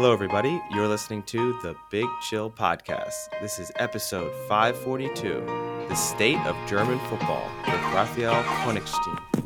Hello, 0.00 0.12
everybody. 0.12 0.62
You're 0.70 0.86
listening 0.86 1.24
to 1.24 1.58
the 1.60 1.74
Big 1.90 2.06
Chill 2.22 2.52
Podcast. 2.52 3.30
This 3.40 3.58
is 3.58 3.72
episode 3.80 4.32
542 4.46 5.44
The 5.88 5.94
State 5.96 6.38
of 6.46 6.54
German 6.68 7.00
Football 7.10 7.50
with 7.66 7.82
Raphael 7.92 8.40
Honigstein. 8.44 9.37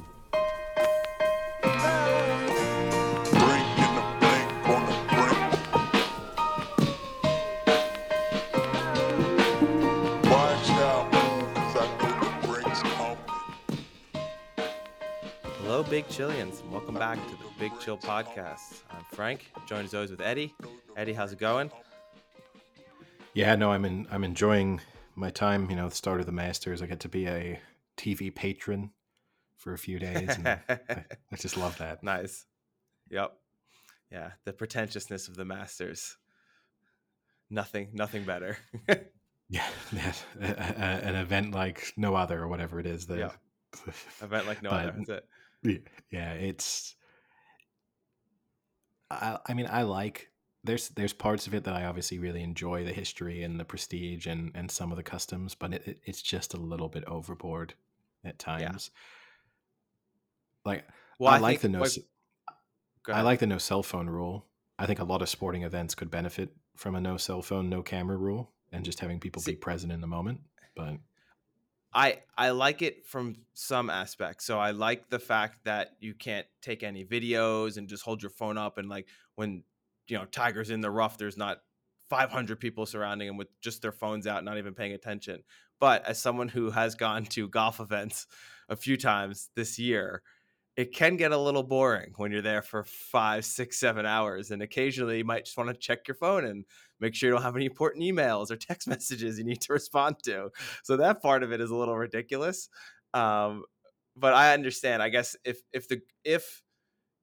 Big 15.92 16.06
Chillians. 16.08 16.64
Welcome 16.70 16.94
back 16.94 17.18
to 17.28 17.36
the 17.36 17.44
Big 17.58 17.70
Chill 17.78 17.98
Podcast. 17.98 18.80
I'm 18.90 19.04
Frank, 19.12 19.52
joined 19.66 19.84
as 19.84 19.92
always 19.92 20.10
with 20.10 20.22
Eddie. 20.22 20.54
Eddie, 20.96 21.12
how's 21.12 21.34
it 21.34 21.38
going? 21.38 21.70
Yeah, 23.34 23.54
no, 23.56 23.72
I'm 23.72 23.84
in. 23.84 24.06
I'm 24.10 24.24
enjoying 24.24 24.80
my 25.16 25.28
time. 25.28 25.68
You 25.68 25.76
know, 25.76 25.90
the 25.90 25.94
start 25.94 26.20
of 26.20 26.24
the 26.24 26.32
Masters. 26.32 26.80
I 26.80 26.86
get 26.86 27.00
to 27.00 27.10
be 27.10 27.26
a 27.26 27.60
TV 27.98 28.34
patron 28.34 28.92
for 29.58 29.74
a 29.74 29.78
few 29.78 29.98
days. 29.98 30.34
And 30.34 30.48
I, 30.48 30.60
I 30.70 31.36
just 31.36 31.58
love 31.58 31.76
that. 31.76 32.02
Nice. 32.02 32.46
Yep. 33.10 33.36
Yeah, 34.10 34.30
the 34.46 34.54
pretentiousness 34.54 35.28
of 35.28 35.36
the 35.36 35.44
Masters. 35.44 36.16
Nothing, 37.50 37.90
nothing 37.92 38.24
better. 38.24 38.56
Yeah, 39.50 39.66
yeah, 39.92 40.12
a- 40.40 40.46
a- 40.46 41.08
an 41.10 41.14
event 41.14 41.52
like 41.54 41.92
no 41.98 42.14
other, 42.14 42.40
or 42.40 42.48
whatever 42.48 42.80
it 42.80 42.86
is. 42.86 43.04
The, 43.06 43.18
Yeah. 43.18 43.30
Event 44.22 44.46
like 44.46 44.62
no 44.62 44.70
But- 44.70 44.80
other. 44.80 44.94
That's 44.96 45.08
it. 45.10 45.28
Yeah 46.11 46.33
it's 46.33 46.94
I, 49.10 49.38
I 49.46 49.55
mean 49.55 49.68
i 49.70 49.82
like 49.82 50.28
there's 50.64 50.88
there's 50.91 51.12
parts 51.12 51.46
of 51.46 51.55
it 51.55 51.64
that 51.64 51.74
i 51.74 51.84
obviously 51.84 52.18
really 52.18 52.42
enjoy 52.42 52.84
the 52.84 52.92
history 52.92 53.42
and 53.42 53.58
the 53.60 53.64
prestige 53.64 54.27
and 54.27 54.50
and 54.55 54.70
some 54.70 54.90
of 54.90 54.96
the 54.96 55.02
customs 55.02 55.55
but 55.55 55.74
it, 55.74 55.83
it- 55.86 56.00
it's 56.05 56.22
just 56.22 56.55
a 56.55 56.58
little 56.58 56.88
bit 56.88 57.05
overboard 57.06 57.74
at 58.24 58.38
times. 58.38 58.90
Like 60.64 60.84
Well, 61.18 61.33
i, 61.33 61.38
like 61.38 61.60
think- 61.60 61.72
the 61.72 61.78
no 61.78 61.80
i 63.12 63.22
like 63.22 63.40
the 63.40 63.46
no 63.48 63.58
cell 63.58 63.83
phone 63.83 64.08
rule. 64.08 64.46
I 64.78 64.86
think 64.86 65.00
a 65.00 65.05
lot 65.05 65.22
of 65.22 65.28
sporting 65.28 65.64
events 65.64 65.94
could 65.96 66.10
benefit 66.10 66.50
from 66.77 66.94
a 66.94 67.00
no 67.00 67.16
cell 67.16 67.42
phone 67.42 67.68
no 67.68 67.83
camera 67.83 68.16
rule 68.16 68.52
and 68.72 68.84
just 68.84 69.00
having 69.00 69.18
people 69.20 69.42
See- 69.42 69.52
be 69.52 69.56
present 69.56 69.92
in 69.92 70.00
the 70.00 70.06
moment 70.06 70.40
but 70.77 70.94
I 71.94 72.20
I 72.36 72.50
like 72.50 72.82
it 72.82 73.06
from 73.06 73.36
some 73.54 73.90
aspects. 73.90 74.44
So 74.44 74.58
I 74.58 74.70
like 74.70 75.10
the 75.10 75.18
fact 75.18 75.64
that 75.64 75.96
you 76.00 76.14
can't 76.14 76.46
take 76.62 76.82
any 76.82 77.04
videos 77.04 77.76
and 77.76 77.88
just 77.88 78.02
hold 78.02 78.22
your 78.22 78.30
phone 78.30 78.56
up 78.56 78.78
and 78.78 78.88
like 78.88 79.08
when 79.34 79.64
you 80.08 80.18
know 80.18 80.24
Tiger's 80.24 80.70
in 80.70 80.80
the 80.80 80.90
rough, 80.90 81.18
there's 81.18 81.36
not 81.36 81.58
500 82.08 82.60
people 82.60 82.84
surrounding 82.86 83.28
him 83.28 83.36
with 83.36 83.48
just 83.60 83.80
their 83.80 83.92
phones 83.92 84.26
out, 84.26 84.44
not 84.44 84.58
even 84.58 84.74
paying 84.74 84.92
attention. 84.92 85.42
But 85.80 86.06
as 86.06 86.20
someone 86.20 86.48
who 86.48 86.70
has 86.70 86.94
gone 86.94 87.24
to 87.26 87.48
golf 87.48 87.80
events 87.80 88.27
a 88.68 88.77
few 88.77 88.96
times 88.96 89.50
this 89.56 89.78
year, 89.78 90.22
it 90.76 90.94
can 90.94 91.16
get 91.16 91.32
a 91.32 91.38
little 91.38 91.62
boring 91.62 92.12
when 92.16 92.32
you're 92.32 92.40
there 92.40 92.62
for 92.62 92.84
five, 92.84 93.44
six, 93.44 93.78
seven 93.78 94.06
hours, 94.06 94.50
and 94.50 94.62
occasionally 94.62 95.18
you 95.18 95.24
might 95.24 95.44
just 95.44 95.56
want 95.56 95.68
to 95.68 95.76
check 95.76 96.08
your 96.08 96.14
phone 96.14 96.44
and 96.44 96.64
make 96.98 97.14
sure 97.14 97.28
you 97.28 97.34
don't 97.34 97.42
have 97.42 97.56
any 97.56 97.66
important 97.66 98.04
emails 98.04 98.50
or 98.50 98.56
text 98.56 98.88
messages 98.88 99.38
you 99.38 99.44
need 99.44 99.60
to 99.60 99.72
respond 99.72 100.16
to. 100.24 100.50
So 100.82 100.96
that 100.96 101.20
part 101.20 101.42
of 101.42 101.52
it 101.52 101.60
is 101.60 101.70
a 101.70 101.76
little 101.76 101.96
ridiculous 101.96 102.68
um, 103.14 103.64
but 104.16 104.34
i 104.34 104.52
understand. 104.52 105.02
I 105.02 105.08
guess 105.08 105.36
if 105.44 105.60
if 105.72 105.88
the 105.88 106.00
if 106.24 106.62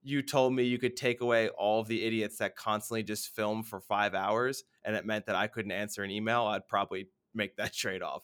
you 0.02 0.22
told 0.22 0.54
me 0.54 0.64
you 0.64 0.80
could 0.80 0.96
take 0.96 1.22
away 1.22 1.50
all 1.50 1.82
of 1.82 1.88
the 1.88 2.04
idiots 2.04 2.38
that 2.38 2.56
constantly 2.56 3.04
just 3.04 3.36
film 3.36 3.64
for 3.64 3.82
five 3.82 4.14
hours 4.14 4.64
and 4.86 4.96
it 4.96 5.06
meant 5.06 5.26
that 5.26 5.36
i 5.36 5.46
couldn't 5.46 5.74
answer 5.74 6.04
an 6.04 6.10
email 6.10 6.46
i'd 6.46 6.66
probably 6.70 7.10
make 7.34 7.58
that 7.58 7.74
trade-off. 7.76 8.24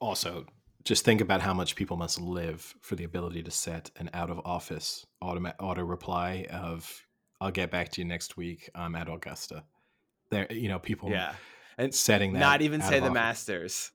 Also, 0.00 0.46
just 0.88 1.04
think 1.04 1.20
about 1.20 1.42
how 1.42 1.52
much 1.52 1.76
people 1.76 1.98
must 1.98 2.18
live 2.18 2.74
for 2.80 2.96
the 2.96 3.04
ability 3.04 3.42
to 3.42 3.50
set 3.50 3.90
an 3.96 4.08
out 4.14 4.30
of 4.30 4.40
office 4.46 5.06
auto 5.20 5.44
auto 5.60 5.82
reply 5.82 6.46
of 6.50 7.04
"I'll 7.42 7.50
get 7.50 7.70
back 7.70 7.90
to 7.92 8.00
you 8.00 8.06
next 8.08 8.38
week. 8.38 8.70
I'm 8.74 8.94
at 8.94 9.06
Augusta." 9.06 9.64
There, 10.30 10.46
you 10.50 10.68
know, 10.68 10.78
people 10.78 11.10
yeah 11.10 11.34
and 11.76 11.94
setting 11.94 12.32
that. 12.32 12.38
not 12.40 12.62
even 12.62 12.80
say 12.80 13.00
the 13.00 13.04
office. 13.06 13.14
masters 13.14 13.90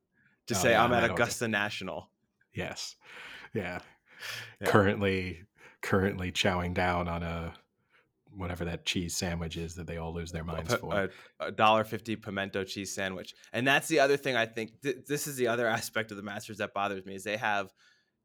just 0.48 0.62
Oh, 0.62 0.64
say 0.66 0.72
yeah, 0.72 0.84
i'm 0.84 0.94
at 0.94 1.00
at 1.04 1.12
Augusta. 1.12 1.24
augusta 1.24 1.48
national 1.48 2.09
Yes, 2.54 2.96
yeah. 3.56 3.80
Yeah. 4.62 4.68
Currently, 4.68 5.42
currently 5.81 6.31
chowing 6.31 6.75
down 6.75 7.08
on 7.08 7.24
a 7.24 7.54
whatever 8.36 8.66
that 8.66 8.86
cheese 8.86 9.16
sandwich 9.16 9.58
is 9.58 9.76
that 9.76 9.88
they 9.88 9.98
all 9.98 10.14
lose 10.14 10.32
their 10.32 10.44
minds 10.44 10.74
for. 10.76 10.94
a, 10.94 11.10
a 11.40 11.52
dollar 11.52 11.84
fifty 11.84 12.16
pimento 12.16 12.64
cheese 12.64 12.94
sandwich, 12.94 13.34
and 13.52 13.68
that's 13.68 13.88
the 13.88 14.00
other 14.00 14.18
thing 14.18 14.36
I 14.36 14.46
think. 14.46 14.82
Th- 14.82 14.98
this 15.08 15.28
is 15.28 15.36
the 15.36 15.48
other 15.48 15.68
aspect 15.80 16.12
of 16.12 16.18
the 16.18 16.24
Masters 16.24 16.58
that 16.58 16.74
bothers 16.74 17.06
me 17.06 17.16
is 17.16 17.24
they 17.24 17.38
have. 17.38 17.72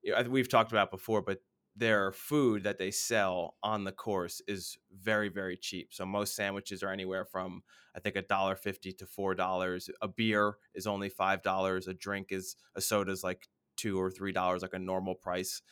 You 0.02 0.12
know, 0.12 0.22
we've 0.30 0.48
talked 0.48 0.70
about 0.72 0.90
before, 0.90 1.22
but 1.22 1.38
their 1.74 2.12
food 2.12 2.64
that 2.64 2.78
they 2.78 2.90
sell 2.90 3.56
on 3.62 3.84
the 3.84 3.92
course 3.92 4.42
is 4.48 4.78
very 4.92 5.28
very 5.28 5.56
cheap. 5.56 5.88
So 5.92 6.04
most 6.04 6.34
sandwiches 6.34 6.82
are 6.82 6.92
anywhere 6.92 7.24
from 7.24 7.62
I 7.94 8.00
think 8.00 8.16
a 8.16 8.22
dollar 8.22 8.56
fifty 8.56 8.92
to 8.92 9.06
four 9.06 9.34
dollars. 9.34 9.88
A 10.02 10.08
beer 10.08 10.54
is 10.74 10.86
only 10.86 11.08
five 11.08 11.42
dollars. 11.42 11.86
A 11.86 11.94
drink 11.94 12.28
is 12.30 12.56
a 12.74 12.80
soda 12.80 13.12
is 13.12 13.24
like 13.24 13.48
two 13.76 14.00
or 14.00 14.10
three 14.10 14.32
dollars, 14.32 14.62
like 14.62 14.74
a 14.74 14.78
normal 14.78 15.14
price. 15.14 15.62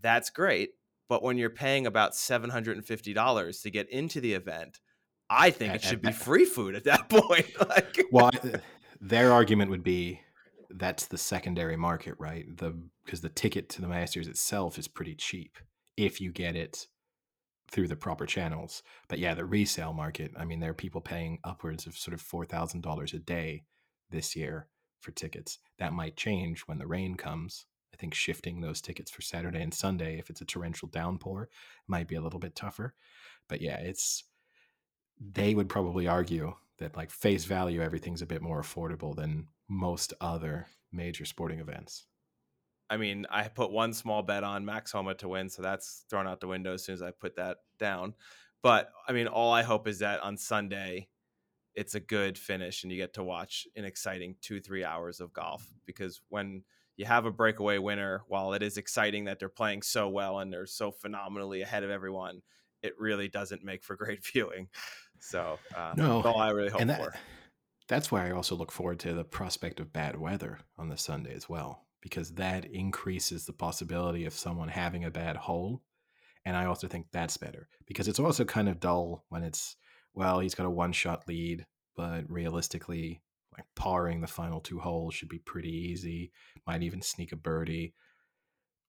That's 0.00 0.30
great, 0.30 0.70
but 1.08 1.22
when 1.22 1.38
you're 1.38 1.50
paying 1.50 1.86
about 1.86 2.14
seven 2.14 2.50
hundred 2.50 2.76
and 2.76 2.86
fifty 2.86 3.12
dollars 3.12 3.60
to 3.62 3.70
get 3.70 3.88
into 3.90 4.20
the 4.20 4.34
event, 4.34 4.80
I 5.30 5.50
think 5.50 5.74
it 5.74 5.82
should 5.82 6.02
be 6.02 6.12
free 6.12 6.44
food 6.44 6.74
at 6.74 6.84
that 6.84 7.08
point. 7.08 7.46
like, 7.68 8.04
well, 8.12 8.30
uh, 8.42 8.58
their 9.00 9.32
argument 9.32 9.70
would 9.70 9.84
be 9.84 10.20
that's 10.70 11.06
the 11.06 11.18
secondary 11.18 11.76
market, 11.76 12.14
right? 12.18 12.44
The 12.56 12.78
because 13.04 13.20
the 13.20 13.28
ticket 13.28 13.68
to 13.70 13.80
the 13.80 13.88
Masters 13.88 14.28
itself 14.28 14.78
is 14.78 14.88
pretty 14.88 15.14
cheap 15.14 15.58
if 15.96 16.20
you 16.20 16.30
get 16.30 16.56
it 16.56 16.86
through 17.70 17.88
the 17.88 17.96
proper 17.96 18.26
channels. 18.26 18.82
But 19.08 19.18
yeah, 19.18 19.34
the 19.34 19.44
resale 19.44 19.92
market, 19.92 20.32
I 20.36 20.44
mean, 20.44 20.60
there 20.60 20.70
are 20.70 20.74
people 20.74 21.00
paying 21.00 21.38
upwards 21.44 21.86
of 21.86 21.96
sort 21.96 22.14
of 22.14 22.20
four 22.20 22.44
thousand 22.44 22.82
dollars 22.82 23.12
a 23.12 23.18
day 23.18 23.64
this 24.10 24.36
year 24.36 24.68
for 25.00 25.10
tickets. 25.12 25.58
That 25.78 25.92
might 25.92 26.16
change 26.16 26.62
when 26.62 26.78
the 26.78 26.86
rain 26.86 27.16
comes. 27.16 27.66
I 27.98 28.00
think 28.00 28.14
shifting 28.14 28.60
those 28.60 28.80
tickets 28.80 29.10
for 29.10 29.22
Saturday 29.22 29.60
and 29.60 29.74
Sunday, 29.74 30.18
if 30.18 30.30
it's 30.30 30.40
a 30.40 30.44
torrential 30.44 30.88
downpour, 30.88 31.48
might 31.86 32.08
be 32.08 32.14
a 32.14 32.20
little 32.20 32.38
bit 32.38 32.54
tougher. 32.54 32.94
But 33.48 33.60
yeah, 33.60 33.78
it's 33.78 34.24
they 35.20 35.54
would 35.54 35.68
probably 35.68 36.06
argue 36.06 36.54
that 36.78 36.96
like 36.96 37.10
face 37.10 37.44
value 37.44 37.80
everything's 37.80 38.22
a 38.22 38.26
bit 38.26 38.40
more 38.42 38.62
affordable 38.62 39.16
than 39.16 39.48
most 39.68 40.14
other 40.20 40.66
major 40.92 41.24
sporting 41.24 41.58
events 41.58 42.06
I 42.90 42.96
mean, 42.96 43.26
I 43.30 43.48
put 43.48 43.70
one 43.70 43.92
small 43.92 44.22
bet 44.22 44.44
on 44.44 44.64
Max 44.64 44.92
Homa 44.92 45.14
to 45.16 45.28
win, 45.28 45.50
so 45.50 45.62
that's 45.62 46.04
thrown 46.08 46.26
out 46.26 46.40
the 46.40 46.48
window 46.48 46.74
as 46.74 46.84
soon 46.84 46.94
as 46.94 47.02
I 47.02 47.10
put 47.10 47.36
that 47.36 47.58
down. 47.78 48.14
But 48.62 48.90
I 49.06 49.12
mean, 49.12 49.26
all 49.26 49.52
I 49.52 49.62
hope 49.62 49.86
is 49.86 49.98
that 49.98 50.22
on 50.22 50.36
Sunday, 50.36 51.08
it's 51.74 51.94
a 51.94 52.00
good 52.00 52.38
finish 52.38 52.82
and 52.82 52.90
you 52.90 52.98
get 52.98 53.14
to 53.14 53.22
watch 53.22 53.66
an 53.76 53.84
exciting 53.84 54.36
two, 54.40 54.60
three 54.60 54.84
hours 54.84 55.20
of 55.20 55.32
golf. 55.32 55.64
Because 55.86 56.20
when 56.28 56.64
you 56.98 57.06
have 57.06 57.24
a 57.24 57.30
breakaway 57.30 57.78
winner, 57.78 58.24
while 58.28 58.52
it 58.52 58.62
is 58.62 58.76
exciting 58.76 59.24
that 59.24 59.38
they're 59.38 59.48
playing 59.48 59.80
so 59.82 60.08
well 60.10 60.40
and 60.40 60.52
they're 60.52 60.66
so 60.66 60.90
phenomenally 60.90 61.62
ahead 61.62 61.84
of 61.84 61.90
everyone, 61.90 62.42
it 62.82 62.92
really 62.98 63.28
doesn't 63.28 63.64
make 63.64 63.82
for 63.82 63.96
great 63.96 64.26
viewing. 64.32 64.68
So 65.20 65.58
uh, 65.74 65.94
No, 65.96 66.16
that's 66.20 66.26
all 66.26 66.40
I 66.40 66.50
really 66.50 66.70
hope 66.70 66.80
and 66.80 66.90
that, 66.90 67.02
for. 67.02 67.14
that's 67.88 68.12
why 68.12 68.26
i 68.28 68.30
also 68.30 68.54
look 68.54 68.70
forward 68.70 68.98
to 69.00 69.14
the 69.14 69.24
prospect 69.24 69.80
of 69.80 69.92
bad 69.92 70.18
weather 70.18 70.60
on 70.76 70.88
the 70.88 70.96
sunday 70.96 71.34
as 71.34 71.48
well 71.48 71.86
because 72.00 72.30
that 72.34 72.64
increases 72.66 73.44
the 73.44 73.52
possibility 73.52 74.26
of 74.26 74.32
someone 74.32 74.68
having 74.68 75.04
a 75.04 75.10
bad 75.10 75.36
hole 75.36 75.82
and 76.44 76.56
i 76.56 76.66
also 76.66 76.86
think 76.86 77.06
that's 77.12 77.36
better 77.36 77.68
because 77.86 78.06
it's 78.06 78.20
also 78.20 78.44
kind 78.44 78.68
of 78.68 78.78
dull 78.78 79.24
when 79.28 79.42
it's 79.42 79.76
well 80.14 80.38
he's 80.38 80.54
got 80.54 80.66
a 80.66 80.70
one 80.70 80.92
shot 80.92 81.26
lead 81.26 81.66
but 81.96 82.30
realistically 82.30 83.20
like 83.58 83.66
parring 83.74 84.20
the 84.20 84.26
final 84.26 84.60
two 84.60 84.78
holes 84.78 85.14
should 85.14 85.28
be 85.28 85.38
pretty 85.38 85.70
easy 85.70 86.32
might 86.66 86.82
even 86.82 87.02
sneak 87.02 87.32
a 87.32 87.36
birdie. 87.36 87.94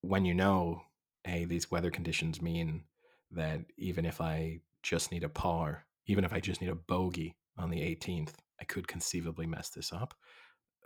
When 0.01 0.25
you 0.25 0.33
know 0.33 0.81
hey 1.25 1.45
these 1.45 1.69
weather 1.69 1.91
conditions 1.91 2.41
mean 2.41 2.83
that 3.31 3.59
even 3.77 4.05
if 4.05 4.21
i 4.21 4.59
just 4.81 5.11
need 5.11 5.23
a 5.23 5.29
par 5.29 5.85
even 6.07 6.23
if 6.23 6.31
i 6.31 6.39
just 6.39 6.61
need 6.61 6.69
a 6.69 6.75
bogey 6.75 7.35
on 7.57 7.69
the 7.69 7.81
18th 7.81 8.35
i 8.61 8.63
could 8.63 8.87
conceivably 8.87 9.45
mess 9.45 9.69
this 9.69 9.91
up 9.91 10.13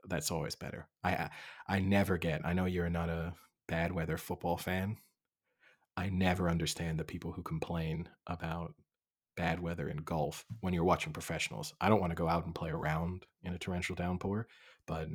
that's 0.10 0.32
always 0.32 0.56
better. 0.56 0.88
I 1.04 1.12
i, 1.12 1.30
I 1.68 1.80
never 1.80 2.18
get 2.18 2.42
i 2.44 2.54
know 2.54 2.66
you're 2.66 2.90
not 2.90 3.10
a 3.10 3.34
bad 3.68 3.92
weather 3.92 4.18
football 4.18 4.58
fan. 4.58 4.98
I 5.96 6.10
never 6.10 6.50
understand 6.50 7.00
the 7.00 7.04
people 7.04 7.32
who 7.32 7.44
complain 7.44 8.10
about 8.28 8.74
bad 9.36 9.60
weather 9.60 9.90
in 9.90 9.98
golf 9.98 10.46
when 10.62 10.74
you're 10.74 10.84
watching 10.84 11.14
professionals 11.14 11.74
i 11.82 11.90
don't 11.90 12.00
want 12.00 12.12
to 12.12 12.16
go 12.16 12.28
out 12.28 12.46
and 12.46 12.56
play 12.56 12.70
around 12.70 13.26
in 13.44 13.54
a 13.54 13.58
torrential 13.58 13.96
downpour 13.96 14.48
but 14.86 15.08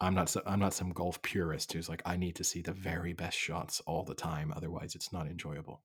I'm 0.00 0.14
not 0.14 0.28
so, 0.28 0.42
I'm 0.46 0.60
not 0.60 0.74
some 0.74 0.90
golf 0.90 1.22
purist 1.22 1.72
who's 1.72 1.88
like 1.88 2.02
I 2.04 2.16
need 2.16 2.36
to 2.36 2.44
see 2.44 2.60
the 2.60 2.72
very 2.72 3.12
best 3.12 3.38
shots 3.38 3.80
all 3.86 4.04
the 4.04 4.14
time 4.14 4.52
otherwise 4.54 4.94
it's 4.94 5.12
not 5.12 5.26
enjoyable. 5.26 5.82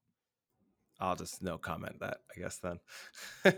I'll 0.99 1.15
just 1.15 1.41
no 1.41 1.57
comment 1.57 1.99
that 2.01 2.17
I 2.35 2.39
guess 2.39 2.57
then. 2.57 2.79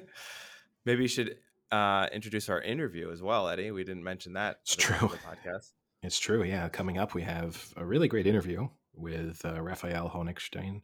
Maybe 0.85 1.03
you 1.03 1.07
should 1.07 1.37
uh, 1.71 2.07
introduce 2.13 2.49
our 2.49 2.61
interview 2.61 3.11
as 3.11 3.21
well, 3.21 3.47
Eddie. 3.47 3.71
We 3.71 3.83
didn't 3.83 4.03
mention 4.03 4.33
that. 4.33 4.57
It's 4.61 4.75
true. 4.75 4.95
podcast. 4.95 5.71
It's 6.05 6.19
true. 6.19 6.43
Yeah, 6.43 6.67
coming 6.67 6.97
up, 6.97 7.13
we 7.13 7.21
have 7.21 7.73
a 7.77 7.85
really 7.85 8.09
great 8.09 8.27
interview 8.27 8.67
with 8.93 9.41
uh, 9.45 9.61
Raphael 9.61 10.09
Honigstein, 10.09 10.81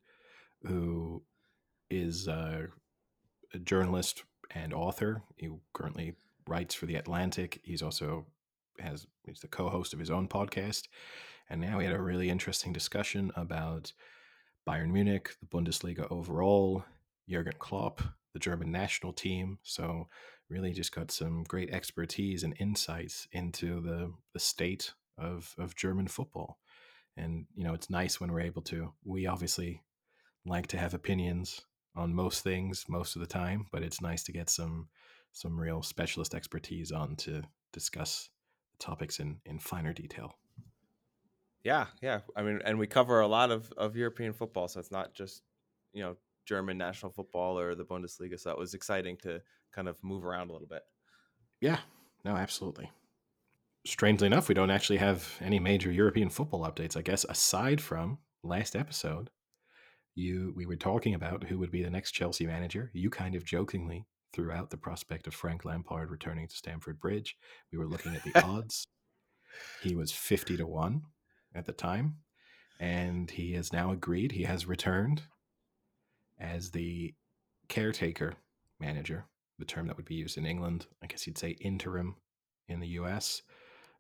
who 0.64 1.22
is 1.90 2.30
uh, 2.30 2.68
a 3.54 3.60
journalist 3.60 4.24
and 4.52 4.74
author. 4.74 5.22
He 5.36 5.50
currently 5.74 6.16
writes 6.48 6.74
for 6.74 6.86
the 6.86 6.96
Atlantic. 6.96 7.60
He's 7.64 7.82
also 7.82 8.26
has 8.80 9.08
he's 9.26 9.40
the 9.42 9.48
co-host 9.48 9.94
of 9.94 10.00
his 10.00 10.10
own 10.10 10.28
podcast, 10.28 10.88
and 11.50 11.62
now 11.62 11.78
we 11.78 11.86
had 11.86 11.94
a 11.94 12.02
really 12.02 12.30
interesting 12.30 12.74
discussion 12.74 13.32
about 13.36 13.94
Bayern 14.68 14.92
Munich, 14.92 15.36
the 15.40 15.48
Bundesliga 15.48 16.08
overall, 16.12 16.84
Jurgen 17.28 17.54
Klopp, 17.60 18.02
the 18.34 18.40
German 18.40 18.72
national 18.72 19.14
team. 19.14 19.60
So 19.64 20.08
really 20.50 20.72
just 20.72 20.94
got 20.94 21.12
some 21.12 21.44
great 21.44 21.70
expertise 21.70 22.44
and 22.44 22.56
insights 22.60 23.28
into 23.32 23.82
the 23.82 24.14
the 24.34 24.40
state 24.40 24.94
of 25.18 25.54
of 25.58 25.76
German 25.76 26.08
football. 26.08 26.60
And 27.18 27.46
you 27.56 27.64
know, 27.64 27.74
it's 27.74 27.90
nice 27.90 28.20
when 28.20 28.32
we're 28.32 28.42
able 28.42 28.62
to. 28.64 28.94
We 29.04 29.28
obviously 29.28 29.84
like 30.46 30.68
to 30.68 30.78
have 30.78 30.94
opinions 30.94 31.62
on 31.96 32.14
most 32.14 32.44
things 32.44 32.86
most 32.88 33.16
of 33.16 33.22
the 33.22 33.28
time, 33.28 33.66
but 33.72 33.84
it's 33.84 34.02
nice 34.02 34.24
to 34.24 34.32
get 34.32 34.50
some 34.50 34.88
some 35.32 35.60
real 35.60 35.84
specialist 35.84 36.34
expertise 36.34 36.92
on 36.92 37.16
to 37.16 37.44
discuss 37.72 38.30
the 38.72 38.84
topics 38.84 39.20
in 39.20 39.40
in 39.46 39.60
finer 39.60 39.94
detail. 39.94 40.36
Yeah, 41.64 41.88
yeah. 42.02 42.22
I 42.36 42.42
mean, 42.42 42.62
and 42.64 42.80
we 42.80 42.88
cover 42.88 43.20
a 43.20 43.28
lot 43.28 43.52
of 43.52 43.72
of 43.78 43.96
European 43.96 44.34
football, 44.34 44.68
so 44.68 44.80
it's 44.80 44.92
not 44.92 45.14
just 45.14 45.44
you 45.94 46.02
know 46.02 46.16
German 46.46 46.78
national 46.78 47.12
football 47.12 47.60
or 47.60 47.76
the 47.76 47.86
Bundesliga. 47.86 48.40
So 48.40 48.52
it 48.52 48.58
was 48.58 48.74
exciting 48.74 49.18
to 49.18 49.42
kind 49.72 49.88
of 49.88 50.04
move 50.04 50.26
around 50.26 50.50
a 50.50 50.54
little 50.54 50.68
bit. 50.68 50.84
Yeah, 51.62 51.80
no, 52.24 52.36
absolutely. 52.36 52.92
Strangely 53.86 54.28
enough, 54.28 54.50
we 54.50 54.56
don't 54.56 54.72
actually 54.72 54.98
have 54.98 55.38
any 55.42 55.60
major 55.60 55.92
European 55.92 56.30
football 56.30 56.62
updates. 56.70 56.98
I 56.98 57.02
guess 57.02 57.26
aside 57.28 57.82
from 57.82 58.20
last 58.44 58.76
episode, 58.76 59.30
you 60.20 60.54
we 60.56 60.66
were 60.66 60.76
talking 60.76 61.16
about 61.16 61.44
who 61.44 61.58
would 61.58 61.72
be 61.72 61.82
the 61.82 61.90
next 61.90 62.12
Chelsea 62.12 62.46
manager. 62.46 62.92
You 62.94 63.10
kind 63.10 63.36
of 63.36 63.46
jokingly 63.46 64.06
threw 64.34 64.52
out 64.52 64.70
the 64.70 64.78
prospect 64.78 65.28
of 65.28 65.34
Frank 65.34 65.66
Lampard 65.66 66.12
returning 66.12 66.48
to 66.48 66.56
Stamford 66.56 67.00
Bridge. 67.00 67.36
We 67.72 67.78
were 67.78 67.88
looking 67.88 68.16
at 68.16 68.24
the 68.24 68.42
odds. 68.44 68.86
He 69.82 69.96
was 69.96 70.12
50 70.12 70.58
to 70.58 70.68
1 70.68 71.02
at 71.56 71.66
the 71.66 71.74
time, 71.74 72.18
and 72.80 73.32
he 73.32 73.54
has 73.54 73.74
now 73.74 73.92
agreed. 73.92 74.34
He 74.34 74.44
has 74.44 74.68
returned 74.68 75.24
as 76.40 76.72
the 76.72 77.14
caretaker 77.68 78.34
manager, 78.80 79.26
the 79.58 79.66
term 79.66 79.88
that 79.88 79.98
would 79.98 80.06
be 80.06 80.16
used 80.16 80.38
in 80.38 80.46
England. 80.46 80.86
I 81.04 81.08
guess 81.08 81.26
you'd 81.26 81.38
say 81.38 81.58
interim 81.62 82.16
in 82.68 82.80
the 82.80 82.88
US. 82.90 83.42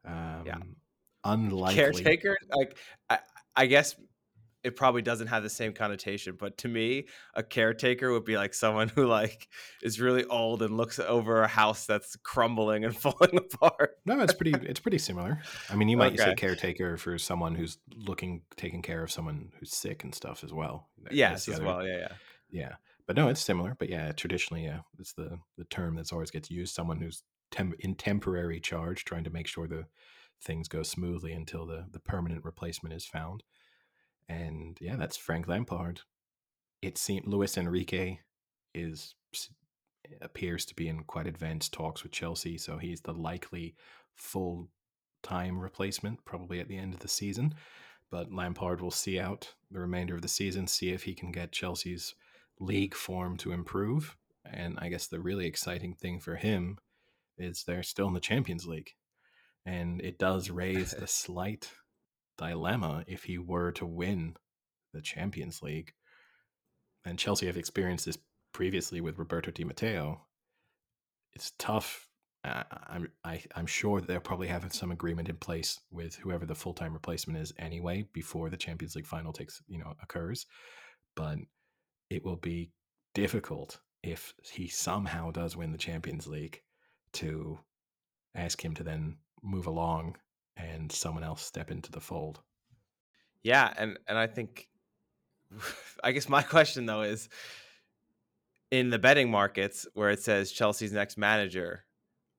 Um, 0.05 0.43
yeah. 0.45 0.57
Unlikely. 1.23 1.75
Caretaker? 1.75 2.37
Like, 2.55 2.77
I, 3.09 3.19
I 3.55 3.65
guess 3.65 3.95
it 4.63 4.75
probably 4.75 5.01
doesn't 5.01 5.27
have 5.27 5.43
the 5.43 5.49
same 5.49 5.73
connotation 5.73 6.35
but 6.39 6.57
to 6.57 6.67
me 6.67 7.05
a 7.33 7.43
caretaker 7.43 8.11
would 8.11 8.25
be 8.25 8.37
like 8.37 8.53
someone 8.53 8.89
who 8.89 9.05
like 9.05 9.47
is 9.81 9.99
really 9.99 10.25
old 10.25 10.61
and 10.61 10.75
looks 10.75 10.99
over 10.99 11.41
a 11.41 11.47
house 11.47 11.85
that's 11.85 12.15
crumbling 12.17 12.85
and 12.85 12.95
falling 12.97 13.37
apart. 13.37 13.97
No 14.05 14.19
it's 14.21 14.33
pretty 14.33 14.53
it's 14.67 14.79
pretty 14.79 14.97
similar. 14.97 15.41
I 15.69 15.75
mean 15.75 15.89
you 15.89 15.97
might 15.97 16.13
okay. 16.13 16.31
say 16.31 16.35
caretaker 16.35 16.97
for 16.97 17.17
someone 17.17 17.55
who's 17.55 17.77
looking 17.95 18.41
taking 18.57 18.81
care 18.81 19.03
of 19.03 19.11
someone 19.11 19.51
who's 19.59 19.75
sick 19.75 20.03
and 20.03 20.13
stuff 20.13 20.43
as 20.43 20.53
well 20.53 20.89
yes 21.11 21.47
as 21.47 21.55
other, 21.55 21.65
well 21.65 21.87
yeah 21.87 21.97
yeah. 21.97 22.07
Yeah 22.51 22.75
but 23.07 23.15
no 23.15 23.27
it's 23.27 23.41
similar 23.41 23.75
but 23.79 23.89
yeah 23.89 24.11
traditionally 24.11 24.63
yeah 24.63 24.79
it's 24.99 25.13
the 25.13 25.39
the 25.57 25.65
term 25.65 25.95
that's 25.95 26.11
always 26.11 26.31
gets 26.31 26.51
used 26.51 26.75
someone 26.75 26.99
who's 26.99 27.23
tem- 27.51 27.75
in 27.79 27.95
temporary 27.95 28.59
charge 28.59 29.05
trying 29.05 29.23
to 29.23 29.29
make 29.29 29.47
sure 29.47 29.67
the 29.67 29.85
things 30.41 30.67
go 30.67 30.83
smoothly 30.83 31.33
until 31.33 31.65
the 31.65 31.85
the 31.91 31.99
permanent 31.99 32.43
replacement 32.45 32.93
is 32.93 33.05
found 33.05 33.43
and 34.29 34.77
yeah, 34.79 34.95
that's 34.95 35.17
Frank 35.17 35.47
Lampard. 35.47 36.01
It 36.81 36.97
seems 36.97 37.27
Luis 37.27 37.57
Enrique 37.57 38.19
is 38.73 39.15
appears 40.21 40.65
to 40.65 40.75
be 40.75 40.87
in 40.87 41.03
quite 41.03 41.27
advanced 41.27 41.73
talks 41.73 42.03
with 42.03 42.11
Chelsea, 42.11 42.57
so 42.57 42.77
he's 42.77 43.01
the 43.01 43.13
likely 43.13 43.75
full 44.15 44.69
time 45.23 45.59
replacement, 45.59 46.23
probably 46.25 46.59
at 46.59 46.67
the 46.67 46.77
end 46.77 46.93
of 46.93 46.99
the 46.99 47.07
season. 47.07 47.55
But 48.11 48.31
Lampard 48.31 48.81
will 48.81 48.91
see 48.91 49.19
out 49.19 49.53
the 49.71 49.79
remainder 49.79 50.15
of 50.15 50.21
the 50.21 50.27
season, 50.27 50.67
see 50.67 50.89
if 50.89 51.03
he 51.03 51.13
can 51.13 51.31
get 51.31 51.51
Chelsea's 51.51 52.15
league 52.59 52.95
form 52.95 53.37
to 53.37 53.51
improve. 53.51 54.15
And 54.45 54.77
I 54.79 54.89
guess 54.89 55.07
the 55.07 55.19
really 55.19 55.45
exciting 55.45 55.93
thing 55.93 56.19
for 56.19 56.35
him 56.35 56.77
is 57.37 57.63
they're 57.63 57.83
still 57.83 58.07
in 58.07 58.13
the 58.13 58.19
Champions 58.19 58.65
League. 58.65 58.91
And 59.65 60.01
it 60.01 60.17
does 60.17 60.49
raise 60.49 60.91
the 60.91 61.07
slight 61.07 61.71
dilemma 62.39 63.03
if 63.05 63.25
he 63.25 63.37
were 63.37 63.71
to 63.73 63.85
win 63.85 64.35
the 64.93 65.01
Champions 65.01 65.61
League. 65.61 65.93
And 67.05 67.19
Chelsea 67.19 67.45
have 67.45 67.57
experienced 67.57 68.05
this 68.05 68.17
previously 68.53 69.01
with 69.01 69.17
Roberto 69.17 69.51
Di 69.51 69.63
Matteo. 69.63 70.21
It's 71.33 71.51
tough. 71.59 72.07
I, 72.43 72.63
I'm 72.87 73.09
I, 73.23 73.43
I'm 73.55 73.65
sure 73.65 73.99
they'll 73.99 74.21
probably 74.21 74.47
have 74.47 74.73
some 74.73 74.91
agreement 74.91 75.27
in 75.27 75.35
place 75.35 75.79
with 75.91 76.15
whoever 76.15 76.45
the 76.45 76.55
full 76.55 76.73
time 76.73 76.93
replacement 76.93 77.39
is 77.39 77.53
anyway 77.59 78.07
before 78.13 78.49
the 78.49 78.57
Champions 78.57 78.95
League 78.95 79.05
final 79.05 79.33
takes 79.33 79.61
you 79.67 79.77
know 79.77 79.93
occurs, 80.01 80.45
but 81.15 81.37
it 82.09 82.23
will 82.23 82.37
be 82.37 82.71
difficult 83.13 83.79
if 84.01 84.33
he 84.53 84.69
somehow 84.69 85.31
does 85.31 85.57
win 85.57 85.73
the 85.73 85.77
Champions 85.77 86.27
League 86.27 86.61
to 87.11 87.59
ask 88.33 88.63
him 88.63 88.73
to 88.75 88.83
then 88.83 89.17
move 89.43 89.67
along 89.67 90.15
and 90.59 90.91
someone 90.91 91.23
else 91.23 91.41
step 91.41 91.71
into 91.71 91.91
the 91.91 92.01
fold. 92.01 92.41
Yeah, 93.43 93.73
and 93.77 93.97
and 94.07 94.17
I 94.17 94.27
think 94.27 94.67
I 96.03 96.11
guess 96.11 96.29
my 96.29 96.41
question 96.55 96.85
though 96.85 97.01
is 97.01 97.29
in 98.71 98.89
the 98.89 98.99
betting 98.99 99.31
markets 99.31 99.87
where 99.93 100.09
it 100.09 100.21
says 100.21 100.51
Chelsea's 100.51 100.93
next 100.93 101.17
manager, 101.17 101.85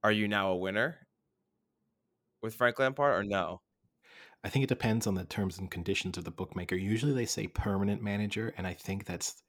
are 0.03 0.13
you 0.13 0.29
now 0.29 0.51
a 0.51 0.57
winner 0.57 0.99
with 2.43 2.55
Frank 2.55 2.79
Lampard 2.79 3.19
or 3.19 3.25
no? 3.25 3.61
I 4.43 4.49
think 4.49 4.63
it 4.63 4.69
depends 4.69 5.07
on 5.07 5.15
the 5.15 5.25
terms 5.25 5.59
and 5.59 5.71
conditions 5.71 6.17
of 6.17 6.25
the 6.25 6.31
bookmaker. 6.31 6.75
Usually 6.75 7.13
they 7.13 7.27
say 7.27 7.47
permanent 7.47 8.03
manager, 8.03 8.55
and 8.57 8.67
I 8.67 8.73
think 8.73 9.05
that's 9.05 9.43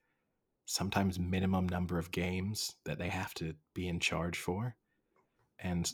sometimes 0.66 1.18
minimum 1.18 1.68
number 1.68 1.98
of 1.98 2.12
games 2.12 2.76
that 2.86 2.98
they 2.98 3.08
have 3.08 3.34
to 3.36 3.54
be 3.74 3.88
in 3.88 4.00
charge 4.00 4.38
for. 4.38 4.76
And 5.60 5.90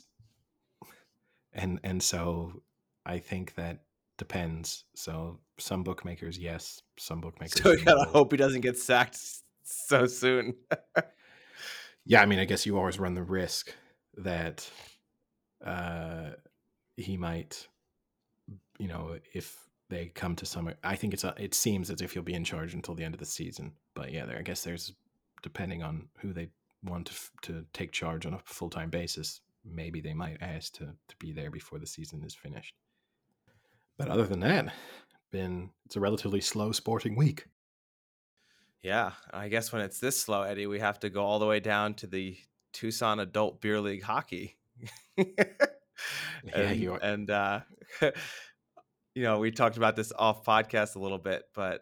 and 1.52 1.78
and 1.84 2.02
so 2.02 2.62
I 3.08 3.18
think 3.18 3.54
that 3.54 3.80
depends. 4.18 4.84
So 4.94 5.40
some 5.58 5.82
bookmakers, 5.82 6.38
yes. 6.38 6.82
Some 6.98 7.20
bookmakers. 7.20 7.62
So 7.62 7.70
we 7.70 7.82
gotta 7.82 8.04
no. 8.04 8.10
hope 8.10 8.32
he 8.32 8.36
doesn't 8.36 8.60
get 8.60 8.78
sacked 8.78 9.18
so 9.64 10.06
soon. 10.06 10.54
yeah, 12.04 12.22
I 12.22 12.26
mean, 12.26 12.38
I 12.38 12.44
guess 12.44 12.66
you 12.66 12.76
always 12.76 12.98
run 12.98 13.14
the 13.14 13.22
risk 13.22 13.74
that 14.18 14.68
uh, 15.64 16.30
he 16.96 17.16
might, 17.16 17.66
you 18.78 18.88
know, 18.88 19.16
if 19.32 19.56
they 19.88 20.06
come 20.14 20.36
to 20.36 20.46
some. 20.46 20.72
I 20.84 20.96
think 20.96 21.14
it's 21.14 21.24
it 21.24 21.54
seems 21.54 21.90
as 21.90 22.02
if 22.02 22.12
he'll 22.12 22.22
be 22.22 22.34
in 22.34 22.44
charge 22.44 22.74
until 22.74 22.94
the 22.94 23.04
end 23.04 23.14
of 23.14 23.20
the 23.20 23.26
season. 23.26 23.72
But 23.94 24.12
yeah, 24.12 24.26
there. 24.26 24.38
I 24.38 24.42
guess 24.42 24.62
there's 24.62 24.92
depending 25.42 25.82
on 25.82 26.08
who 26.18 26.32
they 26.32 26.48
want 26.84 27.06
to 27.06 27.14
to 27.52 27.64
take 27.72 27.92
charge 27.92 28.26
on 28.26 28.34
a 28.34 28.40
full 28.44 28.70
time 28.70 28.90
basis. 28.90 29.40
Maybe 29.64 30.00
they 30.00 30.14
might 30.14 30.38
ask 30.40 30.74
to 30.74 30.86
to 30.86 31.16
be 31.18 31.32
there 31.32 31.50
before 31.50 31.78
the 31.78 31.86
season 31.86 32.22
is 32.22 32.34
finished. 32.34 32.74
But 33.98 34.08
other 34.08 34.26
than 34.26 34.40
that, 34.40 34.72
been 35.30 35.70
it's 35.84 35.96
a 35.96 36.00
relatively 36.00 36.40
slow 36.40 36.72
sporting 36.72 37.16
week. 37.16 37.46
Yeah, 38.82 39.12
I 39.32 39.48
guess 39.48 39.72
when 39.72 39.82
it's 39.82 39.98
this 39.98 40.20
slow, 40.20 40.42
Eddie, 40.42 40.68
we 40.68 40.78
have 40.78 41.00
to 41.00 41.10
go 41.10 41.24
all 41.24 41.40
the 41.40 41.46
way 41.46 41.58
down 41.58 41.94
to 41.94 42.06
the 42.06 42.38
Tucson 42.72 43.18
Adult 43.18 43.60
Beer 43.60 43.80
League 43.80 44.04
hockey. 44.04 44.56
and, 45.18 45.26
yeah, 46.46 46.70
you 46.70 46.92
are. 46.92 46.98
and 47.02 47.28
uh, 47.28 47.60
you 49.14 49.24
know, 49.24 49.40
we 49.40 49.50
talked 49.50 49.76
about 49.76 49.96
this 49.96 50.12
off 50.16 50.44
podcast 50.44 50.94
a 50.94 51.00
little 51.00 51.18
bit, 51.18 51.42
but 51.54 51.80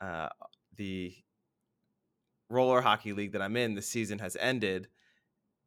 uh, 0.00 0.30
the 0.76 1.14
roller 2.48 2.80
hockey 2.80 3.12
league 3.12 3.32
that 3.32 3.42
I'm 3.42 3.56
in, 3.56 3.74
the 3.74 3.82
season 3.82 4.18
has 4.20 4.34
ended, 4.40 4.88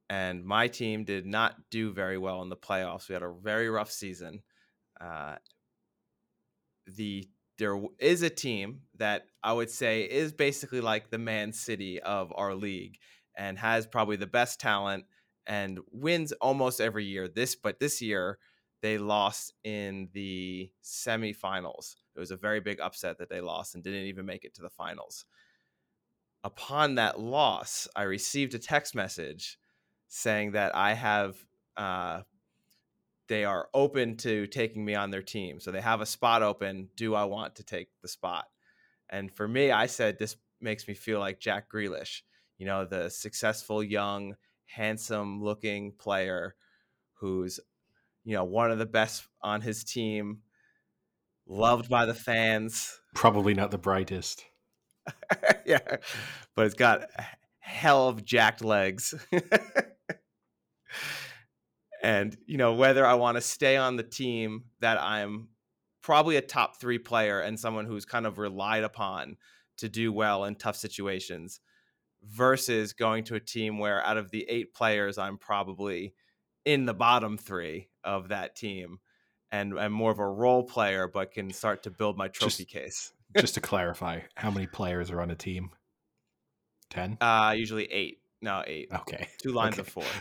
and 0.09 0.43
my 0.43 0.67
team 0.67 1.03
did 1.03 1.27
not 1.27 1.55
do 1.69 1.93
very 1.93 2.17
well 2.17 2.41
in 2.41 2.49
the 2.49 2.57
playoffs. 2.57 3.07
We 3.07 3.13
had 3.13 3.21
a 3.21 3.31
very 3.31 3.69
rough 3.69 3.91
season, 3.91 4.41
uh, 4.99 5.35
the 6.87 7.27
there 7.57 7.79
is 7.99 8.23
a 8.23 8.29
team 8.29 8.81
that 8.97 9.27
I 9.43 9.53
would 9.53 9.69
say 9.69 10.01
is 10.03 10.33
basically 10.33 10.81
like 10.81 11.09
the 11.09 11.17
Man 11.19 11.53
City 11.53 12.01
of 12.01 12.33
our 12.35 12.55
league 12.55 12.97
and 13.35 13.57
has 13.59 13.85
probably 13.85 14.15
the 14.15 14.27
best 14.27 14.59
talent 14.59 15.05
and 15.45 15.79
wins 15.91 16.31
almost 16.33 16.81
every 16.81 17.05
year. 17.05 17.27
This 17.27 17.55
but 17.55 17.79
this 17.79 18.01
year 18.01 18.39
they 18.81 18.97
lost 18.97 19.53
in 19.63 20.09
the 20.13 20.71
semifinals. 20.83 21.95
It 22.15 22.19
was 22.19 22.31
a 22.31 22.37
very 22.37 22.59
big 22.59 22.79
upset 22.81 23.17
that 23.19 23.29
they 23.29 23.41
lost 23.41 23.75
and 23.75 23.83
didn't 23.83 24.05
even 24.05 24.25
make 24.25 24.43
it 24.43 24.55
to 24.55 24.61
the 24.61 24.69
finals. 24.69 25.25
upon 26.43 26.95
that 26.95 27.19
loss, 27.19 27.87
I 27.95 28.03
received 28.03 28.53
a 28.53 28.59
text 28.59 28.95
message 28.95 29.57
saying 30.07 30.51
that 30.51 30.75
I 30.75 30.93
have 30.93 31.37
uh, 31.77 32.21
they 33.27 33.45
are 33.45 33.69
open 33.73 34.17
to 34.17 34.47
taking 34.47 34.83
me 34.83 34.95
on 34.95 35.11
their 35.11 35.21
team. 35.21 35.59
So 35.59 35.71
they 35.71 35.81
have 35.81 36.01
a 36.01 36.05
spot 36.05 36.43
open. 36.43 36.89
Do 36.95 37.15
I 37.15 37.23
want 37.23 37.55
to 37.55 37.63
take 37.63 37.87
the 38.01 38.07
spot? 38.07 38.45
And 39.09 39.31
for 39.31 39.47
me, 39.47 39.71
I 39.71 39.85
said 39.85 40.17
this 40.17 40.35
makes 40.59 40.87
me 40.87 40.93
feel 40.93 41.19
like 41.19 41.39
Jack 41.39 41.71
Grealish, 41.71 42.21
you 42.57 42.65
know, 42.65 42.85
the 42.85 43.09
successful, 43.09 43.83
young, 43.83 44.35
handsome 44.65 45.41
looking 45.43 45.93
player 45.97 46.55
who's, 47.19 47.59
you 48.23 48.35
know, 48.35 48.43
one 48.43 48.71
of 48.71 48.79
the 48.79 48.85
best 48.85 49.27
on 49.41 49.61
his 49.61 49.83
team, 49.83 50.39
loved 51.47 51.89
by 51.89 52.05
the 52.05 52.13
fans. 52.13 52.99
Probably 53.13 53.53
not 53.53 53.71
the 53.71 53.77
brightest. 53.77 54.43
yeah, 55.65 55.97
but 56.55 56.65
it's 56.65 56.75
got 56.75 57.09
hell 57.59 58.07
of 58.07 58.25
jacked 58.25 58.63
legs. 58.63 59.13
and 62.03 62.37
you 62.45 62.57
know 62.57 62.73
whether 62.73 63.05
I 63.05 63.15
want 63.15 63.37
to 63.37 63.41
stay 63.41 63.77
on 63.77 63.95
the 63.95 64.03
team 64.03 64.65
that 64.81 65.01
I'm 65.01 65.47
probably 66.03 66.35
a 66.35 66.41
top 66.41 66.79
three 66.79 66.99
player 66.99 67.39
and 67.39 67.57
someone 67.57 67.85
who's 67.85 68.05
kind 68.05 68.27
of 68.27 68.37
relied 68.37 68.83
upon 68.83 69.37
to 69.77 69.89
do 69.89 70.11
well 70.11 70.43
in 70.43 70.55
tough 70.55 70.75
situations 70.75 71.61
versus 72.21 72.93
going 72.93 73.23
to 73.23 73.35
a 73.35 73.39
team 73.39 73.79
where 73.79 74.05
out 74.05 74.17
of 74.17 74.29
the 74.29 74.45
eight 74.49 74.73
players 74.73 75.17
I'm 75.17 75.37
probably 75.37 76.13
in 76.65 76.85
the 76.85 76.93
bottom 76.93 77.37
three 77.37 77.89
of 78.03 78.29
that 78.29 78.55
team 78.55 78.99
and 79.51 79.79
I'm 79.79 79.93
more 79.93 80.11
of 80.11 80.19
a 80.19 80.27
role 80.27 80.63
player 80.63 81.07
but 81.07 81.31
can 81.31 81.51
start 81.51 81.83
to 81.83 81.89
build 81.89 82.17
my 82.17 82.27
trophy 82.27 82.65
just, 82.65 82.69
case. 82.69 83.13
just 83.37 83.53
to 83.55 83.61
clarify, 83.61 84.19
how 84.35 84.51
many 84.51 84.67
players 84.67 85.09
are 85.09 85.21
on 85.21 85.31
a 85.31 85.35
team? 85.35 85.71
Ten? 86.89 87.17
Uh 87.19 87.53
usually 87.57 87.85
eight. 87.85 88.19
No, 88.43 88.61
eight. 88.67 88.89
Okay. 88.93 89.29
Two 89.41 89.53
lines 89.53 89.75
okay. 89.75 89.81
of 89.81 89.87
four. 89.87 90.03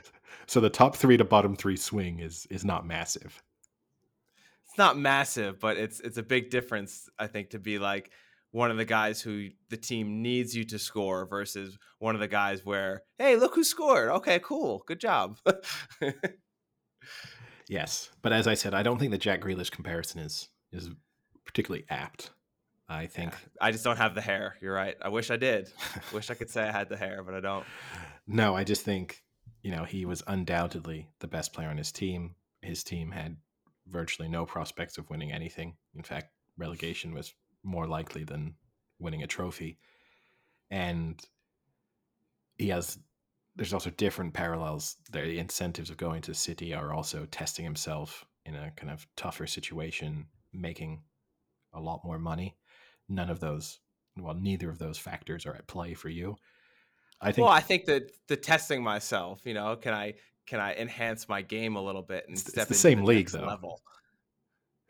So 0.47 0.61
the 0.61 0.71
top 0.71 0.97
three 0.97 1.17
to 1.19 1.25
bottom 1.25 1.55
three 1.55 1.77
swing 1.77 2.19
is 2.19 2.47
is 2.51 2.65
not 2.65 2.87
massive. 2.87 3.43
It's 4.67 4.79
not 4.79 4.99
massive, 4.99 5.61
but 5.61 5.77
it's 5.77 6.01
it's 6.01 6.17
a 6.17 6.23
big 6.23 6.51
difference, 6.51 7.09
I 7.19 7.27
think, 7.27 7.51
to 7.51 7.59
be 7.59 7.79
like 7.79 8.11
one 8.51 8.71
of 8.71 8.77
the 8.77 8.85
guys 8.85 9.21
who 9.21 9.49
the 9.69 9.77
team 9.77 10.23
needs 10.23 10.57
you 10.57 10.65
to 10.65 10.79
score 10.79 11.27
versus 11.27 11.79
one 11.99 12.15
of 12.15 12.21
the 12.21 12.29
guys 12.29 12.65
where, 12.65 13.03
hey, 13.19 13.37
look 13.37 13.55
who 13.55 13.63
scored. 13.63 14.09
Okay, 14.09 14.41
cool. 14.41 14.83
Good 14.87 15.01
job. 15.01 15.39
yes. 17.69 18.11
But 18.23 18.33
as 18.33 18.47
I 18.47 18.55
said, 18.55 18.75
I 18.75 18.83
don't 18.83 18.99
think 18.99 19.13
the 19.13 19.19
Jack 19.19 19.43
Grealish 19.43 19.71
comparison 19.71 20.21
is 20.21 20.49
is 20.73 20.91
particularly 21.45 21.85
apt. 21.89 22.31
I 22.89 23.07
think 23.07 23.33
yeah, 23.33 23.67
I 23.67 23.73
just 23.73 23.85
don't 23.85 23.97
have 23.97 24.15
the 24.15 24.21
hair. 24.21 24.57
You're 24.61 24.75
right. 24.75 24.97
I 25.01 25.09
wish 25.09 25.31
I 25.31 25.37
did. 25.37 25.73
wish 26.13 26.31
I 26.31 26.35
could 26.35 26.51
say 26.51 26.63
I 26.63 26.73
had 26.73 26.89
the 26.89 26.97
hair, 26.97 27.23
but 27.25 27.35
I 27.35 27.41
don't. 27.41 27.65
No, 28.27 28.55
I 28.55 28.65
just 28.65 28.83
think 28.83 29.23
you 29.63 29.71
know, 29.71 29.85
he 29.85 30.05
was 30.05 30.23
undoubtedly 30.27 31.09
the 31.21 31.29
best 31.29 31.53
player 31.53 31.69
on 31.69 31.79
his 31.79 31.93
team. 31.93 32.35
His 32.61 32.83
team 32.83 33.11
had 33.13 33.37
virtually 33.87 34.29
no 34.29 34.45
prospects 34.45 34.99
of 34.99 35.09
winning 35.09 35.33
anything. 35.33 35.77
In 35.95 36.03
fact, 36.03 36.33
relegation 36.57 37.15
was 37.15 37.33
more 37.63 37.87
likely 37.87 38.25
than 38.25 38.57
winning 38.99 39.23
a 39.23 39.27
trophy. 39.27 39.79
And 40.71 41.21
he 42.59 42.69
has 42.69 42.99
there's 43.55 43.75
also 43.75 43.91
different 43.91 44.33
parallels. 44.33 44.97
The 45.11 45.39
incentives 45.39 45.91
of 45.91 45.99
going 45.99 46.23
to 46.23 46.35
City 46.35 46.73
are 46.73 46.93
also 46.93 47.27
testing 47.27 47.65
himself 47.65 48.25
in 48.47 48.55
a 48.55 48.73
kind 48.77 48.91
of 48.91 49.07
tougher 49.15 49.47
situation, 49.47 50.27
making 50.55 51.03
a 51.75 51.81
lot 51.81 52.01
more 52.03 52.19
money. 52.19 52.57
None 53.11 53.29
of 53.29 53.41
those, 53.41 53.79
well, 54.17 54.35
neither 54.35 54.71
of 54.71 54.79
those 54.79 54.97
factors 54.97 55.45
are 55.45 55.55
at 55.55 55.67
play 55.67 55.93
for 55.93 56.09
you. 56.09 56.37
I 57.23 57.33
think. 57.33 57.47
Well, 57.47 57.55
I 57.55 57.61
think 57.61 57.87
that 57.87 58.11
the 58.29 58.37
testing 58.37 58.83
myself, 58.83 59.41
you 59.45 59.55
know, 59.55 59.77
can 59.77 59.95
I 59.95 60.15
can 60.47 60.61
I 60.61 60.75
enhance 60.75 61.29
my 61.29 61.41
game 61.41 61.77
a 61.77 61.83
little 61.83 62.03
bit 62.03 62.25
and 62.27 62.37
it's, 62.37 62.47
step 62.47 62.63
it's 62.63 62.69
the 62.69 62.75
same 62.75 62.99
the 62.99 63.05
league 63.05 63.31
though. 63.31 63.47
Level. 63.47 63.81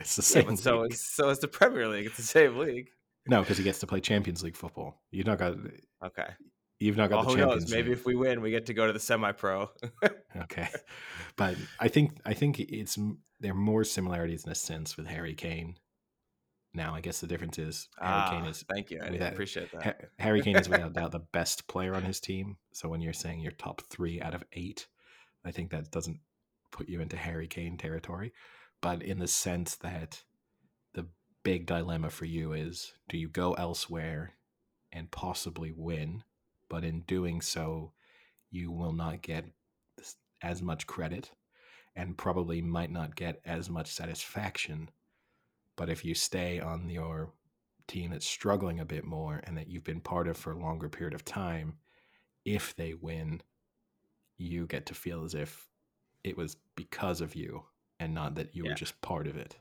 It's 0.00 0.16
the 0.16 0.22
same. 0.22 0.50
Yeah, 0.50 0.54
so 0.56 0.82
it's 0.82 1.00
so 1.00 1.28
it's 1.28 1.40
the 1.40 1.48
Premier 1.48 1.86
League. 1.88 2.06
It's 2.06 2.16
the 2.16 2.22
same 2.22 2.56
league. 2.58 2.88
No, 3.28 3.40
because 3.40 3.58
he 3.58 3.64
gets 3.64 3.78
to 3.80 3.86
play 3.86 4.00
Champions 4.00 4.42
League 4.42 4.56
football. 4.56 5.00
You've 5.10 5.26
not 5.26 5.38
got. 5.38 5.56
Okay. 6.04 6.28
You've 6.80 6.96
not 6.96 7.10
got 7.10 7.18
well, 7.18 7.24
the 7.26 7.30
who 7.30 7.36
Champions 7.36 7.64
knows? 7.64 7.72
Maybe 7.72 7.92
if 7.92 8.04
we 8.04 8.16
win, 8.16 8.40
we 8.40 8.50
get 8.50 8.66
to 8.66 8.74
go 8.74 8.88
to 8.88 8.92
the 8.92 8.98
semi-pro. 8.98 9.70
okay, 10.36 10.68
but 11.36 11.56
I 11.78 11.86
think 11.86 12.18
I 12.24 12.34
think 12.34 12.58
it's 12.58 12.98
there 13.38 13.52
are 13.52 13.54
more 13.54 13.84
similarities 13.84 14.44
in 14.44 14.50
a 14.50 14.56
sense 14.56 14.96
with 14.96 15.06
Harry 15.06 15.34
Kane 15.34 15.76
now. 16.75 16.95
I 16.95 17.00
guess 17.00 17.21
the 17.21 17.26
difference 17.26 17.59
is 17.59 17.88
Harry 17.99 18.12
ah, 18.12 18.31
Kane 18.31 18.45
is. 18.45 18.64
Thank 18.69 18.91
you. 18.91 19.00
I 19.05 19.11
without, 19.11 19.33
appreciate 19.33 19.73
that. 19.73 19.85
Ha- 19.85 20.07
Harry 20.19 20.41
Kane 20.43 20.57
is 20.57 20.69
without 20.69 20.93
doubt 20.95 21.12
the 21.12 21.21
best 21.21 21.67
player 21.67 21.95
on 21.95 22.02
his 22.02 22.21
team. 22.21 22.57
So 22.73 22.88
when 22.88 23.00
you're 23.00 23.12
saying 23.12 23.41
you're 23.41 23.52
top 23.52 23.83
three 23.91 24.21
out 24.21 24.35
of 24.35 24.45
eight, 24.52 24.87
I 25.45 25.50
think 25.50 25.71
that 25.71 25.91
doesn't 25.91 26.21
put 26.71 26.88
you 26.88 27.00
into 27.00 27.17
Harry 27.17 27.47
Kane 27.47 27.76
territory. 27.76 28.33
But 28.81 29.02
in 29.02 29.19
the 29.19 29.29
sense 29.29 29.76
that 29.76 30.23
the 30.95 31.07
big 31.43 31.67
dilemma 31.67 32.11
for 32.11 32.25
you 32.25 32.52
is 32.52 32.93
do 33.09 33.17
you 33.17 33.29
go 33.29 33.55
elsewhere 33.55 34.35
and 34.93 35.11
possibly 35.11 35.73
win? 35.75 36.25
But 36.69 36.85
in 36.85 37.02
doing 37.02 37.41
so, 37.41 37.93
you 38.50 38.71
will 38.71 38.93
not 38.93 39.23
get 39.23 39.45
as 40.43 40.62
much 40.62 40.87
credit 40.87 41.31
and 41.95 42.17
probably 42.17 42.62
might 42.62 42.91
not 42.91 43.14
get 43.17 43.41
as 43.45 43.69
much 43.69 43.93
satisfaction 43.93 44.91
but 45.76 45.88
if 45.88 46.05
you 46.05 46.14
stay 46.14 46.61
on 46.61 46.88
your 46.88 47.33
team 47.88 48.11
that's 48.11 48.26
struggling 48.26 48.81
a 48.81 48.85
bit 48.85 49.05
more 49.05 49.41
and 49.45 49.57
that 49.57 49.69
you've 49.69 49.85
been 49.85 50.00
part 50.00 50.29
of 50.29 50.37
for 50.37 50.52
a 50.52 50.59
longer 50.59 50.88
period 50.88 51.14
of 51.14 51.25
time, 51.25 51.75
if 52.45 52.75
they 52.76 52.95
win, 52.95 53.41
you 54.38 54.67
get 54.67 54.87
to 54.87 54.95
feel 54.95 55.25
as 55.25 55.35
if 55.35 55.69
it 56.25 56.37
was 56.37 56.57
because 56.76 57.21
of 57.21 57.35
you 57.35 57.62
and 58.00 58.14
not 58.14 58.35
that 58.35 58.55
you 58.55 58.64
yeah. 58.64 58.71
were 58.71 58.76
just 58.76 59.00
part 59.00 59.26
of 59.26 59.37
it. 59.37 59.57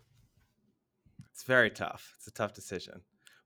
It's 1.32 1.44
very 1.44 1.70
tough. 1.70 2.13
It's 2.18 2.27
a 2.27 2.32
tough 2.32 2.53
decision. 2.53 3.01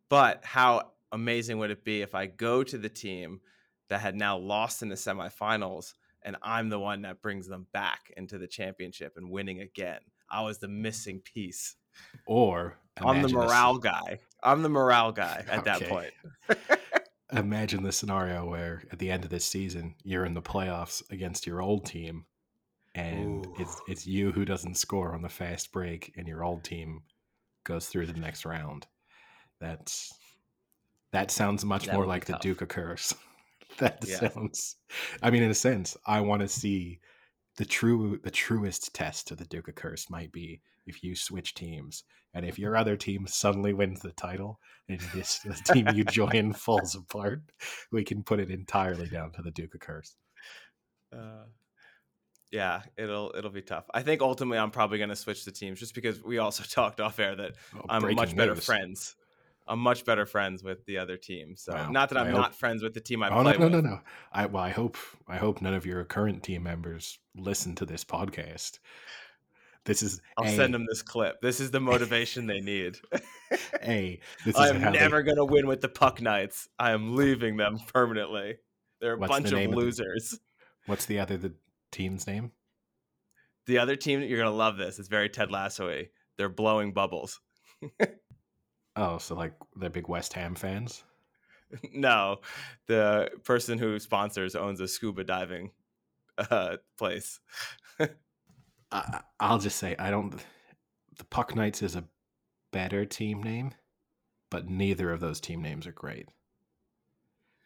But 0.09 0.43
how 0.43 0.91
amazing 1.11 1.57
would 1.59 1.71
it 1.71 1.83
be 1.83 2.01
if 2.01 2.15
I 2.15 2.25
go 2.25 2.63
to 2.63 2.77
the 2.77 2.89
team 2.89 3.41
that 3.89 4.01
had 4.01 4.15
now 4.15 4.37
lost 4.37 4.81
in 4.81 4.89
the 4.89 4.95
semifinals 4.95 5.93
and 6.23 6.35
I'm 6.41 6.69
the 6.69 6.79
one 6.79 7.03
that 7.03 7.21
brings 7.21 7.47
them 7.47 7.67
back 7.71 8.11
into 8.17 8.37
the 8.37 8.47
championship 8.47 9.13
and 9.17 9.29
winning 9.29 9.61
again? 9.61 9.99
I 10.29 10.41
was 10.41 10.57
the 10.57 10.67
missing 10.67 11.19
piece. 11.19 11.75
Or 12.25 12.77
I'm 12.97 13.21
the 13.21 13.29
morale 13.29 13.77
guy. 13.77 14.19
I'm 14.43 14.61
the 14.61 14.69
morale 14.69 15.11
guy 15.11 15.43
at 15.49 15.59
okay. 15.59 15.79
that 15.79 15.89
point. 15.89 16.79
imagine 17.31 17.83
the 17.83 17.91
scenario 17.91 18.47
where 18.47 18.83
at 18.91 18.99
the 18.99 19.09
end 19.09 19.23
of 19.23 19.29
this 19.29 19.45
season 19.45 19.95
you're 20.03 20.25
in 20.25 20.33
the 20.33 20.41
playoffs 20.41 21.01
against 21.11 21.47
your 21.47 21.61
old 21.61 21.85
team 21.85 22.25
and 22.93 23.45
Ooh. 23.45 23.53
it's 23.59 23.81
it's 23.87 24.07
you 24.07 24.31
who 24.31 24.45
doesn't 24.45 24.75
score 24.75 25.13
on 25.13 25.21
the 25.21 25.29
fast 25.29 25.71
break 25.71 26.13
and 26.15 26.27
your 26.27 26.43
old 26.43 26.63
team 26.63 27.01
goes 27.63 27.87
through 27.87 28.05
to 28.05 28.13
the 28.13 28.19
next 28.19 28.45
round. 28.45 28.87
That's 29.59 30.13
that 31.11 31.29
sounds 31.29 31.65
much 31.65 31.85
that 31.85 31.95
more 31.95 32.05
like 32.05 32.25
the. 32.25 32.37
Duke 32.37 32.61
of 32.61 32.69
Curse. 32.69 33.13
that 33.77 34.03
yeah. 34.07 34.29
sounds 34.29 34.77
I 35.21 35.29
mean 35.29 35.43
in 35.43 35.51
a 35.51 35.55
sense, 35.55 35.97
I 36.05 36.21
want 36.21 36.41
to 36.41 36.47
see 36.47 36.99
the 37.57 37.65
true 37.65 38.19
the 38.23 38.31
truest 38.31 38.93
test 38.93 39.31
of 39.31 39.37
the 39.37 39.45
Duke 39.45 39.67
of 39.67 39.75
Curse 39.75 40.09
might 40.09 40.31
be 40.31 40.61
if 40.85 41.03
you 41.03 41.15
switch 41.15 41.53
teams 41.53 42.03
and 42.33 42.45
if 42.45 42.59
your 42.59 42.75
other 42.75 42.97
team 42.97 43.25
suddenly 43.27 43.73
wins 43.73 44.01
the 44.01 44.11
title 44.11 44.59
and 44.89 44.99
this 45.13 45.39
the 45.39 45.53
team 45.53 45.87
you 45.93 46.03
join 46.05 46.53
falls 46.53 46.95
apart, 46.95 47.41
we 47.91 48.03
can 48.03 48.23
put 48.23 48.39
it 48.39 48.51
entirely 48.51 49.07
down 49.07 49.31
to 49.31 49.41
the 49.41 49.51
Duke 49.51 49.73
of 49.73 49.79
Curse. 49.79 50.15
Uh, 51.13 51.45
yeah, 52.51 52.81
it'll 52.97 53.33
it'll 53.37 53.51
be 53.51 53.61
tough. 53.61 53.85
I 53.93 54.01
think 54.01 54.21
ultimately 54.21 54.57
I'm 54.57 54.71
probably 54.71 54.97
going 54.97 55.09
to 55.09 55.15
switch 55.15 55.45
the 55.45 55.51
teams 55.51 55.79
just 55.79 55.95
because 55.95 56.21
we 56.23 56.37
also 56.37 56.63
talked 56.69 56.99
off 56.99 57.19
air 57.19 57.35
that 57.35 57.53
oh, 57.75 57.81
I'm 57.89 58.15
much 58.15 58.35
better 58.35 58.53
news. 58.53 58.65
friends. 58.65 59.15
I'm 59.67 59.79
much 59.79 60.05
better 60.05 60.27
friends 60.27 60.63
with 60.63 60.85
the 60.85 60.99
other 60.99 61.17
team. 61.17 61.55
So 61.57 61.73
wow. 61.73 61.89
not 61.89 62.09
that 62.09 62.19
I'm 62.19 62.31
not 62.31 62.53
friends 62.53 62.83
with 62.83 62.93
the 62.93 63.01
team 63.01 63.23
I 63.23 63.29
oh, 63.29 63.41
play 63.41 63.53
no, 63.53 63.57
no, 63.57 63.67
no, 63.67 63.81
no, 63.81 63.89
no. 63.89 63.99
I 64.31 64.45
well, 64.45 64.63
I 64.63 64.69
hope 64.69 64.97
I 65.27 65.37
hope 65.37 65.61
none 65.61 65.73
of 65.73 65.85
your 65.85 66.03
current 66.03 66.43
team 66.43 66.63
members 66.63 67.17
listen 67.35 67.73
to 67.75 67.85
this 67.85 68.03
podcast 68.03 68.79
this 69.85 70.01
is 70.01 70.19
I'll 70.37 70.47
send 70.47 70.73
them 70.73 70.85
this 70.89 71.01
clip. 71.01 71.39
This 71.41 71.59
is 71.59 71.69
the 71.71 71.79
motivation 71.79 72.47
they 72.47 72.59
need. 72.59 72.97
hey, 73.81 74.19
I'm 74.55 74.81
never 74.81 75.21
they... 75.21 75.29
gonna 75.29 75.45
win 75.45 75.67
with 75.67 75.81
the 75.81 75.89
Puck 75.89 76.21
Knights. 76.21 76.67
I 76.79 76.91
am 76.91 77.15
leaving 77.15 77.57
them 77.57 77.79
permanently. 77.93 78.57
They're 78.99 79.13
a 79.13 79.17
What's 79.17 79.31
bunch 79.31 79.49
the 79.51 79.63
of 79.63 79.71
losers. 79.71 80.33
Of 80.33 80.39
the... 80.39 80.45
What's 80.87 81.05
the 81.05 81.19
other 81.19 81.37
the 81.37 81.53
team's 81.91 82.25
name? 82.25 82.51
The 83.67 83.77
other 83.77 83.95
team, 83.95 84.21
you're 84.21 84.39
gonna 84.39 84.51
love 84.51 84.77
this. 84.77 84.97
It's 84.97 85.07
very 85.07 85.29
Ted 85.29 85.51
Lasso-y. 85.51 86.09
They're 86.37 86.49
blowing 86.49 86.91
bubbles. 86.91 87.39
oh, 88.95 89.19
so 89.19 89.35
like 89.35 89.53
they're 89.75 89.91
big 89.91 90.09
West 90.09 90.33
Ham 90.33 90.55
fans? 90.55 91.03
no, 91.93 92.37
the 92.87 93.29
person 93.43 93.77
who 93.77 93.99
sponsors 93.99 94.55
owns 94.55 94.79
a 94.79 94.87
scuba 94.87 95.23
diving 95.23 95.71
uh, 96.37 96.77
place. 96.97 97.39
I, 98.95 99.21
I'll 99.39 99.59
just 99.59 99.77
say 99.77 99.95
I 99.99 100.09
don't. 100.09 100.33
The 101.17 101.25
Puck 101.25 101.55
Knights 101.55 101.81
is 101.81 101.95
a 101.95 102.05
better 102.71 103.05
team 103.05 103.43
name, 103.43 103.71
but 104.49 104.69
neither 104.69 105.11
of 105.11 105.19
those 105.19 105.39
team 105.39 105.61
names 105.61 105.87
are 105.87 105.91
great. 105.91 106.29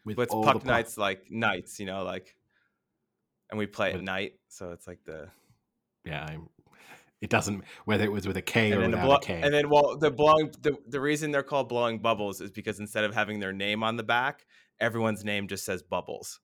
with 0.04 0.16
But 0.16 0.22
it's 0.22 0.34
all 0.34 0.44
puck 0.44 0.64
Knights 0.64 0.98
like 0.98 1.30
knights, 1.30 1.78
you 1.78 1.86
know, 1.86 2.04
like, 2.04 2.34
and 3.50 3.58
we 3.58 3.66
play 3.66 3.92
at 3.92 4.02
night, 4.02 4.34
so 4.48 4.72
it's 4.72 4.86
like 4.86 5.00
the 5.04 5.28
Yeah, 6.04 6.24
I'm, 6.24 6.48
it 7.20 7.30
doesn't 7.30 7.64
whether 7.84 8.04
it 8.04 8.12
was 8.12 8.26
with 8.26 8.36
a 8.36 8.42
K 8.42 8.72
or 8.72 8.80
and 8.80 8.92
the 8.92 8.96
without 8.96 9.06
blow, 9.06 9.16
a 9.16 9.20
K. 9.20 9.40
and 9.42 9.54
then 9.54 9.68
well, 9.70 9.96
the 9.96 10.10
blowing 10.10 10.52
the 10.62 10.76
the 10.88 11.00
reason 11.00 11.30
they're 11.30 11.42
called 11.42 11.68
blowing 11.68 11.98
bubbles 11.98 12.40
is 12.40 12.50
because 12.50 12.80
instead 12.80 13.04
of 13.04 13.14
having 13.14 13.38
their 13.38 13.52
name 13.52 13.82
on 13.82 13.96
the 13.96 14.02
back, 14.02 14.46
everyone's 14.80 15.24
name 15.24 15.46
just 15.46 15.64
says 15.64 15.82
bubbles. 15.82 16.40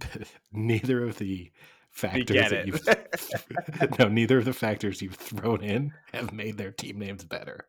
neither 0.52 1.04
of 1.04 1.18
the 1.18 1.52
factors 1.94 2.50
that 2.50 2.66
you've 2.66 3.98
no, 3.98 4.08
neither 4.08 4.38
of 4.38 4.44
the 4.44 4.52
factors 4.52 5.00
you've 5.00 5.14
thrown 5.14 5.62
in 5.62 5.92
have 6.12 6.32
made 6.32 6.58
their 6.58 6.72
team 6.72 6.98
names 6.98 7.24
better. 7.24 7.66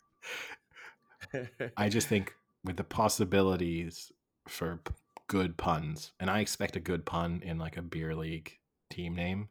I 1.77 1.89
just 1.89 2.07
think 2.07 2.33
with 2.63 2.77
the 2.77 2.83
possibilities 2.83 4.11
for 4.47 4.77
p- 4.77 4.93
good 5.27 5.57
puns, 5.57 6.11
and 6.19 6.29
I 6.29 6.39
expect 6.39 6.75
a 6.75 6.79
good 6.79 7.05
pun 7.05 7.41
in 7.43 7.57
like 7.57 7.77
a 7.77 7.81
beer 7.81 8.15
league 8.15 8.51
team 8.89 9.15
name. 9.15 9.49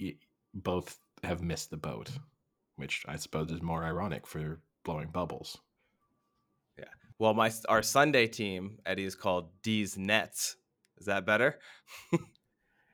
y- 0.00 0.16
Both 0.54 0.98
have 1.24 1.42
missed 1.42 1.70
the 1.70 1.76
boat, 1.76 2.10
which 2.76 3.04
I 3.08 3.16
suppose 3.16 3.50
is 3.50 3.62
more 3.62 3.84
ironic 3.84 4.26
for 4.26 4.60
blowing 4.84 5.08
bubbles. 5.10 5.58
Yeah. 6.78 6.84
Well, 7.18 7.34
my 7.34 7.50
our 7.68 7.82
Sunday 7.82 8.26
team, 8.26 8.78
Eddie, 8.86 9.04
is 9.04 9.14
called 9.14 9.50
D's 9.62 9.96
Nets. 9.98 10.56
Is 10.98 11.06
that 11.06 11.26
better? 11.26 11.58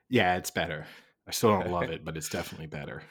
Yeah, 0.09 0.37
it's 0.37 0.51
better. 0.51 0.85
I 1.27 1.31
still 1.31 1.49
don't 1.49 1.71
love 1.71 1.89
it, 1.89 2.05
but 2.05 2.15
it's 2.15 2.29
definitely 2.29 2.67
better. 2.67 3.03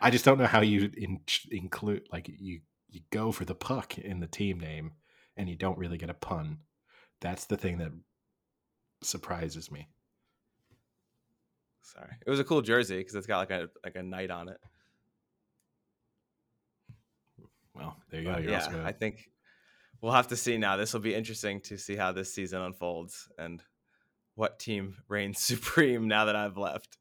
I 0.00 0.10
just 0.10 0.24
don't 0.24 0.38
know 0.38 0.46
how 0.46 0.60
you 0.60 0.90
in, 0.96 1.20
include 1.50 2.08
like 2.12 2.28
you 2.28 2.60
you 2.88 3.00
go 3.10 3.32
for 3.32 3.44
the 3.44 3.54
puck 3.54 3.98
in 3.98 4.20
the 4.20 4.26
team 4.26 4.58
name 4.58 4.92
and 5.36 5.48
you 5.48 5.56
don't 5.56 5.78
really 5.78 5.98
get 5.98 6.10
a 6.10 6.14
pun. 6.14 6.58
That's 7.20 7.44
the 7.44 7.56
thing 7.56 7.78
that 7.78 7.92
surprises 9.02 9.70
me. 9.70 9.88
Sorry, 11.82 12.16
it 12.24 12.30
was 12.30 12.40
a 12.40 12.44
cool 12.44 12.62
jersey 12.62 12.98
because 12.98 13.14
it's 13.14 13.26
got 13.26 13.38
like 13.38 13.50
a 13.50 13.68
like 13.84 13.96
a 13.96 14.02
knight 14.02 14.30
on 14.30 14.48
it. 14.48 14.58
Well, 17.74 17.96
there 18.10 18.20
you 18.20 18.26
go. 18.26 18.38
You're 18.38 18.52
yeah, 18.52 18.82
I 18.84 18.92
think 18.92 19.28
we'll 20.00 20.12
have 20.12 20.28
to 20.28 20.36
see 20.36 20.56
now. 20.56 20.76
This 20.76 20.92
will 20.92 21.00
be 21.00 21.14
interesting 21.14 21.60
to 21.62 21.76
see 21.76 21.96
how 21.96 22.12
this 22.12 22.32
season 22.32 22.60
unfolds 22.62 23.28
and 23.38 23.62
what 24.34 24.58
team 24.58 24.96
reigns 25.08 25.40
supreme 25.40 26.08
now 26.08 26.24
that 26.26 26.36
I've 26.36 26.56
left. 26.56 26.98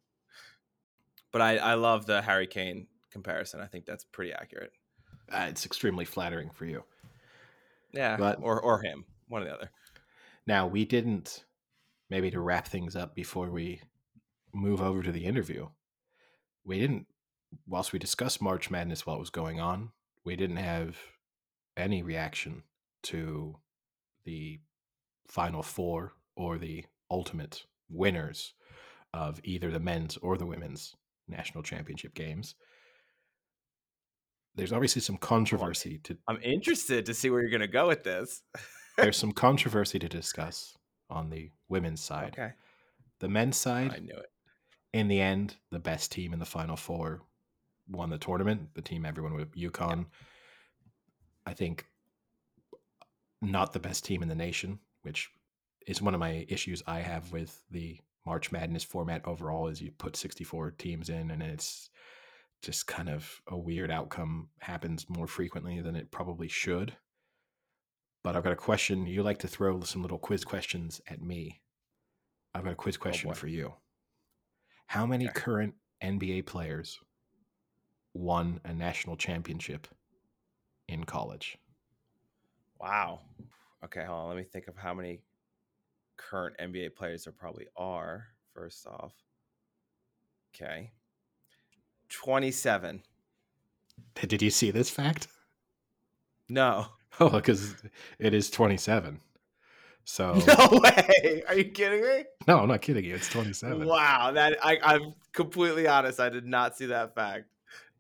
But 1.32 1.42
I, 1.42 1.58
I 1.58 1.74
love 1.76 2.06
the 2.06 2.22
Harry 2.22 2.48
Kane 2.48 2.88
comparison. 3.12 3.60
I 3.62 3.68
think 3.68 3.86
that's 3.86 4.04
pretty 4.04 4.34
accurate. 4.34 4.72
uh, 5.32 5.46
it's 5.50 5.66
extremely 5.66 6.06
flattering 6.06 6.50
for 6.50 6.66
you. 6.66 6.84
Yeah, 7.94 8.18
But- 8.18 8.40
or 8.42 8.60
or 8.62 8.82
him, 8.82 9.06
one 9.28 9.44
or 9.44 9.46
the 9.46 9.54
other. 9.54 9.72
Now, 10.48 10.66
we 10.68 10.86
didn't 10.86 11.46
maybe 12.10 12.32
to 12.32 12.40
wrap 12.40 12.68
things 12.68 12.96
up 12.96 13.14
before 13.14 13.50
we 13.52 13.82
move 14.54 14.82
over 14.82 15.04
to 15.04 15.12
the 15.12 15.26
interview. 15.26 15.68
We 16.64 16.80
didn't 16.80 17.06
whilst 17.68 17.94
we 17.94 18.00
discussed 18.00 18.42
March 18.42 18.70
Madness 18.72 19.06
while 19.06 19.16
it 19.16 19.20
was 19.20 19.30
going 19.32 19.60
on, 19.60 19.92
we 20.24 20.36
didn't 20.36 20.58
have 20.58 20.98
any 21.78 22.02
reaction 22.04 22.64
to 23.04 23.58
the 24.26 24.60
final 25.28 25.62
four 25.64 26.14
or 26.36 26.58
the 26.58 26.86
ultimate 27.12 27.66
winners 27.90 28.54
of 29.14 29.40
either 29.44 29.72
the 29.72 29.80
men's 29.80 30.18
or 30.18 30.38
the 30.38 30.46
women's 30.46 30.96
national 31.28 31.64
championship 31.64 32.14
games. 32.14 32.56
There's 34.56 34.74
obviously 34.74 35.02
some 35.02 35.18
controversy 35.18 36.00
to 36.04 36.18
I'm 36.28 36.40
interested 36.42 37.06
to 37.06 37.14
see 37.14 37.30
where 37.30 37.42
you're 37.42 37.50
gonna 37.52 37.68
go 37.68 37.88
with 37.88 38.04
this. 38.04 38.42
there's 38.98 39.18
some 39.24 39.32
controversy 39.32 40.00
to 40.00 40.10
discuss 40.10 40.76
on 41.10 41.30
the 41.30 41.52
women's 41.70 42.02
side. 42.02 42.36
okay, 42.38 42.52
The 43.20 43.30
men's 43.30 43.58
side, 43.58 43.94
I 43.96 44.00
knew 44.00 44.16
it. 44.16 44.28
in 44.94 45.08
the 45.08 45.22
end, 45.22 45.56
the 45.72 45.80
best 45.80 46.12
team 46.12 46.34
in 46.34 46.40
the 46.40 46.46
final 46.46 46.76
four 46.76 47.22
won 47.90 48.10
the 48.10 48.18
tournament. 48.18 48.70
The 48.76 48.82
team 48.82 49.06
everyone 49.06 49.34
with 49.34 49.56
UConn. 49.56 50.06
I 51.46 51.54
think 51.54 51.86
uh, 52.74 52.78
not 53.42 53.74
the 53.74 53.80
best 53.80 54.04
team 54.06 54.22
in 54.22 54.28
the 54.28 54.36
nation, 54.36 54.80
which 55.04 55.30
is 55.88 56.02
one 56.02 56.14
of 56.14 56.20
my 56.20 56.46
issues 56.50 56.84
I 56.88 57.00
have 57.00 57.32
with 57.32 57.64
the 57.72 58.00
March 58.26 58.52
Madness 58.52 58.84
format 58.84 59.26
overall 59.26 59.68
is 59.68 59.82
you 59.82 59.92
put 59.92 60.16
64 60.16 60.72
teams 60.72 61.10
in 61.10 61.32
and 61.32 61.42
it's 61.42 61.90
just 62.62 62.88
kind 62.88 63.10
of 63.10 63.42
a 63.48 63.58
weird 63.58 63.90
outcome 63.90 64.50
happens 64.60 65.06
more 65.10 65.28
frequently 65.28 65.82
than 65.82 65.96
it 65.96 66.12
probably 66.12 66.48
should. 66.48 66.94
But 68.24 68.36
I've 68.36 68.44
got 68.44 68.52
a 68.54 68.58
question. 68.58 69.06
You 69.08 69.24
like 69.24 69.40
to 69.40 69.48
throw 69.48 69.80
some 69.82 70.02
little 70.02 70.20
quiz 70.20 70.44
questions 70.44 71.00
at 71.08 71.22
me. 71.22 71.62
I've 72.54 72.64
got 72.66 72.74
a 72.74 72.76
quiz 72.76 72.98
oh, 72.98 73.02
question 73.02 73.30
boy. 73.30 73.36
for 73.36 73.48
you. 73.48 73.74
How 74.88 75.06
many 75.06 75.26
Okay. 75.26 75.40
current 75.40 75.76
NBA 76.04 76.46
players 76.46 77.00
won 78.14 78.60
a 78.66 78.74
national 78.74 79.16
championship 79.16 79.88
in 80.88 81.06
college? 81.06 81.58
Wow. 82.80 83.22
Okay, 83.86 84.04
hold 84.04 84.20
on. 84.22 84.28
Let 84.28 84.38
me 84.38 84.44
think 84.44 84.68
of 84.68 84.76
how 84.76 84.94
many 84.94 85.22
current 86.30 86.56
NBA 86.60 86.96
players 86.96 87.24
there 87.24 87.34
probably 87.34 87.68
are. 87.76 88.28
First 88.54 88.86
off, 88.88 89.14
okay, 90.54 90.92
twenty-seven. 92.10 93.04
Did 94.28 94.42
you 94.42 94.50
see 94.50 94.72
this 94.72 94.90
fact? 94.90 95.28
No, 96.50 96.88
Oh, 97.20 97.30
because 97.30 97.76
it 98.18 98.34
is 98.34 98.50
27. 98.50 99.20
So, 100.06 100.34
no 100.34 100.80
way. 100.84 101.44
Are 101.48 101.56
you 101.56 101.66
kidding 101.66 102.02
me? 102.02 102.24
no, 102.48 102.60
I'm 102.60 102.68
not 102.68 102.82
kidding 102.82 103.04
you. 103.04 103.16
It's 103.16 103.30
27. 103.30 103.86
Wow, 103.86 104.32
that 104.32 104.58
I, 104.64 104.80
I'm 104.84 105.14
completely 105.34 105.88
honest. 105.88 106.20
I 106.20 106.30
did 106.30 106.46
not 106.46 106.78
see 106.78 106.88
that 106.88 107.14
fact 107.14 107.46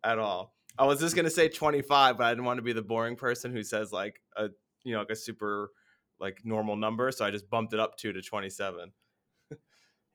at 0.04 0.18
all. 0.18 0.56
I 0.78 0.86
was 0.86 1.00
just 1.02 1.16
gonna 1.16 1.30
say 1.30 1.50
25, 1.50 2.18
but 2.18 2.24
I 2.24 2.32
didn't 2.32 2.46
want 2.46 2.58
to 2.58 2.64
be 2.64 2.74
the 2.74 2.82
boring 2.82 3.16
person 3.18 3.52
who 3.52 3.64
says 3.64 3.92
like 3.92 4.22
a 4.38 4.50
you 4.84 4.94
know 4.94 5.00
like 5.00 5.10
a 5.10 5.16
super 5.16 5.72
like 6.20 6.42
normal 6.44 6.76
number, 6.76 7.12
so 7.12 7.26
I 7.26 7.32
just 7.32 7.50
bumped 7.50 7.74
it 7.74 7.80
up 7.80 7.98
two 7.98 8.14
to 8.14 8.22
27. 8.22 8.92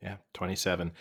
Yeah, 0.03 0.17
27. 0.35 0.93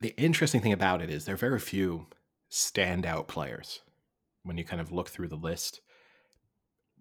The 0.00 0.14
interesting 0.20 0.60
thing 0.60 0.72
about 0.72 1.00
it 1.02 1.08
is 1.10 1.24
there 1.24 1.34
are 1.34 1.38
very 1.38 1.60
few 1.60 2.06
standout 2.50 3.28
players 3.28 3.82
when 4.42 4.58
you 4.58 4.64
kind 4.64 4.80
of 4.80 4.90
look 4.90 5.08
through 5.08 5.28
the 5.28 5.36
list. 5.36 5.80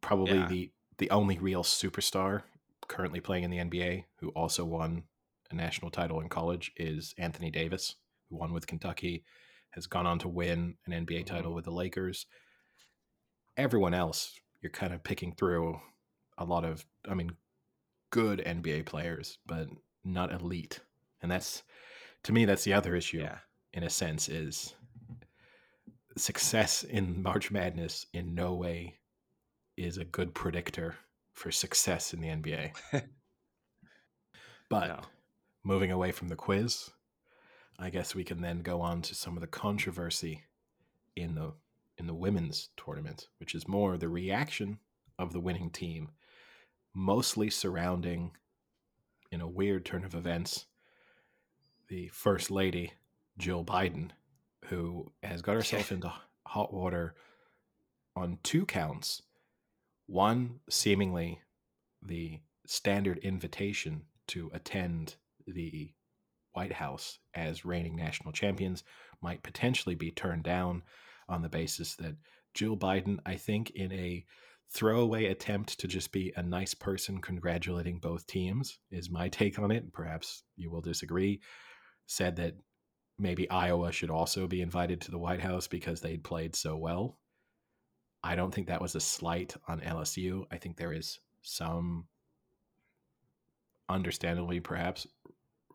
Probably 0.01 0.37
Yeah. 0.37 0.47
the 0.47 0.71
the 0.97 1.09
only 1.09 1.39
real 1.39 1.63
superstar 1.63 2.43
currently 2.87 3.19
playing 3.19 3.43
in 3.43 3.49
the 3.49 3.57
NBA 3.57 4.05
who 4.17 4.29
also 4.29 4.63
won 4.63 5.05
a 5.49 5.55
national 5.55 5.89
title 5.89 6.19
in 6.21 6.29
college 6.29 6.71
is 6.75 7.15
Anthony 7.17 7.49
Davis, 7.49 7.95
who 8.29 8.35
won 8.35 8.53
with 8.53 8.67
Kentucky, 8.67 9.25
has 9.71 9.87
gone 9.87 10.05
on 10.05 10.19
to 10.19 10.27
win 10.27 10.77
an 10.85 10.93
NBA 10.93 11.21
Mhm. 11.21 11.25
title 11.25 11.53
with 11.55 11.65
the 11.65 11.71
Lakers. 11.71 12.27
Everyone 13.57 13.93
else, 13.95 14.39
you're 14.61 14.69
kind 14.71 14.93
of 14.93 15.03
picking 15.03 15.33
through 15.33 15.81
a 16.41 16.45
lot 16.45 16.65
of, 16.65 16.86
I 17.08 17.13
mean, 17.13 17.32
good 18.10 18.39
NBA 18.45 18.86
players, 18.86 19.38
but 19.45 19.67
not 20.04 20.32
elite. 20.34 20.80
And 21.21 21.32
that's, 21.32 21.63
to 22.23 22.34
me, 22.34 22.45
that's 22.45 22.63
the 22.63 22.73
other 22.73 22.95
issue 22.95 23.19
Yeah. 23.19 23.39
in 23.73 23.84
a 23.84 23.89
sense 23.89 24.27
is 24.30 24.73
success 26.17 26.84
in 26.84 27.21
March 27.23 27.51
Madness 27.51 28.06
in 28.13 28.36
no 28.36 28.54
way 28.54 28.99
is 29.77 29.97
a 29.97 30.04
good 30.06 30.34
predictor 30.36 30.95
for 31.34 31.51
success 31.51 32.13
in 32.13 32.19
the 32.21 32.27
NBA. 32.27 32.73
but 34.69 34.88
No. 34.88 35.01
moving 35.63 35.91
away 35.91 36.12
from 36.12 36.27
the 36.27 36.36
quiz, 36.36 36.89
I 37.80 37.89
guess 37.89 38.13
we 38.13 38.23
can 38.23 38.41
then 38.41 38.60
go 38.62 38.82
on 38.82 39.01
to 39.04 39.15
some 39.15 39.38
of 39.38 39.41
the 39.41 39.47
controversy 39.47 40.43
in 41.15 41.36
the 41.36 41.54
in 41.97 42.08
the 42.08 42.13
women's 42.15 42.69
tournament, 42.77 43.27
which 43.38 43.54
is 43.54 43.67
more 43.67 43.95
the 43.97 44.10
reaction 44.10 44.80
of 45.19 45.34
the 45.34 45.39
winning 45.39 45.69
team, 45.69 46.10
mostly 46.93 47.49
surrounding 47.49 48.32
in 49.32 49.41
a 49.41 49.47
weird 49.47 49.86
turn 49.86 50.04
of 50.04 50.15
events 50.15 50.65
the 51.88 52.08
first 52.10 52.49
lady 52.49 52.93
Jill 53.38 53.65
Biden, 53.65 54.12
who 54.65 55.12
has 55.23 55.41
got 55.41 55.56
herself 55.56 55.91
into 55.91 56.12
hot 56.45 56.73
water 56.73 57.15
on 58.15 58.39
two 58.43 58.65
counts. 58.65 59.21
One, 60.08 60.60
seemingly 60.69 61.41
the 62.01 62.39
standard 62.65 63.17
invitation 63.19 64.04
to 64.27 64.49
attend 64.54 65.15
the 65.47 65.91
White 66.54 66.73
House 66.73 67.19
as 67.34 67.65
reigning 67.65 67.95
national 67.95 68.34
champions 68.34 68.84
might 69.21 69.43
potentially 69.43 69.95
be 69.95 70.12
turned 70.12 70.43
down 70.43 70.84
on 71.30 71.41
the 71.41 71.49
basis 71.49 71.95
that 71.95 72.15
Jill 72.54 72.75
Biden, 72.75 73.19
I 73.25 73.36
think, 73.36 73.71
in 73.71 73.91
a 73.91 74.25
throwaway 74.73 75.25
attempt 75.25 75.79
to 75.79 75.88
just 75.88 76.12
be 76.12 76.31
a 76.36 76.43
nice 76.43 76.73
person 76.73 77.19
congratulating 77.21 77.99
both 77.99 78.25
teams, 78.27 78.79
is 78.89 79.10
my 79.10 79.27
take 79.29 79.60
on 79.60 79.71
it. 79.71 79.91
Perhaps 79.93 80.43
you 80.55 80.71
will 80.71 80.81
disagree. 80.81 81.41
Said 82.07 82.38
that 82.38 82.55
maybe 83.19 83.49
Iowa 83.49 83.91
should 83.91 84.10
also 84.10 84.47
be 84.47 84.62
invited 84.62 85.01
to 85.01 85.12
the 85.12 85.19
White 85.19 85.41
House 85.41 85.67
because 85.67 86.01
they'd 86.01 86.23
played 86.23 86.55
so 86.55 86.77
well. 86.77 87.17
I 88.23 88.36
don't 88.36 88.53
think 88.53 88.67
that 88.67 88.81
was 88.81 88.95
a 88.95 88.99
slight 88.99 89.55
on 89.67 89.81
LSU. 89.81 90.45
I 90.51 90.57
think 90.57 90.77
there 90.77 90.93
is 90.93 91.19
some 91.41 92.07
understandably 93.89 94.60
perhaps 94.60 95.07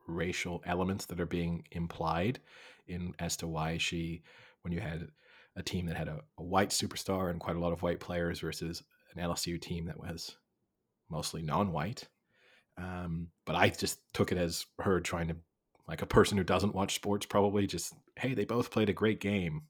racial 0.06 0.62
elements 0.64 1.06
that 1.06 1.20
are 1.20 1.26
being 1.26 1.64
implied 1.72 2.38
in 2.86 3.14
as 3.18 3.36
to 3.38 3.46
why 3.46 3.76
she 3.78 4.22
when 4.62 4.72
you 4.72 4.80
had 4.80 5.08
a 5.56 5.62
team 5.62 5.86
that 5.86 5.96
had 5.96 6.08
a, 6.08 6.20
a, 6.38 6.42
white 6.42 6.70
superstar 6.70 7.30
and 7.30 7.40
quite 7.40 7.56
a 7.56 7.60
lot 7.60 7.72
of 7.72 7.82
white 7.82 7.98
players 7.98 8.40
versus 8.40 8.82
an 9.14 9.22
LSU 9.22 9.60
team 9.60 9.86
that 9.86 9.98
was 9.98 10.36
mostly 11.10 11.42
non-white. 11.42 12.04
Um, 12.78 13.28
but 13.46 13.56
I 13.56 13.70
just 13.70 14.00
took 14.12 14.32
it 14.32 14.38
as 14.38 14.66
her 14.80 15.00
trying 15.00 15.28
to, 15.28 15.36
like 15.88 16.02
a 16.02 16.06
person 16.06 16.36
who 16.36 16.44
doesn't 16.44 16.74
watch 16.74 16.94
sports, 16.94 17.24
probably 17.24 17.66
just, 17.66 17.94
hey, 18.16 18.34
they 18.34 18.44
both 18.44 18.70
played 18.70 18.90
a 18.90 18.94
great 18.94 19.20
game. 19.20 19.62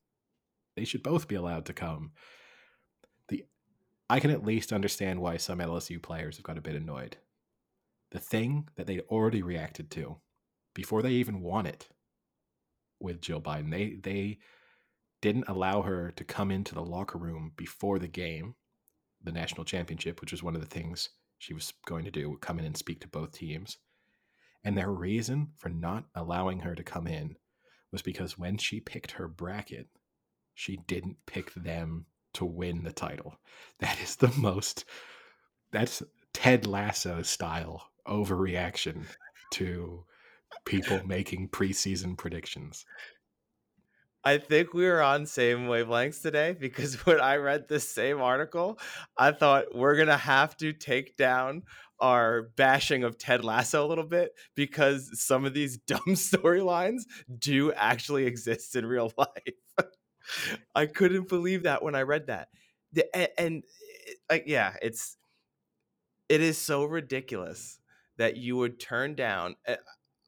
They 0.76 0.84
should 0.84 1.02
both 1.02 1.28
be 1.28 1.36
allowed 1.36 1.66
to 1.66 1.72
come. 1.72 2.12
The 3.28 3.44
I 4.10 4.18
can 4.18 4.30
at 4.30 4.44
least 4.44 4.72
understand 4.72 5.20
why 5.20 5.36
some 5.36 5.58
LSU 5.58 6.02
players 6.02 6.36
have 6.36 6.44
got 6.44 6.58
a 6.58 6.62
bit 6.62 6.74
annoyed. 6.74 7.16
The 8.10 8.18
thing 8.18 8.68
that 8.76 8.86
they'd 8.86 9.00
already 9.08 9.42
reacted 9.42 9.90
to 9.92 10.16
before 10.74 11.02
they 11.02 11.12
even 11.12 11.42
won 11.42 11.66
it 11.66 11.88
with 13.00 13.20
Jill 13.20 13.40
Biden, 13.40 13.70
they 13.70 13.96
they 14.02 14.38
didn't 15.26 15.48
allow 15.48 15.82
her 15.82 16.12
to 16.12 16.22
come 16.22 16.52
into 16.52 16.72
the 16.72 16.84
locker 16.84 17.18
room 17.18 17.50
before 17.56 17.98
the 17.98 18.06
game, 18.06 18.54
the 19.20 19.32
national 19.32 19.64
championship, 19.64 20.20
which 20.20 20.30
was 20.30 20.40
one 20.40 20.54
of 20.54 20.60
the 20.60 20.68
things 20.68 21.08
she 21.36 21.52
was 21.52 21.72
going 21.84 22.04
to 22.04 22.12
do, 22.12 22.38
come 22.40 22.60
in 22.60 22.64
and 22.64 22.76
speak 22.76 23.00
to 23.00 23.08
both 23.08 23.32
teams. 23.32 23.76
And 24.62 24.78
their 24.78 24.92
reason 24.92 25.48
for 25.56 25.68
not 25.68 26.04
allowing 26.14 26.60
her 26.60 26.76
to 26.76 26.84
come 26.84 27.08
in 27.08 27.34
was 27.90 28.02
because 28.02 28.38
when 28.38 28.56
she 28.56 28.78
picked 28.78 29.10
her 29.10 29.26
bracket, 29.26 29.88
she 30.54 30.76
didn't 30.86 31.16
pick 31.26 31.52
them 31.54 32.06
to 32.34 32.44
win 32.44 32.84
the 32.84 32.92
title. 32.92 33.40
That 33.80 34.00
is 34.00 34.14
the 34.14 34.32
most 34.36 34.84
that's 35.72 36.04
Ted 36.34 36.68
Lasso 36.68 37.22
style 37.22 37.82
overreaction 38.06 39.06
to 39.54 40.04
people 40.64 41.00
making 41.04 41.48
preseason 41.48 42.16
predictions. 42.16 42.84
I 44.26 44.38
think 44.38 44.74
we 44.74 44.84
were 44.86 45.00
on 45.00 45.24
same 45.24 45.68
wavelengths 45.68 46.20
today 46.20 46.56
because 46.58 46.96
when 47.06 47.20
I 47.20 47.36
read 47.36 47.68
this 47.68 47.88
same 47.88 48.20
article, 48.20 48.76
I 49.16 49.30
thought 49.30 49.72
we're 49.72 49.96
gonna 49.96 50.16
have 50.16 50.56
to 50.56 50.72
take 50.72 51.16
down 51.16 51.62
our 52.00 52.42
bashing 52.56 53.04
of 53.04 53.18
Ted 53.18 53.44
Lasso 53.44 53.86
a 53.86 53.86
little 53.86 54.04
bit 54.04 54.32
because 54.56 55.22
some 55.22 55.44
of 55.44 55.54
these 55.54 55.76
dumb 55.86 56.00
storylines 56.08 57.02
do 57.38 57.72
actually 57.72 58.26
exist 58.26 58.74
in 58.74 58.84
real 58.84 59.12
life. 59.16 59.86
I 60.74 60.86
couldn't 60.86 61.28
believe 61.28 61.62
that 61.62 61.84
when 61.84 61.94
I 61.94 62.02
read 62.02 62.26
that. 62.26 62.48
And, 63.14 63.28
and 63.38 63.64
like 64.28 64.44
yeah, 64.48 64.74
it's 64.82 65.16
it 66.28 66.40
is 66.40 66.58
so 66.58 66.84
ridiculous 66.84 67.78
that 68.16 68.36
you 68.36 68.56
would 68.56 68.80
turn 68.80 69.14
down 69.14 69.54
eh, 69.66 69.76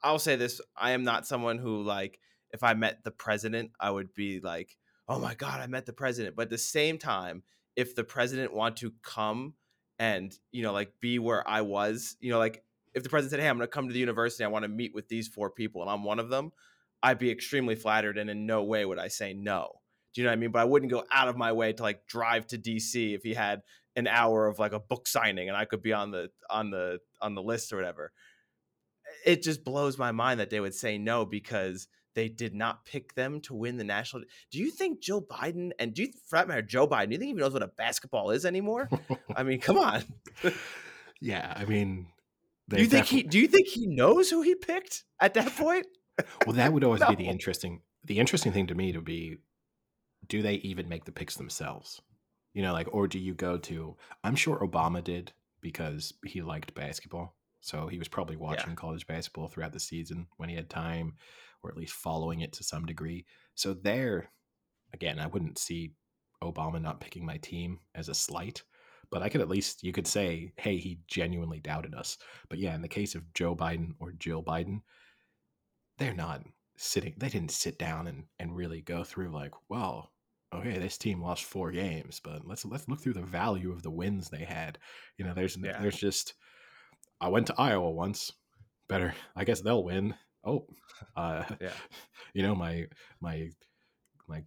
I'll 0.04 0.20
say 0.20 0.36
this, 0.36 0.60
I 0.76 0.92
am 0.92 1.02
not 1.02 1.26
someone 1.26 1.58
who 1.58 1.82
like 1.82 2.20
if 2.52 2.62
I 2.62 2.74
met 2.74 3.04
the 3.04 3.10
president, 3.10 3.72
I 3.80 3.90
would 3.90 4.14
be 4.14 4.40
like, 4.40 4.76
oh 5.08 5.18
my 5.18 5.34
God, 5.34 5.60
I 5.60 5.66
met 5.66 5.86
the 5.86 5.92
president. 5.92 6.36
But 6.36 6.42
at 6.42 6.50
the 6.50 6.58
same 6.58 6.98
time, 6.98 7.42
if 7.76 7.94
the 7.94 8.04
president 8.04 8.52
want 8.52 8.76
to 8.78 8.92
come 9.02 9.54
and, 9.98 10.36
you 10.52 10.62
know, 10.62 10.72
like 10.72 10.92
be 11.00 11.18
where 11.18 11.46
I 11.48 11.62
was, 11.62 12.16
you 12.20 12.30
know, 12.30 12.38
like 12.38 12.62
if 12.94 13.02
the 13.02 13.08
president 13.08 13.30
said, 13.30 13.40
hey, 13.40 13.48
I'm 13.48 13.56
going 13.56 13.66
to 13.66 13.72
come 13.72 13.88
to 13.88 13.92
the 13.92 14.00
university, 14.00 14.44
I 14.44 14.48
want 14.48 14.64
to 14.64 14.68
meet 14.68 14.94
with 14.94 15.08
these 15.08 15.28
four 15.28 15.50
people, 15.50 15.82
and 15.82 15.90
I'm 15.90 16.04
one 16.04 16.18
of 16.18 16.28
them, 16.28 16.52
I'd 17.02 17.18
be 17.18 17.30
extremely 17.30 17.74
flattered. 17.74 18.18
And 18.18 18.28
in 18.28 18.46
no 18.46 18.64
way 18.64 18.84
would 18.84 18.98
I 18.98 19.08
say 19.08 19.32
no. 19.32 19.80
Do 20.14 20.20
you 20.20 20.24
know 20.24 20.30
what 20.30 20.38
I 20.38 20.40
mean? 20.40 20.50
But 20.50 20.60
I 20.60 20.64
wouldn't 20.64 20.90
go 20.90 21.04
out 21.12 21.28
of 21.28 21.36
my 21.36 21.52
way 21.52 21.72
to 21.72 21.82
like 21.82 22.06
drive 22.06 22.46
to 22.48 22.58
DC 22.58 23.14
if 23.14 23.22
he 23.22 23.34
had 23.34 23.62
an 23.94 24.06
hour 24.06 24.46
of 24.46 24.58
like 24.58 24.72
a 24.72 24.80
book 24.80 25.06
signing 25.06 25.48
and 25.48 25.56
I 25.56 25.64
could 25.64 25.82
be 25.82 25.92
on 25.92 26.10
the 26.10 26.30
on 26.48 26.70
the 26.70 27.00
on 27.20 27.34
the 27.34 27.42
list 27.42 27.72
or 27.72 27.76
whatever. 27.76 28.12
It 29.26 29.42
just 29.42 29.64
blows 29.64 29.98
my 29.98 30.12
mind 30.12 30.40
that 30.40 30.50
they 30.50 30.60
would 30.60 30.74
say 30.74 30.98
no 30.98 31.24
because 31.24 31.88
they 32.18 32.28
did 32.28 32.52
not 32.52 32.84
pick 32.84 33.14
them 33.14 33.40
to 33.42 33.54
win 33.54 33.76
the 33.76 33.84
national. 33.84 34.24
Do 34.50 34.58
you 34.58 34.72
think 34.72 35.00
Joe 35.00 35.20
Biden 35.20 35.70
and 35.78 35.94
do 35.94 36.02
you, 36.02 36.08
for 36.28 36.36
that 36.36 36.48
matter, 36.48 36.62
Joe 36.62 36.88
Biden, 36.88 37.06
do 37.06 37.12
you 37.12 37.18
think 37.18 37.26
he 37.26 37.30
even 37.30 37.40
knows 37.40 37.52
what 37.52 37.62
a 37.62 37.68
basketball 37.68 38.30
is 38.30 38.44
anymore? 38.44 38.90
I 39.36 39.44
mean, 39.44 39.60
come 39.60 39.78
on. 39.78 40.02
yeah, 41.20 41.54
I 41.56 41.64
mean, 41.64 42.08
do 42.68 42.82
you 42.82 42.88
think 42.88 43.06
he? 43.06 43.22
Do 43.22 43.38
you 43.38 43.46
think 43.46 43.68
he 43.68 43.86
knows 43.86 44.28
who 44.30 44.42
he 44.42 44.56
picked 44.56 45.04
at 45.20 45.34
that 45.34 45.54
point? 45.54 45.86
well, 46.46 46.56
that 46.56 46.72
would 46.72 46.82
always 46.82 47.00
no. 47.00 47.10
be 47.10 47.14
the 47.14 47.26
interesting. 47.28 47.82
The 48.04 48.18
interesting 48.18 48.50
thing 48.50 48.66
to 48.66 48.74
me 48.74 48.90
to 48.92 49.00
be, 49.00 49.36
do 50.26 50.42
they 50.42 50.54
even 50.54 50.88
make 50.88 51.04
the 51.04 51.12
picks 51.12 51.36
themselves? 51.36 52.00
You 52.52 52.62
know, 52.62 52.72
like, 52.72 52.88
or 52.90 53.06
do 53.06 53.20
you 53.20 53.32
go 53.32 53.58
to? 53.58 53.96
I'm 54.24 54.34
sure 54.34 54.58
Obama 54.58 55.04
did 55.04 55.32
because 55.60 56.14
he 56.26 56.42
liked 56.42 56.74
basketball. 56.74 57.36
So 57.60 57.86
he 57.86 57.98
was 57.98 58.08
probably 58.08 58.36
watching 58.36 58.70
yeah. 58.70 58.76
college 58.76 59.06
basketball 59.06 59.48
throughout 59.48 59.72
the 59.72 59.80
season 59.80 60.26
when 60.36 60.48
he 60.48 60.56
had 60.56 60.68
time 60.68 61.14
or 61.62 61.70
at 61.70 61.76
least 61.76 61.94
following 61.94 62.40
it 62.40 62.52
to 62.54 62.64
some 62.64 62.86
degree. 62.86 63.26
So 63.54 63.74
there, 63.74 64.30
again, 64.92 65.18
I 65.18 65.26
wouldn't 65.26 65.58
see 65.58 65.92
Obama 66.42 66.80
not 66.80 67.00
picking 67.00 67.26
my 67.26 67.38
team 67.38 67.80
as 67.94 68.08
a 68.08 68.14
slight, 68.14 68.62
but 69.10 69.22
I 69.22 69.28
could 69.28 69.40
at 69.40 69.48
least 69.48 69.82
you 69.82 69.92
could 69.92 70.06
say, 70.06 70.52
hey, 70.56 70.76
he 70.76 71.00
genuinely 71.08 71.60
doubted 71.60 71.94
us. 71.94 72.18
But 72.48 72.58
yeah, 72.58 72.74
in 72.74 72.82
the 72.82 72.88
case 72.88 73.14
of 73.14 73.32
Joe 73.34 73.56
Biden 73.56 73.92
or 74.00 74.12
Jill 74.12 74.42
Biden, 74.42 74.80
they're 75.98 76.14
not 76.14 76.42
sitting 76.80 77.12
they 77.18 77.28
didn't 77.28 77.50
sit 77.50 77.76
down 77.76 78.06
and, 78.06 78.24
and 78.38 78.54
really 78.54 78.80
go 78.80 79.02
through 79.02 79.30
like, 79.30 79.52
well, 79.68 80.12
okay, 80.54 80.78
this 80.78 80.96
team 80.98 81.20
lost 81.20 81.44
four 81.44 81.72
games, 81.72 82.20
but 82.22 82.46
let's 82.46 82.64
let's 82.64 82.88
look 82.88 83.00
through 83.00 83.14
the 83.14 83.22
value 83.22 83.72
of 83.72 83.82
the 83.82 83.90
wins 83.90 84.28
they 84.28 84.44
had. 84.44 84.78
You 85.16 85.24
know, 85.24 85.34
there's 85.34 85.56
yeah. 85.56 85.80
there's 85.80 85.98
just 85.98 86.34
I 87.20 87.28
went 87.28 87.48
to 87.48 87.54
Iowa 87.58 87.90
once. 87.90 88.32
Better, 88.88 89.14
I 89.36 89.44
guess 89.44 89.60
they'll 89.60 89.84
win 89.84 90.14
oh, 90.48 90.66
uh, 91.16 91.44
yeah, 91.60 91.70
you 92.34 92.42
know, 92.42 92.54
my 92.54 92.86
my 93.20 93.50
my 94.26 94.42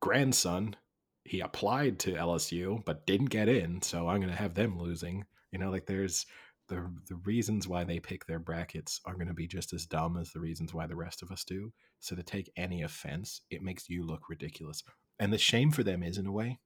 grandson, 0.00 0.76
he 1.24 1.40
applied 1.40 1.98
to 2.00 2.12
LSU 2.12 2.84
but 2.84 3.06
didn't 3.06 3.26
get 3.26 3.48
in, 3.48 3.82
so 3.82 4.08
I'm 4.08 4.20
going 4.20 4.32
to 4.32 4.38
have 4.38 4.54
them 4.54 4.78
losing. 4.78 5.24
You 5.52 5.58
know, 5.58 5.70
like 5.70 5.86
there's 5.86 6.26
the 6.68 6.90
the 7.08 7.16
reasons 7.16 7.68
why 7.68 7.84
they 7.84 8.00
pick 8.00 8.26
their 8.26 8.38
brackets 8.38 9.00
are 9.04 9.14
going 9.14 9.28
to 9.28 9.34
be 9.34 9.46
just 9.46 9.72
as 9.72 9.86
dumb 9.86 10.16
as 10.16 10.32
the 10.32 10.40
reasons 10.40 10.72
why 10.72 10.86
the 10.86 10.96
rest 10.96 11.22
of 11.22 11.30
us 11.30 11.44
do. 11.44 11.72
So 12.00 12.16
to 12.16 12.22
take 12.22 12.52
any 12.56 12.82
offense, 12.82 13.42
it 13.50 13.62
makes 13.62 13.88
you 13.88 14.04
look 14.04 14.28
ridiculous. 14.28 14.82
And 15.18 15.32
the 15.32 15.38
shame 15.38 15.70
for 15.70 15.82
them 15.82 16.02
is 16.02 16.18
in 16.18 16.26
a 16.26 16.32
way 16.32 16.58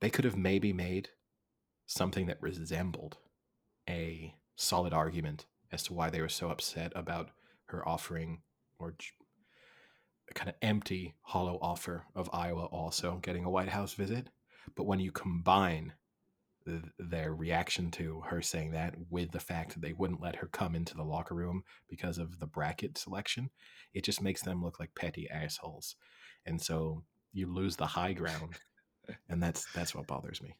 they 0.00 0.10
could 0.10 0.24
have 0.24 0.36
maybe 0.36 0.72
made 0.72 1.10
something 1.86 2.26
that 2.26 2.40
resembled 2.40 3.18
a 3.88 4.34
solid 4.56 4.92
argument 4.92 5.46
as 5.76 5.82
to 5.82 5.92
why 5.92 6.08
they 6.08 6.22
were 6.22 6.28
so 6.28 6.48
upset 6.48 6.90
about 6.96 7.30
her 7.66 7.86
offering 7.86 8.40
or 8.78 8.94
kind 10.34 10.48
of 10.48 10.54
empty, 10.62 11.14
hollow 11.20 11.58
offer 11.60 12.06
of 12.14 12.30
Iowa 12.32 12.64
also 12.64 13.18
getting 13.22 13.44
a 13.44 13.50
White 13.50 13.68
House 13.68 13.92
visit. 13.92 14.30
But 14.74 14.86
when 14.86 15.00
you 15.00 15.12
combine 15.12 15.92
th- 16.64 16.82
their 16.98 17.34
reaction 17.34 17.90
to 17.92 18.22
her 18.22 18.40
saying 18.40 18.72
that 18.72 18.94
with 19.10 19.32
the 19.32 19.38
fact 19.38 19.74
that 19.74 19.82
they 19.82 19.92
wouldn't 19.92 20.22
let 20.22 20.36
her 20.36 20.46
come 20.46 20.74
into 20.74 20.96
the 20.96 21.04
locker 21.04 21.34
room 21.34 21.62
because 21.90 22.16
of 22.16 22.40
the 22.40 22.46
bracket 22.46 22.96
selection, 22.96 23.50
it 23.92 24.02
just 24.02 24.22
makes 24.22 24.42
them 24.42 24.64
look 24.64 24.80
like 24.80 24.94
petty 24.94 25.28
assholes. 25.28 25.96
And 26.46 26.58
so 26.60 27.04
you 27.34 27.52
lose 27.52 27.76
the 27.76 27.86
high 27.86 28.14
ground, 28.14 28.54
and 29.28 29.42
that's 29.42 29.66
that's 29.74 29.94
what 29.94 30.06
bothers 30.06 30.40
me. 30.40 30.56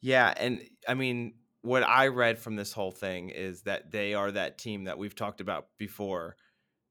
Yeah, 0.00 0.34
and 0.36 0.60
I 0.88 0.94
mean, 0.94 1.34
what 1.62 1.84
I 1.84 2.08
read 2.08 2.38
from 2.38 2.56
this 2.56 2.72
whole 2.72 2.90
thing 2.90 3.30
is 3.30 3.62
that 3.62 3.90
they 3.90 4.14
are 4.14 4.30
that 4.32 4.58
team 4.58 4.84
that 4.84 4.98
we've 4.98 5.14
talked 5.14 5.40
about 5.40 5.68
before 5.78 6.36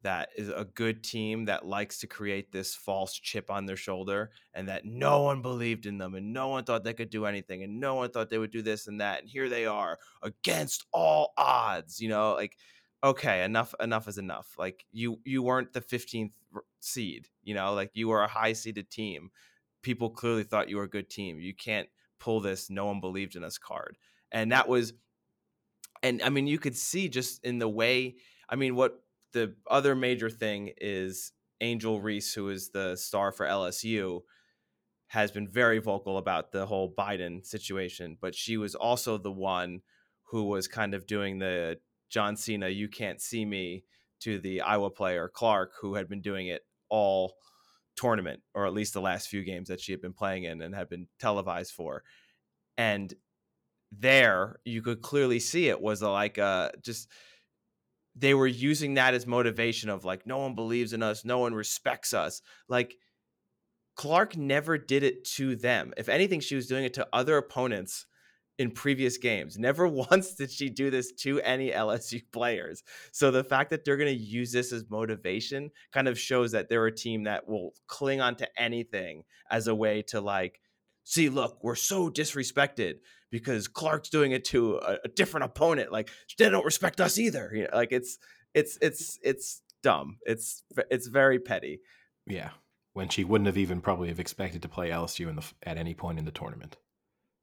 that 0.04 0.30
is 0.36 0.50
a 0.50 0.66
good 0.74 1.04
team 1.04 1.46
that 1.46 1.66
likes 1.66 2.00
to 2.00 2.08
create 2.08 2.52
this 2.52 2.74
false 2.74 3.14
chip 3.14 3.52
on 3.52 3.66
their 3.66 3.76
shoulder 3.76 4.32
and 4.54 4.68
that 4.68 4.86
no 4.86 5.22
one 5.22 5.42
believed 5.42 5.86
in 5.86 5.98
them 5.98 6.16
and 6.16 6.34
no 6.34 6.48
one 6.48 6.64
thought 6.64 6.84
they 6.84 6.94
could 6.94 7.10
do 7.10 7.26
anything 7.26 7.64
and 7.64 7.80
no 7.80 7.96
one 7.96 8.10
thought 8.10 8.30
they 8.30 8.38
would 8.38 8.52
do 8.52 8.62
this 8.62 8.88
and 8.88 9.00
that. 9.00 9.22
And 9.22 9.30
here 9.30 9.50
they 9.50 9.66
are 9.66 10.00
against 10.24 10.86
all 10.92 11.34
odds 11.38 12.00
you 12.00 12.10
know 12.10 12.34
like 12.34 12.58
okay 13.04 13.44
enough 13.44 13.76
enough 13.80 14.08
is 14.08 14.18
enough. 14.18 14.56
Like 14.58 14.86
you 14.92 15.20
you 15.24 15.44
weren't 15.44 15.74
the 15.74 15.82
15th 15.82 16.32
seed 16.80 17.28
you 17.44 17.54
know 17.54 17.74
like 17.74 17.92
you 17.94 18.08
were 18.08 18.24
a 18.24 18.28
high 18.28 18.54
seeded 18.54 18.90
team. 18.90 19.30
People 19.84 20.10
clearly 20.10 20.44
thought 20.44 20.70
you 20.70 20.78
were 20.78 20.84
a 20.84 20.90
good 20.90 21.10
team. 21.10 21.40
You 21.40 21.54
can't 21.54 21.90
pull 22.20 22.40
this 22.40 22.70
no 22.70 22.86
one 22.86 23.02
believed 23.02 23.36
in 23.36 23.44
us 23.44 23.58
card 23.58 23.98
and 24.32 24.52
that 24.52 24.68
was 24.68 24.94
and 26.04 26.22
i 26.22 26.30
mean 26.30 26.48
you 26.48 26.60
could 26.60 26.76
see 26.76 27.10
just 27.10 27.44
in 27.44 27.60
the 27.60 27.70
way 27.70 28.16
i 28.50 28.56
mean 28.56 28.76
what 28.76 29.02
the 29.34 29.54
other 29.70 29.96
major 29.96 30.30
thing 30.30 30.72
is 30.78 31.32
angel 31.62 32.02
reese 32.02 32.34
who 32.34 32.50
is 32.50 32.70
the 32.70 32.96
star 32.96 33.32
for 33.32 33.46
lsu 33.46 34.22
has 35.08 35.32
been 35.32 35.48
very 35.48 35.80
vocal 35.80 36.18
about 36.18 36.52
the 36.52 36.66
whole 36.66 36.94
biden 36.94 37.46
situation 37.46 38.18
but 38.20 38.36
she 38.36 38.58
was 38.58 38.76
also 38.76 39.18
the 39.18 39.32
one 39.32 39.82
who 40.26 40.46
was 40.46 40.68
kind 40.68 40.94
of 40.94 41.06
doing 41.06 41.40
the 41.40 41.78
john 42.10 42.36
cena 42.36 42.68
you 42.68 42.88
can't 42.88 43.22
see 43.22 43.46
me 43.46 43.84
to 44.20 44.40
the 44.40 44.62
iowa 44.62 44.90
player 44.90 45.28
clark 45.28 45.74
who 45.82 45.96
had 45.96 46.08
been 46.08 46.22
doing 46.22 46.48
it 46.48 46.62
all 46.90 47.36
tournament 47.96 48.42
or 48.54 48.66
at 48.66 48.74
least 48.74 48.94
the 48.94 49.02
last 49.02 49.28
few 49.28 49.44
games 49.44 49.68
that 49.70 49.80
she 49.80 49.92
had 49.92 50.02
been 50.02 50.14
playing 50.14 50.44
in 50.44 50.62
and 50.62 50.74
had 50.76 50.90
been 50.90 51.08
televised 51.20 51.74
for. 51.74 52.04
And 52.78 53.14
there 53.92 54.58
you 54.66 54.82
could 54.82 55.02
clearly 55.02 55.40
see 55.40 55.68
it 55.68 55.82
was 55.82 56.02
like 56.02 56.38
uh 56.38 56.70
just 56.82 57.10
they 58.16 58.34
were 58.34 58.48
using 58.48 58.96
that 58.96 59.14
as 59.14 59.28
motivation 59.28 59.90
of 59.90 60.06
like 60.06 60.26
no 60.26 60.38
one 60.38 60.56
believes 60.56 60.94
in 60.94 61.04
us 61.04 61.26
no 61.26 61.40
one 61.40 61.54
respects 61.54 62.14
us 62.14 62.42
like 62.70 62.96
clark 63.96 64.38
never 64.38 64.78
did 64.78 65.04
it 65.04 65.26
to 65.26 65.56
them 65.56 65.94
if 65.98 66.08
anything 66.08 66.40
she 66.40 66.56
was 66.56 66.68
doing 66.68 66.86
it 66.86 66.94
to 66.94 67.08
other 67.12 67.38
opponents 67.38 68.06
in 68.62 68.70
previous 68.70 69.18
games. 69.18 69.58
Never 69.58 69.88
once 70.12 70.36
did 70.36 70.52
she 70.52 70.70
do 70.70 70.90
this 70.90 71.12
to 71.24 71.42
any 71.42 71.72
LSU 71.72 72.22
players. 72.32 72.84
So 73.12 73.32
the 73.32 73.44
fact 73.44 73.72
that 73.72 73.84
they're 73.84 73.98
going 73.98 74.16
to 74.16 74.24
use 74.24 74.52
this 74.52 74.72
as 74.72 74.90
motivation 74.90 75.72
kind 75.92 76.08
of 76.08 76.20
shows 76.20 76.52
that 76.52 76.70
they're 76.70 76.86
a 76.86 76.96
team 76.96 77.24
that 77.24 77.48
will 77.48 77.74
cling 77.88 78.22
on 78.22 78.36
to 78.36 78.62
anything 78.62 79.24
as 79.50 79.68
a 79.68 79.76
way 79.76 80.04
to 80.04 80.22
like, 80.22 80.61
see, 81.04 81.30
look, 81.30 81.64
we're 81.64 81.76
so 81.76 82.10
disrespected 82.10 82.96
because 83.32 83.68
Clark's 83.68 84.10
doing 84.10 84.32
it 84.32 84.46
to 84.46 84.76
a, 84.78 84.98
a 85.06 85.08
different 85.08 85.46
opponent. 85.46 85.92
Like 85.92 86.10
they 86.38 86.50
don't 86.50 86.66
respect 86.66 87.02
us 87.02 87.18
either. 87.18 87.52
You 87.54 87.64
know, 87.64 87.70
like 87.74 87.92
it's 87.92 88.18
it's 88.54 88.78
it's 88.82 89.20
it's 89.24 89.62
dumb. 89.82 90.18
It's 90.24 90.64
it's 90.90 91.08
very 91.08 91.40
petty. 91.40 91.80
Yeah, 92.28 92.50
when 92.94 93.10
she 93.10 93.24
wouldn't 93.24 93.48
have 93.48 93.58
even 93.58 93.82
probably 93.82 94.10
have 94.10 94.20
expected 94.20 94.62
to 94.62 94.70
play 94.70 94.90
LSU 94.90 95.30
in 95.30 95.36
the 95.36 95.46
at 95.64 95.78
any 95.78 95.94
point 95.94 96.20
in 96.20 96.26
the 96.26 96.32
tournament. 96.32 96.78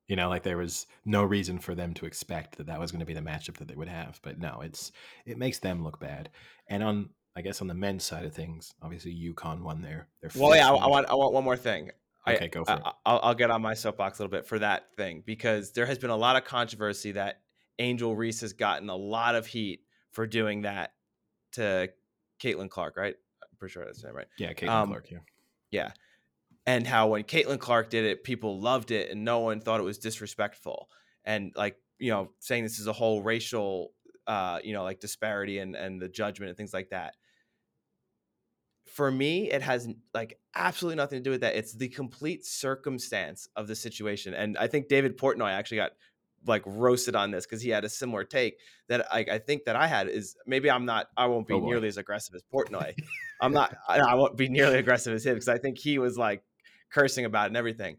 You 0.07 0.17
know, 0.17 0.31
like 0.31 0.43
there 0.43 0.57
was 0.57 0.87
no 1.05 1.23
reason 1.23 1.59
for 1.59 1.75
them 1.75 1.93
to 1.95 2.07
expect 2.07 2.57
that 2.57 2.67
that 2.67 2.81
was 2.81 2.91
going 2.91 3.01
to 3.01 3.07
be 3.07 3.13
the 3.13 3.21
matchup 3.21 3.59
that 3.59 3.69
they 3.69 3.75
would 3.75 3.89
have. 3.89 4.21
But 4.23 4.39
no, 4.39 4.61
it's 4.63 4.91
it 5.27 5.37
makes 5.37 5.59
them 5.59 5.85
look 5.85 6.01
bad. 6.01 6.31
And 6.69 6.83
on 6.83 7.11
I 7.37 7.43
guess 7.43 7.61
on 7.61 7.69
the 7.69 7.75
men's 7.75 8.05
side 8.05 8.25
of 8.25 8.35
things, 8.35 8.75
obviously 8.83 9.15
UConn 9.15 9.63
won 9.63 9.83
their 9.83 10.09
their. 10.21 10.31
Well, 10.35 10.57
yeah, 10.57 10.71
I, 10.71 10.75
I, 10.75 10.87
want 10.89 11.09
I 11.09 11.15
want 11.15 11.33
one 11.33 11.45
more 11.45 11.57
thing. 11.57 11.91
Okay, 12.27 12.45
I, 12.45 12.49
go 12.49 12.65
for 12.65 12.73
I, 12.73 12.77
it. 12.77 12.83
I'll, 13.07 13.21
I'll 13.23 13.35
get 13.35 13.51
on 13.51 13.63
my 13.63 13.75
soapbox 13.75 14.19
a 14.19 14.23
little 14.23 14.37
bit 14.37 14.47
for 14.47 14.59
that 14.59 14.95
thing 14.97 15.23
because 15.25 15.73
there 15.73 15.87
has 15.87 15.99
been 15.99 16.11
a 16.11 16.17
lot 16.17 16.37
of 16.37 16.45
controversy 16.45 17.13
that 17.13 17.41
Angel 17.79 18.15
Reese 18.15 18.41
has 18.41 18.53
gotten 18.53 18.89
a 18.89 18.97
lot 18.97 19.35
of 19.35 19.47
heat 19.47 19.81
for 20.11 20.27
doing 20.27 20.63
that 20.63 20.93
to 21.53 21.89
Caitlin 22.43 22.69
Clark, 22.69 22.97
right? 22.97 23.15
I'm 23.43 23.57
pretty 23.59 23.73
sure 23.73 23.85
that's 23.85 24.05
right. 24.13 24.27
Yeah, 24.39 24.53
Caitlin 24.53 24.69
um, 24.69 24.89
Clark. 24.89 25.11
Yeah. 25.11 25.19
Yeah. 25.71 25.91
And 26.67 26.87
how 26.87 27.09
when 27.09 27.25
Caitlin 27.25 27.59
Clark 27.59 27.89
did 27.91 28.05
it, 28.05 28.25
people 28.25 28.61
loved 28.61 28.91
it 28.91 29.11
and 29.11 29.25
no 29.25 29.41
one 29.41 29.61
thought 29.61 29.81
it 29.81 29.85
was 29.85 29.99
disrespectful. 29.99 30.91
And 31.25 31.53
like, 31.57 31.77
you 31.99 32.11
know, 32.11 32.31
saying 32.41 32.65
this 32.65 32.79
is 32.79 32.87
a 32.87 32.93
whole 32.93 33.23
racial 33.23 33.93
uh, 34.29 34.59
you 34.63 34.75
know, 34.75 34.85
like 34.85 35.01
disparity 35.01 35.59
and 35.59 35.75
and 35.75 36.01
the 36.01 36.09
judgment 36.09 36.51
and 36.51 36.57
things 36.57 36.75
like 36.75 36.91
that. 36.91 37.15
For 38.89 39.11
me, 39.11 39.51
it 39.51 39.63
has 39.63 39.89
like 40.15 40.39
absolutely 40.55 40.97
nothing 40.97 41.19
to 41.19 41.23
do 41.23 41.31
with 41.31 41.43
that. 41.43 41.57
It's 41.57 41.73
the 41.73 41.89
complete 41.89 42.45
circumstance 42.45 43.49
of 43.57 43.69
the 43.69 43.77
situation. 43.77 44.35
And 44.35 44.57
I 44.59 44.67
think 44.67 44.89
David 44.89 45.19
Portnoy 45.19 45.51
actually 45.51 45.79
got 45.79 45.93
like 46.47 46.63
roasted 46.67 47.17
on 47.17 47.31
this 47.31 47.47
because 47.47 47.63
he 47.63 47.71
had 47.71 47.85
a 47.85 47.89
similar 47.89 48.25
take 48.25 48.59
that 48.89 49.13
I, 49.13 49.25
I, 49.31 49.39
think 49.39 49.65
that 49.65 49.77
I 49.77 49.87
had 49.87 50.09
is 50.09 50.37
maybe 50.47 50.71
I'm 50.71 50.85
not 50.85 51.09
I 51.17 51.27
won't 51.27 51.47
be 51.47 51.55
Oh, 51.55 51.61
nearly 51.61 51.89
as 51.89 51.97
aggressive 51.97 52.35
as 52.35 52.43
Portnoy. 52.53 52.95
I'm 53.41 53.53
not 53.53 53.77
I, 53.89 53.99
I 53.99 54.15
won't 54.15 54.37
be 54.37 54.49
nearly 54.49 54.79
aggressive 54.79 55.15
as 55.15 55.27
him 55.27 55.35
because 55.35 55.49
I 55.49 55.59
think 55.59 55.79
he 55.79 55.99
was 55.99 56.17
like 56.17 56.43
cursing 56.91 57.25
about 57.25 57.45
it 57.45 57.49
and 57.49 57.57
everything. 57.57 57.97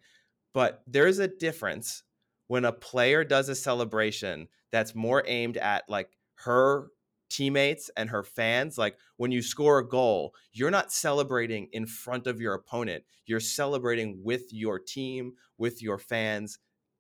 But 0.54 0.82
there's 0.88 1.19
a 1.19 1.28
difference 1.28 2.04
when 2.47 2.65
a 2.65 2.71
player 2.71 3.23
does 3.23 3.49
a 3.49 3.56
celebration 3.56 4.47
that's 4.71 4.95
more 4.95 5.23
aimed 5.28 5.58
at 5.58 5.84
like 5.88 6.10
her 6.36 6.88
teammates 7.29 7.89
and 7.95 8.09
her 8.09 8.23
fans. 8.23 8.77
Like 8.77 8.97
when 9.17 9.31
you 9.31 9.41
score 9.41 9.79
a 9.79 9.87
goal, 9.87 10.33
you're 10.51 10.71
not 10.71 10.91
celebrating 10.91 11.67
in 11.71 11.85
front 11.85 12.27
of 12.27 12.41
your 12.41 12.53
opponent. 12.53 13.03
You're 13.25 13.39
celebrating 13.39 14.21
with 14.23 14.51
your 14.51 14.79
team, 14.79 15.33
with 15.57 15.81
your 15.81 15.97
fans. 15.97 16.59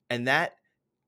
And 0.09 0.27
that 0.27 0.55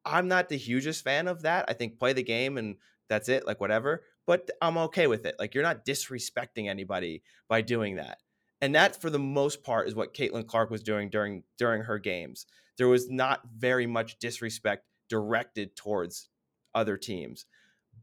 I'm 0.06 0.28
not 0.28 0.50
the 0.50 0.58
hugest 0.58 1.04
fan 1.04 1.28
of 1.28 1.44
that. 1.44 1.66
I 1.68 1.74
think 1.74 2.00
play 2.00 2.14
the 2.14 2.24
game 2.24 2.58
and 2.58 2.78
that's 3.08 3.30
it, 3.30 3.46
like 3.46 3.60
whatever. 3.62 4.04
But 4.26 4.50
I'm 4.62 4.78
okay 4.78 5.08
with 5.08 5.26
it. 5.26 5.36
Like 5.40 5.54
you're 5.54 5.64
not 5.64 5.86
disrespecting 5.86 6.70
anybody 6.70 7.24
by 7.48 7.62
doing 7.62 7.96
that. 7.98 8.20
And 8.62 8.76
that, 8.76 9.02
for 9.02 9.10
the 9.10 9.20
most 9.20 9.64
part, 9.64 9.88
is 9.88 9.96
what 9.96 10.14
Caitlin 10.14 10.46
Clark 10.46 10.70
was 10.70 10.84
doing 10.84 11.10
during 11.10 11.44
during 11.58 11.82
her 11.82 11.98
games. 11.98 12.46
There 12.78 12.88
was 12.88 13.10
not 13.10 13.42
very 13.58 13.88
much 13.88 14.20
disrespect 14.20 14.86
directed 15.10 15.76
towards 15.76 16.30
other 16.74 16.96
teams. 16.96 17.46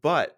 But 0.03 0.38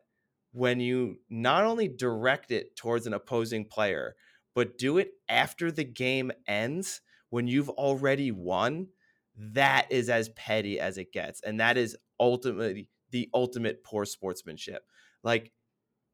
when 0.53 0.81
you 0.81 1.17
not 1.29 1.65
only 1.65 1.89
direct 1.89 2.51
it 2.51 2.77
towards 2.77 3.07
an 3.07 3.15
opposing 3.15 3.65
player, 3.65 4.17
but 4.55 4.79
do 4.79 4.99
it 4.99 5.13
after 5.29 5.71
the 5.71 5.85
game 5.85 6.33
ends 6.47 7.01
when 7.31 7.47
you've 7.47 7.71
already 7.71 8.33
won, 8.33 8.89
that 9.37 9.87
is 9.91 10.11
as 10.11 10.29
petty 10.31 10.81
as 10.81 10.99
it 10.99 11.13
gets. 11.13 11.41
And 11.43 11.61
that 11.61 11.77
is 11.77 11.97
ultimately 12.19 12.89
the 13.11 13.29
ultimate 13.33 13.85
poor 13.85 14.05
sportsmanship. 14.05 14.83
Like, 15.23 15.53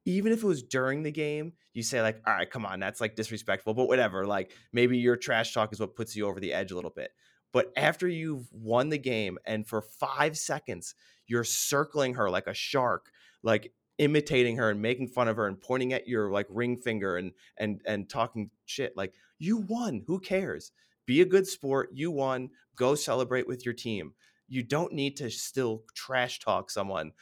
even 0.05 0.33
if 0.33 0.43
it 0.43 0.47
was 0.47 0.63
during 0.63 1.03
the 1.03 1.11
game, 1.11 1.55
you 1.73 1.83
say, 1.83 2.01
like, 2.01 2.21
all 2.27 2.35
right, 2.35 2.51
come 2.51 2.65
on, 2.65 2.79
that's 2.79 3.01
like 3.01 3.17
disrespectful, 3.17 3.75
but 3.75 3.89
whatever. 3.89 4.27
Like, 4.27 4.53
maybe 4.73 4.99
your 4.99 5.17
trash 5.17 5.53
talk 5.53 5.73
is 5.73 5.81
what 5.81 5.97
puts 5.97 6.15
you 6.15 6.29
over 6.29 6.39
the 6.39 6.53
edge 6.53 6.71
a 6.71 6.77
little 6.77 6.93
bit. 6.95 7.11
But 7.53 7.73
after 7.77 8.07
you've 8.07 8.47
won 8.53 8.91
the 8.91 8.99
game 8.99 9.39
and 9.47 9.67
for 9.67 9.81
five 9.81 10.37
seconds, 10.37 10.95
you're 11.27 11.45
circling 11.45 12.15
her 12.15 12.31
like 12.31 12.47
a 12.47 12.55
shark, 12.55 13.11
like 13.43 13.73
imitating 13.99 14.57
her 14.57 14.71
and 14.71 14.83
making 14.83 15.09
fun 15.09 15.29
of 15.29 15.37
her 15.37 15.47
and 15.47 15.61
pointing 15.61 15.93
at 15.93 16.07
your 16.07 16.31
like 16.31 16.47
ring 16.51 16.77
finger 16.77 17.17
and 17.17 17.33
and 17.57 17.81
and 17.87 18.09
talking 18.09 18.51
shit 18.67 18.97
like 18.97 19.13
you 19.39 19.59
won 19.59 20.03
who 20.07 20.21
cares? 20.21 20.73
Be 21.07 21.21
a 21.21 21.27
good 21.27 21.47
sport 21.47 21.91
you 21.93 22.11
won 22.11 22.51
go 22.77 22.95
celebrate 22.95 23.49
with 23.49 23.65
your 23.65 23.75
team. 23.75 24.13
You 24.49 24.63
don't 24.63 24.93
need 24.93 25.17
to 25.17 25.31
still 25.31 25.83
trash 25.95 26.39
talk 26.39 26.71
someone 26.71 27.13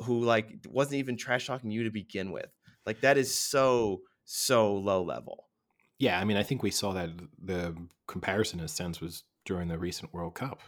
who 0.00 0.24
like 0.24 0.66
wasn't 0.68 0.96
even 0.96 1.16
trash 1.16 1.46
talking 1.46 1.70
you 1.70 1.84
to 1.84 1.90
begin 1.90 2.32
with. 2.32 2.50
Like 2.84 3.00
that 3.00 3.16
is 3.16 3.34
so 3.34 4.02
so 4.24 4.74
low 4.74 5.02
level. 5.02 5.46
Yeah, 5.98 6.20
I 6.20 6.24
mean, 6.24 6.36
I 6.36 6.42
think 6.42 6.62
we 6.62 6.70
saw 6.70 6.92
that 6.92 7.10
the 7.42 7.74
comparison 8.06 8.58
in 8.58 8.66
a 8.66 8.68
sense 8.68 9.00
was 9.00 9.22
during 9.46 9.68
the 9.68 9.78
recent 9.78 10.12
World 10.12 10.34
Cup, 10.34 10.60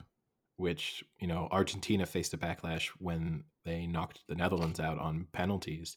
which, 0.56 1.04
you 1.20 1.26
know, 1.26 1.48
Argentina 1.50 2.06
faced 2.06 2.32
a 2.32 2.38
backlash 2.38 2.88
when 2.98 3.44
they 3.68 3.86
knocked 3.86 4.20
the 4.28 4.34
Netherlands 4.34 4.80
out 4.80 4.98
on 4.98 5.26
penalties, 5.32 5.96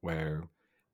where 0.00 0.44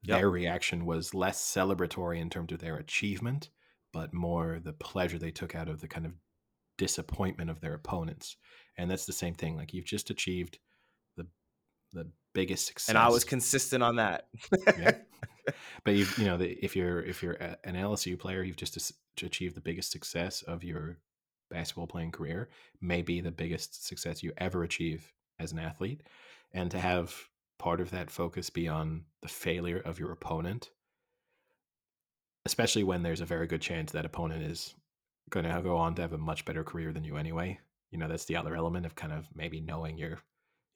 Yep. 0.05 0.19
their 0.19 0.31
reaction 0.31 0.87
was 0.87 1.13
less 1.13 1.41
celebratory 1.41 2.19
in 2.21 2.31
terms 2.31 2.53
of 2.53 2.61
their 2.61 2.77
achievement, 2.77 3.51
but 3.93 4.15
more 4.15 4.61
the 4.63 4.73
pleasure 4.73 5.19
they 5.19 5.33
took 5.33 5.55
out 5.57 5.69
of 5.69 5.81
the 5.81 5.89
kind 5.89 6.07
of 6.07 6.13
disappointment 6.77 7.51
of 7.51 7.61
their 7.61 7.75
opponents. 7.75 8.37
And 8.77 8.89
that's 8.91 9.07
the 9.07 9.13
same 9.13 9.35
thing. 9.35 9.57
Like 9.57 9.75
you've 9.75 9.85
just 9.97 10.11
achieved 10.11 10.59
the 11.17 11.27
the 11.93 12.11
biggest 12.35 12.67
success. 12.67 12.91
and 12.91 12.99
i 12.99 13.09
was 13.09 13.25
consistent 13.25 13.83
on 13.83 13.97
that 13.97 14.29
Yeah. 14.79 14.99
but 15.85 15.95
you 15.95 16.07
you 16.17 16.25
know 16.27 16.37
the, 16.37 16.51
if 16.65 16.77
you're 16.77 17.01
if 17.03 17.23
you're 17.23 17.33
an 17.65 17.75
LSU 17.75 18.17
player, 18.19 18.43
you've 18.45 18.57
just 18.57 18.75
to 18.75 19.51
the 19.55 19.61
biggest 19.61 19.91
success 19.91 20.43
of 20.43 20.63
your 20.63 20.99
basketball 21.51 21.87
playing 21.89 22.13
career, 22.13 22.49
maybe 22.81 23.21
the 23.21 23.31
biggest 23.33 23.85
success 23.87 24.23
you 24.23 24.33
ever 24.39 24.63
achieve 24.63 25.13
as 25.39 25.53
an 25.53 25.59
athlete, 25.59 26.03
and 26.53 26.71
to 26.71 26.79
have 26.79 27.15
part 27.59 27.81
of 27.81 27.91
that 27.91 28.11
focus 28.11 28.51
be 28.51 28.69
on 28.69 29.05
the 29.23 29.29
failure 29.29 29.81
of 29.85 29.99
your 29.99 30.13
opponent, 30.13 30.71
especially 32.45 32.85
when 32.85 33.03
there's 33.03 33.21
a 33.21 33.27
very 33.27 33.47
good 33.47 33.61
chance 33.61 33.93
that 33.93 34.05
opponent 34.05 34.43
is 34.43 34.75
going 35.31 35.45
to 35.45 35.61
go 35.63 35.77
on 35.77 35.95
to 35.95 36.03
have 36.03 36.13
a 36.13 36.19
much 36.19 36.45
better 36.45 36.65
career 36.65 36.93
than 36.93 37.05
you 37.05 37.17
anyway. 37.17 37.59
You 37.91 37.99
know 37.99 38.09
that's 38.09 38.27
the 38.27 38.37
other 38.37 38.55
element 38.55 38.87
of 38.87 38.95
kind 38.95 39.13
of 39.13 39.29
maybe 39.35 39.61
knowing 39.61 39.99
your 39.99 40.21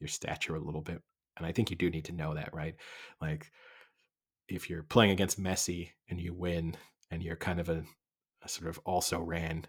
your 0.00 0.08
stature 0.08 0.56
a 0.56 0.60
little 0.60 0.80
bit, 0.80 1.00
and 1.36 1.46
I 1.46 1.52
think 1.52 1.70
you 1.70 1.76
do 1.76 1.90
need 1.90 2.06
to 2.06 2.12
know 2.12 2.34
that, 2.34 2.52
right? 2.52 2.74
Like 3.20 3.50
if 4.48 4.68
you're 4.68 4.82
playing 4.82 5.12
against 5.12 5.40
Messi 5.40 5.90
and 6.08 6.20
you 6.20 6.34
win 6.34 6.76
and 7.10 7.22
you're 7.22 7.36
kind 7.36 7.60
of 7.60 7.68
a, 7.68 7.84
a 8.42 8.48
sort 8.48 8.68
of 8.68 8.78
also 8.84 9.20
ran 9.20 9.66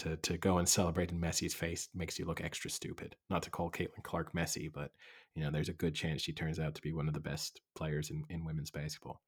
to 0.00 0.16
to 0.16 0.36
go 0.38 0.58
and 0.58 0.68
celebrate 0.68 1.10
in 1.10 1.20
Messi's 1.20 1.54
face 1.54 1.88
makes 1.94 2.18
you 2.18 2.26
look 2.26 2.40
extra 2.40 2.70
stupid. 2.70 3.16
Not 3.28 3.42
to 3.44 3.50
call 3.50 3.70
Caitlin 3.70 4.02
Clark 4.02 4.32
Messi, 4.34 4.70
but 4.72 4.90
you 5.34 5.42
know, 5.42 5.50
there's 5.50 5.68
a 5.68 5.74
good 5.74 5.94
chance 5.94 6.22
she 6.22 6.32
turns 6.32 6.58
out 6.58 6.74
to 6.74 6.82
be 6.82 6.92
one 6.92 7.08
of 7.08 7.14
the 7.14 7.20
best 7.20 7.60
players 7.76 8.10
in, 8.10 8.24
in 8.28 8.44
women's 8.44 8.70
basketball. 8.70 9.20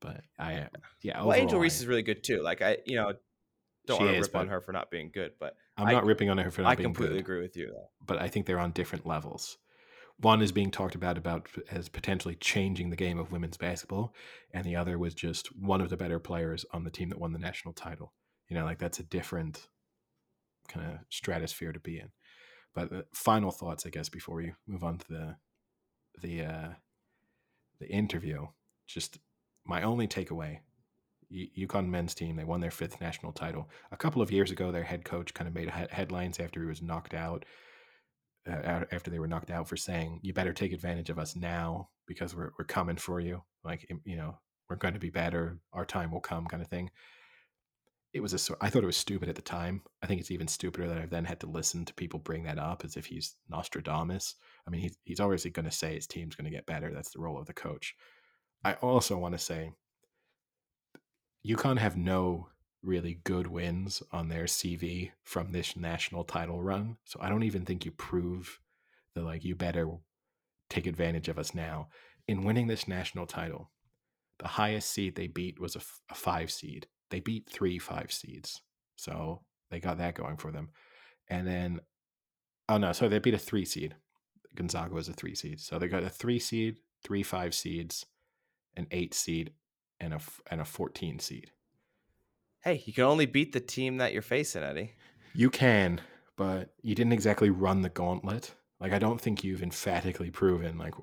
But 0.00 0.22
I 0.38 0.54
uh, 0.54 0.68
yeah, 1.02 1.22
well 1.22 1.34
angel 1.34 1.60
reese 1.60 1.80
is 1.80 1.86
really 1.86 2.02
good 2.02 2.22
too 2.22 2.40
like 2.40 2.62
i 2.62 2.78
you 2.86 2.96
know 2.96 3.12
don't 3.86 4.00
want 4.00 4.14
to 4.14 4.20
rip 4.20 4.36
on 4.36 4.46
her 4.48 4.60
for 4.60 4.72
not 4.72 4.90
being 4.90 5.10
good 5.12 5.32
but 5.40 5.56
I'm 5.76 5.88
I- 5.88 5.92
not 5.92 6.04
ripping 6.04 6.30
on 6.30 6.38
her 6.38 6.50
for 6.50 6.62
not 6.62 6.68
i 6.70 6.74
being 6.76 6.92
good. 6.92 7.02
I 7.02 7.06
completely 7.06 7.18
agree 7.18 7.42
with 7.42 7.56
you 7.56 7.66
though. 7.68 7.88
but 8.06 8.20
I 8.20 8.28
think 8.28 8.46
they're 8.46 8.60
on 8.60 8.70
different 8.72 9.06
levels. 9.06 9.58
One 10.20 10.42
is 10.42 10.50
being 10.52 10.70
talked 10.70 10.94
about 10.94 11.16
about 11.16 11.48
as 11.70 11.88
potentially 11.88 12.34
changing 12.36 12.90
the 12.90 12.96
game 12.96 13.18
of 13.18 13.30
women's 13.32 13.56
basketball, 13.56 14.14
and 14.52 14.64
the 14.64 14.74
other 14.74 14.98
was 14.98 15.14
just 15.14 15.46
one 15.56 15.80
of 15.80 15.90
the 15.90 15.96
better 15.96 16.18
players 16.18 16.64
on 16.72 16.82
the 16.84 16.90
team 16.90 17.08
that 17.10 17.20
won 17.20 17.32
the 17.32 17.38
national 17.38 17.72
title. 17.72 18.12
You 18.48 18.56
know, 18.56 18.64
like 18.64 18.78
that's 18.78 18.98
a 18.98 19.04
different 19.04 19.68
kind 20.68 20.86
of 20.86 20.98
stratosphere 21.10 21.72
to 21.72 21.80
be 21.80 21.98
in. 21.98 22.10
But 22.74 22.92
uh, 22.92 23.02
final 23.12 23.50
thoughts, 23.50 23.86
I 23.86 23.90
guess, 23.90 24.08
before 24.08 24.36
we 24.36 24.52
move 24.66 24.84
on 24.84 24.98
to 24.98 25.08
the 25.08 25.36
the 26.20 26.42
uh, 26.42 26.68
the 27.80 27.88
interview. 27.88 28.46
Just 28.86 29.18
my 29.64 29.82
only 29.82 30.06
takeaway: 30.06 30.60
UConn 31.32 31.88
men's 31.88 32.14
team 32.14 32.36
they 32.36 32.44
won 32.44 32.60
their 32.60 32.70
fifth 32.70 33.00
national 33.00 33.32
title. 33.32 33.68
A 33.92 33.96
couple 33.96 34.22
of 34.22 34.30
years 34.30 34.50
ago, 34.50 34.70
their 34.70 34.84
head 34.84 35.04
coach 35.04 35.34
kind 35.34 35.48
of 35.48 35.54
made 35.54 35.70
he- 35.70 35.86
headlines 35.90 36.40
after 36.40 36.60
he 36.60 36.66
was 36.66 36.82
knocked 36.82 37.14
out 37.14 37.44
uh, 38.48 38.84
after 38.92 39.10
they 39.10 39.18
were 39.18 39.28
knocked 39.28 39.50
out 39.50 39.68
for 39.68 39.76
saying, 39.76 40.20
"You 40.22 40.32
better 40.32 40.52
take 40.52 40.72
advantage 40.72 41.10
of 41.10 41.18
us 41.18 41.36
now 41.36 41.90
because 42.06 42.34
we're 42.34 42.52
we're 42.58 42.64
coming 42.64 42.96
for 42.96 43.20
you." 43.20 43.42
Like 43.64 43.86
you 44.04 44.16
know, 44.16 44.38
we're 44.68 44.76
going 44.76 44.94
to 44.94 45.00
be 45.00 45.10
better. 45.10 45.58
Our 45.72 45.84
time 45.84 46.10
will 46.10 46.20
come, 46.20 46.46
kind 46.46 46.62
of 46.62 46.68
thing. 46.68 46.90
It 48.14 48.20
was 48.20 48.32
a. 48.32 48.56
I 48.60 48.70
thought 48.70 48.82
it 48.82 48.86
was 48.86 48.96
stupid 48.96 49.28
at 49.28 49.34
the 49.34 49.42
time. 49.42 49.82
I 50.02 50.06
think 50.06 50.20
it's 50.20 50.30
even 50.30 50.48
stupider 50.48 50.88
that 50.88 50.98
I've 50.98 51.10
then 51.10 51.26
had 51.26 51.40
to 51.40 51.46
listen 51.46 51.84
to 51.84 51.94
people 51.94 52.18
bring 52.18 52.44
that 52.44 52.58
up 52.58 52.84
as 52.84 52.96
if 52.96 53.06
he's 53.06 53.36
Nostradamus. 53.50 54.34
I 54.66 54.70
mean, 54.70 54.80
he's 54.80 54.96
he's 55.04 55.20
obviously 55.20 55.50
going 55.50 55.66
to 55.66 55.70
say 55.70 55.94
his 55.94 56.06
team's 56.06 56.34
going 56.34 56.46
to 56.46 56.56
get 56.56 56.66
better. 56.66 56.90
That's 56.92 57.10
the 57.10 57.20
role 57.20 57.38
of 57.38 57.46
the 57.46 57.52
coach. 57.52 57.94
I 58.64 58.74
also 58.74 59.16
want 59.18 59.34
to 59.34 59.38
say, 59.38 59.72
UConn 61.46 61.78
have 61.78 61.96
no 61.96 62.48
really 62.82 63.20
good 63.24 63.46
wins 63.46 64.02
on 64.12 64.28
their 64.28 64.44
CV 64.44 65.10
from 65.22 65.52
this 65.52 65.76
national 65.76 66.24
title 66.24 66.62
run. 66.62 66.96
So 67.04 67.18
I 67.22 67.28
don't 67.28 67.42
even 67.42 67.64
think 67.64 67.84
you 67.84 67.90
prove 67.90 68.60
that 69.14 69.24
like 69.24 69.44
you 69.44 69.54
better 69.54 69.88
take 70.70 70.86
advantage 70.86 71.28
of 71.28 71.38
us 71.38 71.54
now. 71.54 71.88
In 72.26 72.44
winning 72.44 72.66
this 72.66 72.86
national 72.86 73.26
title, 73.26 73.70
the 74.38 74.48
highest 74.48 74.90
seed 74.90 75.14
they 75.14 75.26
beat 75.26 75.60
was 75.60 75.74
a, 75.74 75.80
f- 75.80 76.00
a 76.10 76.14
five 76.14 76.50
seed. 76.50 76.86
They 77.10 77.20
beat 77.20 77.48
three 77.48 77.78
five 77.78 78.12
seeds. 78.12 78.60
So 78.96 79.42
they 79.70 79.80
got 79.80 79.98
that 79.98 80.14
going 80.14 80.36
for 80.36 80.50
them. 80.50 80.70
And 81.28 81.46
then, 81.46 81.80
oh 82.68 82.78
no, 82.78 82.92
so 82.92 83.08
they 83.08 83.18
beat 83.18 83.34
a 83.34 83.38
three 83.38 83.64
seed. 83.64 83.94
Gonzaga 84.54 84.94
was 84.94 85.08
a 85.08 85.12
three 85.12 85.34
seed. 85.34 85.60
So 85.60 85.78
they 85.78 85.88
got 85.88 86.02
a 86.02 86.08
three 86.08 86.38
seed, 86.38 86.78
three 87.04 87.22
five 87.22 87.54
seeds, 87.54 88.06
an 88.76 88.86
eight 88.90 89.14
seed, 89.14 89.52
and 90.00 90.14
a, 90.14 90.20
and 90.50 90.60
a 90.60 90.64
14 90.64 91.18
seed. 91.18 91.50
Hey, 92.62 92.82
you 92.84 92.92
can 92.92 93.04
only 93.04 93.26
beat 93.26 93.52
the 93.52 93.60
team 93.60 93.98
that 93.98 94.12
you're 94.12 94.22
facing, 94.22 94.62
Eddie. 94.62 94.92
You 95.34 95.50
can, 95.50 96.00
but 96.36 96.70
you 96.82 96.94
didn't 96.94 97.12
exactly 97.12 97.50
run 97.50 97.82
the 97.82 97.88
gauntlet. 97.88 98.54
Like 98.80 98.92
I 98.92 98.98
don't 98.98 99.20
think 99.20 99.42
you've 99.42 99.62
emphatically 99.62 100.30
proven 100.30 100.78
like 100.78 100.94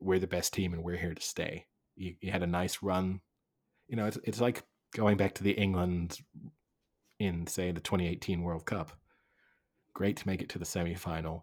we're 0.00 0.18
the 0.18 0.26
best 0.26 0.52
team 0.52 0.72
and 0.72 0.82
we're 0.82 0.96
here 0.96 1.14
to 1.14 1.22
stay. 1.22 1.66
You, 1.96 2.14
you 2.20 2.30
had 2.30 2.42
a 2.42 2.46
nice 2.46 2.82
run. 2.82 3.20
You 3.88 3.96
know, 3.96 4.06
it's 4.06 4.18
it's 4.24 4.40
like 4.40 4.62
going 4.94 5.16
back 5.16 5.34
to 5.34 5.42
the 5.42 5.52
England 5.52 6.18
in 7.18 7.46
say 7.46 7.70
the 7.70 7.80
2018 7.80 8.42
World 8.42 8.64
Cup. 8.64 8.92
Great 9.92 10.16
to 10.16 10.26
make 10.26 10.40
it 10.40 10.48
to 10.48 10.58
the 10.58 10.64
semifinal, 10.64 11.42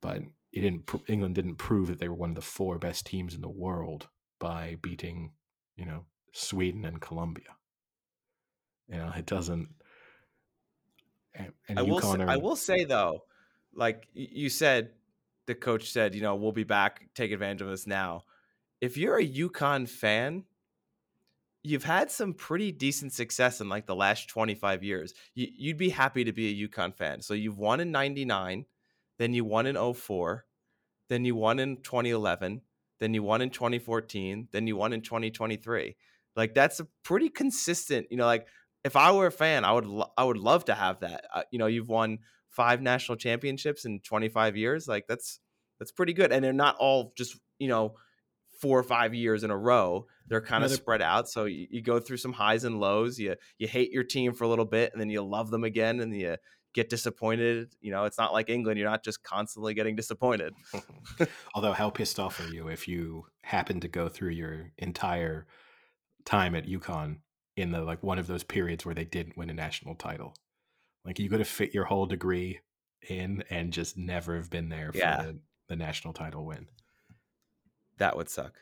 but 0.00 0.18
it 0.52 0.60
didn't. 0.60 0.88
England 1.08 1.34
didn't 1.34 1.56
prove 1.56 1.88
that 1.88 1.98
they 1.98 2.08
were 2.08 2.14
one 2.14 2.30
of 2.30 2.36
the 2.36 2.42
four 2.42 2.78
best 2.78 3.04
teams 3.04 3.34
in 3.34 3.40
the 3.40 3.48
world 3.48 4.08
by 4.38 4.76
beating, 4.80 5.32
you 5.76 5.84
know, 5.84 6.04
Sweden 6.32 6.84
and 6.84 7.00
Colombia. 7.00 7.56
You 8.88 8.98
know, 8.98 9.12
it 9.16 9.26
doesn't. 9.26 9.68
And, 11.34 11.52
and 11.68 11.78
I 11.78 11.82
will. 11.82 12.00
Say, 12.00 12.22
are, 12.22 12.28
I 12.30 12.36
will 12.36 12.56
say 12.56 12.84
though, 12.84 13.24
like 13.74 14.06
you 14.14 14.48
said, 14.48 14.90
the 15.46 15.54
coach 15.54 15.90
said, 15.90 16.14
you 16.14 16.22
know, 16.22 16.36
we'll 16.36 16.52
be 16.52 16.64
back. 16.64 17.08
Take 17.14 17.32
advantage 17.32 17.62
of 17.62 17.68
us 17.68 17.86
now. 17.86 18.24
If 18.80 18.96
you're 18.96 19.18
a 19.18 19.26
UConn 19.26 19.88
fan, 19.88 20.44
you've 21.64 21.84
had 21.84 22.10
some 22.10 22.34
pretty 22.34 22.70
decent 22.70 23.12
success 23.12 23.60
in 23.60 23.68
like 23.70 23.86
the 23.86 23.96
last 23.96 24.28
25 24.28 24.84
years. 24.84 25.14
You, 25.34 25.70
would 25.70 25.78
be 25.78 25.88
happy 25.88 26.22
to 26.24 26.32
be 26.32 26.50
a 26.50 26.68
UConn 26.68 26.94
fan. 26.94 27.22
So 27.22 27.32
you've 27.32 27.58
won 27.58 27.80
in 27.80 27.90
99, 27.90 28.66
then 29.18 29.32
you 29.32 29.44
won 29.44 29.66
in 29.66 29.94
04, 29.94 30.44
then 31.08 31.24
you 31.24 31.34
won 31.34 31.58
in 31.58 31.78
2011, 31.78 32.60
then 33.00 33.14
you 33.14 33.22
won 33.22 33.40
in 33.40 33.50
2014, 33.50 34.48
then 34.52 34.66
you 34.66 34.76
won 34.76 34.92
in 34.92 35.00
2023. 35.00 35.96
Like 36.36 36.54
that's 36.54 36.80
a 36.80 36.88
pretty 37.02 37.30
consistent, 37.30 38.08
you 38.10 38.18
know, 38.18 38.26
like 38.26 38.46
if 38.84 38.94
I 38.94 39.12
were 39.12 39.26
a 39.26 39.32
fan, 39.32 39.64
I 39.64 39.72
would 39.72 39.86
lo- 39.86 40.12
I 40.18 40.24
would 40.24 40.36
love 40.36 40.66
to 40.66 40.74
have 40.74 41.00
that. 41.00 41.24
Uh, 41.32 41.42
you 41.50 41.58
know, 41.58 41.66
you've 41.66 41.88
won 41.88 42.18
five 42.50 42.82
national 42.82 43.16
championships 43.16 43.86
in 43.86 44.00
25 44.00 44.56
years. 44.56 44.86
Like 44.86 45.06
that's 45.08 45.40
that's 45.78 45.92
pretty 45.92 46.12
good, 46.12 46.32
and 46.32 46.44
they're 46.44 46.52
not 46.52 46.76
all 46.76 47.12
just 47.16 47.38
you 47.58 47.68
know 47.68 47.94
four 48.64 48.78
or 48.78 48.82
five 48.82 49.12
years 49.12 49.44
in 49.44 49.50
a 49.50 49.56
row. 49.56 50.06
They're 50.26 50.40
kind 50.40 50.64
of 50.64 50.70
spread 50.70 51.02
out, 51.02 51.28
so 51.28 51.44
you, 51.44 51.66
you, 51.70 51.82
go 51.82 52.00
through 52.00 52.16
some 52.16 52.32
highs 52.32 52.64
and 52.64 52.80
lows. 52.80 53.18
You 53.18 53.34
you 53.58 53.68
hate 53.68 53.90
your 53.92 54.04
team 54.04 54.32
for 54.32 54.44
a 54.44 54.48
little 54.48 54.64
bit, 54.64 54.90
and 54.92 55.00
then 55.00 55.10
you 55.10 55.22
love 55.22 55.50
them 55.50 55.64
again, 55.64 56.00
and 56.00 56.16
you 56.16 56.36
get 56.72 56.88
disappointed. 56.88 57.74
You 57.82 57.90
know, 57.90 58.04
it's 58.04 58.16
not 58.16 58.32
like 58.32 58.48
England. 58.48 58.78
You're 58.78 58.88
not 58.88 59.04
just 59.04 59.22
constantly 59.22 59.74
getting 59.74 59.96
disappointed. 59.96 60.54
Although, 61.54 61.72
how 61.72 61.90
pissed 61.90 62.18
off 62.18 62.40
are 62.40 62.48
you 62.50 62.68
if 62.68 62.88
you 62.88 63.26
happen 63.42 63.80
to 63.80 63.88
go 63.88 64.08
through 64.08 64.30
your 64.30 64.72
entire 64.78 65.46
time 66.24 66.54
at 66.54 66.66
UConn 66.66 67.18
in 67.56 67.70
the 67.70 67.82
like 67.82 68.02
one 68.02 68.18
of 68.18 68.26
those 68.26 68.44
periods 68.44 68.86
where 68.86 68.94
they 68.94 69.04
didn't 69.04 69.36
win 69.36 69.50
a 69.50 69.54
national 69.54 69.94
title. 69.94 70.34
Like 71.04 71.18
you 71.18 71.28
could 71.28 71.40
have 71.40 71.48
fit 71.48 71.74
your 71.74 71.84
whole 71.84 72.06
degree 72.06 72.60
in 73.08 73.44
and 73.50 73.72
just 73.72 73.96
never 73.96 74.36
have 74.36 74.50
been 74.50 74.70
there 74.70 74.90
for 74.92 74.98
yeah. 74.98 75.22
the, 75.22 75.38
the 75.68 75.76
national 75.76 76.14
title 76.14 76.46
win. 76.46 76.66
That 77.98 78.16
would 78.16 78.28
suck. 78.28 78.54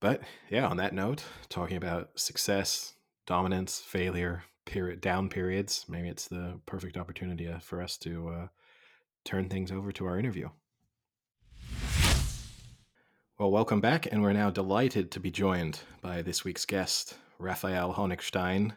But 0.00 0.22
yeah, 0.48 0.66
on 0.66 0.76
that 0.76 0.94
note, 0.94 1.24
talking 1.48 1.76
about 1.76 2.18
success, 2.18 2.94
dominance, 3.26 3.78
failure, 3.80 4.44
period, 4.64 5.00
down 5.00 5.28
periods, 5.28 5.84
maybe 5.88 6.08
it's 6.08 6.28
the 6.28 6.60
perfect 6.66 6.96
opportunity 6.96 7.48
uh, 7.48 7.58
for 7.58 7.82
us 7.82 7.96
to 7.98 8.28
uh, 8.28 8.46
turn 9.24 9.48
things 9.48 9.72
over 9.72 9.90
to 9.92 10.06
our 10.06 10.18
interview. 10.18 10.48
Well, 13.38 13.50
welcome 13.50 13.80
back, 13.80 14.06
and 14.10 14.22
we're 14.22 14.32
now 14.32 14.50
delighted 14.50 15.10
to 15.12 15.20
be 15.20 15.30
joined 15.30 15.80
by 16.02 16.22
this 16.22 16.44
week's 16.44 16.66
guest, 16.66 17.16
Raphael 17.38 17.94
Honigstein, 17.94 18.76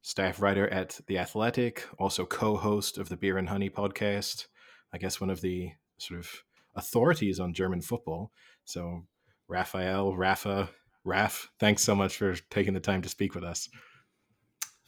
staff 0.00 0.40
writer 0.40 0.68
at 0.68 1.00
The 1.06 1.18
Athletic, 1.18 1.88
also 1.98 2.24
co 2.24 2.56
host 2.56 2.98
of 2.98 3.08
the 3.08 3.16
Beer 3.16 3.38
and 3.38 3.48
Honey 3.48 3.68
podcast. 3.68 4.46
I 4.92 4.98
guess 4.98 5.20
one 5.20 5.30
of 5.30 5.40
the 5.40 5.72
sort 5.98 6.20
of 6.20 6.30
authorities 6.74 7.40
on 7.40 7.54
German 7.54 7.80
football. 7.80 8.32
So, 8.64 9.06
Raphael, 9.48 10.16
Rafa, 10.16 10.70
Raf, 11.04 11.50
thanks 11.58 11.82
so 11.82 11.94
much 11.94 12.16
for 12.16 12.34
taking 12.50 12.74
the 12.74 12.80
time 12.80 13.02
to 13.02 13.08
speak 13.08 13.34
with 13.34 13.44
us. 13.44 13.68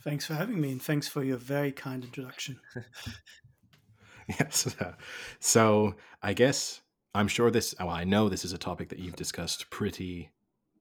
Thanks 0.03 0.27
for 0.27 0.35
having 0.35 0.61
me, 0.61 0.73
and 0.73 0.83
thanks 0.83 1.09
for 1.09 1.25
your 1.25 1.39
very 1.39 1.73
kind 1.73 2.05
introduction. 2.05 2.61
yes. 4.29 4.75
Uh, 4.81 4.93
so, 5.41 5.95
I 6.23 6.35
guess 6.35 6.83
I'm 7.15 7.29
sure 7.29 7.51
this, 7.51 7.75
well, 7.79 7.91
I 7.91 8.05
know 8.05 8.29
this 8.29 8.45
is 8.45 8.53
a 8.53 8.59
topic 8.59 8.89
that 8.91 8.99
you've 8.99 9.17
discussed 9.17 9.71
pretty 9.71 10.31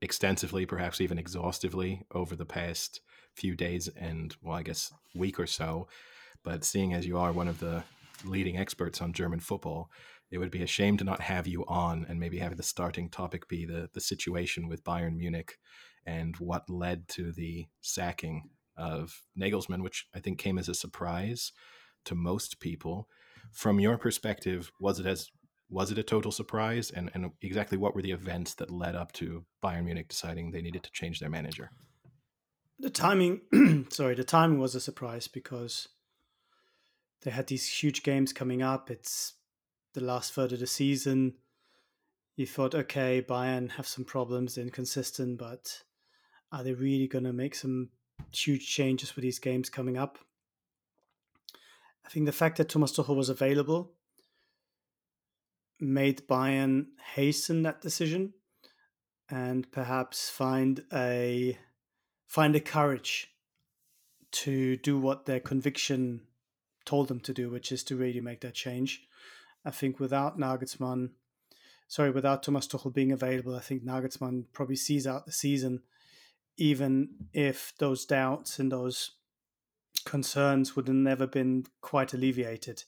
extensively, 0.02 0.66
perhaps 0.66 1.00
even 1.00 1.18
exhaustively 1.18 2.06
over 2.12 2.36
the 2.36 2.46
past 2.46 3.02
few 3.36 3.56
days 3.56 3.88
and, 3.96 4.36
well, 4.42 4.56
I 4.56 4.64
guess 4.64 4.94
week 5.16 5.40
or 5.40 5.48
so. 5.48 5.88
But 6.44 6.66
seeing 6.66 6.94
as 6.94 7.06
you 7.06 7.18
are 7.18 7.32
one 7.32 7.48
of 7.48 7.60
the 7.60 7.84
leading 8.26 8.58
experts 8.58 9.02
on 9.02 9.14
German 9.14 9.40
football, 9.40 9.90
it 10.34 10.40
would 10.40 10.50
be 10.50 10.64
a 10.64 10.68
shame 10.68 10.98
to 10.98 11.04
not 11.04 11.22
have 11.22 11.46
you 11.46 11.64
on 11.68 12.08
and 12.10 12.20
maybe 12.20 12.40
have 12.40 12.58
the 12.58 12.64
starting 12.64 13.08
topic 13.08 13.48
be 13.48 13.66
the, 13.66 13.88
the 13.94 14.02
situation 14.02 14.68
with 14.68 14.84
Bayern 14.84 15.16
Munich 15.16 15.60
and 16.08 16.36
what 16.38 16.68
led 16.68 17.08
to 17.10 17.32
the 17.32 17.68
sacking 17.82 18.50
of 18.76 19.22
Nagelsmann, 19.40 19.84
which 19.84 20.08
I 20.16 20.20
think 20.20 20.40
came 20.40 20.58
as 20.58 20.68
a 20.68 20.74
surprise 20.74 21.52
to 22.06 22.16
most 22.16 22.60
people. 22.60 23.08
From 23.52 23.80
your 23.80 23.96
perspective, 24.00 24.72
was 24.80 25.00
it 25.00 25.06
as 25.06 25.30
was 25.70 25.92
it 25.92 26.00
a 26.00 26.04
total 26.04 26.32
surprise? 26.32 26.90
And, 26.90 27.12
and 27.14 27.30
exactly 27.44 27.78
what 27.78 27.94
were 27.94 28.02
the 28.02 28.12
events 28.12 28.56
that 28.56 28.72
led 28.72 28.96
up 28.96 29.12
to 29.14 29.46
Bayern 29.64 29.86
Munich 29.86 30.08
deciding 30.08 30.50
they 30.50 30.64
needed 30.64 30.82
to 30.82 30.92
change 30.92 31.20
their 31.20 31.30
manager? 31.30 31.70
The 32.80 32.90
timing, 32.90 33.42
sorry, 33.90 34.16
the 34.16 34.24
timing 34.24 34.60
was 34.60 34.74
a 34.74 34.80
surprise 34.80 35.28
because 35.28 35.90
they 37.22 37.30
had 37.30 37.48
these 37.48 37.70
huge 37.70 38.02
games 38.02 38.34
coming 38.34 38.64
up. 38.64 38.90
It's 38.90 39.36
the 39.94 40.04
last 40.04 40.34
third 40.34 40.52
of 40.52 40.60
the 40.60 40.68
season. 40.68 41.36
You 42.36 42.48
thought, 42.48 42.74
okay, 42.74 43.22
Bayern 43.22 43.72
have 43.72 43.88
some 43.88 44.06
problems, 44.06 44.58
inconsistent, 44.58 45.38
but 45.38 45.84
are 46.52 46.64
they 46.64 46.74
really 46.74 47.08
going 47.08 47.26
to 47.26 47.34
make 47.34 47.56
some 47.56 47.90
huge 48.32 48.68
changes 48.68 49.12
for 49.12 49.22
these 49.22 49.40
games 49.40 49.70
coming 49.70 49.98
up? 49.98 50.18
I 52.06 52.10
think 52.10 52.26
the 52.26 52.32
fact 52.32 52.58
that 52.58 52.70
Thomas 52.70 52.92
Tuchel 52.92 53.16
was 53.16 53.30
available 53.30 53.94
made 55.80 56.28
Bayern 56.28 56.88
hasten 57.16 57.64
that 57.64 57.82
decision 57.82 58.34
and 59.30 59.70
perhaps 59.72 60.30
find 60.30 60.84
a 60.94 61.58
find 62.28 62.56
a 62.56 62.60
courage 62.60 63.30
to 64.32 64.78
do 64.78 64.98
what 64.98 65.26
their 65.26 65.40
conviction 65.40 66.22
told 66.86 67.08
them 67.08 67.20
to 67.22 67.34
do, 67.34 67.50
which 67.50 67.72
is 67.72 67.84
to 67.84 67.96
really 67.96 68.22
make 68.22 68.42
that 68.42 68.54
change. 68.54 69.08
I 69.66 69.72
think 69.72 70.00
without 70.00 70.38
Nagelsmann, 70.38 71.12
sorry, 71.88 72.12
without 72.12 72.44
Thomas 72.44 72.68
Tuchel 72.68 72.94
being 72.94 73.12
available, 73.12 73.56
I 73.56 73.62
think 73.62 73.84
Nagelsmann 73.84 74.46
probably 74.54 74.76
sees 74.76 75.08
out 75.08 75.26
the 75.26 75.32
season, 75.32 75.82
even 76.58 77.10
if 77.34 77.74
those 77.78 78.06
doubts 78.06 78.60
and 78.60 78.72
those 78.72 79.12
concerns 80.06 80.76
would 80.76 80.88
have 80.88 80.96
never 80.96 81.28
been 81.28 81.66
quite 81.82 82.14
alleviated. 82.14 82.84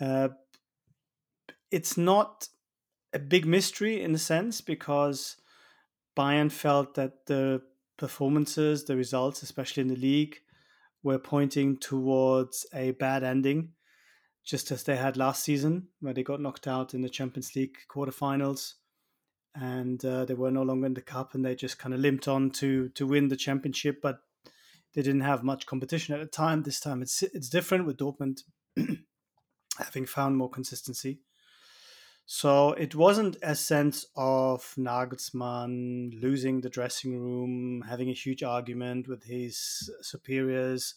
Uh, 0.00 0.28
it's 1.70 1.96
not 1.96 2.48
a 3.12 3.18
big 3.18 3.46
mystery 3.46 4.02
in 4.02 4.14
a 4.14 4.18
sense 4.18 4.60
because 4.60 5.36
Bayern 6.16 6.50
felt 6.50 6.94
that 6.94 7.26
the 7.26 7.62
performances, 7.96 8.84
the 8.84 8.96
results, 8.96 9.42
especially 9.42 9.82
in 9.82 9.88
the 9.88 9.96
league, 9.96 10.38
were 11.02 11.18
pointing 11.18 11.76
towards 11.76 12.66
a 12.72 12.92
bad 12.92 13.22
ending. 13.22 13.70
Just 14.44 14.70
as 14.70 14.82
they 14.82 14.96
had 14.96 15.16
last 15.16 15.42
season, 15.42 15.88
where 16.00 16.14
they 16.14 16.22
got 16.22 16.40
knocked 16.40 16.66
out 16.66 16.94
in 16.94 17.02
the 17.02 17.08
Champions 17.08 17.54
League 17.56 17.76
quarterfinals, 17.90 18.74
and 19.54 20.04
uh, 20.04 20.24
they 20.24 20.34
were 20.34 20.50
no 20.50 20.62
longer 20.62 20.86
in 20.86 20.94
the 20.94 21.00
cup, 21.00 21.34
and 21.34 21.44
they 21.44 21.54
just 21.54 21.78
kind 21.78 21.94
of 21.94 22.00
limped 22.00 22.28
on 22.28 22.50
to 22.50 22.88
to 22.90 23.06
win 23.06 23.28
the 23.28 23.36
championship, 23.36 24.00
but 24.02 24.18
they 24.94 25.02
didn't 25.02 25.22
have 25.22 25.42
much 25.42 25.66
competition 25.66 26.14
at 26.14 26.20
the 26.20 26.26
time. 26.26 26.62
This 26.62 26.80
time 26.80 27.02
it's 27.02 27.22
it's 27.22 27.48
different 27.48 27.86
with 27.86 27.96
Dortmund 27.96 28.42
having 29.78 30.06
found 30.06 30.36
more 30.36 30.50
consistency. 30.50 31.20
So 32.26 32.72
it 32.72 32.94
wasn't 32.94 33.36
a 33.42 33.54
sense 33.54 34.06
of 34.16 34.74
Nagelsmann 34.78 36.22
losing 36.22 36.62
the 36.62 36.70
dressing 36.70 37.20
room, 37.20 37.84
having 37.86 38.08
a 38.08 38.14
huge 38.14 38.42
argument 38.42 39.08
with 39.08 39.24
his 39.24 39.90
superiors, 40.00 40.94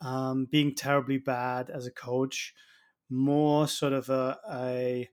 um, 0.00 0.46
being 0.50 0.74
terribly 0.74 1.18
bad 1.18 1.70
as 1.70 1.86
a 1.86 1.90
coach. 1.90 2.54
More 3.08 3.66
sort 3.66 3.92
of 3.92 4.08
a, 4.08 4.38
a 4.50 5.08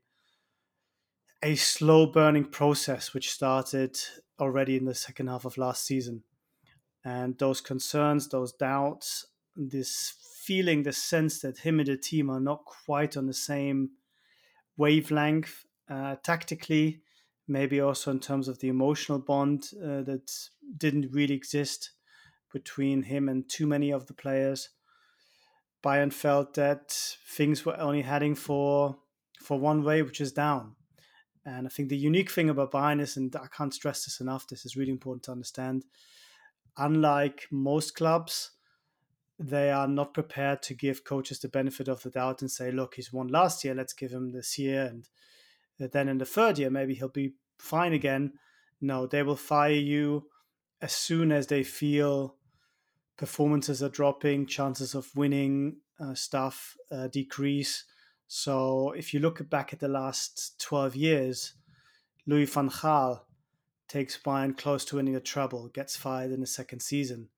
a 1.43 1.55
slow 1.55 2.07
burning 2.07 2.45
process 2.45 3.13
which 3.13 3.31
started 3.31 3.97
already 4.39 4.75
in 4.75 4.85
the 4.85 4.95
second 4.95 5.27
half 5.27 5.45
of 5.45 5.57
last 5.57 5.83
season. 5.85 6.23
And 7.03 7.37
those 7.37 7.61
concerns, 7.61 8.27
those 8.27 8.53
doubts, 8.53 9.25
this 9.55 10.13
feeling, 10.43 10.83
the 10.83 10.93
sense 10.93 11.39
that 11.41 11.59
him 11.59 11.79
and 11.79 11.87
the 11.87 11.97
team 11.97 12.29
are 12.29 12.39
not 12.39 12.65
quite 12.65 13.17
on 13.17 13.27
the 13.27 13.33
same 13.33 13.91
wavelength 14.77 15.65
uh, 15.89 16.15
tactically, 16.23 17.01
maybe 17.47 17.79
also 17.79 18.11
in 18.11 18.19
terms 18.19 18.47
of 18.47 18.59
the 18.59 18.67
emotional 18.67 19.19
bond 19.19 19.69
uh, 19.81 20.01
that 20.03 20.31
didn't 20.77 21.11
really 21.11 21.35
exist 21.35 21.91
between 22.51 23.03
him 23.03 23.29
and 23.29 23.49
too 23.49 23.67
many 23.67 23.91
of 23.91 24.07
the 24.07 24.13
players. 24.13 24.69
Bayern 25.83 26.11
felt 26.11 26.55
that 26.55 26.91
things 27.27 27.65
were 27.65 27.79
only 27.79 28.01
heading 28.01 28.35
for 28.35 28.97
for 29.41 29.59
one 29.59 29.83
way, 29.83 30.01
which 30.01 30.19
is 30.19 30.31
down. 30.31 30.75
And 31.45 31.65
I 31.65 31.69
think 31.69 31.87
the 31.87 31.97
unique 31.97 32.29
thing 32.29 32.49
about 32.49 32.71
Bayern 32.71 32.99
is, 32.99 33.15
and 33.15 33.33
I 33.35 33.47
can't 33.47 33.73
stress 33.73 34.03
this 34.03 34.19
enough, 34.19 34.47
this 34.47 34.65
is 34.65 34.75
really 34.75 34.91
important 34.91 35.23
to 35.23 35.31
understand. 35.31 35.85
Unlike 36.77 37.47
most 37.51 37.95
clubs, 37.95 38.51
they 39.39 39.71
are 39.71 39.87
not 39.87 40.13
prepared 40.13 40.61
to 40.63 40.73
give 40.73 41.05
coaches 41.05 41.39
the 41.39 41.47
benefit 41.47 41.87
of 41.87 42.01
the 42.01 42.09
doubt 42.09 42.41
and 42.41 42.51
say, 42.51 42.71
look, 42.71 42.95
he's 42.95 43.13
won 43.13 43.27
last 43.27 43.63
year, 43.63 43.73
let's 43.73 43.93
give 43.93 44.11
him 44.11 44.31
this 44.31 44.57
year. 44.59 44.83
And 44.83 45.91
then 45.91 46.09
in 46.09 46.17
the 46.17 46.25
third 46.25 46.57
year, 46.59 46.69
maybe 46.69 46.95
he'll 46.95 47.07
be 47.07 47.35
fine 47.57 47.93
again. 47.93 48.33
No, 48.81 49.07
they 49.07 49.23
will 49.23 49.37
fire 49.37 49.71
you 49.71 50.25
as 50.81 50.91
soon 50.91 51.31
as 51.31 51.47
they 51.47 51.63
feel 51.63 52.35
performances 53.17 53.81
are 53.81 53.89
dropping, 53.89 54.45
chances 54.45 54.93
of 54.95 55.13
winning 55.15 55.77
uh, 55.99 56.13
stuff 56.13 56.75
uh, 56.91 57.07
decrease. 57.07 57.83
So 58.27 58.91
if 58.91 59.13
you 59.13 59.19
look 59.19 59.49
back 59.49 59.73
at 59.73 59.79
the 59.79 59.87
last 59.87 60.59
12 60.61 60.95
years, 60.95 61.53
Louis 62.25 62.45
van 62.45 62.69
Gaal 62.69 63.21
takes 63.87 64.17
Bayern 64.17 64.55
close 64.57 64.83
to 64.85 64.97
winning 64.97 65.15
a 65.15 65.19
treble, 65.19 65.69
gets 65.69 65.95
fired 65.95 66.31
in 66.31 66.41
the 66.41 66.47
second 66.47 66.81
season. 66.81 67.29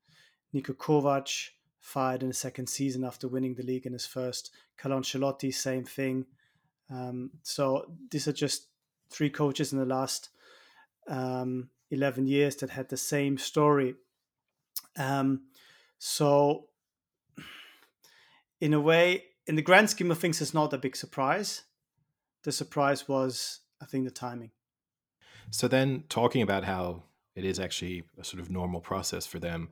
Niko 0.53 0.75
Kovac 0.75 1.49
fired 1.79 2.23
in 2.23 2.29
the 2.29 2.33
second 2.33 2.67
season 2.67 3.03
after 3.03 3.27
winning 3.27 3.55
the 3.55 3.63
league 3.63 3.85
in 3.85 3.93
his 3.93 4.05
first. 4.05 4.51
Carlo 4.77 4.99
Ancelotti, 4.99 5.53
same 5.53 5.85
thing. 5.85 6.25
Um, 6.89 7.31
so 7.43 7.85
these 8.09 8.27
are 8.27 8.33
just 8.33 8.67
three 9.11 9.29
coaches 9.29 9.71
in 9.71 9.79
the 9.79 9.85
last 9.85 10.29
um, 11.07 11.69
11 11.91 12.27
years 12.27 12.55
that 12.57 12.71
had 12.71 12.89
the 12.89 12.97
same 12.97 13.37
story. 13.37 13.95
Um, 14.97 15.43
so, 15.99 16.69
in 18.61 18.73
a 18.73 18.79
way, 18.79 19.25
in 19.45 19.55
the 19.55 19.61
grand 19.61 19.89
scheme 19.89 20.09
of 20.11 20.17
things, 20.17 20.41
it's 20.41 20.53
not 20.53 20.73
a 20.73 20.77
big 20.77 20.95
surprise. 20.95 21.63
The 22.43 22.53
surprise 22.53 23.07
was, 23.07 23.59
I 23.81 23.85
think, 23.85 24.05
the 24.05 24.11
timing. 24.11 24.51
So, 25.51 25.67
then 25.67 26.05
talking 26.07 26.41
about 26.41 26.63
how 26.63 27.03
it 27.35 27.43
is 27.43 27.59
actually 27.59 28.05
a 28.17 28.23
sort 28.23 28.41
of 28.41 28.49
normal 28.49 28.79
process 28.79 29.27
for 29.27 29.39
them, 29.39 29.69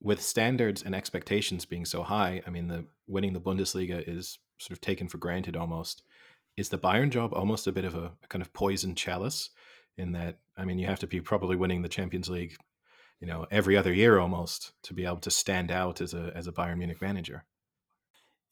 with 0.00 0.20
standards 0.20 0.82
and 0.82 0.94
expectations 0.94 1.64
being 1.64 1.84
so 1.84 2.02
high, 2.02 2.42
I 2.46 2.50
mean, 2.50 2.68
the 2.68 2.84
winning 3.06 3.32
the 3.32 3.40
Bundesliga 3.40 4.02
is 4.06 4.38
sort 4.58 4.72
of 4.72 4.80
taken 4.80 5.08
for 5.08 5.18
granted 5.18 5.56
almost. 5.56 6.02
Is 6.56 6.68
the 6.68 6.78
Bayern 6.78 7.10
job 7.10 7.32
almost 7.32 7.68
a 7.68 7.72
bit 7.72 7.84
of 7.84 7.94
a, 7.94 8.12
a 8.22 8.26
kind 8.28 8.42
of 8.42 8.52
poison 8.52 8.94
chalice? 8.94 9.50
In 9.96 10.12
that, 10.12 10.38
I 10.56 10.64
mean, 10.64 10.78
you 10.78 10.86
have 10.86 11.00
to 11.00 11.08
be 11.08 11.20
probably 11.20 11.56
winning 11.56 11.82
the 11.82 11.88
Champions 11.88 12.28
League, 12.28 12.56
you 13.20 13.26
know, 13.26 13.46
every 13.50 13.76
other 13.76 13.92
year 13.92 14.18
almost 14.18 14.72
to 14.82 14.94
be 14.94 15.04
able 15.04 15.18
to 15.18 15.30
stand 15.30 15.70
out 15.70 16.00
as 16.00 16.14
a 16.14 16.32
as 16.34 16.46
a 16.46 16.52
Bayern 16.52 16.78
Munich 16.78 17.02
manager. 17.02 17.44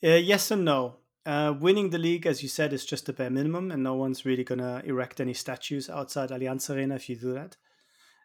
Uh, 0.05 0.11
yes 0.11 0.51
and 0.51 0.65
no. 0.65 0.97
Uh, 1.25 1.53
winning 1.59 1.91
the 1.91 1.99
league, 1.99 2.25
as 2.25 2.43
you 2.43 2.49
said, 2.49 2.73
is 2.73 2.87
just 2.87 3.09
a 3.09 3.13
bare 3.13 3.31
minimum, 3.31 3.73
and 3.73 3.83
no 3.83 3.95
one's 3.95 4.25
really 4.25 4.45
going 4.45 4.61
to 4.61 4.81
erect 4.85 5.21
any 5.21 5.35
statues 5.35 5.91
outside 5.91 6.31
Allianz 6.31 6.71
Arena 6.71 6.95
if 6.95 7.09
you 7.09 7.17
do 7.17 7.33
that. 7.33 7.57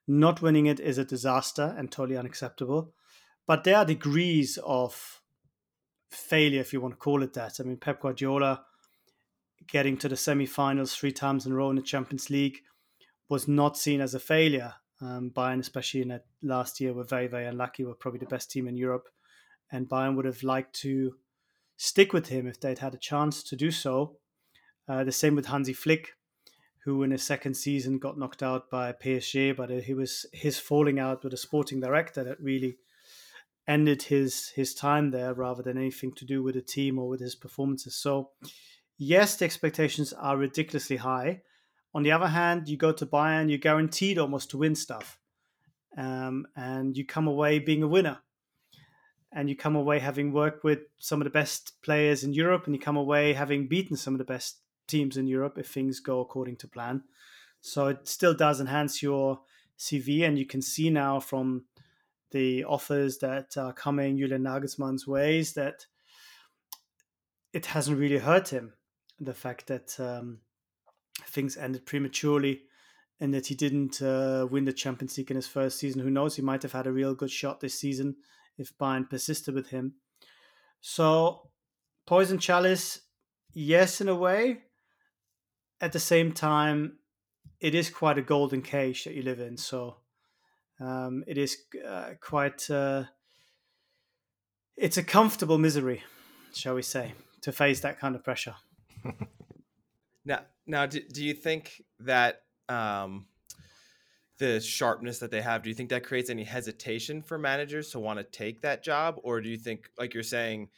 Not 0.07 0.41
winning 0.41 0.67
it 0.67 0.79
is 0.79 0.99
a 0.99 1.05
disaster 1.05 1.73
and 1.77 1.91
totally 1.91 2.17
unacceptable. 2.17 2.93
But 3.47 3.63
there 3.63 3.77
are 3.77 3.85
degrees 3.85 4.59
of 4.63 5.21
failure, 6.11 6.61
if 6.61 6.73
you 6.73 6.81
want 6.81 6.93
to 6.93 6.99
call 6.99 7.23
it 7.23 7.33
that. 7.33 7.59
I 7.59 7.63
mean, 7.63 7.77
Pep 7.77 8.01
Guardiola 8.01 8.65
getting 9.67 9.97
to 9.97 10.09
the 10.09 10.17
semi-finals 10.17 10.93
three 10.93 11.11
times 11.11 11.45
in 11.45 11.53
a 11.53 11.55
row 11.55 11.69
in 11.69 11.77
the 11.77 11.81
Champions 11.81 12.29
League 12.29 12.59
was 13.29 13.47
not 13.47 13.77
seen 13.77 14.01
as 14.01 14.13
a 14.13 14.19
failure. 14.19 14.75
Um, 15.01 15.31
Bayern, 15.31 15.59
especially 15.59 16.03
in 16.03 16.09
that 16.09 16.25
last 16.43 16.79
year, 16.79 16.93
were 16.93 17.03
very, 17.03 17.27
very 17.27 17.45
unlucky. 17.45 17.83
Were 17.83 17.95
probably 17.95 18.19
the 18.19 18.25
best 18.27 18.51
team 18.51 18.67
in 18.67 18.77
Europe, 18.77 19.09
and 19.71 19.89
Bayern 19.89 20.15
would 20.15 20.25
have 20.25 20.43
liked 20.43 20.75
to 20.81 21.15
stick 21.77 22.13
with 22.13 22.27
him 22.27 22.47
if 22.47 22.59
they'd 22.59 22.79
had 22.79 22.93
a 22.93 22.99
chance 22.99 23.41
to 23.43 23.55
do 23.55 23.71
so. 23.71 24.17
Uh, 24.87 25.03
the 25.03 25.11
same 25.11 25.35
with 25.35 25.47
Hansi 25.47 25.73
Flick, 25.73 26.09
who 26.83 27.01
in 27.01 27.11
his 27.11 27.23
second 27.23 27.55
season 27.55 27.97
got 27.97 28.17
knocked 28.17 28.43
out 28.43 28.69
by 28.69 28.91
PSG, 28.91 29.55
but 29.55 29.69
he 29.69 29.93
was 29.93 30.25
his 30.33 30.59
falling 30.59 30.99
out 30.99 31.23
with 31.23 31.33
a 31.33 31.37
sporting 31.37 31.79
director 31.79 32.23
that 32.23 32.39
really 32.39 32.77
ended 33.67 34.03
his 34.03 34.49
his 34.49 34.73
time 34.73 35.11
there 35.11 35.33
rather 35.33 35.63
than 35.63 35.77
anything 35.77 36.11
to 36.13 36.25
do 36.25 36.41
with 36.43 36.55
the 36.55 36.61
team 36.61 36.99
or 36.99 37.07
with 37.07 37.19
his 37.19 37.35
performances. 37.35 37.95
So 37.95 38.31
yes, 38.97 39.35
the 39.35 39.45
expectations 39.45 40.13
are 40.13 40.37
ridiculously 40.37 40.97
high. 40.97 41.41
On 41.93 42.03
the 42.03 42.11
other 42.11 42.27
hand, 42.27 42.69
you 42.69 42.77
go 42.77 42.91
to 42.93 43.05
Bayern, 43.05 43.49
you're 43.49 43.57
guaranteed 43.57 44.17
almost 44.17 44.49
to 44.51 44.57
win 44.57 44.75
stuff, 44.75 45.19
um, 45.97 46.47
and 46.55 46.95
you 46.95 47.05
come 47.05 47.27
away 47.27 47.59
being 47.59 47.83
a 47.83 47.87
winner. 47.87 48.19
And 49.33 49.49
you 49.49 49.55
come 49.55 49.77
away 49.77 49.99
having 49.99 50.33
worked 50.33 50.65
with 50.65 50.79
some 50.97 51.21
of 51.21 51.25
the 51.25 51.31
best 51.31 51.81
players 51.81 52.23
in 52.23 52.33
Europe, 52.33 52.65
and 52.65 52.75
you 52.75 52.81
come 52.81 52.97
away 52.97 53.33
having 53.33 53.67
beaten 53.67 53.95
some 53.95 54.13
of 54.13 54.17
the 54.17 54.25
best 54.25 54.57
teams 54.87 55.15
in 55.15 55.27
Europe 55.27 55.57
if 55.57 55.67
things 55.67 55.99
go 55.99 56.19
according 56.19 56.57
to 56.57 56.67
plan. 56.67 57.03
So 57.61 57.87
it 57.87 58.07
still 58.07 58.33
does 58.33 58.59
enhance 58.59 59.01
your 59.01 59.41
CV, 59.77 60.27
and 60.27 60.37
you 60.37 60.45
can 60.45 60.61
see 60.61 60.89
now 60.89 61.19
from 61.19 61.65
the 62.31 62.63
offers 62.63 63.17
that 63.19 63.57
are 63.57 63.73
coming 63.73 64.17
Julian 64.17 64.43
Nagelsmann's 64.43 65.05
ways 65.07 65.53
that 65.53 65.85
it 67.53 67.65
hasn't 67.67 67.99
really 67.99 68.17
hurt 68.17 68.49
him. 68.49 68.73
The 69.19 69.33
fact 69.33 69.67
that 69.67 69.99
um, 69.99 70.39
things 71.25 71.57
ended 71.57 71.85
prematurely 71.85 72.63
and 73.19 73.33
that 73.33 73.47
he 73.47 73.55
didn't 73.55 74.01
uh, 74.01 74.47
win 74.49 74.65
the 74.65 74.73
Champions 74.73 75.17
League 75.17 75.29
in 75.29 75.35
his 75.35 75.47
first 75.47 75.77
season. 75.77 76.01
Who 76.01 76.09
knows? 76.09 76.35
He 76.35 76.41
might 76.41 76.63
have 76.63 76.71
had 76.71 76.87
a 76.87 76.91
real 76.91 77.13
good 77.13 77.31
shot 77.31 77.59
this 77.59 77.79
season 77.79 78.15
if 78.57 78.75
Bayern 78.77 79.09
persisted 79.09 79.53
with 79.53 79.69
him. 79.69 79.95
So, 80.81 81.49
Poison 82.07 82.39
Chalice, 82.39 83.01
yes, 83.53 84.01
in 84.01 84.09
a 84.09 84.15
way. 84.15 84.63
At 85.79 85.91
the 85.91 85.99
same 85.99 86.31
time, 86.31 86.97
it 87.59 87.75
is 87.75 87.89
quite 87.89 88.17
a 88.17 88.23
golden 88.23 88.61
cage 88.61 89.03
that 89.03 89.13
you 89.13 89.21
live 89.21 89.39
in. 89.39 89.57
So, 89.57 89.97
um, 90.81 91.23
it 91.27 91.37
is 91.37 91.57
uh, 91.87 92.11
quite 92.19 92.69
uh, 92.69 93.03
it's 94.75 94.97
a 94.97 95.03
comfortable 95.03 95.57
misery 95.57 96.03
shall 96.53 96.75
we 96.75 96.81
say 96.81 97.13
to 97.41 97.51
face 97.51 97.79
that 97.81 97.99
kind 97.99 98.15
of 98.15 98.23
pressure 98.23 98.55
now 100.25 100.41
now 100.71 100.85
do, 100.85 100.99
do 100.99 101.23
you 101.23 101.33
think 101.33 101.83
that 101.99 102.41
um, 102.69 103.25
the 104.37 104.59
sharpness 104.59 105.19
that 105.19 105.29
they 105.29 105.41
have 105.41 105.61
do 105.61 105.69
you 105.69 105.75
think 105.75 105.89
that 105.89 106.03
creates 106.03 106.29
any 106.29 106.43
hesitation 106.43 107.21
for 107.21 107.37
managers 107.37 107.91
to 107.91 107.99
want 107.99 108.17
to 108.17 108.23
take 108.23 108.61
that 108.61 108.83
job 108.83 109.19
or 109.23 109.41
do 109.41 109.49
you 109.49 109.57
think 109.57 109.89
like 109.97 110.13
you're 110.13 110.23
saying 110.23 110.69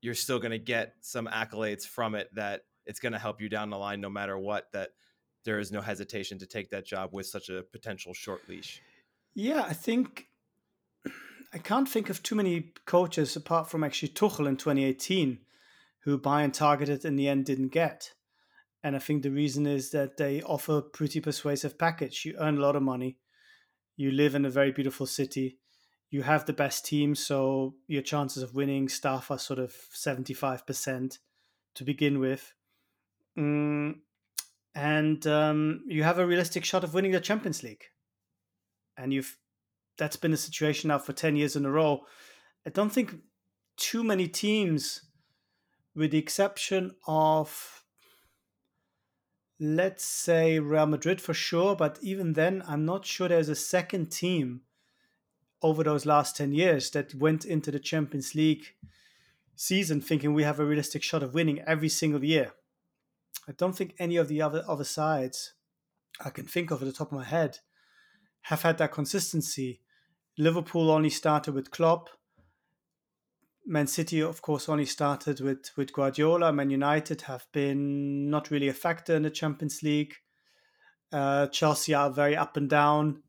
you're 0.00 0.14
still 0.14 0.38
going 0.38 0.50
to 0.50 0.58
get 0.58 0.94
some 1.00 1.26
accolades 1.26 1.86
from 1.86 2.14
it 2.14 2.28
that 2.34 2.62
it's 2.86 3.00
going 3.00 3.12
to 3.12 3.18
help 3.18 3.40
you 3.40 3.48
down 3.48 3.70
the 3.70 3.78
line 3.78 4.00
no 4.00 4.10
matter 4.10 4.36
what 4.38 4.70
that 4.72 4.90
there 5.44 5.58
is 5.58 5.72
no 5.72 5.80
hesitation 5.80 6.38
to 6.38 6.46
take 6.46 6.70
that 6.70 6.84
job 6.84 7.10
with 7.12 7.26
such 7.26 7.48
a 7.48 7.62
potential 7.72 8.12
short 8.12 8.46
leash 8.48 8.82
yeah, 9.38 9.62
I 9.62 9.72
think 9.72 10.26
I 11.52 11.58
can't 11.58 11.88
think 11.88 12.10
of 12.10 12.24
too 12.24 12.34
many 12.34 12.72
coaches 12.86 13.36
apart 13.36 13.70
from 13.70 13.84
actually 13.84 14.08
Tuchel 14.08 14.48
in 14.48 14.56
2018 14.56 15.38
who 16.00 16.18
Bayern 16.18 16.52
targeted 16.52 17.04
in 17.04 17.14
the 17.14 17.28
end 17.28 17.44
didn't 17.44 17.68
get. 17.68 18.14
And 18.82 18.94
I 18.94 18.98
think 19.00 19.22
the 19.22 19.30
reason 19.30 19.66
is 19.66 19.90
that 19.90 20.16
they 20.16 20.42
offer 20.42 20.78
a 20.78 20.82
pretty 20.82 21.20
persuasive 21.20 21.78
package. 21.78 22.24
You 22.24 22.34
earn 22.38 22.58
a 22.58 22.60
lot 22.60 22.76
of 22.76 22.82
money. 22.82 23.18
You 23.96 24.12
live 24.12 24.34
in 24.34 24.44
a 24.44 24.50
very 24.50 24.70
beautiful 24.70 25.06
city. 25.06 25.58
You 26.10 26.22
have 26.22 26.46
the 26.46 26.52
best 26.52 26.86
team, 26.86 27.14
so 27.14 27.74
your 27.86 28.02
chances 28.02 28.42
of 28.42 28.54
winning 28.54 28.88
stuff 28.88 29.30
are 29.30 29.38
sort 29.38 29.58
of 29.58 29.74
75%. 29.94 31.18
to 31.74 31.84
begin 31.84 32.18
with. 32.18 32.54
Mm, 33.38 34.00
and 34.74 35.26
um, 35.26 35.82
you 35.86 36.02
have 36.02 36.18
a 36.18 36.26
realistic 36.26 36.64
shot 36.64 36.84
of 36.84 36.94
winning 36.94 37.12
the 37.12 37.20
Champions 37.20 37.62
League. 37.62 37.84
And 38.96 39.12
you've 39.12 39.36
that's 39.96 40.16
been 40.16 40.30
the 40.30 40.36
situation 40.36 40.88
now 40.88 40.98
for 40.98 41.12
10 41.12 41.36
years 41.36 41.56
in 41.56 41.66
a 41.66 41.70
row. 41.70 42.02
I 42.66 42.70
don't 42.70 42.90
think 42.90 43.16
too 43.76 44.04
many 44.04 44.28
teams, 44.28 45.02
with 45.94 46.12
the 46.12 46.18
exception 46.18 46.92
of, 47.06 47.77
let's 49.60 50.04
say, 50.04 50.58
Real 50.58 50.86
Madrid 50.86 51.20
for 51.20 51.34
sure, 51.34 51.74
but 51.74 51.98
even 52.02 52.34
then, 52.34 52.62
I'm 52.66 52.84
not 52.84 53.06
sure 53.06 53.28
there's 53.28 53.48
a 53.48 53.54
second 53.54 54.10
team 54.10 54.62
over 55.62 55.82
those 55.82 56.06
last 56.06 56.36
10 56.36 56.52
years 56.52 56.90
that 56.90 57.14
went 57.14 57.44
into 57.44 57.70
the 57.70 57.80
Champions 57.80 58.34
League 58.34 58.74
season 59.56 60.00
thinking 60.00 60.32
we 60.32 60.44
have 60.44 60.60
a 60.60 60.64
realistic 60.64 61.02
shot 61.02 61.22
of 61.22 61.34
winning 61.34 61.60
every 61.66 61.88
single 61.88 62.24
year. 62.24 62.52
I 63.48 63.52
don't 63.52 63.76
think 63.76 63.94
any 63.98 64.16
of 64.16 64.28
the 64.28 64.40
other 64.40 64.62
other 64.68 64.84
sides 64.84 65.54
I 66.24 66.30
can 66.30 66.44
think 66.44 66.70
of 66.70 66.80
at 66.80 66.86
the 66.86 66.92
top 66.92 67.10
of 67.12 67.18
my 67.18 67.24
head 67.24 67.58
have 68.42 68.62
had 68.62 68.78
that 68.78 68.92
consistency. 68.92 69.80
Liverpool 70.36 70.90
only 70.90 71.10
started 71.10 71.54
with 71.54 71.70
Klopp. 71.70 72.08
Man 73.68 73.86
City, 73.86 74.22
of 74.22 74.40
course, 74.40 74.66
only 74.68 74.86
started 74.86 75.40
with, 75.40 75.70
with 75.76 75.92
Guardiola. 75.92 76.52
Man 76.54 76.70
United 76.70 77.20
have 77.22 77.46
been 77.52 78.30
not 78.30 78.50
really 78.50 78.68
a 78.68 78.72
factor 78.72 79.14
in 79.14 79.24
the 79.24 79.30
Champions 79.30 79.82
League. 79.82 80.14
Uh, 81.12 81.48
Chelsea 81.48 81.92
are 81.92 82.10
very 82.10 82.34
up 82.34 82.56
and 82.56 82.70
down. 82.70 83.22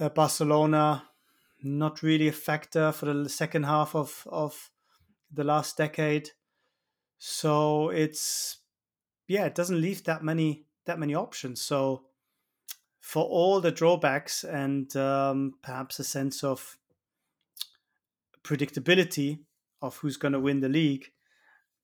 Uh, 0.00 0.08
Barcelona, 0.08 1.04
not 1.62 2.02
really 2.02 2.28
a 2.28 2.32
factor 2.32 2.92
for 2.92 3.12
the 3.12 3.28
second 3.28 3.64
half 3.64 3.94
of, 3.94 4.26
of 4.30 4.70
the 5.30 5.44
last 5.44 5.76
decade. 5.76 6.30
So 7.18 7.90
it's 7.90 8.58
yeah, 9.28 9.44
it 9.44 9.54
doesn't 9.54 9.80
leave 9.80 10.04
that 10.04 10.22
many 10.22 10.64
that 10.86 10.98
many 10.98 11.14
options. 11.14 11.60
So 11.60 12.04
for 13.00 13.24
all 13.24 13.60
the 13.60 13.70
drawbacks 13.70 14.44
and 14.44 14.94
um, 14.96 15.54
perhaps 15.62 15.98
a 15.98 16.04
sense 16.04 16.42
of 16.42 16.78
predictability 18.46 19.40
of 19.82 19.96
who's 19.98 20.16
going 20.16 20.32
to 20.32 20.40
win 20.40 20.60
the 20.60 20.68
league, 20.68 21.06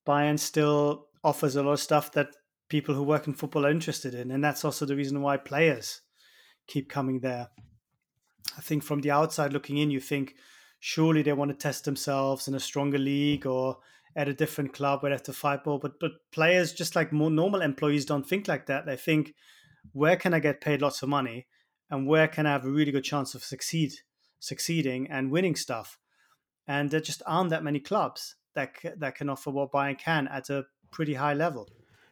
Bayern 0.07 0.39
still 0.39 1.09
offers 1.25 1.57
a 1.57 1.63
lot 1.63 1.73
of 1.73 1.81
stuff 1.81 2.13
that 2.13 2.29
people 2.69 2.95
who 2.95 3.03
work 3.03 3.27
in 3.27 3.35
football 3.35 3.67
are 3.67 3.71
interested 3.71 4.15
in, 4.15 4.31
and 4.31 4.43
that's 4.43 4.65
also 4.65 4.87
the 4.87 4.97
reason 4.97 5.21
why 5.21 5.37
players 5.37 6.01
keep 6.67 6.89
coming 6.89 7.21
there. 7.21 7.49
I 8.57 8.61
think 8.61 8.83
from 8.83 9.01
the 9.01 9.11
outside 9.11 9.53
looking 9.53 9.79
in, 9.79 9.91
you 9.91 10.01
think 10.01 10.35
surely 10.81 11.23
they 11.23 11.33
want 11.33 11.51
to 11.51 11.57
test 11.57 11.85
themselves 11.85 12.49
in 12.49 12.55
a 12.55 12.61
stronger 12.61 12.99
league 12.99 13.47
or 13.47 13.79
at 14.15 14.29
a 14.29 14.35
different 14.35 14.73
club 14.73 15.03
where 15.03 15.11
they 15.11 15.15
have 15.15 15.23
to 15.23 15.33
fight 15.33 15.65
more. 15.65 15.79
But 15.79 16.01
but 16.01 16.13
players, 16.33 16.73
just 16.73 16.97
like 16.97 17.13
more 17.13 17.31
normal 17.31 17.63
employees, 17.63 18.05
don't 18.05 18.29
think 18.29 18.49
like 18.49 18.67
that. 18.67 18.87
They 18.87 18.97
think, 18.97 19.35
where 19.93 20.17
can 20.17 20.35
I 20.35 20.41
get 20.41 20.61
paid 20.61 20.83
lots 20.83 21.03
of 21.03 21.09
money, 21.09 21.47
and 21.91 22.07
where 22.07 22.29
can 22.29 22.47
I 22.47 22.53
have 22.53 22.65
a 22.65 22.71
really 22.71 22.93
good 22.93 23.05
chance 23.05 23.35
of 23.35 23.45
succeed, 23.45 23.93
succeeding 24.39 25.11
and 25.11 25.31
winning 25.31 25.57
stuff. 25.57 25.99
And 26.67 26.91
there 26.91 27.01
just 27.01 27.23
aren't 27.27 27.51
that 27.51 27.65
many 27.65 27.81
clubs 27.81 28.37
that 28.55 28.75
that 28.99 29.17
can 29.17 29.29
offer 29.29 29.51
what 29.51 29.73
Bayern 29.73 29.99
can 29.99 30.29
at 30.29 30.51
a 30.51 30.65
pretty 30.91 31.15
high 31.15 31.35
level. 31.35 31.69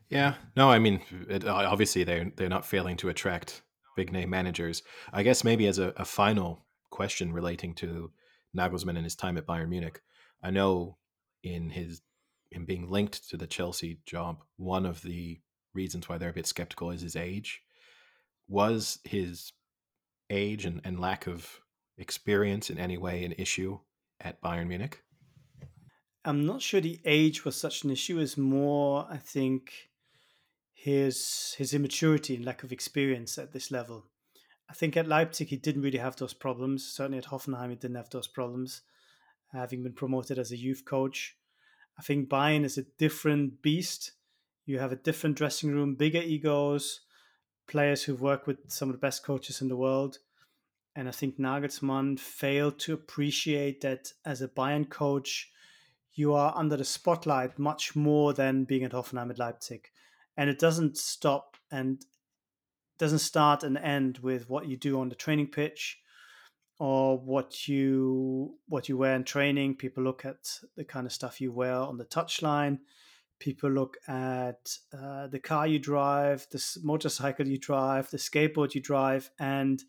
Yeah, 0.08 0.34
no, 0.56 0.70
I 0.70 0.80
mean, 0.80 1.00
it, 1.28 1.44
uh, 1.44 1.54
obviously 1.54 2.04
they're 2.04 2.32
they're 2.36 2.48
not 2.48 2.66
failing 2.66 2.96
to 2.98 3.08
attract 3.08 3.62
big 3.96 4.12
name 4.12 4.30
managers. 4.30 4.82
I 5.12 5.22
guess 5.22 5.44
maybe 5.44 5.66
as 5.66 5.78
a, 5.78 5.92
a 5.96 6.04
final 6.04 6.66
question 6.90 7.32
relating 7.32 7.74
to 7.76 8.10
Nagelsmann 8.56 8.96
and 8.96 9.04
his 9.04 9.14
time 9.14 9.36
at 9.36 9.46
Bayern 9.46 9.68
Munich, 9.68 10.00
I 10.42 10.50
know 10.50 10.96
in 11.42 11.70
his 11.70 12.02
in 12.50 12.64
being 12.64 12.90
linked 12.90 13.28
to 13.30 13.36
the 13.36 13.46
Chelsea 13.46 14.00
job, 14.06 14.42
one 14.56 14.84
of 14.84 15.02
the 15.02 15.40
reasons 15.72 16.08
why 16.08 16.18
they're 16.18 16.30
a 16.30 16.34
bit 16.34 16.46
skeptical 16.46 16.90
is 16.90 17.02
his 17.02 17.14
age. 17.14 17.62
Was 18.48 18.98
his 19.04 19.52
age 20.28 20.64
and, 20.64 20.80
and 20.82 20.98
lack 20.98 21.28
of 21.28 21.60
experience 21.96 22.70
in 22.70 22.78
any 22.78 22.98
way 22.98 23.24
an 23.24 23.34
issue 23.38 23.78
at 24.20 24.40
Bayern 24.42 24.68
Munich? 24.68 25.02
I'm 26.24 26.44
not 26.44 26.62
sure 26.62 26.80
the 26.80 27.00
age 27.04 27.44
was 27.44 27.56
such 27.56 27.84
an 27.84 27.90
issue. 27.90 28.18
It's 28.18 28.36
more, 28.36 29.06
I 29.10 29.16
think, 29.16 29.90
his 30.74 31.54
his 31.58 31.74
immaturity 31.74 32.36
and 32.36 32.44
lack 32.44 32.62
of 32.62 32.72
experience 32.72 33.38
at 33.38 33.52
this 33.52 33.70
level. 33.70 34.06
I 34.68 34.74
think 34.74 34.96
at 34.96 35.08
Leipzig 35.08 35.48
he 35.48 35.56
didn't 35.56 35.82
really 35.82 35.98
have 35.98 36.16
those 36.16 36.34
problems. 36.34 36.86
Certainly 36.86 37.18
at 37.18 37.26
Hoffenheim 37.26 37.70
he 37.70 37.76
didn't 37.76 37.96
have 37.96 38.10
those 38.10 38.28
problems 38.28 38.82
having 39.52 39.82
been 39.82 39.92
promoted 39.92 40.38
as 40.38 40.52
a 40.52 40.56
youth 40.56 40.84
coach. 40.84 41.36
I 41.98 42.02
think 42.02 42.28
Bayern 42.28 42.64
is 42.64 42.78
a 42.78 42.84
different 42.98 43.62
beast. 43.62 44.12
You 44.64 44.78
have 44.78 44.92
a 44.92 44.96
different 44.96 45.36
dressing 45.36 45.72
room, 45.72 45.96
bigger 45.96 46.22
egos, 46.22 47.00
players 47.68 48.04
who've 48.04 48.20
worked 48.20 48.46
with 48.46 48.58
some 48.68 48.88
of 48.88 48.94
the 48.94 49.00
best 49.00 49.24
coaches 49.24 49.60
in 49.60 49.68
the 49.68 49.76
world. 49.76 50.18
And 51.00 51.08
I 51.08 51.12
think 51.12 51.38
Nagelsmann 51.38 52.20
failed 52.20 52.78
to 52.80 52.92
appreciate 52.92 53.80
that 53.80 54.12
as 54.26 54.42
a 54.42 54.48
Bayern 54.48 54.86
coach, 54.86 55.50
you 56.12 56.34
are 56.34 56.52
under 56.54 56.76
the 56.76 56.84
spotlight 56.84 57.58
much 57.58 57.96
more 57.96 58.34
than 58.34 58.64
being 58.64 58.84
at 58.84 58.92
Hoffenheim 58.92 59.30
at 59.30 59.38
Leipzig. 59.38 59.88
And 60.36 60.50
it 60.50 60.58
doesn't 60.58 60.98
stop 60.98 61.56
and 61.70 62.04
doesn't 62.98 63.20
start 63.20 63.62
and 63.62 63.78
end 63.78 64.18
with 64.18 64.50
what 64.50 64.68
you 64.68 64.76
do 64.76 65.00
on 65.00 65.08
the 65.08 65.14
training 65.14 65.46
pitch 65.46 65.98
or 66.78 67.16
what 67.16 67.66
you 67.66 68.58
what 68.68 68.90
you 68.90 68.98
wear 68.98 69.14
in 69.14 69.24
training. 69.24 69.76
People 69.76 70.04
look 70.04 70.26
at 70.26 70.50
the 70.76 70.84
kind 70.84 71.06
of 71.06 71.14
stuff 71.14 71.40
you 71.40 71.50
wear 71.50 71.76
on 71.76 71.96
the 71.96 72.04
touchline. 72.04 72.78
People 73.38 73.70
look 73.70 73.96
at 74.06 74.76
uh, 74.92 75.28
the 75.28 75.40
car 75.40 75.66
you 75.66 75.78
drive, 75.78 76.46
the 76.50 76.62
motorcycle 76.82 77.48
you 77.48 77.56
drive, 77.56 78.10
the 78.10 78.18
skateboard 78.18 78.74
you 78.74 78.82
drive, 78.82 79.30
and 79.38 79.82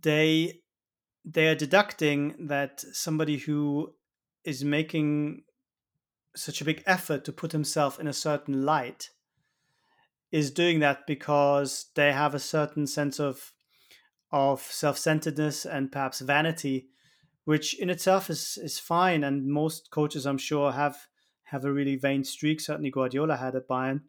they 0.00 0.60
they 1.24 1.48
are 1.48 1.54
deducting 1.54 2.46
that 2.48 2.80
somebody 2.80 3.38
who 3.38 3.94
is 4.44 4.64
making 4.64 5.44
such 6.34 6.60
a 6.60 6.64
big 6.64 6.82
effort 6.86 7.24
to 7.24 7.32
put 7.32 7.52
himself 7.52 8.00
in 8.00 8.06
a 8.06 8.12
certain 8.12 8.64
light 8.64 9.10
is 10.32 10.50
doing 10.50 10.80
that 10.80 11.06
because 11.06 11.90
they 11.94 12.12
have 12.12 12.34
a 12.34 12.40
certain 12.40 12.86
sense 12.86 13.20
of 13.20 13.52
of 14.32 14.62
self-centeredness 14.62 15.66
and 15.66 15.92
perhaps 15.92 16.20
vanity, 16.20 16.88
which 17.44 17.78
in 17.78 17.90
itself 17.90 18.30
is 18.30 18.58
is 18.62 18.78
fine. 18.78 19.22
And 19.22 19.46
most 19.46 19.90
coaches, 19.90 20.26
I'm 20.26 20.38
sure, 20.38 20.72
have 20.72 21.06
have 21.44 21.64
a 21.64 21.72
really 21.72 21.96
vain 21.96 22.24
streak. 22.24 22.60
Certainly, 22.60 22.90
Guardiola 22.90 23.36
had 23.36 23.54
at 23.54 23.68
Bayern. 23.68 24.00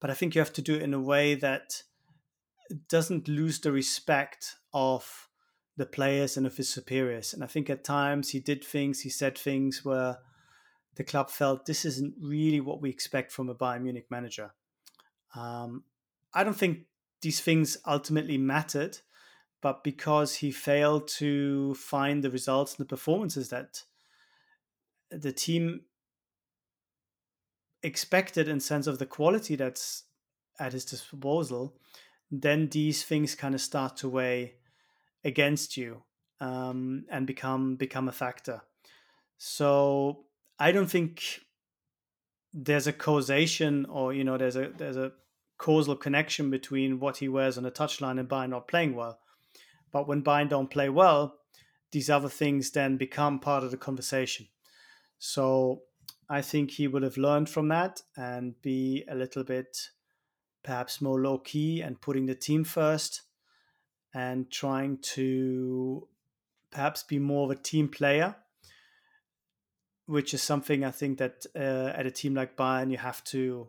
But 0.00 0.10
I 0.10 0.14
think 0.14 0.34
you 0.34 0.40
have 0.40 0.52
to 0.54 0.62
do 0.62 0.74
it 0.74 0.82
in 0.82 0.92
a 0.92 1.00
way 1.00 1.34
that 1.36 1.84
doesn't 2.88 3.28
lose 3.28 3.60
the 3.60 3.72
respect 3.72 4.56
of 4.72 5.28
the 5.76 5.86
players 5.86 6.36
and 6.36 6.46
of 6.46 6.56
his 6.56 6.68
superiors. 6.68 7.32
And 7.32 7.42
I 7.42 7.46
think 7.46 7.70
at 7.70 7.84
times 7.84 8.30
he 8.30 8.40
did 8.40 8.64
things, 8.64 9.00
he 9.00 9.10
said 9.10 9.36
things 9.36 9.84
where 9.84 10.18
the 10.96 11.04
club 11.04 11.30
felt 11.30 11.66
this 11.66 11.84
isn't 11.84 12.14
really 12.20 12.60
what 12.60 12.82
we 12.82 12.90
expect 12.90 13.32
from 13.32 13.48
a 13.48 13.54
Bayern 13.54 13.82
Munich 13.82 14.06
manager. 14.10 14.52
Um, 15.34 15.84
I 16.34 16.44
don't 16.44 16.56
think 16.56 16.80
these 17.22 17.40
things 17.40 17.78
ultimately 17.86 18.38
mattered, 18.38 18.98
but 19.62 19.84
because 19.84 20.36
he 20.36 20.50
failed 20.50 21.08
to 21.08 21.74
find 21.74 22.22
the 22.22 22.30
results 22.30 22.72
and 22.72 22.84
the 22.84 22.88
performances 22.88 23.48
that 23.50 23.82
the 25.10 25.32
team 25.32 25.82
expected 27.82 28.48
in 28.48 28.60
sense 28.60 28.86
of 28.86 28.98
the 28.98 29.06
quality 29.06 29.56
that's 29.56 30.04
at 30.58 30.72
his 30.72 30.84
disposal, 30.84 31.76
then 32.30 32.68
these 32.68 33.02
things 33.02 33.34
kind 33.34 33.54
of 33.54 33.60
start 33.60 33.96
to 33.98 34.08
weigh 34.08 34.54
against 35.24 35.76
you 35.76 36.02
um, 36.40 37.04
and 37.10 37.26
become 37.26 37.76
become 37.76 38.08
a 38.08 38.12
factor. 38.12 38.62
So 39.38 40.24
I 40.58 40.72
don't 40.72 40.90
think 40.90 41.40
there's 42.52 42.86
a 42.86 42.92
causation 42.92 43.86
or 43.86 44.12
you 44.12 44.24
know 44.24 44.38
there's 44.38 44.56
a 44.56 44.70
there's 44.76 44.96
a 44.96 45.12
causal 45.58 45.96
connection 45.96 46.50
between 46.50 47.00
what 47.00 47.18
he 47.18 47.28
wears 47.28 47.58
on 47.58 47.64
the 47.64 47.70
touchline 47.70 48.18
and 48.18 48.28
Bayern 48.28 48.50
not 48.50 48.68
playing 48.68 48.94
well. 48.94 49.18
But 49.92 50.08
when 50.08 50.22
Bayern 50.22 50.48
don't 50.48 50.70
play 50.70 50.88
well, 50.88 51.34
these 51.92 52.08
other 52.08 52.28
things 52.28 52.70
then 52.70 52.96
become 52.96 53.40
part 53.40 53.64
of 53.64 53.70
the 53.70 53.76
conversation. 53.76 54.46
So 55.18 55.82
I 56.28 56.40
think 56.40 56.70
he 56.70 56.88
would 56.88 57.02
have 57.02 57.18
learned 57.18 57.50
from 57.50 57.68
that 57.68 58.00
and 58.16 58.60
be 58.62 59.04
a 59.08 59.14
little 59.14 59.44
bit 59.44 59.90
perhaps 60.62 61.00
more 61.00 61.20
low 61.20 61.38
key 61.38 61.80
and 61.80 62.00
putting 62.00 62.26
the 62.26 62.34
team 62.34 62.64
first 62.64 63.22
and 64.14 64.50
trying 64.50 64.98
to 64.98 66.06
perhaps 66.70 67.02
be 67.02 67.18
more 67.18 67.44
of 67.44 67.50
a 67.50 67.60
team 67.60 67.88
player, 67.88 68.36
which 70.06 70.34
is 70.34 70.42
something 70.42 70.84
I 70.84 70.90
think 70.90 71.18
that 71.18 71.46
uh, 71.54 71.92
at 71.96 72.06
a 72.06 72.10
team 72.10 72.34
like 72.34 72.56
Bayern 72.56 72.90
you 72.90 72.98
have 72.98 73.22
to 73.24 73.68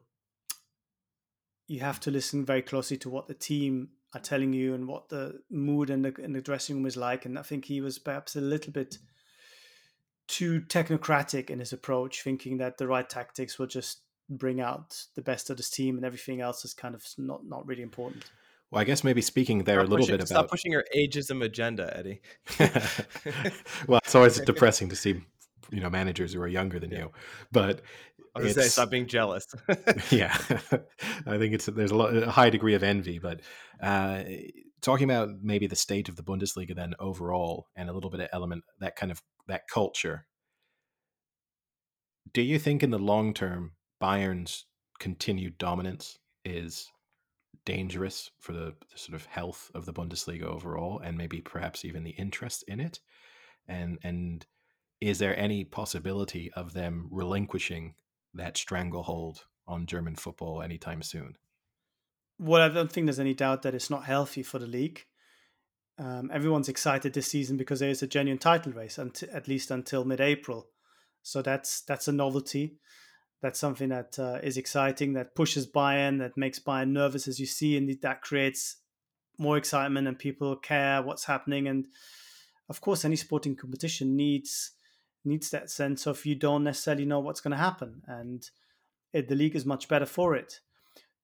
you 1.68 1.80
have 1.80 2.00
to 2.02 2.12
listen 2.12 2.46
very 2.46 2.62
closely 2.62 2.98
to 2.98 3.10
what 3.10 3.28
the 3.28 3.34
team 3.34 3.90
are 4.14 4.20
telling 4.20 4.52
you 4.52 4.74
and 4.74 4.88
what 4.88 5.10
the 5.10 5.42
mood 5.50 5.90
in 5.90 6.02
the 6.02 6.14
in 6.16 6.34
the 6.34 6.42
dressing 6.42 6.76
room 6.76 6.86
is 6.86 6.98
like. 6.98 7.26
And 7.26 7.40
I 7.40 7.44
think 7.44 7.66
he 7.66 7.80
was 7.80 7.98
perhaps 7.98 8.36
a 8.36 8.42
little 8.42 8.74
bit 8.74 8.98
too 10.28 10.62
technocratic 10.62 11.50
in 11.50 11.60
his 11.60 11.74
approach, 11.74 12.22
thinking 12.22 12.58
that 12.58 12.78
the 12.78 12.88
right 12.88 13.08
tactics 13.08 13.58
will 13.58 13.68
just 13.68 14.02
bring 14.32 14.62
out 14.62 14.98
the 15.16 15.22
best 15.22 15.50
of 15.50 15.58
this 15.58 15.70
team 15.70 15.98
and 15.98 16.06
everything 16.06 16.42
else 16.42 16.64
is 16.66 16.74
kind 16.74 16.96
of 16.96 17.06
not 17.18 17.46
not 17.46 17.68
really 17.68 17.84
important. 17.84 18.26
Well, 18.72 18.82
I 18.82 18.86
guess 18.86 19.04
maybe 19.04 19.22
speaking 19.22 19.66
there 19.66 19.80
Stop 19.80 19.88
a 19.88 19.90
little 19.90 20.06
pushing, 20.06 20.18
bit 20.18 20.28
stop 20.28 20.40
about. 20.40 20.50
pushing 20.50 20.72
your 20.72 20.86
ageism 20.96 21.44
agenda, 21.44 21.96
Eddie. 21.98 22.22
well, 23.88 24.00
it's 24.04 24.16
always 24.16 24.40
depressing 24.46 24.88
to 24.90 24.96
see, 24.96 25.22
you 25.70 25.82
know, 25.82 25.90
managers 25.90 26.34
who 26.34 26.42
are 26.42 26.48
younger 26.48 26.80
than 26.80 26.92
Yeah. 26.92 27.00
you, 27.00 27.12
but 27.52 27.82
I 28.34 28.40
was 28.40 28.46
gonna 28.46 28.54
say, 28.54 28.62
it's 28.68 28.74
stop 28.74 28.90
being 28.90 29.08
jealous. 29.08 29.46
yeah. 30.10 30.38
I 31.28 31.38
think 31.38 31.54
it's 31.54 31.66
there's 31.66 31.92
a, 31.92 31.96
lot, 31.96 32.16
a 32.16 32.32
high 32.32 32.50
degree 32.50 32.74
of 32.74 32.82
envy, 32.84 33.20
but 33.20 33.42
uh, 33.82 34.24
talking 34.82 35.04
about 35.04 35.30
maybe 35.42 35.68
the 35.68 35.76
state 35.76 36.08
of 36.08 36.16
the 36.16 36.24
Bundesliga 36.24 36.74
then 36.74 36.94
overall, 36.98 37.68
and 37.76 37.90
a 37.90 37.94
little 37.94 38.10
bit 38.10 38.22
of 38.22 38.30
element 38.32 38.64
that 38.80 38.96
kind 38.96 39.12
of 39.12 39.22
that 39.48 39.68
culture. 39.68 40.28
Do 42.34 42.42
you 42.42 42.58
think 42.58 42.84
in 42.84 42.92
the 42.92 43.00
long 43.00 43.34
term 43.34 43.74
Bayern's 44.02 44.66
continued 45.00 45.58
dominance 45.58 46.20
is 46.44 46.92
dangerous 47.64 48.32
for 48.40 48.52
the, 48.54 48.74
the 48.92 48.98
sort 48.98 49.16
of 49.16 49.28
health 49.28 49.72
of 49.76 49.86
the 49.86 49.94
Bundesliga 49.94 50.44
overall, 50.44 51.00
and 51.00 51.18
maybe 51.18 51.40
perhaps 51.40 51.86
even 51.86 52.04
the 52.04 52.12
interest 52.12 52.64
in 52.68 52.80
it? 52.80 53.00
And 53.68 54.00
and 54.04 54.46
is 55.00 55.20
there 55.20 55.38
any 55.38 55.64
possibility 55.64 56.52
of 56.54 56.74
them 56.74 57.08
relinquishing 57.12 57.96
that 58.34 58.58
stranglehold 58.58 59.46
on 59.68 59.86
German 59.86 60.16
football 60.16 60.62
anytime 60.62 61.02
soon? 61.02 61.36
Well, 62.40 62.62
I 62.62 62.70
don't 62.70 62.92
think 62.92 63.06
there's 63.06 63.20
any 63.20 63.36
doubt 63.36 63.62
that 63.62 63.76
it's 63.76 63.90
not 63.90 64.06
healthy 64.06 64.44
for 64.44 64.58
the 64.58 64.68
league. 64.68 65.06
Um, 66.00 66.32
everyone's 66.34 66.70
excited 66.70 67.14
this 67.14 67.28
season 67.28 67.58
because 67.58 67.80
there 67.80 67.90
is 67.90 68.02
a 68.02 68.08
genuine 68.08 68.40
title 68.40 68.74
race, 68.74 68.98
at 68.98 69.48
least 69.48 69.70
until 69.70 70.06
mid-April. 70.06 70.70
So 71.22 71.44
that's 71.44 71.82
that's 71.82 72.08
a 72.08 72.12
novelty. 72.12 72.80
That's 73.42 73.60
something 73.60 73.90
that 73.90 74.20
uh, 74.20 74.40
is 74.44 74.58
exciting. 74.58 75.14
That 75.14 75.36
pushes 75.36 75.66
Bayern, 75.66 76.20
That 76.20 76.38
makes 76.38 76.60
Bayern 76.60 76.92
nervous, 76.92 77.28
as 77.28 77.40
you 77.40 77.46
see, 77.46 77.76
and 77.76 77.90
that 78.02 78.22
creates 78.22 78.78
more 79.38 79.58
excitement 79.58 80.08
and 80.08 80.18
people 80.18 80.56
care 80.56 81.02
what's 81.02 81.26
happening. 81.26 81.68
And 81.68 81.88
of 82.70 82.80
course, 82.80 83.04
any 83.04 83.16
sporting 83.16 83.56
competition 83.56 84.16
needs 84.16 84.72
needs 85.24 85.52
that 85.52 85.70
sense 85.70 86.08
of 86.08 86.26
you 86.26 86.34
don't 86.34 86.64
necessarily 86.64 87.06
know 87.06 87.20
what's 87.20 87.42
going 87.42 87.52
to 87.52 87.58
happen, 87.58 88.02
and 88.08 88.50
it, 89.14 89.28
the 89.28 89.36
league 89.36 89.56
is 89.56 89.66
much 89.66 89.88
better 89.88 90.06
for 90.06 90.36
it. 90.36 90.62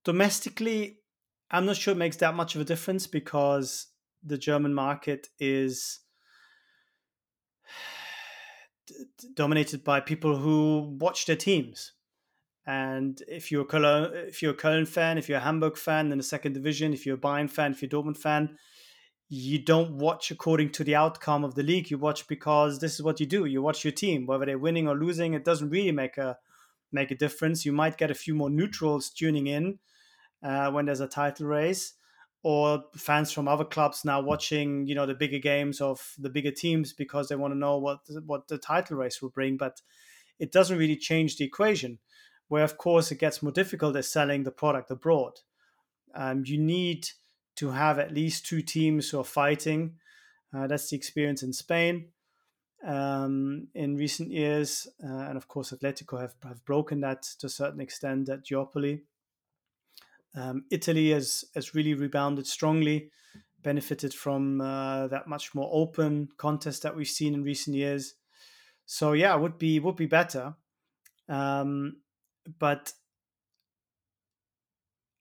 Domestically, 0.03 0.99
I'm 1.49 1.65
not 1.65 1.77
sure 1.77 1.93
it 1.93 1.97
makes 1.97 2.17
that 2.17 2.35
much 2.35 2.53
of 2.53 2.61
a 2.61 2.65
difference 2.65 3.07
because 3.07 3.87
the 4.23 4.37
German 4.37 4.73
market 4.73 5.29
is 5.39 6.01
dominated 9.35 9.83
by 9.83 9.99
people 9.99 10.37
who 10.37 10.95
watch 10.99 11.25
their 11.25 11.35
teams. 11.35 11.93
And 12.67 13.21
if 13.29 13.49
you're 13.49 13.61
a 13.61 13.65
Cologne, 13.65 14.11
if 14.13 14.41
you're 14.41 14.51
a 14.51 14.57
Köln 14.57 14.85
fan, 14.85 15.17
if 15.17 15.29
you're 15.29 15.37
a 15.37 15.41
Hamburg 15.41 15.77
fan 15.77 16.11
in 16.11 16.17
the 16.17 16.23
second 16.23 16.51
division, 16.51 16.91
if 16.91 17.05
you're 17.05 17.15
a 17.15 17.19
Bayern 17.19 17.49
fan, 17.49 17.71
if 17.71 17.81
you're 17.81 17.87
a 17.87 17.91
Dortmund 17.91 18.17
fan, 18.17 18.57
you 19.29 19.57
don't 19.57 19.97
watch 19.97 20.31
according 20.31 20.71
to 20.71 20.83
the 20.83 20.95
outcome 20.95 21.45
of 21.45 21.55
the 21.55 21.63
league. 21.63 21.89
You 21.89 21.97
watch 21.97 22.27
because 22.27 22.79
this 22.79 22.95
is 22.95 23.03
what 23.03 23.21
you 23.21 23.25
do. 23.25 23.45
You 23.45 23.61
watch 23.61 23.85
your 23.85 23.93
team, 23.93 24.25
whether 24.25 24.45
they're 24.45 24.59
winning 24.59 24.85
or 24.85 24.97
losing. 24.97 25.33
It 25.33 25.45
doesn't 25.45 25.69
really 25.69 25.93
make 25.93 26.17
a 26.17 26.37
make 26.91 27.09
a 27.09 27.15
difference. 27.15 27.65
You 27.65 27.71
might 27.71 27.97
get 27.97 28.11
a 28.11 28.15
few 28.15 28.35
more 28.35 28.49
neutrals 28.49 29.09
tuning 29.09 29.47
in 29.47 29.79
uh, 30.43 30.69
when 30.71 30.85
there's 30.85 30.99
a 30.99 31.07
title 31.07 31.47
race, 31.47 31.93
or 32.43 32.83
fans 32.95 33.31
from 33.31 33.47
other 33.47 33.65
clubs 33.65 34.03
now 34.03 34.21
watching, 34.21 34.85
you 34.87 34.95
know, 34.95 35.05
the 35.05 35.15
bigger 35.15 35.39
games 35.39 35.79
of 35.79 36.15
the 36.17 36.29
bigger 36.29 36.51
teams 36.51 36.91
because 36.91 37.29
they 37.29 37.35
want 37.37 37.53
to 37.53 37.57
know 37.57 37.77
what 37.77 37.99
what 38.25 38.49
the 38.49 38.57
title 38.57 38.97
race 38.97 39.21
will 39.21 39.29
bring. 39.29 39.55
But 39.55 39.81
it 40.37 40.51
doesn't 40.51 40.77
really 40.77 40.97
change 40.97 41.37
the 41.37 41.45
equation. 41.45 41.99
Where 42.47 42.63
of 42.63 42.77
course 42.77 43.11
it 43.11 43.19
gets 43.19 43.43
more 43.43 43.51
difficult 43.51 43.95
is 43.95 44.11
selling 44.11 44.43
the 44.43 44.51
product 44.51 44.91
abroad. 44.91 45.33
Um, 46.15 46.43
you 46.45 46.57
need 46.57 47.09
to 47.57 47.71
have 47.71 47.99
at 47.99 48.13
least 48.13 48.45
two 48.45 48.61
teams 48.61 49.09
who 49.09 49.19
are 49.19 49.25
fighting. 49.25 49.95
Uh, 50.53 50.67
that's 50.67 50.89
the 50.89 50.95
experience 50.95 51.43
in 51.43 51.53
Spain 51.53 52.09
um, 52.85 53.67
in 53.73 53.97
recent 53.97 54.31
years, 54.31 54.87
uh, 55.03 55.07
and 55.07 55.37
of 55.37 55.47
course, 55.47 55.71
Atletico 55.71 56.19
have, 56.19 56.35
have 56.43 56.63
broken 56.65 57.01
that 57.01 57.23
to 57.39 57.47
a 57.47 57.49
certain 57.49 57.81
extent. 57.81 58.27
That 58.27 58.45
duopoly. 58.45 59.01
Um, 60.35 60.65
Italy 60.69 61.11
has 61.11 61.45
has 61.55 61.73
really 61.73 61.95
rebounded 61.95 62.45
strongly, 62.45 63.11
benefited 63.63 64.13
from 64.13 64.61
uh, 64.61 65.07
that 65.07 65.27
much 65.27 65.55
more 65.55 65.69
open 65.71 66.29
contest 66.37 66.83
that 66.83 66.95
we've 66.95 67.07
seen 67.07 67.33
in 67.33 67.43
recent 67.43 67.75
years. 67.75 68.13
So 68.85 69.13
yeah, 69.13 69.35
would 69.35 69.57
be 69.57 69.79
would 69.79 69.95
be 69.95 70.05
better, 70.05 70.55
um, 71.27 71.97
but 72.59 72.93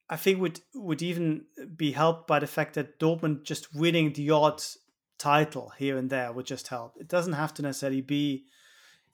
I 0.09 0.15
think 0.15 0.39
would 0.39 0.61
would 0.73 1.01
even 1.01 1.45
be 1.75 1.91
helped 1.91 2.27
by 2.27 2.39
the 2.39 2.47
fact 2.47 2.75
that 2.75 2.99
Dortmund 2.99 3.43
just 3.43 3.75
winning 3.75 4.13
the 4.13 4.31
odd 4.31 4.63
title 5.17 5.73
here 5.77 5.97
and 5.97 6.09
there 6.09 6.31
would 6.31 6.45
just 6.45 6.67
help. 6.69 6.95
It 6.99 7.07
doesn't 7.07 7.33
have 7.33 7.53
to 7.55 7.61
necessarily 7.61 8.01
be 8.01 8.45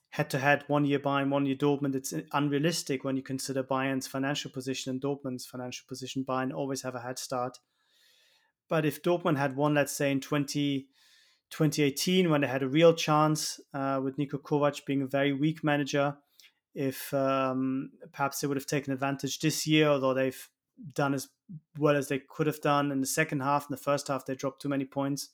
head 0.10 0.30
to 0.30 0.38
head, 0.38 0.64
one 0.68 0.86
year 0.86 1.00
Bayern, 1.00 1.30
one 1.30 1.48
year 1.48 1.56
Dortmund. 1.56 1.96
It's 1.96 2.14
unrealistic 2.34 3.04
when 3.04 3.18
you 3.18 3.24
consider 3.24 3.64
Bayern's 3.64 4.06
financial 4.06 4.52
position 4.52 4.92
and 4.92 5.02
Dortmund's 5.02 5.46
financial 5.46 5.86
position. 5.88 6.24
Bayern 6.24 6.54
always 6.54 6.84
have 6.84 6.94
a 6.94 7.02
head 7.02 7.18
start. 7.18 7.58
But 8.70 8.86
if 8.86 9.02
Dortmund 9.02 9.38
had 9.38 9.56
won, 9.56 9.74
let's 9.74 9.96
say 9.96 10.12
in 10.12 10.22
20, 10.22 10.88
2018, 11.50 12.30
when 12.30 12.42
they 12.42 12.48
had 12.48 12.62
a 12.62 12.68
real 12.68 12.94
chance 12.94 13.60
uh, 13.74 14.00
with 14.04 14.18
Niko 14.18 14.40
Kovac 14.40 14.86
being 14.86 15.02
a 15.02 15.08
very 15.08 15.34
weak 15.34 15.64
manager, 15.64 16.16
if 16.74 17.14
um, 17.14 17.92
perhaps 18.12 18.40
they 18.40 18.48
would 18.48 18.58
have 18.58 18.66
taken 18.66 18.94
advantage 18.94 19.40
this 19.40 19.68
year, 19.68 19.88
although 19.88 20.14
they've 20.14 20.50
done 20.94 21.14
as 21.14 21.30
well 21.78 21.96
as 21.96 22.08
they 22.08 22.20
could 22.20 22.48
have 22.48 22.62
done 22.62 22.92
in 22.92 23.00
the 23.00 23.08
second 23.08 23.42
half. 23.42 23.64
In 23.70 23.72
the 23.72 23.78
first 23.78 24.08
half, 24.08 24.26
they 24.26 24.36
dropped 24.36 24.62
too 24.62 24.70
many 24.70 24.86
points. 24.86 25.30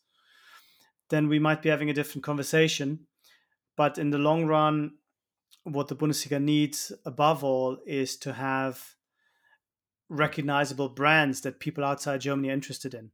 Then 1.10 1.28
we 1.28 1.40
might 1.40 1.62
be 1.62 1.70
having 1.70 1.90
a 1.90 1.94
different 1.94 2.24
conversation. 2.24 3.08
But 3.76 3.98
in 3.98 4.10
the 4.10 4.18
long 4.18 4.46
run, 4.46 4.98
what 5.64 5.88
the 5.88 5.96
Bundesliga 5.96 6.42
needs 6.42 6.92
above 7.06 7.44
all 7.44 7.78
is 7.86 8.18
to 8.18 8.34
have 8.34 8.96
recognizable 10.10 10.90
brands 10.90 11.42
that 11.42 11.60
people 11.60 11.84
outside 11.84 12.22
Germany 12.22 12.50
are 12.50 12.54
interested 12.54 12.94
in. 12.94 13.12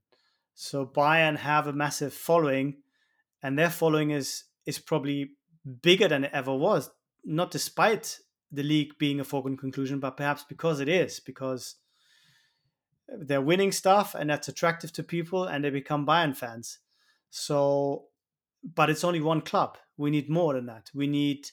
So 0.53 0.85
Bayern 0.85 1.37
have 1.37 1.67
a 1.67 1.73
massive 1.73 2.13
following, 2.13 2.77
and 3.43 3.59
their 3.59 3.69
following 3.69 4.11
is 4.11 4.45
is 4.65 4.79
probably 4.79 5.31
bigger 5.81 6.07
than 6.07 6.23
it 6.23 6.31
ever 6.33 6.55
was. 6.55 6.89
Not 7.25 7.51
despite 7.51 8.19
the 8.51 8.63
league 8.63 8.97
being 8.97 9.19
a 9.19 9.23
foregone 9.23 9.57
conclusion, 9.57 9.99
but 9.99 10.17
perhaps 10.17 10.45
because 10.47 10.79
it 10.79 10.87
is, 10.87 11.19
because 11.19 11.75
they're 13.07 13.41
winning 13.41 13.71
stuff 13.71 14.15
and 14.15 14.29
that's 14.29 14.47
attractive 14.47 14.91
to 14.93 15.03
people 15.03 15.45
and 15.45 15.63
they 15.63 15.69
become 15.69 16.05
Bayern 16.05 16.35
fans. 16.35 16.79
So, 17.29 18.05
but 18.63 18.89
it's 18.89 19.03
only 19.03 19.21
one 19.21 19.41
club. 19.41 19.77
We 19.97 20.09
need 20.09 20.29
more 20.29 20.53
than 20.53 20.67
that. 20.67 20.89
We 20.93 21.07
need 21.07 21.49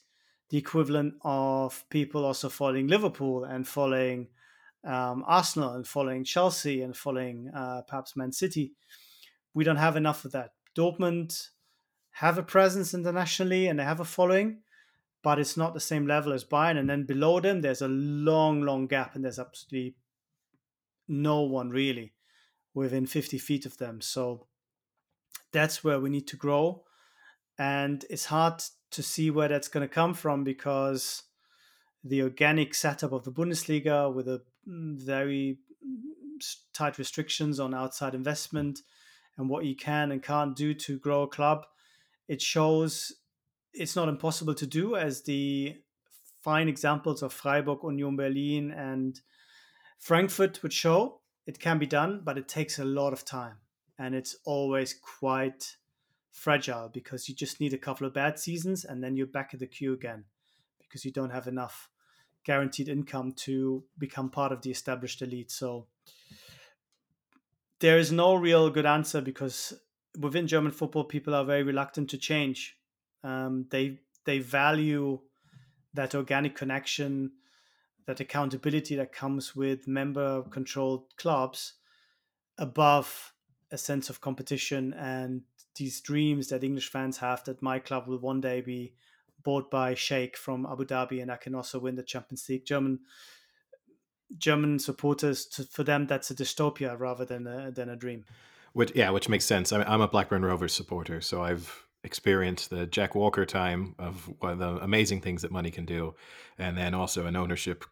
the 0.51 0.59
equivalent 0.59 1.15
of 1.23 1.85
people 1.91 2.25
also 2.25 2.49
following 2.49 2.87
Liverpool 2.87 3.45
and 3.45 3.67
following 3.67 4.29
um, 4.85 5.25
Arsenal 5.27 5.75
and 5.75 5.87
following 5.87 6.25
Chelsea 6.25 6.83
and 6.83 6.97
following 6.97 7.51
uh, 7.55 7.83
perhaps 7.89 8.17
Man 8.17 8.33
City. 8.33 8.73
We 9.55 9.65
don't 9.65 9.77
have 9.77 9.97
enough 9.97 10.25
of 10.25 10.33
that. 10.33 10.51
Dortmund 10.77 11.49
have 12.13 12.39
a 12.39 12.43
presence 12.43 12.95
internationally 12.95 13.69
and 13.69 13.79
they 13.79 13.85
have 13.85 14.01
a 14.01 14.05
following, 14.05 14.59
but 15.23 15.39
it's 15.39 15.57
not 15.57 15.75
the 15.75 15.81
same 15.81 16.07
level 16.07 16.33
as 16.33 16.45
Bayern. 16.45 16.79
And 16.79 16.91
then 16.91 17.05
below 17.05 17.41
them, 17.41 17.61
there's 17.61 17.83
a 17.83 17.89
long, 17.89 18.63
long 18.63 18.87
gap, 18.87 19.15
and 19.15 19.25
there's 19.25 19.39
absolutely 19.39 19.97
no 21.09 21.43
one 21.43 21.71
really 21.71 22.13
within 22.75 23.07
50 23.07 23.39
feet 23.39 23.67
of 23.67 23.79
them. 23.79 24.01
So 24.01 24.47
that's 25.53 25.85
where 25.85 26.01
we 26.01 26.11
need 26.11 26.27
to 26.29 26.37
grow. 26.37 26.85
And 27.59 28.05
it's 28.11 28.27
hard 28.27 28.63
to 28.91 29.03
see 29.03 29.31
where 29.31 29.49
that's 29.49 29.69
going 29.69 29.87
to 29.87 29.95
come 29.95 30.15
from 30.15 30.43
because 30.43 31.23
the 32.03 32.23
organic 32.23 32.75
setup 32.75 33.13
of 33.13 33.25
the 33.25 33.31
Bundesliga 33.31 34.13
with 34.13 34.27
a 34.27 34.43
mm, 34.69 34.99
very 35.01 35.59
mm, 35.87 36.45
tight 36.73 36.99
restrictions 36.99 37.61
on 37.61 37.75
outside 37.75 38.15
investment 38.15 38.81
and 39.39 39.49
what 39.49 39.65
you 39.65 39.77
can 39.77 40.11
and 40.11 40.23
can't 40.23 40.57
do 40.57 40.75
to 40.75 40.99
grow 40.99 41.23
a 41.23 41.29
club, 41.29 41.65
it 42.29 42.43
shows 42.43 43.13
it's 43.75 43.97
not 43.97 44.09
impossible 44.09 44.55
to 44.55 44.67
do 44.67 44.97
as 44.97 45.23
the 45.23 45.77
fine 46.41 46.69
examples 46.69 47.23
of 47.23 47.33
Freiburg, 47.33 47.79
Union 47.85 48.17
Berlin, 48.17 48.71
and 48.71 49.21
Frankfurt 49.99 50.63
would 50.63 50.73
show. 50.73 51.21
It 51.47 51.59
can 51.59 51.79
be 51.79 51.87
done, 51.87 52.21
but 52.25 52.39
it 52.39 52.49
takes 52.49 52.79
a 52.79 52.85
lot 52.85 53.13
of 53.13 53.25
time 53.25 53.57
and 53.99 54.15
it's 54.15 54.37
always 54.45 54.95
quite 54.95 55.77
fragile 56.31 56.89
because 56.89 57.29
you 57.29 57.35
just 57.35 57.61
need 57.61 57.75
a 57.75 57.79
couple 57.79 58.07
of 58.07 58.15
bad 58.15 58.39
seasons 58.39 58.85
and 58.85 59.03
then 59.03 59.17
you're 59.17 59.27
back 59.27 59.51
at 59.53 59.61
the 59.61 59.67
queue 59.67 59.93
again 59.93 60.25
because 60.81 61.05
you 61.05 61.13
don't 61.13 61.31
have 61.31 61.47
enough 61.47 61.89
guaranteed 62.45 62.89
income 62.89 63.33
to 63.33 63.85
become 63.99 64.31
part 64.31 64.53
of 64.53 64.63
the 64.63 64.71
established 64.71 65.23
elite. 65.23 65.51
So 65.51 65.87
there 67.81 67.99
is 67.99 68.11
no 68.11 68.35
real 68.35 68.71
good 68.71 68.87
answer 68.87 69.21
because 69.21 69.73
within 70.19 70.47
German 70.47 70.73
football, 70.73 71.05
people 71.05 71.35
are 71.35 71.45
very 71.45 71.63
reluctant 71.63 72.11
to 72.11 72.19
change. 72.19 72.77
Um, 73.25 73.67
they 73.71 74.01
they 74.25 74.39
value 74.39 75.21
that 75.95 76.15
organic 76.15 76.57
connection, 76.57 77.33
that 78.07 78.21
accountability 78.21 78.97
that 78.97 79.13
comes 79.13 79.55
with 79.55 79.87
member 79.87 80.43
controlled 80.43 81.17
clubs 81.17 81.75
above 82.59 83.33
a 83.71 83.79
sense 83.79 84.11
of 84.11 84.21
competition 84.21 84.93
and 84.95 85.43
these 85.77 86.01
dreams 86.01 86.49
that 86.49 86.63
English 86.63 86.91
fans 86.91 87.19
have 87.19 87.43
that 87.45 87.63
my 87.63 87.79
club 87.79 88.07
will 88.07 88.19
one 88.19 88.41
day 88.41 88.61
be 88.61 88.93
bought 89.43 89.71
by 89.71 89.95
Sheikh 89.95 90.37
from 90.37 90.67
Abu 90.67 90.85
Dhabi 90.85 91.23
and 91.23 91.33
I 91.33 91.37
can 91.37 91.55
also 91.55 91.79
win 91.79 91.97
the 91.97 92.03
Champions 92.03 92.49
League. 92.49 92.67
German 92.67 93.01
German 94.39 94.79
supporters, 94.79 95.47
to, 95.47 95.65
for 95.65 95.83
them, 95.83 96.07
that's 96.07 96.31
a 96.31 96.35
dystopia 96.35 96.99
rather 96.99 97.25
than 97.25 97.47
a, 97.47 97.71
than 97.71 97.89
a 97.89 97.97
dream. 97.97 98.25
Which 98.73 98.93
yeah, 98.95 99.11
which 99.11 99.29
makes 99.29 99.45
sense. 99.45 99.73
I 99.73 99.79
mean, 99.79 99.87
I'm 99.87 100.01
a 100.01 100.09
Blackburn 100.09 100.43
Rovers 100.43 100.73
supporter, 100.73 101.21
so 101.21 101.43
I've 101.43 101.85
experienced 102.05 102.71
the 102.71 102.87
Jack 102.87 103.15
Walker 103.15 103.47
time 103.47 103.95
of 103.99 104.29
one 104.41 104.53
of 104.53 104.59
the 104.59 104.77
amazing 104.83 105.21
things 105.21 105.43
that 105.43 105.53
money 105.53 105.71
can 105.71 105.85
do, 105.85 106.15
and 106.59 106.77
then 106.77 106.95
also 106.95 107.27
an 107.27 107.37
ownership, 107.37 107.85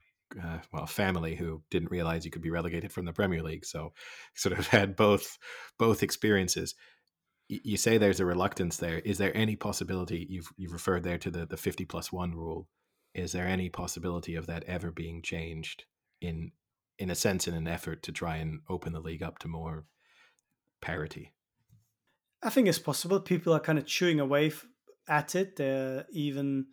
uh, 0.43 0.59
well, 0.73 0.87
family 0.87 1.37
who 1.37 1.63
didn't 1.71 1.91
realize 1.91 2.25
you 2.25 2.31
could 2.31 2.43
be 2.43 2.51
relegated 2.51 2.93
from 2.93 3.05
the 3.05 3.13
Premier 3.13 3.43
League. 3.43 3.65
So, 3.65 3.93
sort 4.35 4.59
of 4.59 4.67
had 4.69 4.97
both 4.97 5.39
both 5.79 6.03
experiences. 6.03 6.75
you 7.49 7.77
say 7.77 7.99
there's 7.99 8.21
a 8.21 8.27
reluctance 8.27 8.77
there. 8.77 8.99
Is 9.01 9.19
there 9.19 9.37
any 9.37 9.57
possibility 9.57 10.27
you've 10.29 10.49
you've 10.57 10.73
referred 10.73 11.05
there 11.05 11.19
to 11.19 11.31
the 11.31 11.47
the 11.47 11.57
50 11.57 11.85
plus 11.85 12.13
one 12.13 12.33
rule? 12.33 12.69
Is 13.15 13.33
there 13.33 13.47
any 13.47 13.69
possibility 13.69 14.37
of 14.37 14.47
that 14.47 14.65
ever 14.65 14.91
being 14.91 15.23
changed 15.23 15.85
in 16.21 16.53
in 16.99 17.11
a 17.11 17.15
sense 17.15 17.49
in 17.49 17.55
an 17.55 17.69
effort 17.69 18.03
to 18.05 18.13
try 18.13 18.37
and 18.37 18.61
open 18.69 18.93
the 18.93 19.01
league 19.01 19.23
up 19.23 19.39
to 19.41 19.49
more 19.49 19.85
parity? 20.81 21.33
I 22.43 22.51
think 22.51 22.69
it's 22.69 22.79
possible. 22.79 23.21
People 23.21 23.53
are 23.53 23.61
kind 23.61 23.79
of 23.79 23.87
chewing 23.87 24.21
away 24.21 24.53
at 25.09 25.35
it. 25.35 25.57
There 25.57 26.07
even 26.11 26.67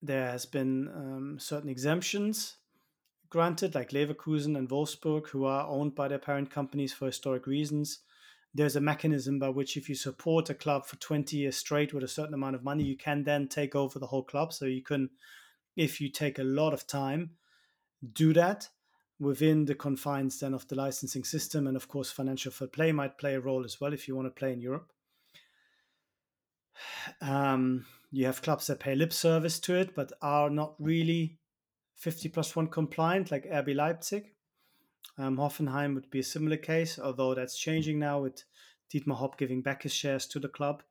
there 0.00 0.30
has 0.30 0.46
been 0.46 0.88
um, 0.88 1.38
certain 1.38 1.70
exemptions 1.70 2.56
granted, 3.34 3.74
like 3.74 3.90
Leverkusen 3.90 4.56
and 4.56 4.68
Wolfsburg, 4.68 5.26
who 5.26 5.44
are 5.44 5.66
owned 5.66 5.96
by 5.96 6.06
their 6.06 6.20
parent 6.20 6.52
companies 6.52 6.92
for 6.92 7.06
historic 7.06 7.48
reasons. 7.48 7.98
There's 8.54 8.76
a 8.76 8.80
mechanism 8.80 9.40
by 9.40 9.48
which, 9.48 9.76
if 9.76 9.88
you 9.88 9.96
support 9.96 10.50
a 10.50 10.54
club 10.54 10.86
for 10.86 10.94
20 11.00 11.36
years 11.36 11.56
straight 11.56 11.92
with 11.92 12.04
a 12.04 12.08
certain 12.08 12.34
amount 12.34 12.54
of 12.54 12.62
money, 12.62 12.84
you 12.84 12.96
can 12.96 13.24
then 13.24 13.48
take 13.48 13.74
over 13.74 13.98
the 13.98 14.06
whole 14.06 14.22
club. 14.22 14.52
So 14.52 14.66
you 14.66 14.82
can, 14.84 15.10
if 15.74 16.00
you 16.00 16.10
take 16.10 16.38
a 16.38 16.44
lot 16.44 16.72
of 16.72 16.86
time, 16.86 17.30
do 18.12 18.32
that 18.34 18.68
within 19.20 19.64
the 19.64 19.74
confines 19.74 20.40
then 20.40 20.54
of 20.54 20.66
the 20.68 20.74
licensing 20.74 21.24
system. 21.24 21.66
And 21.66 21.76
of 21.76 21.88
course, 21.88 22.10
financial 22.10 22.52
fair 22.52 22.68
play 22.68 22.92
might 22.92 23.18
play 23.18 23.34
a 23.34 23.40
role 23.40 23.64
as 23.64 23.80
well 23.80 23.92
if 23.92 24.08
you 24.08 24.16
want 24.16 24.26
to 24.26 24.38
play 24.38 24.52
in 24.52 24.60
Europe. 24.60 24.92
Um, 27.20 27.86
you 28.10 28.26
have 28.26 28.42
clubs 28.42 28.68
that 28.68 28.80
pay 28.80 28.94
lip 28.94 29.12
service 29.12 29.58
to 29.60 29.74
it, 29.74 29.94
but 29.94 30.12
are 30.22 30.48
not 30.48 30.74
really 30.78 31.38
50 31.96 32.28
plus 32.28 32.54
one 32.54 32.68
compliant, 32.68 33.30
like 33.30 33.44
RB 33.50 33.74
Leipzig. 33.74 34.32
Um, 35.18 35.36
Hoffenheim 35.36 35.94
would 35.94 36.10
be 36.10 36.20
a 36.20 36.24
similar 36.24 36.56
case, 36.56 36.98
although 36.98 37.34
that's 37.34 37.58
changing 37.58 37.98
now 37.98 38.20
with 38.20 38.44
Dietmar 38.92 39.16
Hopp 39.16 39.38
giving 39.38 39.62
back 39.62 39.82
his 39.82 39.92
shares 39.92 40.26
to 40.26 40.38
the 40.38 40.48
club. 40.48 40.82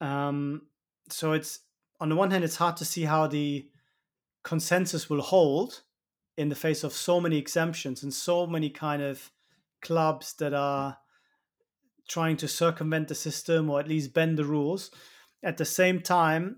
Um, 0.00 0.62
so 1.08 1.32
it's 1.32 1.60
on 2.00 2.08
the 2.08 2.16
one 2.16 2.30
hand, 2.30 2.44
it's 2.44 2.56
hard 2.56 2.76
to 2.78 2.84
see 2.84 3.02
how 3.02 3.26
the 3.26 3.68
consensus 4.42 5.10
will 5.10 5.20
hold 5.20 5.82
in 6.40 6.48
the 6.48 6.54
face 6.54 6.82
of 6.82 6.92
so 6.94 7.20
many 7.20 7.36
exemptions 7.36 8.02
and 8.02 8.14
so 8.14 8.46
many 8.46 8.70
kind 8.70 9.02
of 9.02 9.30
clubs 9.82 10.32
that 10.38 10.54
are 10.54 10.96
trying 12.08 12.36
to 12.38 12.48
circumvent 12.48 13.08
the 13.08 13.14
system 13.14 13.68
or 13.68 13.78
at 13.78 13.86
least 13.86 14.14
bend 14.14 14.38
the 14.38 14.44
rules. 14.44 14.90
At 15.42 15.58
the 15.58 15.66
same 15.66 16.00
time, 16.00 16.56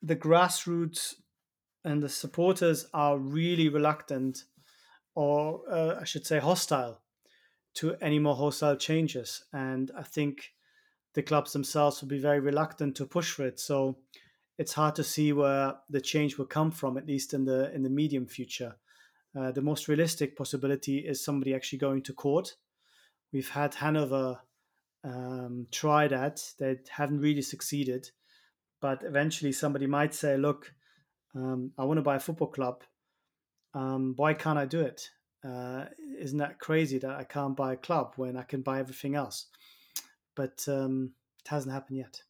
the 0.00 0.14
grassroots 0.14 1.14
and 1.84 2.00
the 2.00 2.08
supporters 2.08 2.86
are 2.94 3.18
really 3.18 3.68
reluctant, 3.68 4.44
or 5.16 5.62
uh, 5.68 5.96
I 6.00 6.04
should 6.04 6.24
say, 6.24 6.38
hostile 6.38 7.02
to 7.74 7.96
any 8.00 8.20
more 8.20 8.36
hostile 8.36 8.76
changes. 8.76 9.42
And 9.52 9.90
I 9.98 10.04
think 10.04 10.52
the 11.14 11.22
clubs 11.22 11.52
themselves 11.52 12.00
will 12.00 12.08
be 12.08 12.20
very 12.20 12.38
reluctant 12.38 12.96
to 12.96 13.06
push 13.06 13.32
for 13.32 13.44
it. 13.44 13.58
So 13.58 13.98
it's 14.56 14.74
hard 14.74 14.94
to 14.96 15.04
see 15.04 15.32
where 15.32 15.74
the 15.88 16.00
change 16.00 16.38
will 16.38 16.46
come 16.46 16.70
from, 16.70 16.96
at 16.96 17.06
least 17.06 17.34
in 17.34 17.44
the 17.44 17.74
in 17.74 17.82
the 17.82 17.90
medium 17.90 18.26
future. 18.26 18.76
Uh, 19.38 19.52
the 19.52 19.62
most 19.62 19.86
realistic 19.88 20.36
possibility 20.36 20.98
is 20.98 21.24
somebody 21.24 21.54
actually 21.54 21.78
going 21.78 22.02
to 22.02 22.12
court. 22.12 22.56
We've 23.32 23.48
had 23.48 23.74
Hanover 23.74 24.40
um, 25.04 25.68
try 25.70 26.08
that; 26.08 26.42
they 26.58 26.78
haven't 26.88 27.20
really 27.20 27.42
succeeded. 27.42 28.10
But 28.80 29.02
eventually, 29.04 29.52
somebody 29.52 29.86
might 29.86 30.14
say, 30.14 30.36
"Look, 30.36 30.74
um, 31.34 31.72
I 31.78 31.84
want 31.84 31.98
to 31.98 32.02
buy 32.02 32.16
a 32.16 32.20
football 32.20 32.48
club. 32.48 32.82
Um, 33.72 34.14
why 34.16 34.34
can't 34.34 34.58
I 34.58 34.66
do 34.66 34.80
it? 34.80 35.10
Uh, 35.44 35.84
isn't 36.18 36.38
that 36.38 36.58
crazy 36.58 36.98
that 36.98 37.12
I 37.12 37.24
can't 37.24 37.56
buy 37.56 37.74
a 37.74 37.76
club 37.76 38.14
when 38.16 38.36
I 38.36 38.42
can 38.42 38.62
buy 38.62 38.80
everything 38.80 39.14
else?" 39.14 39.46
But 40.34 40.64
um, 40.66 41.12
it 41.44 41.48
hasn't 41.48 41.72
happened 41.72 41.98
yet. 41.98 42.22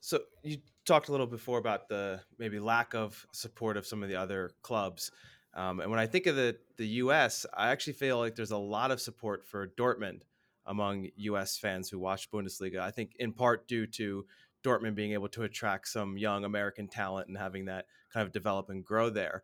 So 0.00 0.20
you 0.42 0.58
talked 0.84 1.08
a 1.08 1.12
little 1.12 1.26
before 1.26 1.58
about 1.58 1.88
the 1.88 2.20
maybe 2.38 2.58
lack 2.58 2.94
of 2.94 3.26
support 3.32 3.76
of 3.76 3.86
some 3.86 4.02
of 4.02 4.08
the 4.08 4.16
other 4.16 4.50
clubs. 4.62 5.10
Um, 5.54 5.80
and 5.80 5.90
when 5.90 6.00
I 6.00 6.06
think 6.06 6.26
of 6.26 6.36
the 6.36 6.56
the 6.76 6.86
U.S., 6.86 7.46
I 7.54 7.70
actually 7.70 7.92
feel 7.94 8.18
like 8.18 8.34
there's 8.34 8.50
a 8.50 8.58
lot 8.58 8.90
of 8.90 9.00
support 9.00 9.46
for 9.46 9.68
Dortmund 9.68 10.22
among 10.66 11.08
U.S. 11.16 11.58
fans 11.58 11.90
who 11.90 11.98
watch 11.98 12.30
Bundesliga. 12.30 12.78
I 12.78 12.90
think 12.90 13.12
in 13.18 13.32
part 13.32 13.68
due 13.68 13.86
to 13.88 14.24
Dortmund 14.64 14.94
being 14.94 15.12
able 15.12 15.28
to 15.28 15.42
attract 15.42 15.88
some 15.88 16.16
young 16.16 16.44
American 16.44 16.88
talent 16.88 17.28
and 17.28 17.36
having 17.36 17.66
that 17.66 17.86
kind 18.12 18.26
of 18.26 18.32
develop 18.32 18.70
and 18.70 18.84
grow 18.84 19.10
there. 19.10 19.42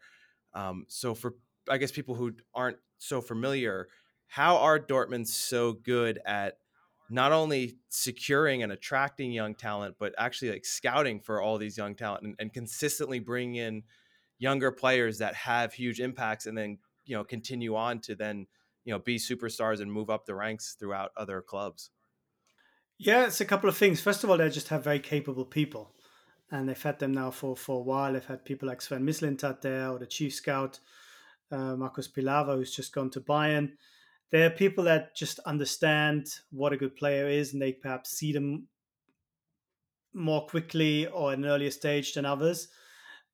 Um, 0.55 0.87
so 0.89 1.15
for 1.15 1.35
I 1.69 1.79
guess 1.79 1.91
people 1.91 2.15
who 2.15 2.33
aren't 2.55 2.79
so 2.99 3.21
familiar, 3.21 3.89
how 4.29 4.57
are 4.59 4.79
Dortmund 4.79 5.27
so 5.27 5.73
good 5.73 6.19
at 6.25 6.59
not 7.11 7.33
only 7.33 7.79
securing 7.89 8.63
and 8.63 8.73
attracting 8.73 9.33
young 9.33 9.55
talent, 9.55 9.97
but 9.99 10.15
actually 10.19 10.51
like 10.51 10.65
scouting 10.65 11.21
for 11.21 11.41
all 11.41 11.59
these 11.59 11.77
young 11.77 11.95
talent 11.95 12.25
and, 12.25 12.35
and 12.39 12.53
consistently 12.53 13.19
bringing 13.19 13.57
in 13.57 13.83
younger 14.39 14.71
players 14.71 15.19
that 15.19 15.35
have 15.35 15.73
huge 15.73 16.01
impacts 16.01 16.47
and 16.47 16.57
then 16.57 16.79
you 17.05 17.17
know 17.17 17.25
continue 17.25 17.75
on 17.75 17.99
to 17.99 18.15
then 18.15 18.47
you 18.85 18.93
know 18.93 18.99
be 18.99 19.17
superstars 19.17 19.81
and 19.81 19.93
move 19.93 20.11
up 20.11 20.27
the 20.27 20.35
ranks 20.35 20.77
throughout 20.79 21.11
other 21.17 21.41
clubs. 21.41 21.91
Yeah 22.99 23.27
it's 23.27 23.41
a 23.41 23.45
couple 23.45 23.69
of 23.69 23.77
things. 23.77 24.01
First 24.01 24.23
of 24.23 24.31
all 24.31 24.37
they 24.37 24.49
just 24.51 24.69
have 24.69 24.85
very 24.85 25.01
capable 25.01 25.45
people 25.45 25.95
and 26.51 26.69
they've 26.69 26.83
had 26.83 26.99
them 26.99 27.13
now 27.13 27.31
for 27.31 27.57
for 27.57 27.81
a 27.81 27.83
while. 27.83 28.13
They've 28.13 28.25
had 28.25 28.45
people 28.45 28.69
like 28.69 28.81
sven 28.81 29.05
mislintat 29.05 29.61
there 29.61 29.91
or 29.91 29.99
the 29.99 30.07
chief 30.07 30.35
scout 30.35 30.79
uh, 31.51 31.75
markus 31.77 32.09
pilawa 32.09 32.57
who's 32.57 32.75
just 32.75 32.95
gone 32.95 33.11
to 33.11 33.21
bayern 33.21 33.73
they're 34.31 34.51
people 34.51 34.85
that 34.85 35.17
just 35.17 35.39
understand 35.41 36.27
what 36.51 36.73
a 36.73 36.77
good 36.77 36.95
player 36.97 37.29
is 37.29 37.53
and 37.53 37.63
they 37.63 37.73
perhaps 37.73 38.11
see 38.11 38.33
them 38.33 38.69
more 40.15 40.47
quickly 40.47 41.07
or 41.07 41.33
at 41.33 41.39
an 41.39 41.47
earlier 41.47 41.71
stage 41.71 42.15
than 42.15 42.25
others 42.25 42.69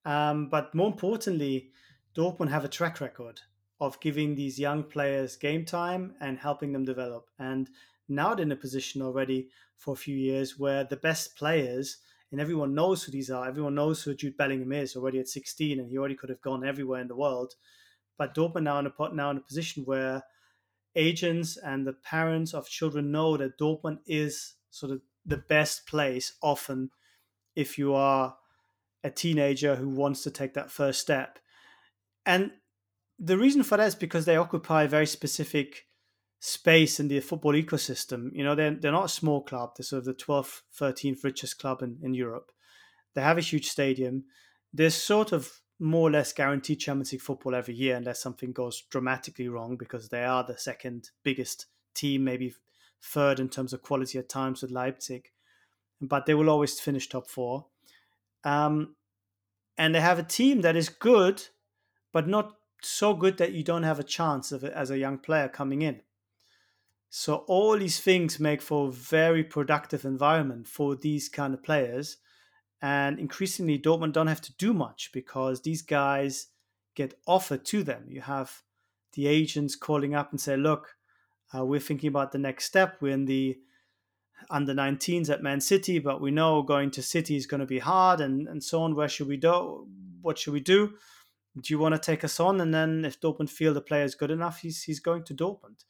um, 0.04 0.48
but 0.48 0.74
more 0.74 0.88
importantly, 0.88 1.70
Dortmund 2.16 2.50
have 2.50 2.64
a 2.64 2.68
track 2.68 3.00
record 3.00 3.40
of 3.80 4.00
giving 4.00 4.34
these 4.34 4.58
young 4.58 4.84
players 4.84 5.36
game 5.36 5.64
time 5.64 6.14
and 6.20 6.38
helping 6.38 6.72
them 6.72 6.84
develop. 6.84 7.28
And 7.38 7.68
now 8.08 8.34
they're 8.34 8.44
in 8.44 8.52
a 8.52 8.56
position 8.56 9.02
already 9.02 9.48
for 9.76 9.94
a 9.94 9.96
few 9.96 10.16
years 10.16 10.58
where 10.58 10.84
the 10.84 10.96
best 10.96 11.36
players, 11.36 11.98
and 12.30 12.40
everyone 12.40 12.74
knows 12.74 13.02
who 13.02 13.12
these 13.12 13.30
are, 13.30 13.48
everyone 13.48 13.74
knows 13.74 14.02
who 14.02 14.14
Jude 14.14 14.36
Bellingham 14.36 14.72
is 14.72 14.94
already 14.94 15.20
at 15.20 15.28
16, 15.28 15.80
and 15.80 15.88
he 15.88 15.98
already 15.98 16.14
could 16.14 16.30
have 16.30 16.40
gone 16.42 16.66
everywhere 16.66 17.00
in 17.00 17.08
the 17.08 17.16
world. 17.16 17.54
But 18.16 18.34
Dortmund 18.34 18.64
now 18.64 18.78
in 18.78 18.86
a 18.86 19.14
now 19.14 19.30
in 19.30 19.38
a 19.38 19.40
position 19.40 19.84
where 19.84 20.22
agents 20.96 21.56
and 21.56 21.86
the 21.86 21.92
parents 21.92 22.54
of 22.54 22.68
children 22.68 23.10
know 23.10 23.36
that 23.36 23.58
Dortmund 23.58 23.98
is 24.06 24.54
sort 24.70 24.92
of 24.92 25.00
the 25.24 25.36
best 25.36 25.86
place 25.86 26.34
often 26.42 26.90
if 27.56 27.78
you 27.78 27.94
are 27.94 28.36
a 29.02 29.10
teenager 29.10 29.76
who 29.76 29.88
wants 29.88 30.22
to 30.22 30.30
take 30.30 30.54
that 30.54 30.70
first 30.70 31.00
step. 31.00 31.38
And 32.26 32.52
the 33.18 33.38
reason 33.38 33.62
for 33.62 33.76
that 33.76 33.86
is 33.86 33.94
because 33.94 34.24
they 34.24 34.36
occupy 34.36 34.84
a 34.84 34.88
very 34.88 35.06
specific 35.06 35.86
space 36.40 37.00
in 37.00 37.08
the 37.08 37.20
football 37.20 37.52
ecosystem. 37.52 38.30
You 38.32 38.44
know, 38.44 38.54
they're, 38.54 38.74
they're 38.74 38.92
not 38.92 39.06
a 39.06 39.08
small 39.08 39.42
club. 39.42 39.72
They're 39.76 39.84
sort 39.84 40.00
of 40.00 40.04
the 40.04 40.14
12th, 40.14 40.62
13th 40.78 41.24
richest 41.24 41.58
club 41.58 41.82
in, 41.82 41.98
in 42.02 42.14
Europe. 42.14 42.50
They 43.14 43.22
have 43.22 43.38
a 43.38 43.42
huge 43.42 43.68
stadium. 43.68 44.24
There's 44.72 44.94
sort 44.94 45.32
of 45.32 45.60
more 45.78 46.08
or 46.08 46.10
less 46.12 46.32
guaranteed 46.32 46.80
Champions 46.80 47.12
League 47.12 47.20
football 47.20 47.54
every 47.54 47.74
year 47.74 47.96
unless 47.96 48.22
something 48.22 48.52
goes 48.52 48.82
dramatically 48.90 49.48
wrong 49.48 49.76
because 49.76 50.08
they 50.08 50.24
are 50.24 50.44
the 50.44 50.56
second 50.56 51.10
biggest 51.22 51.66
team, 51.94 52.24
maybe 52.24 52.54
third 53.02 53.40
in 53.40 53.48
terms 53.48 53.72
of 53.72 53.82
quality 53.82 54.18
at 54.18 54.28
times 54.28 54.62
with 54.62 54.70
Leipzig. 54.70 55.30
But 56.00 56.26
they 56.26 56.34
will 56.34 56.50
always 56.50 56.78
finish 56.80 57.08
top 57.08 57.28
four. 57.28 57.66
Um, 58.44 58.94
and 59.76 59.94
they 59.94 60.00
have 60.00 60.18
a 60.18 60.24
team 60.24 60.60
that 60.60 60.76
is 60.76 60.88
good, 60.88 61.42
but 62.12 62.28
not 62.28 62.56
so 62.82 63.14
good 63.14 63.38
that 63.38 63.52
you 63.52 63.64
don't 63.64 63.82
have 63.82 63.98
a 63.98 64.04
chance 64.04 64.52
of 64.52 64.62
it 64.62 64.72
as 64.72 64.90
a 64.90 64.98
young 64.98 65.18
player 65.18 65.48
coming 65.48 65.82
in. 65.82 66.02
So 67.10 67.36
all 67.46 67.78
these 67.78 68.00
things 68.00 68.40
make 68.40 68.60
for 68.60 68.88
a 68.88 68.92
very 68.92 69.44
productive 69.44 70.04
environment 70.04 70.66
for 70.66 70.96
these 70.96 71.28
kind 71.28 71.54
of 71.54 71.62
players. 71.62 72.18
And 72.82 73.18
increasingly, 73.18 73.78
Dortmund 73.78 74.12
don't 74.12 74.26
have 74.26 74.42
to 74.42 74.52
do 74.56 74.74
much 74.74 75.10
because 75.12 75.62
these 75.62 75.82
guys 75.82 76.48
get 76.94 77.18
offered 77.26 77.64
to 77.66 77.82
them. 77.82 78.04
You 78.08 78.20
have 78.20 78.62
the 79.14 79.26
agents 79.26 79.76
calling 79.76 80.14
up 80.14 80.30
and 80.30 80.40
say, 80.40 80.56
look, 80.56 80.96
uh, 81.54 81.64
we're 81.64 81.80
thinking 81.80 82.08
about 82.08 82.32
the 82.32 82.38
next 82.38 82.64
step. 82.64 82.96
We're 83.00 83.14
in 83.14 83.24
the 83.24 83.58
under 84.50 84.74
19s 84.74 85.30
at 85.30 85.42
Man 85.42 85.60
City, 85.60 85.98
but 85.98 86.20
we 86.20 86.30
know 86.30 86.62
going 86.62 86.90
to 86.92 87.02
City 87.02 87.36
is 87.36 87.46
going 87.46 87.60
to 87.60 87.66
be 87.66 87.78
hard 87.78 88.20
and, 88.20 88.48
and 88.48 88.62
so 88.62 88.82
on. 88.82 88.94
Where 88.94 89.08
should 89.08 89.28
we 89.28 89.36
do? 89.36 89.86
What 90.20 90.38
should 90.38 90.52
we 90.52 90.60
do? 90.60 90.94
Do 91.60 91.72
you 91.72 91.78
want 91.78 91.94
to 91.94 92.00
take 92.00 92.24
us 92.24 92.40
on? 92.40 92.60
And 92.60 92.74
then 92.74 93.04
if 93.04 93.20
Dortmund 93.20 93.50
feel 93.50 93.72
the 93.72 93.80
player 93.80 94.04
is 94.04 94.14
good 94.14 94.30
enough, 94.30 94.60
he's, 94.60 94.82
he's 94.82 95.00
going 95.00 95.22
to 95.24 95.34
Dortmund 95.34 95.84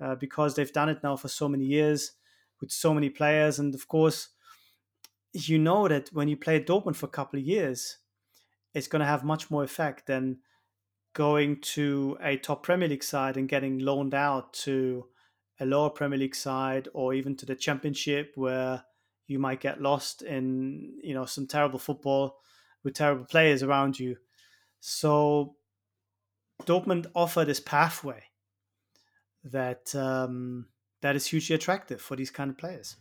uh, 0.00 0.14
because 0.16 0.54
they've 0.54 0.72
done 0.72 0.90
it 0.90 1.02
now 1.02 1.16
for 1.16 1.28
so 1.28 1.48
many 1.48 1.64
years 1.64 2.12
with 2.60 2.70
so 2.70 2.92
many 2.92 3.08
players. 3.08 3.58
And 3.58 3.74
of 3.74 3.88
course, 3.88 4.28
you 5.32 5.58
know 5.58 5.88
that 5.88 6.08
when 6.12 6.28
you 6.28 6.36
play 6.36 6.56
at 6.56 6.66
Dortmund 6.66 6.96
for 6.96 7.06
a 7.06 7.10
couple 7.10 7.38
of 7.38 7.44
years, 7.44 7.98
it's 8.74 8.88
going 8.88 9.00
to 9.00 9.06
have 9.06 9.24
much 9.24 9.50
more 9.50 9.64
effect 9.64 10.06
than 10.06 10.38
going 11.14 11.60
to 11.60 12.16
a 12.22 12.36
top 12.36 12.62
Premier 12.62 12.88
League 12.88 13.02
side 13.02 13.36
and 13.36 13.48
getting 13.48 13.78
loaned 13.78 14.14
out 14.14 14.52
to 14.52 15.06
a 15.60 15.66
lower 15.66 15.90
Premier 15.90 16.18
League 16.18 16.34
side 16.34 16.88
or 16.94 17.14
even 17.14 17.36
to 17.36 17.46
the 17.46 17.54
Championship 17.54 18.32
where 18.36 18.84
you 19.26 19.38
might 19.38 19.60
get 19.60 19.82
lost 19.82 20.22
in 20.22 20.98
you 21.02 21.14
know 21.14 21.26
some 21.26 21.46
terrible 21.46 21.78
football 21.78 22.38
with 22.84 22.94
terrible 22.94 23.24
players 23.24 23.62
around 23.62 23.98
you. 23.98 24.16
So 24.80 25.56
Dortmund 26.64 27.06
offer 27.14 27.44
this 27.44 27.60
pathway 27.60 28.22
that 29.44 29.94
um, 29.94 30.66
that 31.02 31.16
is 31.16 31.26
hugely 31.26 31.56
attractive 31.56 32.00
for 32.00 32.16
these 32.16 32.30
kind 32.30 32.50
of 32.50 32.58
players. 32.58 32.96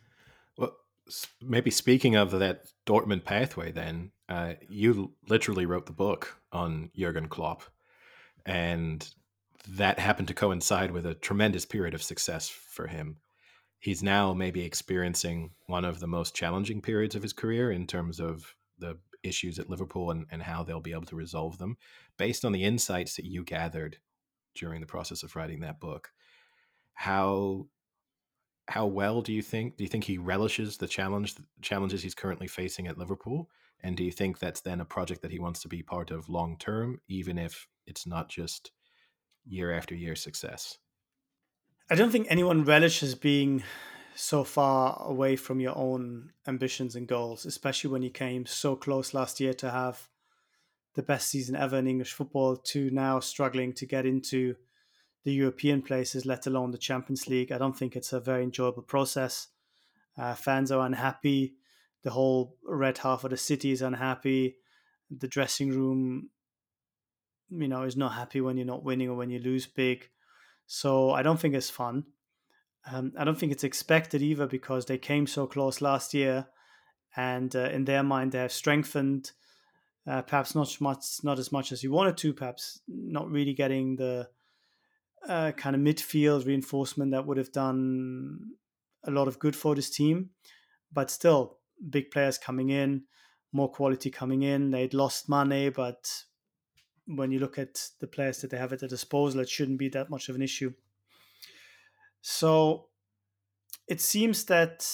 Maybe 1.42 1.72
speaking 1.72 2.16
of 2.16 2.32
that 2.32 2.68
Dortmund 2.86 3.24
pathway, 3.24 3.72
then 3.72 4.12
uh, 4.28 4.54
you 4.68 5.14
literally 5.28 5.66
wrote 5.66 5.86
the 5.86 5.94
book 5.94 6.40
on 6.52 6.92
Jurgen 6.96 7.28
Klopp, 7.28 7.64
and 8.46 9.08
that 9.70 10.00
happened 10.00 10.28
to 10.30 10.34
coincide 10.34 10.92
with 10.92 11.06
a 11.06 11.14
tremendous 11.14 11.66
period 11.66 11.94
of 11.94 12.04
success 12.04 12.50
for 12.50 12.88
him. 12.88 13.18
He's 13.80 14.02
now 14.02 14.34
maybe 14.34 14.64
experiencing 14.64 15.52
one 15.68 15.86
of 15.86 16.00
the 16.00 16.08
most 16.08 16.36
challenging 16.36 16.82
periods 16.82 17.16
of 17.16 17.22
his 17.22 17.34
career 17.34 17.72
in 17.72 17.86
terms 17.86 18.20
of 18.20 18.56
the 18.80 18.98
issues 19.24 19.60
at 19.60 19.70
Liverpool 19.70 20.12
and, 20.12 20.26
and 20.32 20.42
how 20.42 20.64
they'll 20.64 20.80
be 20.80 20.94
able 20.94 21.06
to 21.06 21.16
resolve 21.16 21.58
them. 21.58 21.78
Based 22.18 22.44
on 22.44 22.52
the 22.52 22.64
insights 22.64 23.16
that 23.16 23.26
you 23.26 23.44
gathered 23.44 23.98
during 24.56 24.82
the 24.82 24.88
process 24.88 25.24
of 25.24 25.36
writing 25.36 25.60
that 25.62 25.80
book, 25.80 26.12
how 26.94 27.68
how 28.68 28.86
well 28.86 29.22
do 29.22 29.32
you 29.34 29.42
think 29.42 29.78
do 29.78 29.84
you 29.84 29.90
think 29.90 30.04
he 30.04 30.18
relishes 30.18 30.78
the 30.78 30.88
challenge 30.88 31.36
the 31.36 31.44
challenges 31.62 32.04
he's 32.04 32.16
currently 32.16 32.48
facing 32.48 32.88
at 32.88 32.98
Liverpool? 32.98 33.50
And 33.82 33.96
do 33.96 34.04
you 34.04 34.12
think 34.12 34.40
that's 34.40 34.62
then 34.62 34.82
a 34.82 34.86
project 34.86 35.22
that 35.22 35.32
he 35.32 35.40
wants 35.40 35.62
to 35.62 35.68
be 35.68 35.84
part 35.84 36.12
of 36.12 36.30
long 36.30 36.58
term 36.58 37.00
even 37.08 37.38
if 37.38 37.68
it's 37.86 38.06
not 38.06 38.30
just 38.30 38.72
year 39.46 39.72
after 39.72 39.96
year 39.96 40.16
success? 40.16 40.78
I 41.90 41.96
don't 41.96 42.12
think 42.12 42.28
anyone 42.30 42.66
relishes 42.66 43.16
being 43.16 43.64
so 44.16 44.44
far 44.44 45.02
away 45.06 45.36
from 45.36 45.60
your 45.60 45.78
own 45.78 46.32
ambitions 46.48 46.96
and 46.96 47.08
goals 47.08 47.46
especially 47.46 47.92
when 47.92 48.02
you 48.02 48.10
came 48.10 48.46
so 48.46 48.76
close 48.76 49.14
last 49.14 49.40
year 49.40 49.54
to 49.54 49.70
have 49.70 50.10
the 50.96 51.04
best 51.04 51.30
season 51.30 51.56
ever 51.56 51.78
in 51.78 51.88
English 51.88 52.14
football 52.14 52.58
to 52.58 52.90
now 52.90 53.20
struggling 53.20 53.72
to 53.72 53.86
get 53.86 54.06
into 54.08 54.56
the 55.28 55.34
European 55.34 55.82
places, 55.82 56.26
let 56.26 56.48
alone 56.48 56.72
the 56.72 56.78
Champions 56.78 57.28
League. 57.28 57.52
I 57.52 57.58
don't 57.58 57.78
think 57.78 57.98
it's 57.98 58.14
a 58.14 58.20
very 58.22 58.44
enjoyable 58.44 58.82
process. 58.82 59.50
Uh, 60.18 60.34
fans 60.34 60.72
are 60.72 60.86
unhappy. 60.86 61.56
The 62.04 62.12
whole 62.12 62.56
red 62.64 63.00
half 63.00 63.26
of 63.26 63.32
the 63.32 63.36
city 63.36 63.72
is 63.72 63.82
unhappy. 63.82 64.56
The 65.12 65.28
dressing 65.28 65.72
room, 65.72 66.30
you 67.50 67.68
know, 67.68 67.84
is 67.84 67.98
not 67.98 68.14
happy 68.14 68.40
when 68.40 68.56
you're 68.56 68.66
not 68.66 68.86
winning 68.86 69.10
or 69.10 69.16
when 69.16 69.30
you 69.30 69.40
lose 69.40 69.68
big. 69.68 70.08
So 70.66 71.12
I 71.12 71.24
don't 71.24 71.38
think 71.42 71.56
it's 71.56 71.70
fun. 71.70 72.06
Um, 72.90 73.12
I 73.20 73.26
don't 73.26 73.38
think 73.38 73.52
it's 73.52 73.66
expected 73.66 74.22
either 74.22 74.48
because 74.48 74.86
they 74.86 74.98
came 74.98 75.28
so 75.28 75.46
close 75.46 75.82
last 75.82 76.14
year, 76.14 76.48
and 77.18 77.54
uh, 77.54 77.68
in 77.74 77.84
their 77.84 78.02
mind 78.02 78.32
they 78.32 78.40
have 78.40 78.54
strengthened. 78.54 79.34
Uh, 80.08 80.22
perhaps 80.22 80.56
not 80.56 80.80
much, 80.80 81.22
not 81.22 81.38
as 81.38 81.52
much 81.52 81.74
as 81.74 81.84
you 81.84 81.92
wanted 81.92 82.16
to. 82.16 82.34
Perhaps 82.34 82.80
not 82.88 83.30
really 83.30 83.54
getting 83.54 83.98
the 83.98 84.30
uh, 85.28 85.52
kind 85.52 85.76
of 85.76 85.82
midfield 85.82 86.46
reinforcement 86.46 87.12
that 87.12 87.26
would 87.26 87.38
have 87.38 87.52
done 87.52 88.52
a 89.04 89.12
lot 89.12 89.28
of 89.28 89.40
good 89.40 89.56
for 89.56 89.76
this 89.76 89.90
team. 89.90 90.30
But 90.92 91.12
still, 91.12 91.58
big 91.90 92.12
players 92.12 92.38
coming 92.38 92.70
in, 92.70 93.04
more 93.52 93.70
quality 93.70 94.10
coming 94.10 94.44
in. 94.44 94.72
They'd 94.72 94.94
lost 94.94 95.30
money, 95.30 95.70
but 95.70 96.24
when 97.06 97.32
you 97.32 97.40
look 97.40 97.58
at 97.58 97.82
the 98.00 98.08
players 98.08 98.42
that 98.42 98.52
they 98.52 98.58
have 98.58 98.74
at 98.74 98.80
their 98.80 98.90
disposal, 98.90 99.42
it 99.42 99.50
shouldn't 99.50 99.80
be 99.80 99.90
that 99.90 100.10
much 100.10 100.30
of 100.30 100.36
an 100.36 100.42
issue. 100.42 100.74
So 102.22 102.88
it 103.88 104.02
seems 104.02 104.46
that 104.46 104.86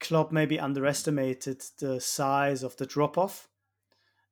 Klopp 0.00 0.32
maybe 0.32 0.60
underestimated 0.60 1.62
the 1.78 2.00
size 2.00 2.62
of 2.62 2.76
the 2.76 2.86
drop 2.86 3.16
off 3.16 3.48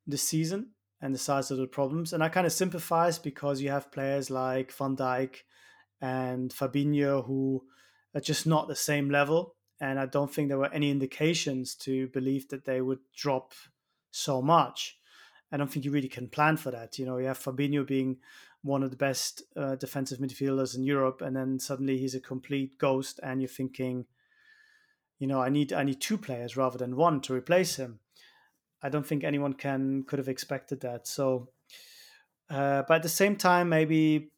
this 0.07 0.23
season 0.23 0.74
and 1.05 1.15
the 1.15 1.19
size 1.19 1.51
of 1.51 1.59
the 1.59 1.67
problems. 1.67 2.15
And 2.15 2.25
I 2.25 2.31
kind 2.31 2.47
of 2.47 2.53
sympathize 2.53 3.19
because 3.19 3.61
you 3.61 3.69
have 3.69 3.93
players 3.93 4.31
like 4.31 4.73
Van 4.73 4.97
Dijk 4.97 5.43
and 6.01 6.51
Fabinho 6.51 7.27
who 7.27 7.63
are 8.15 8.23
just 8.23 8.47
not 8.47 8.69
the 8.69 8.75
same 8.75 9.11
level. 9.11 9.55
And 9.79 10.01
I 10.01 10.07
don't 10.07 10.33
think 10.33 10.49
there 10.49 10.57
were 10.57 10.73
any 10.73 10.91
indications 10.91 11.75
to 11.81 12.09
believe 12.09 12.49
that 12.49 12.65
they 12.65 12.81
would 12.81 13.01
drop 13.15 13.53
so 14.13 14.41
much. 14.41 14.99
I 15.53 15.59
don't 15.59 15.71
think 15.71 15.85
you 15.85 15.91
really 15.91 16.09
can 16.09 16.27
plan 16.27 16.57
for 16.57 16.71
that. 16.71 16.99
You 16.99 17.05
know, 17.05 17.19
you 17.19 17.27
have 17.27 17.39
Fabinho 17.39 17.87
being 17.87 18.17
one 18.63 18.83
of 18.83 18.91
the 18.91 18.97
best 18.97 19.43
uh, 19.59 19.75
defensive 19.75 20.21
midfielders 20.21 20.75
in 20.75 20.85
Europe, 20.85 21.21
and 21.21 21.37
then 21.37 21.59
suddenly 21.59 21.99
he's 21.99 22.15
a 22.15 22.21
complete 22.21 22.79
ghost, 22.79 23.21
and 23.23 23.43
you're 23.43 23.49
thinking, 23.49 24.07
you 25.19 25.27
know, 25.27 25.43
I 25.43 25.51
need 25.51 25.71
I 25.71 25.83
need 25.83 26.01
two 26.01 26.17
players 26.17 26.57
rather 26.57 26.79
than 26.79 26.97
one 26.97 27.21
to 27.23 27.35
replace 27.35 27.77
him. 27.77 28.01
I 28.85 28.91
don't 28.91 29.07
think 29.07 29.25
anyone 29.25 29.55
can 29.55 30.05
could 30.05 30.19
have 30.19 30.29
expected 30.29 30.81
that. 30.83 31.09
So, 31.09 31.49
uh, 32.51 32.83
but 32.87 32.97
at 32.97 33.03
the 33.03 33.09
same 33.09 33.35
time, 33.35 33.71
maybe 33.71 34.31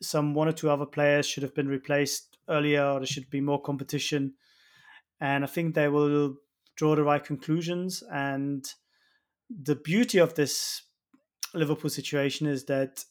some 0.00 0.32
one 0.32 0.48
or 0.48 0.52
two 0.52 0.70
other 0.70 0.86
players 0.86 1.26
should 1.26 1.42
have 1.42 1.54
been 1.54 1.68
replaced 1.68 2.38
earlier, 2.48 2.82
or 2.82 3.00
there 3.00 3.06
should 3.06 3.28
be 3.28 3.42
more 3.42 3.60
competition. 3.60 4.34
And 5.20 5.44
I 5.44 5.46
think 5.46 5.74
they 5.74 5.88
will 5.88 6.36
draw 6.76 6.96
the 6.96 7.02
right 7.02 7.22
conclusions. 7.22 8.02
And 8.10 8.64
the 9.50 9.76
beauty 9.76 10.18
of 10.18 10.34
this 10.34 10.82
Liverpool 11.52 11.90
situation 11.90 12.46
is 12.46 12.64
that 12.66 13.04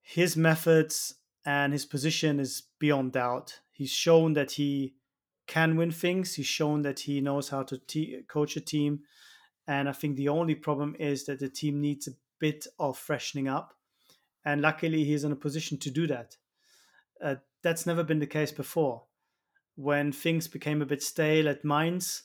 his 0.00 0.36
methods 0.36 1.14
and 1.44 1.72
his 1.72 1.86
position 1.86 2.40
is 2.40 2.62
beyond 2.80 3.12
doubt. 3.12 3.60
He's 3.70 3.90
shown 3.90 4.32
that 4.32 4.52
he 4.52 4.94
can 5.46 5.76
win 5.76 5.90
things. 5.92 6.34
He's 6.34 6.46
shown 6.46 6.82
that 6.82 7.00
he 7.00 7.20
knows 7.20 7.50
how 7.50 7.62
to 7.64 7.78
te- 7.78 8.22
coach 8.28 8.56
a 8.56 8.60
team. 8.60 9.00
And 9.66 9.88
I 9.88 9.92
think 9.92 10.16
the 10.16 10.28
only 10.28 10.54
problem 10.54 10.96
is 10.98 11.24
that 11.26 11.38
the 11.38 11.48
team 11.48 11.80
needs 11.80 12.08
a 12.08 12.12
bit 12.38 12.66
of 12.78 12.98
freshening 12.98 13.48
up. 13.48 13.74
And 14.44 14.60
luckily, 14.60 15.04
he's 15.04 15.24
in 15.24 15.32
a 15.32 15.36
position 15.36 15.78
to 15.78 15.90
do 15.90 16.06
that. 16.08 16.36
Uh, 17.22 17.36
that's 17.62 17.86
never 17.86 18.02
been 18.02 18.18
the 18.18 18.26
case 18.26 18.50
before. 18.50 19.04
When 19.76 20.10
things 20.10 20.48
became 20.48 20.82
a 20.82 20.86
bit 20.86 21.02
stale 21.02 21.48
at 21.48 21.64
Mainz, 21.64 22.24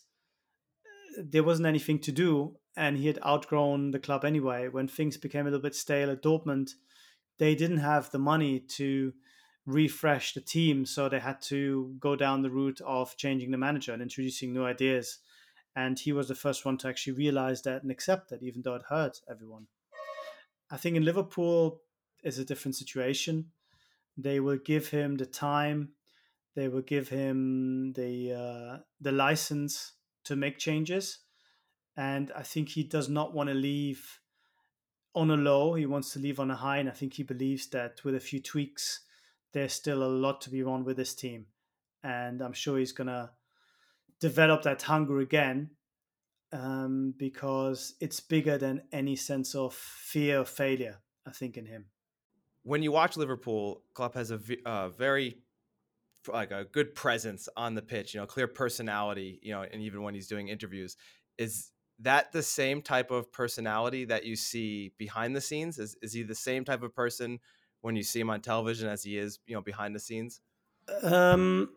there 1.18 1.44
wasn't 1.44 1.68
anything 1.68 2.00
to 2.00 2.12
do, 2.12 2.58
and 2.76 2.98
he 2.98 3.08
had 3.08 3.20
outgrown 3.24 3.92
the 3.92 4.00
club 4.00 4.26
anyway. 4.26 4.68
When 4.68 4.88
things 4.88 5.18
became 5.18 5.46
a 5.46 5.50
little 5.52 5.62
bit 5.62 5.76
stale 5.76 6.10
at 6.10 6.24
Dortmund, 6.24 6.72
they 7.38 7.54
didn't 7.54 7.78
have 7.78 8.10
the 8.10 8.20
money 8.20 8.60
to 8.60 9.14
refresh 9.66 10.34
the 10.34 10.42
team, 10.42 10.86
so 10.86 11.08
they 11.08 11.20
had 11.20 11.42
to 11.44 11.96
go 12.00 12.16
down 12.16 12.42
the 12.42 12.50
route 12.50 12.82
of 12.86 13.16
changing 13.18 13.52
the 13.52 13.58
manager 13.58 13.94
and 13.94 14.02
introducing 14.02 14.54
new 14.54 14.66
ideas 14.66 15.20
and 15.78 16.00
he 16.00 16.12
was 16.12 16.28
the 16.28 16.34
first 16.34 16.66
one 16.66 16.76
to 16.76 16.88
actually 16.88 17.14
realize 17.14 17.62
that 17.62 17.84
and 17.84 17.92
accept 17.92 18.32
that, 18.32 18.42
even 18.42 18.64
though 18.64 18.74
it 18.74 18.82
hurt 18.90 19.22
everyone. 19.30 19.68
I 20.72 20.78
think 20.78 20.98
in 20.98 21.06
Liverpool 21.06 21.82
is 22.24 22.40
a 22.40 22.46
different 22.46 22.76
situation. 22.76 23.52
They 24.18 24.40
will 24.40 24.58
give 24.58 24.88
him 24.88 25.18
the 25.18 25.28
time, 25.28 25.90
they 26.56 26.68
will 26.68 26.82
give 26.82 27.10
him 27.10 27.94
the 27.94 28.34
uh, 28.34 28.78
the 29.00 29.12
license 29.12 29.94
to 30.24 30.36
make 30.36 30.58
changes, 30.58 31.20
and 31.96 32.32
I 32.36 32.42
think 32.42 32.70
he 32.70 32.84
does 32.84 33.08
not 33.08 33.36
want 33.36 33.50
to 33.50 33.54
leave 33.54 34.20
on 35.14 35.30
a 35.30 35.38
low. 35.38 35.76
He 35.76 35.86
wants 35.86 36.12
to 36.14 36.20
leave 36.20 36.40
on 36.40 36.50
a 36.50 36.56
high, 36.56 36.78
and 36.78 36.90
I 36.90 36.94
think 36.94 37.14
he 37.14 37.24
believes 37.24 37.68
that 37.68 38.04
with 38.04 38.16
a 38.16 38.20
few 38.20 38.42
tweaks, 38.42 39.02
there's 39.54 39.74
still 39.74 40.02
a 40.02 40.16
lot 40.26 40.42
to 40.42 40.50
be 40.50 40.64
won 40.64 40.84
with 40.84 40.98
this 40.98 41.14
team, 41.14 41.46
and 42.04 42.42
I'm 42.42 42.54
sure 42.54 42.80
he's 42.80 42.94
gonna 42.94 43.30
develop 44.20 44.64
that 44.64 44.82
hunger 44.84 45.20
again 45.20 45.72
um, 46.52 47.14
because 47.18 47.96
it's 48.00 48.20
bigger 48.20 48.58
than 48.58 48.84
any 48.92 49.16
sense 49.16 49.56
of 49.56 49.74
fear 49.74 50.40
of 50.40 50.50
failure, 50.50 50.98
I 51.26 51.32
think, 51.32 51.58
in 51.58 51.66
him. 51.66 51.86
When 52.64 52.84
you 52.84 52.92
watch 52.92 53.18
Liverpool, 53.18 53.84
Klopp 53.94 54.16
has 54.16 54.32
a 54.32 54.38
v- 54.38 54.62
uh, 54.66 54.90
very 54.90 55.38
like 56.28 56.52
a 56.52 56.66
good 56.66 56.94
presence 56.94 57.48
on 57.56 57.76
the 57.76 57.82
pitch, 57.82 58.14
you 58.14 58.20
know, 58.20 58.26
clear 58.26 58.48
personality, 58.48 59.40
you 59.42 59.54
know, 59.54 59.62
and 59.62 59.82
even 59.82 60.04
when 60.04 60.14
he's 60.14 60.28
doing 60.28 60.50
interviews, 60.50 60.98
is 61.38 61.72
that 62.00 62.32
the 62.32 62.44
same 62.44 62.82
type 62.82 63.12
of 63.12 63.32
personality 63.32 64.06
that 64.06 64.26
you 64.26 64.36
see 64.36 64.92
behind 64.98 65.36
the 65.36 65.42
scenes? 65.42 65.80
Is 65.80 65.96
is 66.02 66.14
he 66.14 66.24
the 66.24 66.36
same 66.36 66.66
type 66.66 66.84
of 66.84 66.94
person 66.94 67.40
when 67.82 67.96
you 67.96 68.04
see 68.04 68.20
him 68.20 68.30
on 68.30 68.42
television 68.42 68.90
as 68.90 69.04
he 69.04 69.18
is, 69.18 69.40
you 69.48 69.56
know, 69.56 69.62
behind 69.62 69.96
the 69.96 70.00
scenes? 70.00 70.42
Um, 71.04 71.70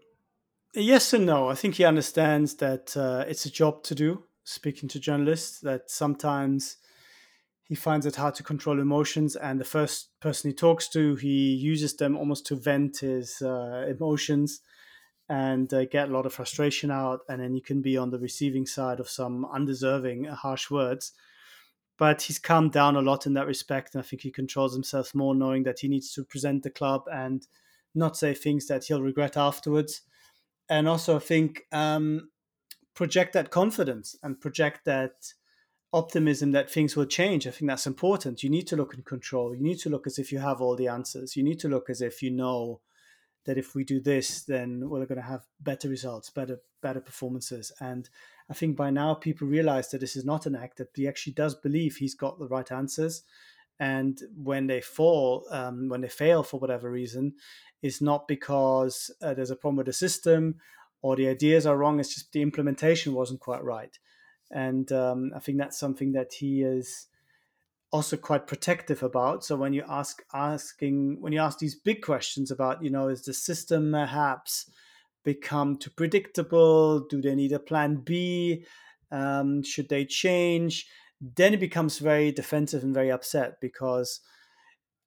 yes 0.75 1.13
and 1.13 1.27
no. 1.27 1.49
I 1.49 1.55
think 1.55 1.75
he 1.75 1.85
understands 1.85 2.57
that 2.57 2.97
uh, 2.97 3.25
it's 3.29 3.47
a 3.47 3.51
job 3.51 3.83
to 3.85 3.95
do. 3.95 4.25
Speaking 4.45 4.89
to 4.91 5.01
journalists, 5.01 5.61
that 5.61 5.91
sometimes 5.91 6.77
he 7.63 7.77
finds 7.77 8.05
it 8.05 8.17
hard 8.17 8.35
to 8.35 8.43
control 8.43 8.81
emotions, 8.81 9.37
and 9.37 9.61
the 9.61 9.65
first 9.65 10.19
person 10.21 10.51
he 10.51 10.55
talks 10.55 10.89
to, 10.89 11.15
he 11.15 11.55
uses 11.55 11.95
them 11.95 12.17
almost 12.17 12.47
to 12.47 12.57
vent 12.57 12.99
his 12.99 13.41
uh, 13.43 13.87
emotions 13.89 14.61
and 15.29 15.73
uh, 15.73 15.85
get 15.85 16.09
a 16.09 16.13
lot 16.13 16.27
of 16.27 16.35
frustration 16.35 16.91
out, 16.91 17.21
and 17.29 17.41
then 17.41 17.55
you 17.55 17.63
can 17.63 17.81
be 17.81 17.97
on 17.97 18.11
the 18.11 18.19
receiving 18.19 18.67
side 18.67 18.99
of 18.99 19.09
some 19.09 19.47
undeserving, 19.55 20.27
uh, 20.27 20.35
harsh 20.35 20.69
words. 20.69 21.13
But 21.97 22.23
he's 22.23 22.41
calmed 22.41 22.73
down 22.73 22.97
a 22.97 23.03
lot 23.03 23.27
in 23.27 23.35
that 23.35 23.47
respect, 23.47 23.95
and 23.95 24.03
I 24.03 24.07
think 24.07 24.23
he 24.23 24.33
controls 24.33 24.73
himself 24.73 25.15
more, 25.15 25.37
knowing 25.37 25.63
that 25.63 25.79
he 25.79 25.87
needs 25.87 26.13
to 26.15 26.25
present 26.25 26.65
the 26.65 26.71
club 26.71 27.05
and 27.13 27.47
not 27.95 28.17
say 28.17 28.35
things 28.35 28.67
that 28.67 28.87
he'll 28.87 29.03
regret 29.03 29.37
afterwards. 29.37 30.01
And 30.71 30.89
also, 30.89 31.17
I 31.17 31.19
think 31.19 31.65
um, 31.73 32.31
project 32.95 33.33
that 33.35 33.51
confidence 33.51 34.17
and 34.23 34.41
project 34.41 34.85
that 34.85 35.35
optimism 35.93 36.53
that 36.53 36.71
things 36.71 36.97
will 36.97 37.07
change. 37.07 37.47
I 37.47 37.51
think 37.51 37.69
that's 37.69 37.87
important. 37.87 38.45
You 38.45 38.51
need 38.51 38.69
to 38.69 38.77
look 38.77 38.95
in 38.95 39.03
control. 39.03 39.55
You 39.55 39.63
need 39.63 39.81
to 39.81 39.91
look 39.91 40.07
as 40.07 40.19
if 40.19 40.31
you 40.31 40.39
have 40.39 40.61
all 40.61 40.77
the 40.77 40.87
answers. 40.87 41.37
You 41.37 41.43
need 41.43 41.59
to 41.61 41.69
look 41.69 41.91
as 41.91 42.01
if 42.01 42.23
you 42.23 42.31
know 42.31 42.81
that 43.47 43.59
if 43.59 43.75
we 43.75 43.85
do 43.85 44.01
this, 44.01 44.45
then 44.45 44.89
we're 44.89 45.07
going 45.07 45.21
to 45.21 45.27
have 45.27 45.47
better 45.61 45.89
results, 45.89 46.31
better 46.31 46.61
better 46.83 47.01
performances. 47.01 47.73
And 47.81 48.09
I 48.49 48.55
think 48.55 48.77
by 48.77 48.91
now 48.91 49.15
people 49.15 49.49
realize 49.49 49.91
that 49.91 50.01
this 50.01 50.15
is 50.15 50.25
not 50.25 50.47
an 50.47 50.55
act; 50.55 50.79
that 50.79 50.91
he 50.95 51.09
actually 51.09 51.33
does 51.33 51.55
believe 51.55 51.97
he's 51.97 52.15
got 52.15 52.39
the 52.39 52.49
right 52.49 52.71
answers. 52.71 53.23
And 53.81 54.21
when 54.37 54.67
they 54.67 54.83
fall, 54.83 55.47
um, 55.51 55.89
when 55.89 56.03
they 56.03 56.09
fail 56.09 56.43
for 56.43 56.61
whatever 56.61 56.91
reason, 56.91 57.35
is 57.83 58.01
not 58.01 58.29
because 58.29 59.11
uh, 59.23 59.35
there's 59.35 59.51
a 59.51 59.57
problem 59.57 59.79
with 59.79 59.87
the 59.87 59.93
system 59.95 60.57
or 61.03 61.17
the 61.17 61.29
ideas 61.29 61.67
are 61.67 61.79
wrong. 61.79 61.99
It's 61.99 62.15
just 62.15 62.33
the 62.33 62.43
implementation 62.43 63.15
wasn't 63.15 63.41
quite 63.41 63.65
right. 63.65 63.99
And 64.51 64.93
um, 64.93 65.33
I 65.35 65.39
think 65.39 65.57
that's 65.57 65.79
something 65.79 66.13
that 66.13 66.35
he 66.35 66.63
is 66.63 67.07
also 67.91 68.17
quite 68.17 68.47
protective 68.47 69.03
about. 69.03 69.45
So 69.45 69.57
when 69.57 69.73
you 69.73 69.83
ask 69.89 70.23
asking 70.33 71.17
when 71.21 71.33
you 71.33 71.41
ask 71.41 71.59
these 71.59 71.75
big 71.75 72.03
questions 72.03 72.51
about, 72.51 72.83
you 72.85 72.91
know, 72.91 73.09
is 73.09 73.23
the 73.23 73.33
system 73.33 73.93
perhaps 73.93 74.71
become 75.25 75.77
too 75.77 75.91
predictable? 75.91 77.01
Do 77.09 77.21
they 77.21 77.35
need 77.35 77.53
a 77.53 77.59
plan 77.59 78.03
B? 78.05 78.65
Um, 79.11 79.63
should 79.63 79.89
they 79.89 80.05
change? 80.05 80.87
Then 81.21 81.55
it 81.55 81.61
becomes 81.61 81.99
very 81.99 82.33
defensive 82.33 82.83
and 82.83 82.95
very 82.95 83.11
upset 83.11 83.61
because 83.61 84.21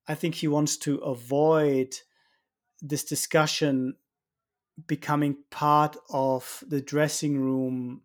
I 0.08 0.16
think 0.16 0.36
he 0.36 0.48
wants 0.48 0.78
to 0.78 0.98
avoid 0.98 1.96
this 2.82 3.04
discussion 3.04 3.96
becoming 4.88 5.38
part 5.52 5.98
of 6.10 6.64
the 6.68 6.82
dressing 6.82 7.40
room 7.40 8.04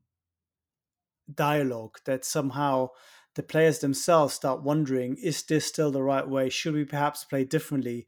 dialogue 1.33 1.99
that 2.05 2.25
somehow 2.25 2.89
the 3.35 3.43
players 3.43 3.81
themselves 3.81 4.35
start 4.35 4.63
wondering 4.63 5.17
is 5.23 5.43
this 5.43 5.67
still 5.67 5.91
the 5.91 6.03
right 6.03 6.29
way? 6.29 6.49
Should 6.49 6.75
we 6.75 6.85
perhaps 6.85 7.25
play 7.25 7.45
differently? 7.45 8.07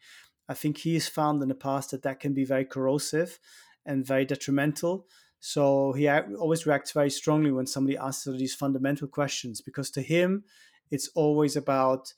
I 0.49 0.55
think 0.55 0.79
he's 0.79 1.09
found 1.09 1.43
in 1.43 1.49
the 1.49 1.55
past 1.55 1.91
that 1.91 2.03
that 2.03 2.21
can 2.21 2.35
be 2.35 2.45
very 2.45 2.65
corrosive 2.65 3.39
and 3.87 4.07
very 4.07 4.25
detrimental. 4.25 5.07
So 5.41 5.93
he 5.93 6.09
always 6.09 6.67
reacts 6.67 6.93
very 6.93 7.11
strongly 7.11 7.51
when 7.51 7.67
somebody 7.67 7.97
asks 7.97 8.25
these 8.25 8.55
fundamental 8.55 9.09
questions 9.09 9.61
because 9.61 9.91
to 9.93 10.03
him, 10.03 10.45
it's 10.91 11.09
always 11.15 11.57
about 11.57 12.13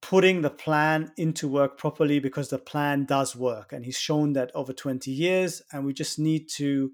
putting 0.00 0.42
the 0.42 0.50
plan 0.50 1.12
into 1.16 1.46
work 1.46 1.78
properly 1.78 2.18
because 2.18 2.48
the 2.48 2.58
plan 2.58 3.04
does 3.04 3.36
work. 3.36 3.72
And 3.72 3.84
he's 3.84 3.98
shown 3.98 4.32
that 4.32 4.50
over 4.54 4.72
20 4.72 5.10
years. 5.10 5.62
And 5.70 5.84
we 5.84 5.92
just 5.92 6.18
need 6.18 6.48
to 6.56 6.92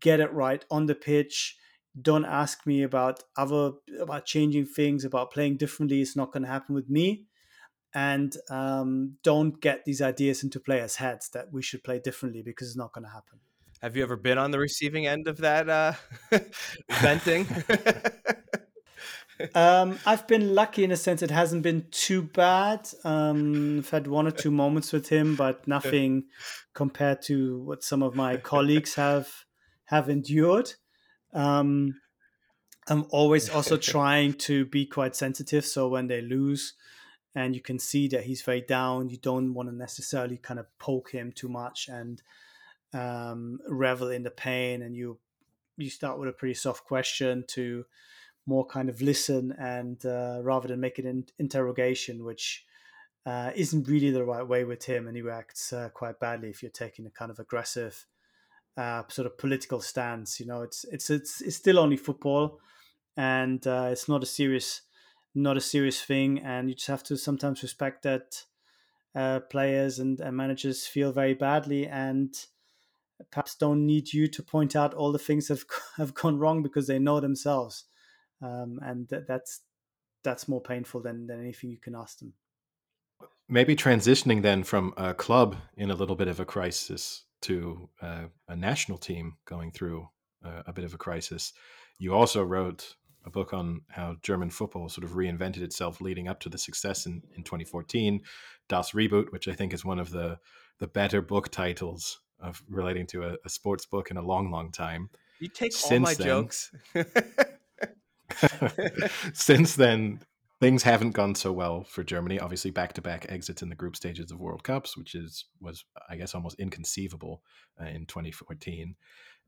get 0.00 0.20
it 0.20 0.32
right 0.32 0.64
on 0.70 0.86
the 0.86 0.94
pitch 0.94 1.56
don't 2.00 2.24
ask 2.24 2.66
me 2.66 2.82
about 2.82 3.22
other 3.36 3.72
about 4.00 4.24
changing 4.24 4.66
things 4.66 5.04
about 5.04 5.30
playing 5.30 5.56
differently 5.56 6.00
it's 6.00 6.16
not 6.16 6.32
going 6.32 6.42
to 6.42 6.48
happen 6.48 6.74
with 6.74 6.88
me 6.88 7.24
and 7.92 8.36
um, 8.50 9.16
don't 9.24 9.60
get 9.60 9.84
these 9.84 10.00
ideas 10.00 10.44
into 10.44 10.60
players 10.60 10.96
heads 10.96 11.28
that 11.30 11.52
we 11.52 11.60
should 11.60 11.82
play 11.82 11.98
differently 11.98 12.42
because 12.42 12.68
it's 12.68 12.76
not 12.76 12.92
going 12.92 13.04
to 13.04 13.10
happen 13.10 13.40
have 13.82 13.96
you 13.96 14.02
ever 14.02 14.16
been 14.16 14.38
on 14.38 14.50
the 14.50 14.58
receiving 14.58 15.06
end 15.06 15.26
of 15.26 15.38
that 15.38 15.68
uh, 15.68 15.92
venting 17.00 17.46
um, 19.54 19.98
I've 20.06 20.26
been 20.26 20.54
lucky 20.54 20.84
in 20.84 20.90
a 20.90 20.96
sense 20.96 21.22
it 21.22 21.30
hasn't 21.30 21.62
been 21.62 21.86
too 21.90 22.22
bad. 22.22 22.88
Um, 23.04 23.78
I've 23.78 23.90
had 23.90 24.06
one 24.06 24.26
or 24.26 24.30
two 24.30 24.50
moments 24.50 24.92
with 24.92 25.08
him, 25.08 25.36
but 25.36 25.66
nothing 25.66 26.24
compared 26.74 27.22
to 27.22 27.58
what 27.60 27.82
some 27.82 28.02
of 28.02 28.14
my 28.14 28.36
colleagues 28.36 28.94
have 28.94 29.28
have 29.86 30.08
endured. 30.08 30.72
Um, 31.32 32.00
I'm 32.88 33.06
always 33.10 33.48
also 33.48 33.76
trying 33.76 34.34
to 34.34 34.66
be 34.66 34.86
quite 34.86 35.16
sensitive. 35.16 35.64
So 35.64 35.88
when 35.88 36.06
they 36.06 36.20
lose 36.20 36.74
and 37.34 37.54
you 37.54 37.60
can 37.60 37.78
see 37.78 38.08
that 38.08 38.24
he's 38.24 38.42
very 38.42 38.60
down, 38.60 39.08
you 39.08 39.16
don't 39.16 39.54
want 39.54 39.68
to 39.68 39.74
necessarily 39.74 40.36
kind 40.36 40.60
of 40.60 40.66
poke 40.78 41.12
him 41.12 41.32
too 41.32 41.48
much 41.48 41.88
and 41.88 42.22
um, 42.92 43.60
revel 43.68 44.10
in 44.10 44.22
the 44.22 44.30
pain. 44.30 44.82
And 44.82 44.94
you 44.96 45.18
you 45.76 45.90
start 45.90 46.18
with 46.18 46.28
a 46.28 46.32
pretty 46.32 46.54
soft 46.54 46.84
question 46.84 47.44
to 47.48 47.84
more 48.46 48.66
kind 48.66 48.88
of 48.88 49.00
listen 49.00 49.54
and 49.58 50.04
uh, 50.04 50.40
rather 50.42 50.68
than 50.68 50.80
make 50.80 50.98
it 50.98 51.04
an 51.04 51.24
interrogation, 51.38 52.24
which 52.24 52.64
uh, 53.26 53.50
isn't 53.54 53.88
really 53.88 54.10
the 54.10 54.24
right 54.24 54.46
way 54.46 54.64
with 54.64 54.84
him, 54.84 55.06
and 55.06 55.16
he 55.16 55.22
reacts 55.22 55.72
uh, 55.72 55.88
quite 55.90 56.18
badly 56.20 56.48
if 56.48 56.62
you're 56.62 56.70
taking 56.70 57.06
a 57.06 57.10
kind 57.10 57.30
of 57.30 57.38
aggressive 57.38 58.06
uh, 58.76 59.02
sort 59.08 59.26
of 59.26 59.38
political 59.38 59.80
stance. 59.80 60.40
You 60.40 60.46
know, 60.46 60.62
it's 60.62 60.84
it's 60.84 61.10
it's 61.10 61.40
it's 61.40 61.56
still 61.56 61.78
only 61.78 61.96
football, 61.96 62.60
and 63.16 63.64
uh, 63.66 63.88
it's 63.92 64.08
not 64.08 64.22
a 64.22 64.26
serious 64.26 64.82
not 65.34 65.56
a 65.56 65.60
serious 65.60 66.02
thing, 66.02 66.40
and 66.40 66.68
you 66.68 66.74
just 66.74 66.88
have 66.88 67.04
to 67.04 67.16
sometimes 67.16 67.62
respect 67.62 68.02
that 68.02 68.44
uh, 69.14 69.40
players 69.40 69.98
and, 69.98 70.20
and 70.20 70.36
managers 70.36 70.86
feel 70.86 71.12
very 71.12 71.34
badly 71.34 71.86
and 71.86 72.46
perhaps 73.30 73.54
don't 73.54 73.86
need 73.86 74.12
you 74.12 74.28
to 74.28 74.42
point 74.42 74.76
out 74.76 74.94
all 74.94 75.12
the 75.12 75.18
things 75.18 75.48
that 75.48 75.62
have, 75.96 76.14
gone 76.14 76.38
wrong 76.38 76.62
because 76.62 76.86
they 76.86 76.98
know 76.98 77.20
themselves, 77.20 77.84
um, 78.42 78.78
and 78.82 79.08
th- 79.08 79.24
that's 79.26 79.60
that's 80.22 80.48
more 80.48 80.60
painful 80.60 81.00
than 81.00 81.26
than 81.26 81.40
anything 81.40 81.70
you 81.70 81.78
can 81.78 81.94
ask 81.94 82.18
them. 82.18 82.34
Maybe 83.48 83.74
transitioning 83.74 84.42
then 84.42 84.62
from 84.62 84.94
a 84.96 85.12
club 85.12 85.56
in 85.76 85.90
a 85.90 85.94
little 85.94 86.14
bit 86.16 86.28
of 86.28 86.38
a 86.38 86.44
crisis 86.44 87.24
to 87.42 87.88
uh, 88.00 88.26
a 88.48 88.54
national 88.54 88.98
team 88.98 89.38
going 89.44 89.72
through 89.72 90.08
a 90.42 90.72
bit 90.72 90.84
of 90.84 90.94
a 90.94 90.98
crisis. 90.98 91.52
You 91.98 92.14
also 92.14 92.42
wrote 92.42 92.94
a 93.24 93.30
book 93.30 93.52
on 93.52 93.82
how 93.88 94.16
German 94.22 94.50
football 94.50 94.88
sort 94.88 95.04
of 95.04 95.12
reinvented 95.12 95.62
itself 95.62 96.00
leading 96.00 96.28
up 96.28 96.40
to 96.40 96.48
the 96.48 96.58
success 96.58 97.06
in, 97.06 97.22
in 97.36 97.42
2014, 97.42 98.22
Das 98.68 98.92
Reboot, 98.92 99.30
which 99.32 99.48
I 99.48 99.52
think 99.52 99.74
is 99.74 99.84
one 99.84 99.98
of 99.98 100.10
the, 100.10 100.38
the 100.78 100.86
better 100.86 101.20
book 101.20 101.50
titles 101.50 102.20
of 102.40 102.62
relating 102.68 103.06
to 103.08 103.24
a, 103.24 103.36
a 103.44 103.48
sports 103.48 103.86
book 103.86 104.10
in 104.10 104.16
a 104.16 104.22
long, 104.22 104.50
long 104.50 104.72
time. 104.72 105.10
You 105.38 105.48
take 105.48 105.72
Since 105.72 105.92
all 105.92 106.00
my 106.00 106.14
then, 106.14 106.26
jokes. 106.26 106.74
Since 109.32 109.76
then, 109.76 110.20
things 110.60 110.82
haven't 110.82 111.12
gone 111.12 111.34
so 111.34 111.52
well 111.52 111.84
for 111.84 112.04
Germany. 112.04 112.38
Obviously, 112.38 112.70
back-to-back 112.70 113.26
exits 113.28 113.62
in 113.62 113.68
the 113.68 113.74
group 113.74 113.96
stages 113.96 114.30
of 114.30 114.40
World 114.40 114.62
Cups, 114.62 114.96
which 114.96 115.14
is 115.14 115.46
was 115.60 115.84
I 116.08 116.16
guess 116.16 116.34
almost 116.34 116.60
inconceivable 116.60 117.42
uh, 117.80 117.86
in 117.86 118.06
2014, 118.06 118.94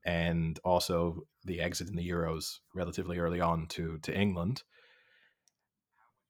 and 0.05 0.59
also 0.65 1.27
the 1.45 1.61
exit 1.61 1.89
in 1.89 1.97
the 1.97 2.09
Euros 2.09 2.59
relatively 2.75 3.19
early 3.19 3.41
on 3.41 3.67
to 3.69 3.99
to 3.99 4.17
England. 4.17 4.63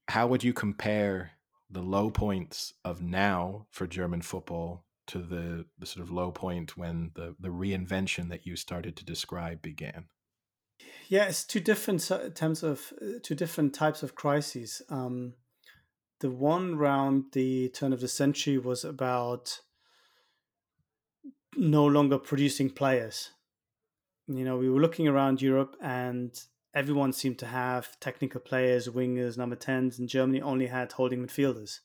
How 0.09 0.27
would 0.27 0.45
you 0.45 0.53
compare 0.53 1.33
the 1.71 1.81
low 1.83 2.11
points 2.11 2.75
of 2.85 3.01
now 3.01 3.67
for 3.71 3.87
German 3.87 4.21
football 4.21 4.85
to 5.13 5.19
the 5.19 5.67
the 5.79 5.87
sort 5.87 6.03
of 6.03 6.11
low 6.11 6.31
point 6.31 6.77
when 6.77 7.11
the 7.15 7.37
the 7.39 7.49
reinvention 7.49 8.31
that 8.31 8.47
you 8.47 8.57
started 8.57 8.97
to 8.97 9.05
describe 9.05 9.61
began? 9.61 10.07
Yeah, 11.09 11.25
it's 11.25 11.45
two 11.45 11.61
different 11.61 12.11
terms 12.35 12.63
of 12.63 12.93
uh, 13.01 13.19
two 13.23 13.35
different 13.35 13.75
types 13.75 14.03
of 14.03 14.15
crises. 14.15 14.81
Um, 14.89 15.35
the 16.21 16.31
one 16.31 16.77
round 16.77 17.25
the 17.33 17.69
turn 17.69 17.93
of 17.93 18.01
the 18.01 18.09
century 18.09 18.57
was 18.57 18.85
about 18.85 19.61
no 21.57 21.85
longer 21.85 22.19
producing 22.19 22.71
players. 22.71 23.31
You 24.29 24.45
know, 24.45 24.57
we 24.57 24.71
were 24.71 24.81
looking 24.81 25.09
around 25.09 25.43
Europe 25.43 25.77
and 25.83 26.33
everyone 26.75 27.13
seemed 27.13 27.39
to 27.41 27.47
have 27.47 27.99
technical 28.01 28.41
players, 28.41 28.89
wingers, 28.89 29.37
number 29.37 29.57
10s, 29.57 29.99
and 29.99 30.09
Germany 30.09 30.41
only 30.41 30.69
had 30.69 30.93
holding 30.93 31.27
midfielders. 31.27 31.81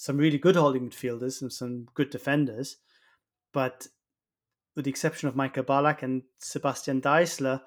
Some 0.00 0.16
really 0.16 0.38
good 0.38 0.56
holding 0.56 0.88
midfielders 0.88 1.42
and 1.42 1.52
some 1.52 1.86
good 1.92 2.08
defenders, 2.08 2.78
but 3.52 3.86
with 4.74 4.86
the 4.86 4.90
exception 4.90 5.28
of 5.28 5.36
Michael 5.36 5.62
Ballack 5.62 6.02
and 6.02 6.22
Sebastian 6.38 7.02
Deisler, 7.02 7.60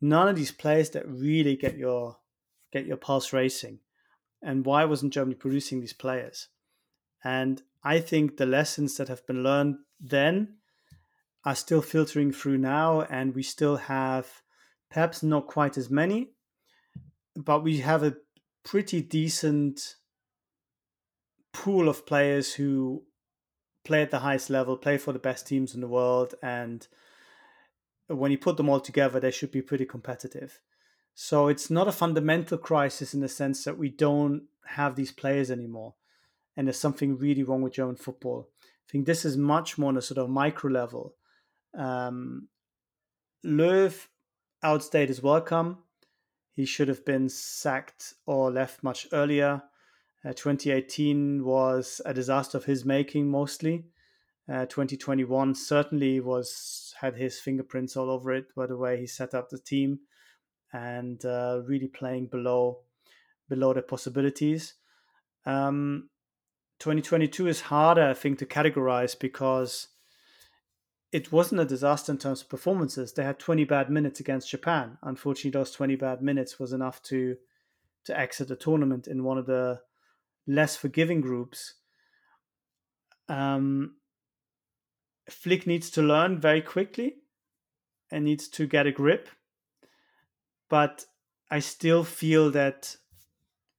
none 0.00 0.26
of 0.26 0.34
these 0.34 0.50
players 0.50 0.90
that 0.90 1.08
really 1.08 1.54
get 1.54 1.78
your 1.78 2.16
get 2.72 2.86
your 2.86 2.96
pulse 2.96 3.32
racing. 3.32 3.78
And 4.42 4.66
why 4.66 4.84
wasn't 4.84 5.12
Germany 5.12 5.36
producing 5.36 5.80
these 5.80 5.92
players? 5.92 6.48
And 7.22 7.62
I 7.84 8.00
think 8.00 8.36
the 8.36 8.46
lessons 8.46 8.96
that 8.96 9.06
have 9.06 9.24
been 9.28 9.44
learned 9.44 9.76
then 10.00 10.56
are 11.44 11.54
still 11.54 11.82
filtering 11.82 12.32
through 12.32 12.58
now, 12.58 13.02
and 13.02 13.32
we 13.32 13.44
still 13.44 13.76
have 13.76 14.42
perhaps 14.90 15.22
not 15.22 15.46
quite 15.46 15.78
as 15.78 15.88
many, 15.88 16.32
but 17.36 17.62
we 17.62 17.78
have 17.78 18.02
a 18.02 18.16
pretty 18.64 19.02
decent 19.02 19.94
pool 21.52 21.88
of 21.88 22.06
players 22.06 22.54
who 22.54 23.02
play 23.84 24.02
at 24.02 24.10
the 24.10 24.20
highest 24.20 24.50
level, 24.50 24.76
play 24.76 24.98
for 24.98 25.12
the 25.12 25.18
best 25.18 25.46
teams 25.46 25.74
in 25.74 25.80
the 25.80 25.88
world, 25.88 26.34
and 26.42 26.86
when 28.08 28.30
you 28.30 28.38
put 28.38 28.56
them 28.56 28.68
all 28.68 28.80
together, 28.80 29.20
they 29.20 29.30
should 29.30 29.52
be 29.52 29.62
pretty 29.62 29.84
competitive. 29.84 30.60
So 31.14 31.48
it's 31.48 31.70
not 31.70 31.88
a 31.88 31.92
fundamental 31.92 32.58
crisis 32.58 33.14
in 33.14 33.20
the 33.20 33.28
sense 33.28 33.64
that 33.64 33.78
we 33.78 33.88
don't 33.88 34.44
have 34.66 34.96
these 34.96 35.12
players 35.12 35.50
anymore, 35.50 35.94
and 36.56 36.66
there's 36.66 36.78
something 36.78 37.16
really 37.16 37.42
wrong 37.42 37.62
with 37.62 37.74
German 37.74 37.96
football. 37.96 38.48
I 38.62 38.92
think 38.92 39.06
this 39.06 39.24
is 39.24 39.36
much 39.36 39.78
more 39.78 39.90
on 39.90 39.96
a 39.96 40.02
sort 40.02 40.18
of 40.18 40.28
micro 40.28 40.70
level. 40.70 41.14
Um, 41.76 42.48
Löw 43.44 43.94
outstayed 44.62 45.08
his 45.08 45.22
welcome. 45.22 45.78
He 46.52 46.64
should 46.66 46.88
have 46.88 47.04
been 47.04 47.28
sacked 47.28 48.14
or 48.26 48.50
left 48.50 48.82
much 48.82 49.06
earlier. 49.12 49.62
Uh, 50.24 50.32
2018 50.32 51.44
was 51.44 52.00
a 52.04 52.12
disaster 52.12 52.58
of 52.58 52.64
his 52.64 52.84
making 52.84 53.30
mostly. 53.30 53.84
Uh, 54.50 54.66
2021 54.66 55.54
certainly 55.54 56.20
was 56.20 56.94
had 57.00 57.14
his 57.14 57.38
fingerprints 57.38 57.96
all 57.96 58.10
over 58.10 58.32
it 58.32 58.46
by 58.54 58.66
the 58.66 58.76
way 58.76 58.98
he 58.98 59.06
set 59.06 59.32
up 59.32 59.48
the 59.48 59.58
team 59.58 60.00
and 60.72 61.24
uh, 61.24 61.60
really 61.66 61.86
playing 61.86 62.26
below 62.26 62.80
below 63.48 63.72
the 63.72 63.82
possibilities. 63.82 64.74
Um, 65.46 66.10
2022 66.78 67.46
is 67.48 67.60
harder, 67.62 68.08
I 68.10 68.14
think, 68.14 68.38
to 68.38 68.46
categorize 68.46 69.18
because 69.18 69.88
it 71.12 71.32
wasn't 71.32 71.60
a 71.60 71.64
disaster 71.64 72.12
in 72.12 72.18
terms 72.18 72.42
of 72.42 72.48
performances. 72.48 73.12
They 73.12 73.24
had 73.24 73.38
20 73.38 73.64
bad 73.64 73.90
minutes 73.90 74.20
against 74.20 74.50
Japan. 74.50 74.96
Unfortunately, 75.02 75.50
those 75.50 75.72
20 75.72 75.96
bad 75.96 76.22
minutes 76.22 76.58
was 76.58 76.72
enough 76.72 77.02
to 77.04 77.36
to 78.06 78.18
exit 78.18 78.48
the 78.48 78.56
tournament 78.56 79.06
in 79.06 79.24
one 79.24 79.36
of 79.36 79.46
the 79.46 79.80
less 80.46 80.76
forgiving 80.76 81.20
groups. 81.20 81.74
Um, 83.28 83.96
Flick 85.28 85.66
needs 85.66 85.90
to 85.90 86.02
learn 86.02 86.40
very 86.40 86.60
quickly 86.60 87.16
and 88.10 88.24
needs 88.24 88.48
to 88.48 88.66
get 88.66 88.86
a 88.86 88.92
grip. 88.92 89.28
But 90.68 91.06
I 91.50 91.60
still 91.60 92.04
feel 92.04 92.50
that 92.50 92.96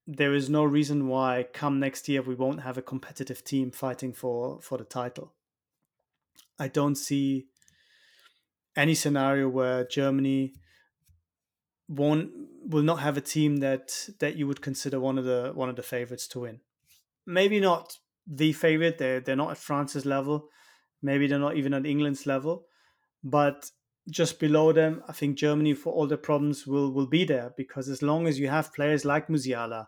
there 0.06 0.34
is 0.34 0.50
no 0.50 0.64
reason 0.64 1.08
why 1.08 1.46
come 1.52 1.78
next 1.78 2.08
year 2.08 2.22
we 2.22 2.34
won't 2.34 2.62
have 2.62 2.76
a 2.76 2.82
competitive 2.82 3.44
team 3.44 3.70
fighting 3.70 4.12
for 4.12 4.60
for 4.60 4.78
the 4.78 4.84
title. 4.84 5.32
I 6.58 6.68
don't 6.68 6.96
see 6.96 7.46
any 8.76 8.94
scenario 8.94 9.48
where 9.48 9.84
Germany 9.84 10.54
won't 11.92 12.30
will 12.64 12.82
not 12.82 13.00
have 13.00 13.16
a 13.16 13.20
team 13.20 13.56
that 13.58 14.08
that 14.20 14.36
you 14.36 14.46
would 14.46 14.62
consider 14.62 14.98
one 14.98 15.18
of 15.18 15.24
the 15.24 15.52
one 15.54 15.68
of 15.68 15.76
the 15.76 15.82
favorites 15.82 16.26
to 16.28 16.40
win. 16.40 16.60
Maybe 17.26 17.60
not 17.60 17.98
the 18.26 18.52
favorite. 18.52 18.98
They're 18.98 19.20
they're 19.20 19.36
not 19.36 19.50
at 19.50 19.58
France's 19.58 20.06
level. 20.06 20.48
Maybe 21.02 21.26
they're 21.26 21.38
not 21.38 21.56
even 21.56 21.74
at 21.74 21.86
England's 21.86 22.26
level. 22.26 22.66
But 23.22 23.70
just 24.10 24.40
below 24.40 24.72
them, 24.72 25.02
I 25.08 25.12
think 25.12 25.36
Germany, 25.36 25.74
for 25.74 25.92
all 25.92 26.06
their 26.06 26.18
problems, 26.18 26.66
will 26.66 26.92
will 26.92 27.06
be 27.06 27.24
there 27.24 27.52
because 27.56 27.88
as 27.88 28.02
long 28.02 28.26
as 28.26 28.38
you 28.38 28.48
have 28.48 28.74
players 28.74 29.04
like 29.04 29.28
Musiala, 29.28 29.86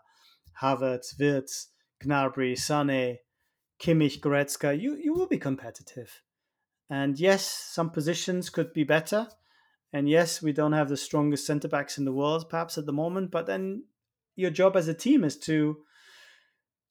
Havertz, 0.61 1.19
Wirtz, 1.19 1.69
Gnabry, 2.03 2.53
Sané, 2.53 3.17
Kimmich, 3.79 4.19
Goretzka, 4.19 4.79
you 4.79 4.95
you 4.95 5.13
will 5.13 5.27
be 5.27 5.37
competitive. 5.37 6.21
And 6.89 7.19
yes, 7.19 7.45
some 7.45 7.89
positions 7.89 8.49
could 8.49 8.71
be 8.71 8.83
better. 8.83 9.27
And 9.95 10.09
yes, 10.09 10.41
we 10.41 10.51
don't 10.51 10.73
have 10.73 10.89
the 10.89 10.97
strongest 10.97 11.45
centre 11.45 11.69
backs 11.69 11.97
in 11.97 12.03
the 12.03 12.11
world, 12.11 12.49
perhaps 12.49 12.77
at 12.77 12.85
the 12.85 12.91
moment. 12.91 13.31
But 13.31 13.45
then 13.45 13.85
your 14.35 14.51
job 14.51 14.75
as 14.75 14.89
a 14.89 14.93
team 14.93 15.23
is 15.23 15.37
to 15.47 15.77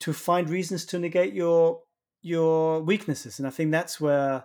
to 0.00 0.14
find 0.14 0.48
reasons 0.48 0.86
to 0.86 0.98
negate 0.98 1.34
your 1.34 1.82
your 2.22 2.80
weaknesses. 2.80 3.38
And 3.38 3.46
I 3.46 3.50
think 3.50 3.72
that's 3.72 4.00
where 4.00 4.44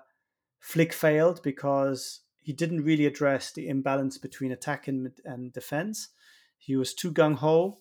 Flick 0.60 0.92
failed 0.92 1.42
because 1.42 2.20
he 2.42 2.52
didn't 2.52 2.84
really 2.84 3.06
address 3.06 3.54
the 3.54 3.70
imbalance 3.70 4.18
between 4.18 4.52
attack 4.52 4.90
and, 4.90 5.14
and 5.24 5.54
defense. 5.54 6.10
He 6.58 6.76
was 6.76 6.94
too 6.94 7.14
gung 7.14 7.36
ho, 7.36 7.78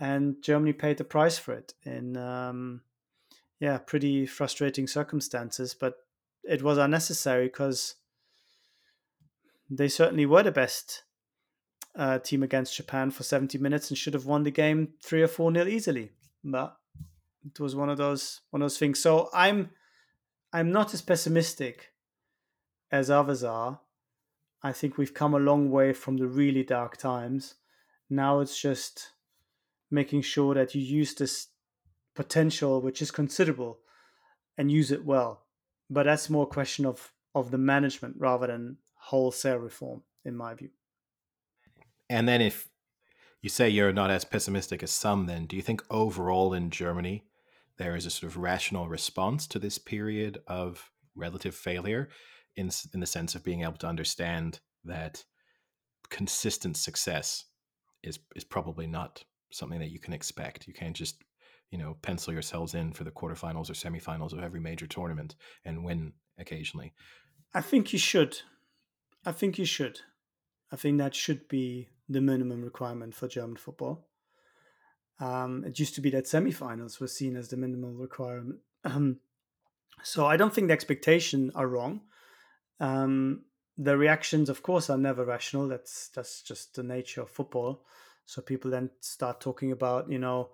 and 0.00 0.42
Germany 0.42 0.72
paid 0.72 0.98
the 0.98 1.04
price 1.04 1.38
for 1.38 1.52
it 1.52 1.74
in 1.84 2.16
um, 2.16 2.80
yeah 3.60 3.78
pretty 3.78 4.26
frustrating 4.26 4.88
circumstances. 4.88 5.72
But 5.72 5.94
it 6.42 6.64
was 6.64 6.78
unnecessary 6.78 7.46
because 7.46 7.94
they 9.70 9.88
certainly 9.88 10.26
were 10.26 10.42
the 10.42 10.50
best 10.50 11.04
uh, 11.94 12.18
team 12.18 12.42
against 12.42 12.76
Japan 12.76 13.10
for 13.10 13.22
70 13.22 13.58
minutes 13.58 13.90
and 13.90 13.96
should 13.96 14.14
have 14.14 14.26
won 14.26 14.42
the 14.42 14.50
game 14.50 14.94
three 15.02 15.22
or 15.22 15.28
four 15.28 15.50
nil 15.52 15.68
easily. 15.68 16.10
But 16.42 16.76
it 17.44 17.60
was 17.60 17.76
one 17.76 17.88
of 17.88 17.98
those 17.98 18.40
one 18.50 18.62
of 18.62 18.64
those 18.64 18.78
things. 18.78 19.00
So 19.00 19.30
I'm 19.32 19.70
I'm 20.52 20.72
not 20.72 20.92
as 20.94 21.02
pessimistic 21.02 21.92
as 22.90 23.10
others 23.10 23.44
are. 23.44 23.80
I 24.62 24.72
think 24.72 24.98
we've 24.98 25.14
come 25.14 25.34
a 25.34 25.38
long 25.38 25.70
way 25.70 25.92
from 25.92 26.16
the 26.16 26.26
really 26.26 26.64
dark 26.64 26.96
times. 26.96 27.54
Now 28.10 28.40
it's 28.40 28.60
just 28.60 29.12
making 29.90 30.22
sure 30.22 30.54
that 30.54 30.74
you 30.74 30.82
use 30.82 31.14
this 31.14 31.48
potential, 32.14 32.82
which 32.82 33.00
is 33.00 33.10
considerable, 33.10 33.78
and 34.58 34.70
use 34.70 34.90
it 34.90 35.04
well. 35.04 35.46
But 35.88 36.04
that's 36.04 36.28
more 36.28 36.44
a 36.44 36.54
question 36.54 36.84
of 36.84 37.12
of 37.34 37.50
the 37.50 37.58
management 37.58 38.16
rather 38.18 38.48
than 38.48 38.78
wholesale 39.00 39.58
reform, 39.58 40.02
in 40.24 40.36
my 40.36 40.54
view. 40.54 40.70
And 42.08 42.28
then 42.28 42.40
if 42.40 42.68
you 43.42 43.48
say 43.48 43.68
you're 43.68 43.92
not 43.92 44.10
as 44.10 44.24
pessimistic 44.24 44.82
as 44.82 44.90
some, 44.90 45.26
then 45.26 45.46
do 45.46 45.56
you 45.56 45.62
think 45.62 45.82
overall 45.90 46.52
in 46.52 46.70
Germany 46.70 47.24
there 47.78 47.96
is 47.96 48.06
a 48.06 48.10
sort 48.10 48.30
of 48.30 48.36
rational 48.36 48.88
response 48.88 49.46
to 49.48 49.58
this 49.58 49.78
period 49.78 50.38
of 50.46 50.90
relative 51.14 51.54
failure? 51.54 52.08
in 52.56 52.70
in 52.92 53.00
the 53.00 53.06
sense 53.06 53.34
of 53.34 53.44
being 53.44 53.62
able 53.62 53.78
to 53.78 53.86
understand 53.86 54.60
that 54.84 55.24
consistent 56.08 56.76
success 56.76 57.44
is 58.02 58.18
is 58.36 58.44
probably 58.44 58.86
not 58.86 59.24
something 59.52 59.80
that 59.80 59.90
you 59.90 59.98
can 59.98 60.12
expect. 60.12 60.66
You 60.66 60.74
can't 60.74 60.96
just 60.96 61.22
you 61.70 61.78
know 61.78 61.96
pencil 62.02 62.32
yourselves 62.32 62.74
in 62.74 62.92
for 62.92 63.04
the 63.04 63.10
quarterfinals 63.10 63.70
or 63.70 63.74
semifinals 63.74 64.32
of 64.32 64.40
every 64.40 64.60
major 64.60 64.86
tournament 64.86 65.36
and 65.64 65.84
win 65.84 66.12
occasionally. 66.38 66.92
I 67.52 67.60
think 67.60 67.92
you 67.92 67.98
should. 67.98 68.40
I 69.24 69.32
think 69.32 69.58
you 69.58 69.64
should. 69.64 70.00
I 70.72 70.76
think 70.76 70.98
that 70.98 71.14
should 71.14 71.48
be 71.48 71.88
the 72.08 72.20
minimum 72.20 72.62
requirement 72.62 73.14
for 73.14 73.28
German 73.28 73.56
football. 73.56 74.06
Um, 75.20 75.64
it 75.64 75.78
used 75.78 75.94
to 75.96 76.00
be 76.00 76.10
that 76.10 76.24
semifinals 76.24 77.00
were 77.00 77.06
seen 77.06 77.36
as 77.36 77.48
the 77.48 77.56
minimum 77.56 77.98
requirement. 77.98 78.60
Um, 78.84 79.18
so 80.02 80.24
I 80.24 80.36
don't 80.36 80.52
think 80.52 80.68
the 80.68 80.72
expectations 80.72 81.52
are 81.54 81.66
wrong. 81.66 82.00
Um, 82.78 83.42
the 83.76 83.98
reactions, 83.98 84.48
of 84.48 84.62
course, 84.62 84.88
are 84.88 84.96
never 84.96 85.24
rational. 85.24 85.68
That's 85.68 86.08
that's 86.08 86.42
just 86.42 86.74
the 86.74 86.82
nature 86.82 87.22
of 87.22 87.30
football. 87.30 87.84
So 88.24 88.40
people 88.40 88.70
then 88.70 88.90
start 89.00 89.40
talking 89.40 89.72
about, 89.72 90.10
you 90.10 90.18
know, 90.18 90.50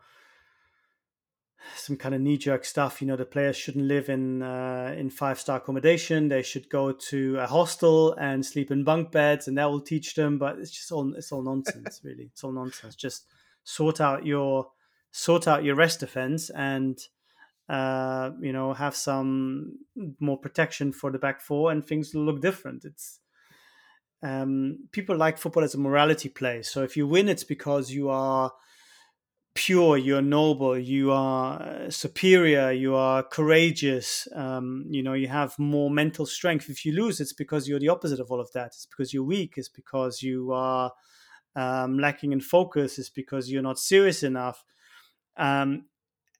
some 1.74 1.96
kind 1.96 2.14
of 2.14 2.20
knee 2.20 2.38
jerk 2.38 2.64
stuff. 2.64 3.00
You 3.00 3.08
know, 3.08 3.16
the 3.16 3.24
players 3.24 3.56
shouldn't 3.56 3.86
live 3.86 4.08
in 4.08 4.42
uh, 4.42 4.94
in 4.96 5.10
five 5.10 5.40
star 5.40 5.56
accommodation. 5.56 6.28
They 6.28 6.42
should 6.42 6.68
go 6.68 6.92
to 6.92 7.38
a 7.38 7.46
hostel 7.46 8.12
and 8.14 8.44
sleep 8.44 8.70
in 8.70 8.84
bunk 8.84 9.10
beds, 9.12 9.48
and 9.48 9.58
that 9.58 9.70
will 9.70 9.80
teach 9.80 10.14
them. 10.14 10.38
But 10.38 10.58
it's 10.58 10.70
just 10.70 10.92
all 10.92 11.14
it's 11.14 11.32
all 11.32 11.42
nonsense, 11.42 12.00
really. 12.04 12.30
It's 12.32 12.44
all 12.44 12.52
nonsense. 12.52 12.94
Just 12.94 13.24
sort 13.64 14.00
out 14.00 14.24
your 14.24 14.68
sort 15.10 15.48
out 15.48 15.64
your 15.64 15.74
rest 15.74 16.00
defense 16.00 16.50
and 16.50 16.98
uh, 17.68 18.30
you 18.40 18.52
know, 18.52 18.72
have 18.72 18.94
some 18.94 19.78
more 20.20 20.38
protection 20.38 20.92
for 20.92 21.10
the 21.10 21.18
back 21.18 21.40
four, 21.40 21.72
and 21.72 21.86
things 21.86 22.14
will 22.14 22.24
look 22.24 22.40
different. 22.40 22.84
It's 22.84 23.18
um, 24.22 24.88
people 24.92 25.16
like 25.16 25.38
football 25.38 25.64
as 25.64 25.74
a 25.74 25.78
morality 25.78 26.28
play. 26.28 26.62
So 26.62 26.82
if 26.82 26.96
you 26.96 27.06
win, 27.06 27.28
it's 27.28 27.44
because 27.44 27.90
you 27.90 28.08
are 28.08 28.52
pure, 29.56 29.96
you 29.96 30.16
are 30.16 30.22
noble, 30.22 30.78
you 30.78 31.10
are 31.10 31.60
uh, 31.60 31.90
superior, 31.90 32.70
you 32.70 32.94
are 32.94 33.22
courageous. 33.22 34.28
Um, 34.34 34.84
you 34.90 35.02
know, 35.02 35.14
you 35.14 35.28
have 35.28 35.58
more 35.58 35.90
mental 35.90 36.26
strength. 36.26 36.68
If 36.68 36.84
you 36.84 36.92
lose, 36.92 37.20
it's 37.20 37.32
because 37.32 37.66
you're 37.66 37.80
the 37.80 37.88
opposite 37.88 38.20
of 38.20 38.30
all 38.30 38.38
of 38.38 38.52
that. 38.52 38.66
It's 38.66 38.86
because 38.86 39.12
you're 39.12 39.24
weak. 39.24 39.54
It's 39.56 39.70
because 39.70 40.22
you 40.22 40.52
are 40.52 40.92
um, 41.56 41.98
lacking 41.98 42.32
in 42.32 42.40
focus. 42.40 42.98
It's 42.98 43.08
because 43.08 43.50
you're 43.50 43.62
not 43.62 43.78
serious 43.78 44.22
enough. 44.22 44.62
Um, 45.36 45.86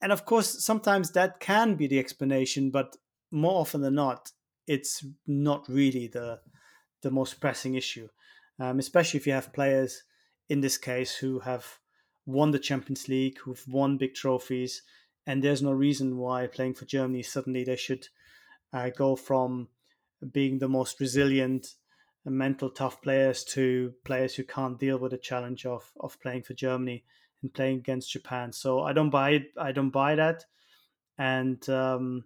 and 0.02 0.12
of 0.12 0.26
course, 0.26 0.62
sometimes 0.62 1.12
that 1.12 1.40
can 1.40 1.74
be 1.74 1.86
the 1.86 1.98
explanation, 1.98 2.70
but 2.70 2.96
more 3.32 3.60
often 3.60 3.80
than 3.80 3.94
not, 3.94 4.30
it's 4.66 5.04
not 5.26 5.66
really 5.68 6.06
the 6.06 6.40
the 7.02 7.10
most 7.10 7.40
pressing 7.40 7.74
issue, 7.74 8.08
um, 8.58 8.78
especially 8.78 9.20
if 9.20 9.26
you 9.26 9.32
have 9.32 9.52
players 9.52 10.02
in 10.48 10.60
this 10.60 10.76
case 10.76 11.14
who 11.14 11.38
have 11.40 11.78
won 12.26 12.50
the 12.50 12.58
Champions 12.58 13.08
League, 13.08 13.38
who've 13.38 13.66
won 13.68 13.96
big 13.96 14.14
trophies, 14.14 14.82
and 15.26 15.42
there's 15.42 15.62
no 15.62 15.72
reason 15.72 16.18
why 16.18 16.46
playing 16.46 16.74
for 16.74 16.84
Germany 16.84 17.22
suddenly 17.22 17.64
they 17.64 17.76
should 17.76 18.08
uh, 18.72 18.90
go 18.90 19.16
from 19.16 19.68
being 20.32 20.58
the 20.58 20.68
most 20.68 21.00
resilient, 21.00 21.74
mental 22.24 22.68
tough 22.68 23.00
players 23.00 23.44
to 23.44 23.94
players 24.04 24.34
who 24.34 24.42
can't 24.42 24.80
deal 24.80 24.98
with 24.98 25.12
the 25.12 25.18
challenge 25.18 25.64
of 25.64 25.92
of 26.00 26.20
playing 26.20 26.42
for 26.42 26.54
Germany 26.54 27.04
and 27.42 27.54
playing 27.54 27.78
against 27.78 28.10
Japan. 28.10 28.52
So 28.52 28.82
I 28.82 28.92
don't 28.92 29.10
buy 29.10 29.30
it. 29.30 29.52
I 29.56 29.72
don't 29.72 29.90
buy 29.90 30.16
that, 30.16 30.44
and 31.18 31.66
um, 31.68 32.24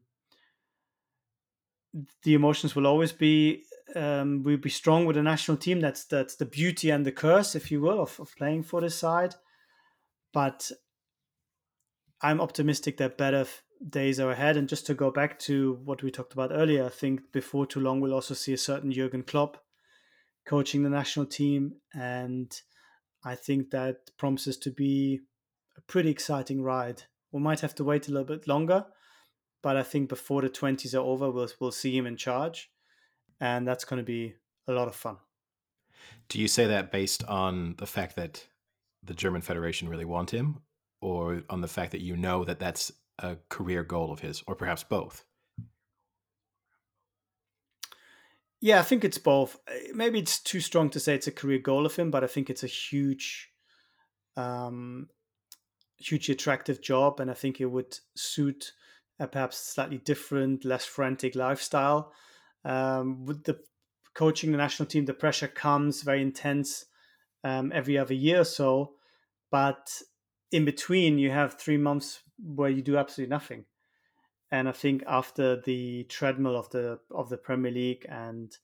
the 2.22 2.35
emotions 2.35 2.74
will 2.74 2.86
always 2.86 3.12
be. 3.12 3.64
Um, 3.97 4.44
we'll 4.44 4.56
be 4.56 4.70
strong 4.70 5.05
with 5.05 5.16
the 5.16 5.22
national 5.22 5.56
team. 5.56 5.81
That's 5.81 6.05
that's 6.05 6.36
the 6.36 6.47
beauty 6.47 6.90
and 6.90 7.05
the 7.05 7.12
curse, 7.12 7.55
if 7.55 7.70
you 7.70 7.81
will, 7.81 8.01
of, 8.01 8.18
of 8.20 8.35
playing 8.36 8.62
for 8.62 8.81
this 8.81 8.97
side. 8.97 9.35
But 10.32 10.70
I'm 12.23 12.40
optimistic 12.40 12.97
that 12.98 13.19
better 13.19 13.47
days 13.89 14.20
are 14.20 14.31
ahead. 14.31 14.57
And 14.57 14.69
just 14.69 14.86
to 14.86 14.94
go 14.94 15.11
back 15.11 15.39
to 15.40 15.81
what 15.85 16.02
we 16.02 16.11
talked 16.11 16.32
about 16.32 16.52
earlier, 16.52 16.85
I 16.85 16.90
think 16.90 17.32
before 17.32 17.66
too 17.66 17.81
long 17.81 18.01
we'll 18.01 18.15
also 18.15 18.35
see 18.35 18.52
a 18.52 18.59
certain 18.59 18.93
Jurgen 18.93 19.23
Klopp 19.23 19.62
coaching 20.47 20.82
the 20.82 20.90
national 20.90 21.27
team, 21.27 21.74
and 21.94 22.61
I 23.24 23.35
think 23.35 23.70
that 23.70 24.11
promises 24.19 24.57
to 24.59 24.70
be 24.70 25.20
a 25.77 25.81
pretty 25.82 26.11
exciting 26.11 26.62
ride. 26.62 27.02
We 27.32 27.40
might 27.40 27.61
have 27.61 27.74
to 27.77 27.85
wait 27.85 28.09
a 28.09 28.11
little 28.11 28.27
bit 28.27 28.48
longer, 28.48 28.86
but 29.62 29.77
I 29.77 29.82
think 29.82 30.09
before 30.09 30.43
the 30.43 30.48
twenties 30.48 30.94
are 30.94 31.05
over, 31.05 31.31
we'll 31.31 31.51
we'll 31.61 31.73
see 31.73 31.97
him 31.97 32.07
in 32.07 32.16
charge, 32.16 32.70
and 33.40 33.69
that's 33.69 33.85
going 33.85 33.98
to 33.98 34.05
be 34.05 34.35
a 34.66 34.73
lot 34.73 34.89
of 34.89 34.97
fun. 34.97 35.19
Do 36.28 36.40
you 36.40 36.48
say 36.48 36.66
that 36.66 36.90
based 36.90 37.23
on 37.24 37.74
the 37.77 37.86
fact 37.86 38.16
that 38.16 38.47
the 39.02 39.14
German 39.14 39.40
Federation 39.40 39.89
really 39.89 40.05
want 40.05 40.31
him, 40.31 40.60
or 41.01 41.43
on 41.48 41.60
the 41.60 41.68
fact 41.68 41.93
that 41.93 42.01
you 42.01 42.16
know 42.16 42.44
that 42.44 42.59
that's 42.59 42.93
a 43.18 43.36
career 43.48 43.82
goal 43.82 44.12
of 44.12 44.20
his, 44.20 44.43
or 44.47 44.55
perhaps 44.55 44.82
both? 44.82 45.24
Yeah, 48.60 48.78
I 48.78 48.82
think 48.82 49.05
it's 49.05 49.18
both. 49.18 49.56
Uh, 49.66 49.93
maybe 49.94 50.18
it's 50.18 50.39
too 50.39 50.60
strong 50.60 50.90
to 50.90 51.01
say 51.01 51.14
it's 51.14 51.27
a 51.27 51.32
career 51.32 51.59
goal 51.59 51.86
of 51.86 51.97
him, 51.97 52.10
but 52.10 52.22
I 52.22 52.27
think 52.27 52.51
it's 52.51 52.62
a 52.62 52.68
huge, 52.68 53.51
um, 54.36 55.09
hugely 55.97 56.35
attractive 56.35 56.82
job, 56.82 57.20
and 57.20 57.31
I 57.31 57.35
think 57.35 57.60
it 57.60 57.66
would 57.66 57.98
suit 58.14 58.72
a 59.18 59.27
perhaps 59.27 59.56
slightly 59.56 59.98
different, 59.98 60.64
less 60.64 60.85
frantic 60.85 61.35
lifestyle. 61.35 62.12
Um, 62.64 63.24
with 63.24 63.44
the 63.44 63.60
coaching 64.14 64.52
the 64.52 64.59
national 64.59 64.86
team, 64.86 65.06
the 65.06 65.14
pressure 65.14 65.48
comes 65.48 66.02
very 66.02 66.20
intense 66.20 66.85
um, 67.45 67.73
every 67.75 67.99
other 67.99 68.15
year 68.15 68.41
or 68.41 68.45
so, 68.45 68.95
but 69.51 69.91
in 70.53 70.65
between, 70.65 71.19
you 71.19 71.31
have 71.31 71.55
three 71.55 71.77
months 71.77 72.21
where 72.39 72.71
you 72.71 72.83
do 72.83 72.97
absolutely 72.97 73.31
nothing. 73.31 73.65
And 74.51 74.69
I 74.69 74.73
think 74.73 75.05
after 75.07 75.61
the 75.61 76.05
treadmill 76.05 76.57
of 76.57 76.71
the 76.71 76.99
of 77.12 77.29
the 77.29 77.37
Premier 77.37 77.71
League 77.71 78.05
and 78.09 78.57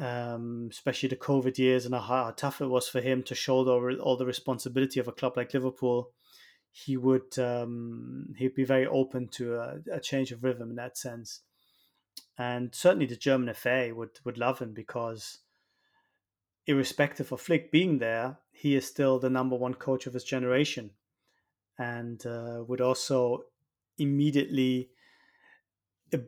um, 0.00 0.68
especially 0.70 1.08
the 1.10 1.16
COVID 1.16 1.58
years 1.58 1.84
and 1.84 1.94
how 1.94 2.32
tough 2.36 2.60
it 2.60 2.66
was 2.66 2.88
for 2.88 3.00
him 3.00 3.22
to 3.24 3.34
shoulder 3.34 3.98
all 4.00 4.16
the 4.16 4.24
responsibility 4.24 4.98
of 4.98 5.08
a 5.08 5.12
club 5.12 5.36
like 5.36 5.52
Liverpool, 5.52 6.10
he 6.72 6.96
would 6.96 7.38
um, 7.38 8.32
he'd 8.38 8.54
be 8.54 8.64
very 8.64 8.86
open 8.86 9.28
to 9.28 9.56
a, 9.56 9.78
a, 9.92 10.00
change 10.00 10.32
of 10.32 10.42
rhythm 10.42 10.70
in 10.70 10.76
that 10.76 10.96
sense. 10.96 11.42
And 12.38 12.74
certainly 12.74 13.06
the 13.06 13.16
German 13.16 13.52
FA 13.54 13.90
would 13.94 14.18
would 14.24 14.38
love 14.38 14.60
him 14.60 14.72
because, 14.72 15.40
irrespective 16.66 17.32
of 17.32 17.40
Flick 17.40 17.70
being 17.70 17.98
there, 17.98 18.38
he 18.52 18.74
is 18.76 18.86
still 18.86 19.18
the 19.18 19.30
number 19.30 19.56
one 19.56 19.74
coach 19.74 20.06
of 20.06 20.14
his 20.14 20.24
generation, 20.24 20.90
and 21.78 22.24
uh, 22.26 22.62
would 22.66 22.80
also 22.80 23.44
immediately 23.98 24.90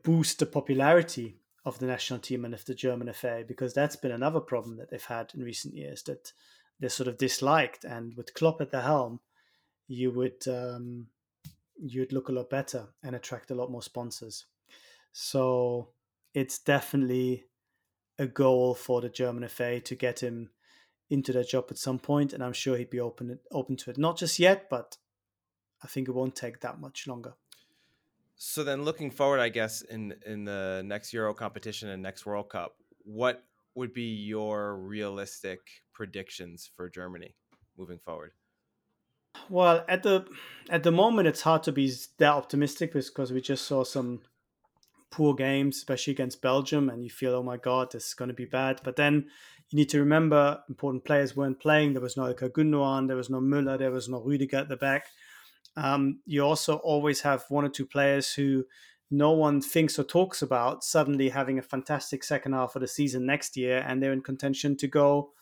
boost 0.03 0.39
the 0.39 0.47
popularity 0.47 1.37
of 1.65 1.79
the 1.79 1.87
national 1.87 2.19
team 2.19 2.45
and 2.45 2.55
of 2.55 2.65
the 2.65 2.75
German 2.75 3.13
FA, 3.13 3.45
because 3.47 3.75
that's 3.75 3.97
been 3.97 4.13
another 4.13 4.41
problem 4.41 4.77
that 4.77 4.91
they've 4.91 5.05
had 5.05 5.33
in 5.35 5.43
recent 5.43 5.75
years 5.75 6.03
that 6.05 6.33
they're 6.81 6.91
sort 6.91 7.09
of 7.09 7.19
disliked. 7.19 7.85
And 7.85 8.15
with 8.17 8.35
Klopp 8.35 8.61
at 8.61 8.71
the 8.71 8.83
helm, 8.83 9.21
you 9.87 10.11
would 10.11 10.47
um, 10.49 11.07
you'd 11.77 12.13
look 12.13 12.29
a 12.29 12.33
lot 12.33 12.51
better 12.51 12.89
and 13.03 13.15
attract 13.15 13.51
a 13.51 13.55
lot 13.55 13.71
more 13.71 13.83
sponsors. 13.83 14.47
So 15.13 15.91
it's 16.35 16.59
definitely 16.59 17.45
a 18.19 18.27
goal 18.27 18.75
for 18.75 19.01
the 19.01 19.09
German 19.09 19.49
FA 19.49 19.81
to 19.81 19.95
get 19.95 20.23
him 20.23 20.51
into 21.11 21.33
that 21.33 21.49
job 21.49 21.67
at 21.71 21.79
some 21.79 21.99
point, 21.99 22.33
and 22.33 22.43
I'm 22.43 22.53
sure 22.53 22.77
he'd 22.77 22.91
be 22.91 23.01
open 23.01 23.39
open 23.51 23.77
to 23.77 23.91
it. 23.91 23.99
Not 23.99 24.17
just 24.17 24.39
yet, 24.39 24.69
but 24.71 24.97
I 25.83 25.87
think 25.87 26.09
it 26.09 26.15
won't 26.15 26.37
take 26.37 26.61
that 26.61 26.81
much 26.81 27.07
longer. 27.07 27.35
So 28.37 28.65
then, 28.65 28.85
looking 28.85 29.11
forward, 29.11 29.41
I 29.41 29.49
guess 29.49 29.83
in 29.83 30.15
in 30.27 30.45
the 30.45 30.83
next 30.85 31.13
Euro 31.13 31.35
competition 31.35 31.89
and 31.91 32.03
next 32.03 32.27
World 32.27 32.49
Cup, 32.49 32.77
what 33.05 33.45
would 33.75 33.93
be 33.93 34.15
your 34.15 34.77
realistic 34.77 35.61
predictions 35.93 36.71
for 36.75 36.89
Germany 36.89 37.35
moving 37.77 37.99
forward? 37.99 38.33
Well, 39.49 39.85
at 39.89 40.03
the 40.03 40.27
at 40.71 40.83
the 40.83 40.93
moment, 40.93 41.29
it's 41.29 41.43
hard 41.43 41.63
to 41.65 41.73
be 41.73 41.93
that 42.19 42.33
optimistic 42.33 42.93
because 42.93 43.33
we 43.33 43.41
just 43.41 43.67
saw 43.67 43.85
some 43.85 44.21
poor 45.13 45.35
games, 45.35 45.77
especially 45.77 46.13
against 46.13 46.43
Belgium, 46.43 46.89
and 46.89 47.05
you 47.05 47.11
feel, 47.11 47.35
oh 47.35 47.43
my 47.43 47.57
god, 47.57 47.93
this 47.93 48.09
is 48.09 48.15
going 48.15 48.29
to 48.29 48.35
be 48.35 48.47
bad. 48.47 48.81
But 48.83 48.97
then 48.97 49.27
you 49.71 49.77
need 49.77 49.91
to 49.91 50.01
remember 50.01 50.61
important 50.69 51.05
players 51.05 51.37
weren't 51.37 51.61
playing. 51.61 51.93
There 51.93 52.03
was 52.03 52.17
no 52.17 52.33
Gundogan, 52.35 53.07
there 53.07 53.17
was 53.17 53.31
no 53.31 53.41
Müller, 53.41 53.79
there 53.79 53.93
was 53.93 54.09
no 54.09 54.21
Rüdiger 54.21 54.55
at 54.55 54.69
the 54.69 54.77
back. 54.77 55.07
Um, 55.77 56.21
you 56.27 56.43
also 56.43 56.77
always 56.77 57.21
have 57.21 57.45
one 57.49 57.65
or 57.65 57.69
two 57.69 57.87
players 57.87 58.33
who 58.35 58.65
no 59.11 59.33
one 59.33 59.61
thinks 59.61 59.99
or 59.99 60.05
talks 60.05 60.43
about 60.43 60.83
suddenly 60.83 61.29
having 61.29 61.59
a 61.59 61.63
fantastic 61.63 62.25
second 62.25 62.55
half 62.55 62.75
of 62.75 62.81
the 62.81 62.89
season 62.89 63.27
next 63.27 63.57
year, 63.57 63.85
and 63.87 64.03
they're 64.03 64.13
in 64.13 64.23
contention 64.23 64.77
to 64.79 64.89
go 64.89 65.33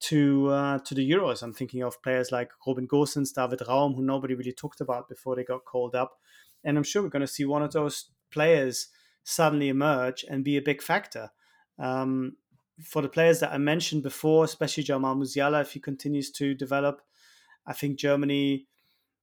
to 0.00 0.48
uh, 0.48 0.78
to 0.78 0.94
the 0.94 1.10
Euros. 1.10 1.42
I'm 1.42 1.52
thinking 1.52 1.82
of 1.82 2.00
players 2.02 2.30
like 2.30 2.50
Robin 2.66 2.86
Gosens, 2.86 3.34
David 3.34 3.60
Raum, 3.66 3.94
who 3.94 4.02
nobody 4.02 4.34
really 4.34 4.52
talked 4.52 4.80
about 4.80 5.08
before 5.08 5.34
they 5.34 5.44
got 5.44 5.64
called 5.64 5.94
up, 5.94 6.18
and 6.64 6.76
I'm 6.76 6.84
sure 6.84 7.02
we're 7.02 7.08
going 7.08 7.20
to 7.20 7.26
see 7.26 7.44
one 7.44 7.62
of 7.62 7.72
those 7.72 8.10
players 8.30 8.88
suddenly 9.28 9.68
emerge 9.68 10.24
and 10.28 10.42
be 10.42 10.56
a 10.56 10.62
big 10.62 10.80
factor. 10.80 11.30
Um, 11.78 12.36
for 12.82 13.02
the 13.02 13.08
players 13.08 13.40
that 13.40 13.52
I 13.52 13.58
mentioned 13.58 14.02
before, 14.02 14.44
especially 14.44 14.84
Jamal 14.84 15.16
Musiala, 15.16 15.60
if 15.60 15.72
he 15.72 15.80
continues 15.80 16.30
to 16.32 16.54
develop, 16.54 17.02
I 17.66 17.74
think 17.74 17.98
Germany 17.98 18.66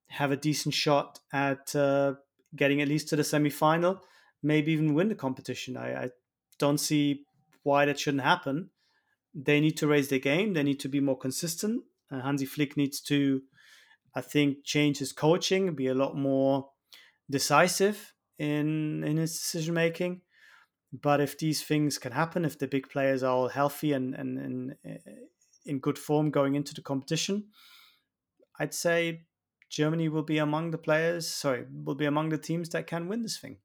have 0.09 0.31
a 0.31 0.37
decent 0.37 0.75
shot 0.75 1.19
at 1.33 1.75
uh, 1.75 2.13
getting 2.55 2.81
at 2.81 2.87
least 2.87 3.09
to 3.09 3.15
the 3.15 3.23
semi-final, 3.23 3.99
maybe 4.43 4.71
even 4.73 4.93
win 4.93 5.09
the 5.09 5.15
competition. 5.15 5.75
I, 5.75 6.03
I 6.03 6.09
don't 6.59 6.77
see 6.77 7.25
why 7.63 7.85
that 7.85 7.99
shouldn't 7.99 8.23
happen. 8.23 8.69
They 9.33 9.59
need 9.59 9.77
to 9.77 9.87
raise 9.87 10.09
their 10.09 10.19
game. 10.19 10.53
They 10.53 10.63
need 10.63 10.79
to 10.81 10.89
be 10.89 10.99
more 10.99 11.17
consistent. 11.17 11.83
Uh, 12.11 12.21
Hansi 12.21 12.45
Flick 12.45 12.77
needs 12.77 13.01
to, 13.01 13.41
I 14.13 14.21
think, 14.21 14.63
change 14.63 14.99
his 14.99 15.11
coaching, 15.11 15.73
be 15.73 15.87
a 15.87 15.95
lot 15.95 16.15
more 16.15 16.69
decisive 17.29 18.13
in 18.37 19.03
in 19.03 19.17
his 19.17 19.33
decision 19.33 19.73
making. 19.73 20.21
But 20.91 21.19
if 21.19 21.37
these 21.37 21.63
things 21.63 21.97
can 21.97 22.11
happen, 22.11 22.45
if 22.45 22.57
the 22.57 22.67
big 22.67 22.89
players 22.89 23.23
are 23.23 23.31
all 23.31 23.49
healthy 23.49 23.93
and 23.93 24.15
and, 24.15 24.37
and 24.37 24.75
uh, 24.85 25.11
in 25.65 25.79
good 25.79 25.97
form 25.97 26.31
going 26.31 26.55
into 26.55 26.73
the 26.73 26.81
competition, 26.81 27.47
I'd 28.59 28.73
say 28.73 29.25
Germany 29.69 30.09
will 30.09 30.23
be 30.23 30.37
among 30.37 30.71
the 30.71 30.77
players, 30.77 31.27
sorry, 31.27 31.65
will 31.83 31.95
be 31.95 32.05
among 32.05 32.29
the 32.29 32.37
teams 32.37 32.69
that 32.69 32.87
can 32.87 33.07
win 33.07 33.23
this 33.23 33.37
thing. 33.37 33.57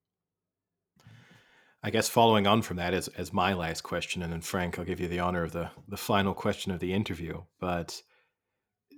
I 1.83 1.91
guess 1.91 2.09
following 2.09 2.47
on 2.47 2.63
from 2.63 2.77
that 2.77 2.93
is 2.93 3.09
as 3.09 3.33
my 3.33 3.55
last 3.55 3.83
question, 3.83 4.23
and 4.23 4.33
then 4.33 4.43
Frank, 4.43 4.79
I'll 4.79 4.85
give 4.85 5.01
you 5.01 5.09
the 5.09 5.21
honor 5.21 5.43
of 5.43 5.53
the 5.53 5.71
the 5.89 5.97
final 5.97 6.35
question 6.35 6.73
of 6.73 6.81
the 6.81 6.93
interview. 6.93 7.43
But 7.59 8.03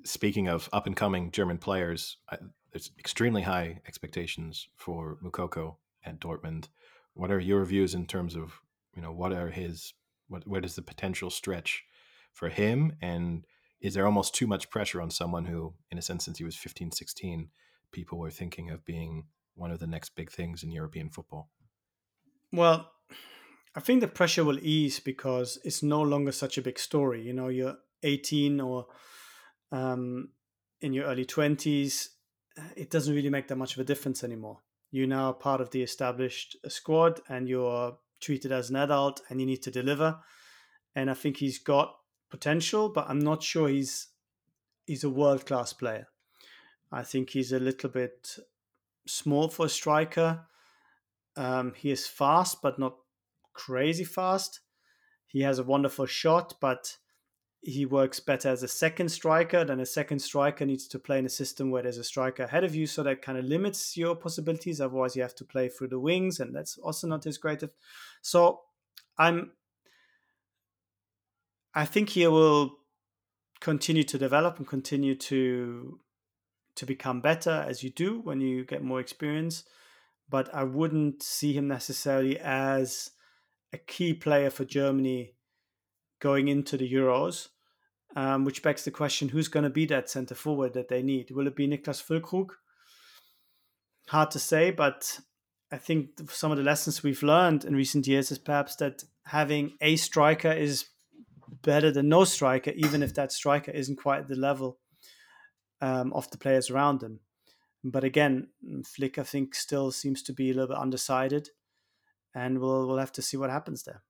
speaking 0.05 0.49
of 0.49 0.69
up 0.73 0.86
and 0.86 0.97
coming 0.97 1.31
German 1.31 1.59
players, 1.59 2.16
there's 2.73 2.90
extremely 2.99 3.43
high 3.43 3.81
expectations 3.86 4.69
for 4.74 5.19
Moukoko 5.23 5.77
at 6.05 6.20
Dortmund. 6.20 6.69
What 7.15 7.31
are 7.31 7.40
your 7.40 7.65
views 7.65 7.94
in 7.94 8.07
terms 8.07 8.35
of 8.35 8.61
you 8.94 9.03
know 9.03 9.12
what 9.12 9.32
are 9.32 9.51
his 9.51 9.94
what 10.28 10.47
what 10.47 10.65
is 10.65 10.74
the 10.74 10.82
potential 10.82 11.31
stretch 11.31 11.85
for 12.32 12.49
him 12.49 12.94
and 13.01 13.44
is 13.82 13.94
there 13.94 14.07
almost 14.07 14.35
too 14.35 14.47
much 14.47 14.70
pressure 14.70 15.03
on 15.03 15.11
someone 15.11 15.44
who, 15.44 15.74
in 15.90 15.99
a 15.99 16.03
sense, 16.03 16.24
since 16.24 16.39
he 16.39 16.44
was 16.44 16.55
15, 16.55 16.93
16, 16.93 17.49
people 17.90 18.16
were 18.16 18.31
thinking 18.31 18.70
of 18.70 18.85
being 18.85 19.24
one 19.55 19.73
of 19.73 19.81
the 19.81 19.89
next 19.89 20.15
big 20.15 20.31
things 20.31 20.62
in 20.62 20.70
European 20.70 21.11
football? 21.11 21.51
Well, 22.53 22.93
I 23.74 23.81
think 23.81 24.01
the 24.01 24.09
pressure 24.09 24.44
will 24.44 24.61
ease 24.61 25.01
because 25.01 25.59
it's 25.65 25.82
no 25.82 26.01
longer 26.01 26.31
such 26.31 26.57
a 26.57 26.62
big 26.62 26.78
story. 26.78 27.23
You 27.23 27.32
know, 27.32 27.49
you're 27.49 27.77
18 28.05 28.61
or 28.61 28.86
um, 29.73 30.31
in 30.81 30.93
your 30.93 31.07
early 31.07 31.24
20s, 31.24 32.09
it 32.77 32.91
doesn't 32.91 33.15
really 33.15 33.31
make 33.31 33.49
that 33.49 33.57
much 33.57 33.74
of 33.74 33.81
a 33.81 33.85
difference 33.85 34.24
anymore. 34.24 34.59
You're 34.91 35.07
now 35.07 35.33
part 35.33 35.61
of 35.61 35.70
the 35.70 35.83
established 35.83 36.57
squad 36.69 37.20
and 37.29 37.49
you're 37.49 37.97
treated 38.20 38.53
as 38.53 38.70
an 38.70 38.77
adult 38.77 39.23
and 39.29 39.41
you 39.41 39.47
need 39.47 39.62
to 39.62 39.70
deliver. 39.70 40.19
And 40.95 41.11
I 41.11 41.15
think 41.15 41.39
he's 41.39 41.59
got 41.59 41.97
potential, 42.31 42.89
but 42.89 43.07
I'm 43.09 43.19
not 43.19 43.43
sure 43.43 43.69
he's 43.69 44.09
he's 44.87 45.05
a 45.05 45.11
world 45.11 45.47
class 45.47 45.73
player. 45.73 46.09
I 46.91 47.03
think 47.03 47.31
he's 47.31 47.53
a 47.53 47.59
little 47.59 47.89
bit 47.89 48.37
small 49.07 49.49
for 49.49 49.66
a 49.66 49.70
striker. 49.70 50.47
Um, 51.37 51.73
he 51.74 51.91
is 51.91 52.07
fast, 52.07 52.61
but 52.61 52.79
not 52.79 52.97
crazy 53.55 54.05
fast. 54.05 54.61
He 55.27 55.41
has 55.41 55.59
a 55.59 55.65
wonderful 55.65 56.05
shot, 56.05 56.55
but 56.61 56.99
he 57.62 57.86
works 57.86 58.18
better 58.18 58.48
as 58.48 58.62
a 58.62 58.68
second 58.68 59.09
striker 59.09 59.64
than 59.64 59.78
a 59.80 59.86
second 59.86 60.18
striker 60.18 60.66
needs 60.66 60.89
to 60.89 60.98
play 60.98 61.18
in 61.18 61.26
a 61.26 61.30
system 61.30 61.70
where 61.70 61.82
there's 61.82 61.97
a 61.97 62.05
striker 62.05 62.43
ahead 62.43 62.64
of 62.64 62.74
you. 62.74 62.86
So 62.86 63.05
that 63.05 63.22
kind 63.22 63.39
of 63.39 63.44
limits 63.44 63.97
your 63.97 64.16
possibilities. 64.16 64.80
Otherwise 64.80 65.14
you 65.14 65.22
have 65.22 65.36
to 65.36 65.44
play 65.44 65.68
through 65.68 65.89
the 65.89 66.01
wings 66.01 66.40
and 66.40 66.55
that's 66.55 66.76
also 66.78 67.06
not 67.06 67.26
as 67.26 67.39
great 67.39 67.62
so 68.22 68.60
i'm 69.18 69.51
i 71.74 71.84
think 71.84 72.10
he 72.10 72.26
will 72.26 72.78
continue 73.60 74.02
to 74.02 74.18
develop 74.18 74.59
and 74.59 74.66
continue 74.66 75.14
to 75.14 76.01
to 76.74 76.86
become 76.86 77.20
better 77.20 77.64
as 77.68 77.82
you 77.82 77.90
do 77.90 78.20
when 78.20 78.40
you 78.40 78.64
get 78.64 78.82
more 78.82 79.01
experience. 79.01 79.64
But 80.28 80.52
i 80.55 80.64
wouldn't 80.64 81.22
see 81.22 81.52
him 81.52 81.68
necessarily 81.68 82.39
as 82.39 83.10
a 83.74 83.78
key 83.78 84.14
player 84.14 84.51
for 84.51 84.64
germany 84.64 85.34
going 86.23 86.47
into 86.47 86.77
the 86.77 86.90
Euros, 86.90 87.49
um, 88.15 88.44
which 88.44 88.62
begs 88.62 88.85
the 88.85 88.90
question 88.90 89.28
who's 89.28 89.49
going 89.49 89.65
to 89.65 89.70
be 89.70 89.85
that 89.86 90.09
centre 90.09 90.36
forward 90.36 90.73
that 90.73 90.89
they 90.89 91.03
need? 91.03 91.32
Will 91.32 91.49
it 91.49 91.57
be 91.57 91.66
Niklas 91.66 92.03
Füllkrug? 92.03 92.51
Hard 94.09 94.31
to 94.31 94.39
say, 94.39 94.70
but 94.70 95.20
I 95.73 95.78
think 95.78 96.31
some 96.31 96.53
of 96.53 96.59
the 96.59 96.65
lessons 96.65 97.03
we've 97.03 97.23
learned 97.23 97.65
in 97.65 97.74
recent 97.74 98.07
years 98.07 98.31
is 98.31 98.39
perhaps 98.39 98.77
that 98.77 99.03
having 99.27 99.73
a 99.81 99.97
striker 99.97 100.53
is 100.53 100.86
better 101.62 101.90
than 101.90 102.09
no 102.09 102.24
striker, 102.24 102.70
even 102.77 103.03
if 103.03 103.15
that 103.15 103.32
striker 103.32 103.73
isn't 103.73 103.97
quite 103.97 104.28
the 104.28 104.36
level 104.36 104.78
um, 105.81 106.12
of 106.12 106.31
the 106.31 106.39
players 106.39 106.70
around 106.70 107.03
him. 107.03 107.20
But 107.82 108.05
again, 108.05 108.49
Flick, 108.85 109.19
I 109.19 109.24
think, 109.24 109.57
still 109.57 109.90
seems 109.90 110.23
to 110.24 110.32
be 110.32 110.51
a 110.51 110.55
little 110.55 110.69
bit 110.69 110.78
undecided, 110.78 111.49
and 112.32 112.61
we'll 112.61 112.86
we'll 112.86 112.99
have 112.99 113.12
to 113.12 113.23
see 113.23 113.36
what 113.36 113.51
happens 113.51 113.82
there. 113.82 114.03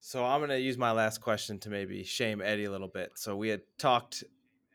So 0.00 0.24
I'm 0.24 0.40
going 0.40 0.50
to 0.50 0.60
use 0.60 0.78
my 0.78 0.92
last 0.92 1.20
question 1.20 1.58
to 1.60 1.70
maybe 1.70 2.04
shame 2.04 2.40
Eddie 2.40 2.64
a 2.64 2.70
little 2.70 2.88
bit. 2.88 3.12
So 3.16 3.36
we 3.36 3.48
had 3.48 3.62
talked 3.78 4.22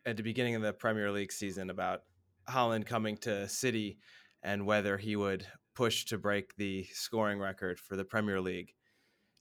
at 0.05 0.17
the 0.17 0.23
beginning 0.23 0.55
of 0.55 0.61
the 0.61 0.73
Premier 0.73 1.11
League 1.11 1.31
season 1.31 1.69
about 1.69 2.01
Haaland 2.49 2.85
coming 2.85 3.17
to 3.17 3.47
City 3.47 3.99
and 4.43 4.65
whether 4.65 4.97
he 4.97 5.15
would 5.15 5.45
push 5.75 6.05
to 6.05 6.17
break 6.17 6.55
the 6.57 6.85
scoring 6.91 7.39
record 7.39 7.79
for 7.79 7.95
the 7.95 8.03
Premier 8.03 8.41
League. 8.41 8.73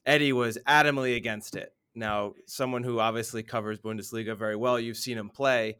Eddie 0.06 0.32
was 0.32 0.58
adamantly 0.68 1.16
against 1.16 1.56
it. 1.56 1.72
Now, 1.94 2.34
someone 2.46 2.82
who 2.82 3.00
obviously 3.00 3.42
covers 3.42 3.78
Bundesliga 3.78 4.36
very 4.36 4.56
well, 4.56 4.78
you've 4.78 4.96
seen 4.96 5.18
him 5.18 5.28
play 5.28 5.78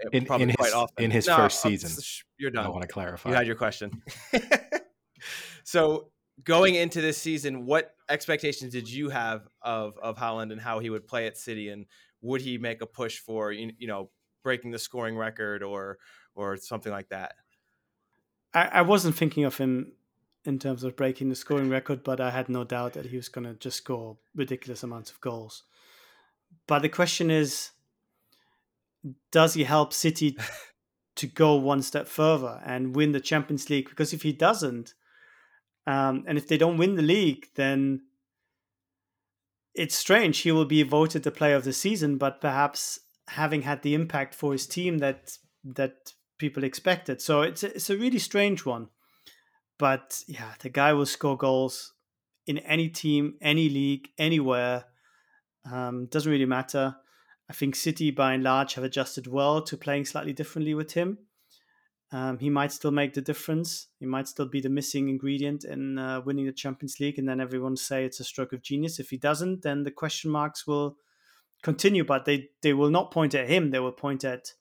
eh, 0.00 0.08
in, 0.12 0.26
in 0.40 0.48
his, 0.48 0.74
in 0.98 1.10
his 1.10 1.26
no, 1.26 1.36
first 1.36 1.60
season. 1.60 1.90
You're 2.38 2.50
done. 2.50 2.64
I 2.64 2.68
want 2.68 2.82
to 2.82 2.88
clarify. 2.88 3.28
You 3.28 3.36
had 3.36 3.46
your 3.46 3.56
question. 3.56 4.02
so 5.64 6.10
going 6.44 6.76
into 6.76 7.00
this 7.00 7.18
season, 7.18 7.66
what 7.66 7.94
expectations 8.10 8.72
did 8.72 8.90
you 8.90 9.08
have 9.08 9.48
of 9.62 9.96
of 9.98 10.16
Haaland 10.16 10.52
and 10.52 10.60
how 10.60 10.80
he 10.80 10.90
would 10.90 11.06
play 11.06 11.26
at 11.26 11.38
City, 11.38 11.68
and 11.70 11.86
would 12.20 12.40
he 12.40 12.58
make 12.58 12.82
a 12.82 12.86
push 12.86 13.18
for 13.18 13.52
you 13.52 13.72
know 13.86 14.10
breaking 14.42 14.72
the 14.72 14.78
scoring 14.78 15.16
record 15.16 15.62
or 15.62 15.98
or 16.34 16.56
something 16.56 16.92
like 16.92 17.08
that? 17.08 17.34
I, 18.52 18.66
I 18.66 18.82
wasn't 18.82 19.14
thinking 19.14 19.44
of 19.44 19.56
him 19.56 19.92
in 20.44 20.58
terms 20.58 20.84
of 20.84 20.96
breaking 20.96 21.28
the 21.28 21.34
scoring 21.34 21.68
record, 21.68 22.02
but 22.02 22.20
I 22.20 22.30
had 22.30 22.48
no 22.48 22.64
doubt 22.64 22.94
that 22.94 23.06
he 23.06 23.16
was 23.16 23.28
going 23.28 23.46
to 23.46 23.54
just 23.54 23.76
score 23.76 24.16
ridiculous 24.34 24.82
amounts 24.82 25.10
of 25.10 25.20
goals. 25.20 25.64
But 26.66 26.80
the 26.80 26.88
question 26.88 27.30
is, 27.30 27.70
does 29.30 29.54
he 29.54 29.64
help 29.64 29.92
City 29.92 30.36
to 31.16 31.26
go 31.26 31.56
one 31.56 31.82
step 31.82 32.08
further 32.08 32.60
and 32.64 32.96
win 32.96 33.12
the 33.12 33.20
Champions 33.20 33.68
League? 33.70 33.88
Because 33.88 34.12
if 34.12 34.22
he 34.22 34.32
doesn't, 34.32 34.94
um, 35.90 36.24
and 36.28 36.38
if 36.38 36.46
they 36.46 36.56
don't 36.56 36.76
win 36.76 36.94
the 36.94 37.02
league, 37.02 37.48
then 37.56 38.02
it's 39.74 39.96
strange. 39.96 40.38
He 40.38 40.52
will 40.52 40.64
be 40.64 40.84
voted 40.84 41.24
the 41.24 41.32
player 41.32 41.56
of 41.56 41.64
the 41.64 41.72
season, 41.72 42.16
but 42.16 42.40
perhaps 42.40 43.00
having 43.28 43.62
had 43.62 43.82
the 43.82 43.94
impact 43.94 44.34
for 44.34 44.52
his 44.52 44.68
team 44.68 44.98
that 44.98 45.38
that 45.64 46.12
people 46.38 46.62
expected. 46.62 47.20
So 47.20 47.42
it's 47.42 47.64
a, 47.64 47.74
it's 47.74 47.90
a 47.90 47.96
really 47.96 48.20
strange 48.20 48.64
one. 48.64 48.88
But 49.78 50.22
yeah, 50.28 50.52
the 50.60 50.68
guy 50.68 50.92
will 50.92 51.06
score 51.06 51.36
goals 51.36 51.92
in 52.46 52.58
any 52.58 52.88
team, 52.88 53.34
any 53.40 53.68
league, 53.68 54.10
anywhere. 54.16 54.84
Um, 55.70 56.06
doesn't 56.06 56.30
really 56.30 56.46
matter. 56.46 56.96
I 57.48 57.52
think 57.52 57.74
City, 57.74 58.12
by 58.12 58.34
and 58.34 58.44
large, 58.44 58.74
have 58.74 58.84
adjusted 58.84 59.26
well 59.26 59.60
to 59.62 59.76
playing 59.76 60.04
slightly 60.04 60.32
differently 60.32 60.74
with 60.74 60.92
him. 60.92 61.18
Um, 62.12 62.38
he 62.38 62.50
might 62.50 62.72
still 62.72 62.90
make 62.90 63.14
the 63.14 63.20
difference. 63.20 63.86
He 64.00 64.06
might 64.06 64.26
still 64.26 64.46
be 64.46 64.60
the 64.60 64.68
missing 64.68 65.08
ingredient 65.08 65.64
in 65.64 65.96
uh, 65.96 66.20
winning 66.22 66.46
the 66.46 66.52
Champions 66.52 66.98
League, 66.98 67.18
and 67.18 67.28
then 67.28 67.40
everyone 67.40 67.76
say 67.76 68.04
it's 68.04 68.18
a 68.18 68.24
stroke 68.24 68.52
of 68.52 68.62
genius. 68.62 68.98
If 68.98 69.10
he 69.10 69.16
doesn't, 69.16 69.62
then 69.62 69.84
the 69.84 69.92
question 69.92 70.30
marks 70.30 70.66
will 70.66 70.96
continue, 71.62 72.04
but 72.04 72.24
they 72.24 72.48
they 72.62 72.72
will 72.72 72.90
not 72.90 73.12
point 73.12 73.34
at 73.34 73.48
him. 73.48 73.70
They 73.70 73.78
will 73.78 73.92
point 73.92 74.24
at 74.24 74.54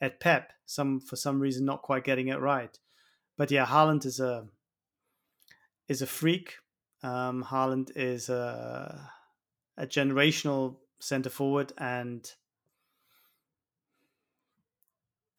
at 0.00 0.20
Pep. 0.20 0.52
Some 0.64 1.00
for 1.00 1.16
some 1.16 1.40
reason 1.40 1.64
not 1.64 1.82
quite 1.82 2.04
getting 2.04 2.28
it 2.28 2.40
right. 2.40 2.78
But 3.36 3.50
yeah, 3.50 3.66
Haaland 3.66 4.06
is 4.06 4.20
a 4.20 4.46
is 5.88 6.02
a 6.02 6.06
freak. 6.06 6.56
Um, 7.02 7.44
Haaland 7.48 7.90
is 7.96 8.28
a 8.28 9.10
a 9.76 9.86
generational 9.88 10.76
centre 11.00 11.30
forward, 11.30 11.72
and 11.78 12.30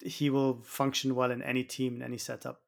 he 0.04 0.30
will 0.30 0.62
function 0.62 1.14
well 1.14 1.30
in 1.30 1.42
any 1.42 1.64
team 1.64 1.96
in 1.96 2.02
any 2.02 2.18
setup. 2.18 2.60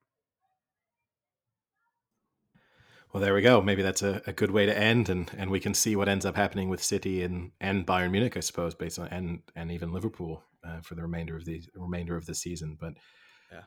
Well, 3.13 3.23
there 3.23 3.35
we 3.35 3.41
go. 3.41 3.63
Maybe 3.63 3.83
that's 3.83 4.03
a, 4.03 4.21
a 4.27 4.33
good 4.33 4.51
way 4.51 4.67
to 4.67 4.77
end, 4.77 5.09
and, 5.09 5.31
and 5.39 5.51
we 5.51 5.61
can 5.61 5.73
see 5.73 5.97
what 5.97 6.09
ends 6.09 6.27
up 6.27 6.37
happening 6.37 6.69
with 6.69 6.83
City 6.83 7.23
and, 7.23 7.53
and 7.61 7.87
Bayern 7.87 8.11
Munich, 8.11 8.37
I 8.37 8.41
suppose, 8.41 8.75
based 8.75 8.99
on 8.99 9.09
and 9.09 9.41
and 9.55 9.71
even 9.71 9.93
Liverpool 9.93 10.43
uh, 10.65 10.81
for 10.81 10.97
the 10.97 11.03
remainder 11.03 11.37
of 11.37 11.45
the 11.45 11.63
remainder 11.75 12.17
of 12.17 12.27
the 12.27 12.35
season. 12.35 12.77
But 12.79 12.95
yeah, 13.51 13.63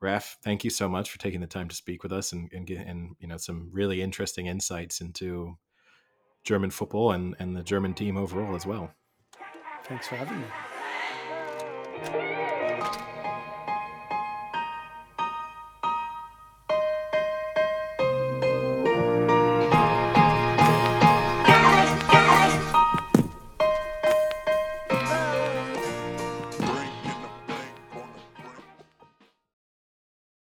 Raf, 0.00 0.38
thank 0.42 0.64
you 0.64 0.70
so 0.70 0.88
much 0.88 1.10
for 1.10 1.18
taking 1.18 1.40
the 1.40 1.46
time 1.46 1.68
to 1.68 1.76
speak 1.76 2.02
with 2.02 2.12
us 2.12 2.32
and 2.32 2.50
and, 2.52 2.66
get, 2.66 2.86
and 2.86 3.14
you 3.20 3.28
know 3.28 3.36
some 3.36 3.68
really 3.72 4.02
interesting 4.02 4.46
insights 4.46 5.00
into 5.00 5.58
German 6.42 6.70
football 6.70 7.12
and 7.12 7.36
and 7.38 7.56
the 7.56 7.62
German 7.62 7.94
team 7.94 8.16
overall 8.16 8.56
as 8.56 8.66
well. 8.66 8.90
Thanks 9.84 10.08
for 10.08 10.16
having 10.16 10.40
me. 10.40 10.46